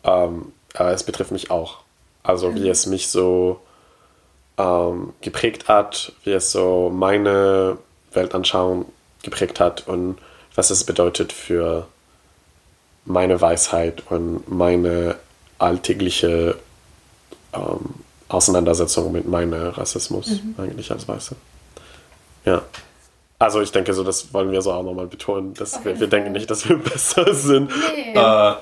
Ähm, 0.03 0.51
aber 0.75 0.91
es 0.91 1.03
betrifft 1.03 1.31
mich 1.31 1.51
auch. 1.51 1.79
Also 2.23 2.53
wie 2.55 2.69
es 2.69 2.85
mich 2.85 3.09
so 3.09 3.59
ähm, 4.57 5.13
geprägt 5.21 5.67
hat, 5.67 6.13
wie 6.23 6.31
es 6.31 6.51
so 6.51 6.91
meine 6.93 7.77
Weltanschauung 8.13 8.85
geprägt 9.23 9.59
hat 9.59 9.87
und 9.87 10.17
was 10.55 10.69
es 10.69 10.83
bedeutet 10.83 11.31
für 11.33 11.87
meine 13.05 13.41
Weisheit 13.41 14.03
und 14.09 14.49
meine 14.49 15.15
alltägliche 15.57 16.57
ähm, 17.53 17.95
Auseinandersetzung 18.27 19.11
mit 19.11 19.27
meinem 19.27 19.53
Rassismus 19.53 20.39
eigentlich 20.57 20.91
als 20.91 21.07
Weiße. 21.07 21.35
Ja. 22.45 22.63
Also 23.39 23.59
ich 23.61 23.71
denke 23.71 23.93
so, 23.93 24.03
das 24.03 24.33
wollen 24.33 24.51
wir 24.51 24.61
so 24.61 24.71
auch 24.71 24.83
nochmal 24.83 25.07
betonen, 25.07 25.53
dass 25.55 25.83
wir, 25.83 25.99
wir 25.99 26.07
denken 26.07 26.31
nicht, 26.31 26.49
dass 26.49 26.67
wir 26.69 26.77
besser 26.77 27.33
sind. 27.33 27.71
Nee. 27.95 28.13
Äh, 28.13 28.55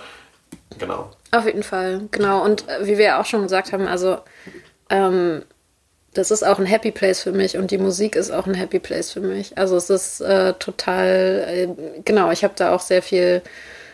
genau. 0.78 1.11
Auf 1.32 1.45
jeden 1.45 1.64
Fall, 1.64 2.07
genau. 2.11 2.44
Und 2.44 2.68
äh, 2.68 2.86
wie 2.86 2.98
wir 2.98 3.06
ja 3.06 3.22
auch 3.22 3.26
schon 3.26 3.44
gesagt 3.44 3.74
haben, 3.74 3.88
also 3.88 4.20
ähm, 4.90 5.44
das 6.14 6.31
ist 6.31 6.44
auch 6.44 6.60
ein 6.60 6.65
Happy 6.65 6.91
Place 6.91 7.22
für 7.22 7.31
mich 7.31 7.57
und 7.57 7.72
die 7.72 7.77
Musik 7.77 8.15
ist 8.15 8.31
auch 8.31 8.48
ein 8.48 8.53
Happy 8.53 8.80
Place 8.80 9.11
für 9.11 9.22
mich. 9.22 9.57
Also 9.57 9.76
es 9.76 9.90
ist 9.90 10.22
äh, 10.22 10.53
total, 10.53 11.45
äh, 11.48 11.68
genau, 12.03 12.31
ich 12.31 12.44
habe 12.44 12.53
da 12.56 12.73
auch 12.73 12.81
sehr 12.81 13.02
viel, 13.02 13.41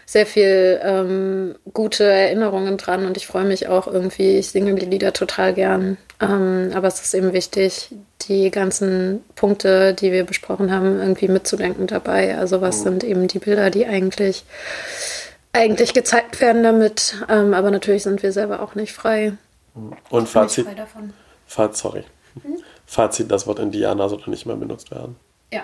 sehr 0.05 0.25
viel 0.25 0.79
ähm, 0.83 1.55
gute 1.73 2.05
Erinnerungen 2.05 2.77
dran 2.77 3.05
und 3.05 3.17
ich 3.17 3.27
freue 3.27 3.45
mich 3.45 3.67
auch 3.67 3.87
irgendwie, 3.87 4.37
ich 4.37 4.51
singe 4.51 4.75
die 4.75 4.85
Lieder 4.85 5.13
total 5.13 5.53
gern. 5.53 5.97
Ähm, 6.21 6.71
aber 6.73 6.87
es 6.87 7.01
ist 7.01 7.13
eben 7.13 7.33
wichtig, 7.33 7.89
die 8.21 8.49
ganzen 8.49 9.23
Punkte, 9.35 9.93
die 9.93 10.11
wir 10.11 10.23
besprochen 10.23 10.71
haben, 10.71 10.99
irgendwie 10.99 11.27
mitzudenken 11.27 11.87
dabei. 11.87 12.37
Also 12.37 12.61
was 12.61 12.81
sind 12.81 13.03
eben 13.03 13.27
die 13.27 13.39
Bilder, 13.39 13.69
die 13.69 13.85
eigentlich 13.85 14.45
eigentlich 15.51 15.93
gezeigt 15.93 16.41
werden 16.41 16.63
damit, 16.63 17.15
ähm, 17.29 17.53
aber 17.53 17.71
natürlich 17.71 18.03
sind 18.03 18.21
wir 18.23 18.33
selber 18.33 18.61
auch 18.61 18.75
nicht 18.75 18.93
frei. 18.93 19.33
Und 20.09 20.27
Fazit, 20.27 20.65
Nicht 20.65 20.75
frei 20.75 20.81
davon. 20.81 21.13
Fazit, 21.55 21.77
sorry. 21.77 22.03
Fazit, 22.85 23.31
das 23.31 23.47
Wort 23.47 23.59
Indianer 23.59 24.09
sollte 24.09 24.29
nicht 24.29 24.45
mehr 24.45 24.57
benutzt 24.57 24.91
werden. 24.91 25.15
Ja. 25.53 25.63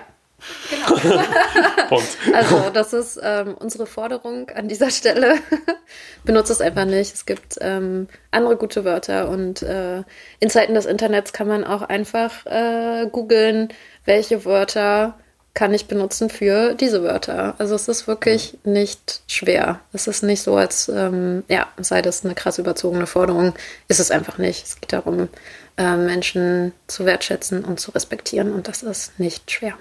Genau. 0.70 2.00
also, 2.34 2.70
das 2.70 2.94
ist 2.94 3.20
ähm, 3.22 3.54
unsere 3.58 3.84
Forderung 3.84 4.48
an 4.50 4.68
dieser 4.68 4.90
Stelle. 4.90 5.38
Benutze 6.24 6.54
es 6.54 6.62
einfach 6.62 6.86
nicht. 6.86 7.14
Es 7.14 7.26
gibt 7.26 7.58
ähm, 7.60 8.08
andere 8.30 8.56
gute 8.56 8.86
Wörter 8.86 9.28
und 9.28 9.62
äh, 9.62 10.02
in 10.40 10.48
Zeiten 10.48 10.72
des 10.72 10.86
Internets 10.86 11.34
kann 11.34 11.46
man 11.46 11.62
auch 11.62 11.82
einfach 11.82 12.46
äh, 12.46 13.06
googeln, 13.12 13.68
welche 14.06 14.46
Wörter 14.46 15.18
kann 15.54 15.74
ich 15.74 15.86
benutzen 15.86 16.30
für 16.30 16.74
diese 16.74 17.02
Wörter. 17.02 17.54
Also 17.58 17.74
es 17.74 17.86
ist 17.86 18.06
wirklich 18.06 18.56
nicht 18.64 19.20
schwer. 19.26 19.80
Es 19.92 20.06
ist 20.06 20.22
nicht 20.22 20.42
so, 20.42 20.56
als 20.56 20.88
ähm, 20.88 21.44
ja, 21.48 21.66
sei 21.76 22.00
das 22.00 22.24
eine 22.24 22.34
krass 22.34 22.58
überzogene 22.58 23.06
Forderung. 23.06 23.52
Ist 23.86 24.00
es 24.00 24.10
einfach 24.10 24.38
nicht. 24.38 24.64
Es 24.64 24.80
geht 24.80 24.94
darum, 24.94 25.28
äh, 25.76 25.96
Menschen 25.96 26.72
zu 26.86 27.04
wertschätzen 27.04 27.64
und 27.64 27.80
zu 27.80 27.90
respektieren 27.92 28.52
und 28.52 28.68
das 28.68 28.82
ist 28.82 29.18
nicht 29.18 29.50
schwer. 29.50 29.76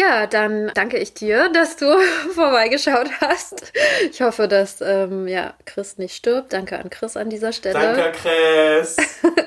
Ja, 0.00 0.26
dann 0.26 0.70
danke 0.74 0.96
ich 0.96 1.12
dir, 1.12 1.50
dass 1.52 1.76
du 1.76 1.84
vorbeigeschaut 2.34 3.10
hast. 3.20 3.70
Ich 4.10 4.22
hoffe, 4.22 4.48
dass 4.48 4.80
ähm, 4.80 5.28
ja, 5.28 5.52
Chris 5.66 5.98
nicht 5.98 6.16
stirbt. 6.16 6.54
Danke 6.54 6.78
an 6.78 6.88
Chris 6.88 7.18
an 7.18 7.28
dieser 7.28 7.52
Stelle. 7.52 7.78
Danke, 7.78 8.12
Chris. 8.12 8.96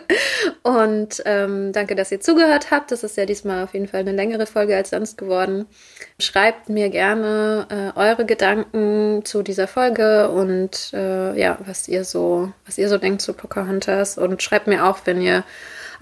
Und 0.62 1.24
ähm, 1.26 1.72
danke, 1.74 1.96
dass 1.96 2.12
ihr 2.12 2.22
zugehört 2.22 2.70
habt. 2.70 2.92
Das 2.92 3.04
ist 3.04 3.18
ja 3.18 3.26
diesmal 3.26 3.64
auf 3.64 3.74
jeden 3.74 3.88
Fall 3.88 4.02
eine 4.02 4.12
längere 4.12 4.46
Folge 4.46 4.76
als 4.76 4.92
sonst 4.92 5.18
geworden. 5.18 5.66
Schreibt 6.20 6.70
mir 6.70 6.90
gerne 6.90 7.68
äh, 7.70 8.00
eure 8.00 8.26
Gedanken 8.26 9.26
zu 9.26 9.42
dieser 9.42 9.68
Folge 9.68 10.30
und 10.30 10.92
äh, 10.94 11.38
ja, 11.38 11.58
was 11.66 11.88
ihr 11.88 12.06
so, 12.06 12.52
was 12.66 12.78
ihr 12.78 12.90
so 12.90 13.00
denkt 13.00 13.24
zu 13.24 13.34
Pocahontas. 13.34 14.20
Und 14.20 14.44
schreibt 14.44 14.68
mir 14.68 14.86
auch, 14.86 15.00
wenn 15.06 15.20
ihr 15.20 15.44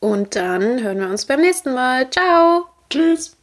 Und 0.00 0.36
dann 0.36 0.82
hören 0.82 1.00
wir 1.00 1.08
uns 1.08 1.24
beim 1.24 1.40
nächsten 1.40 1.72
Mal. 1.74 2.10
Ciao. 2.10 2.66
Tschüss. 2.90 3.36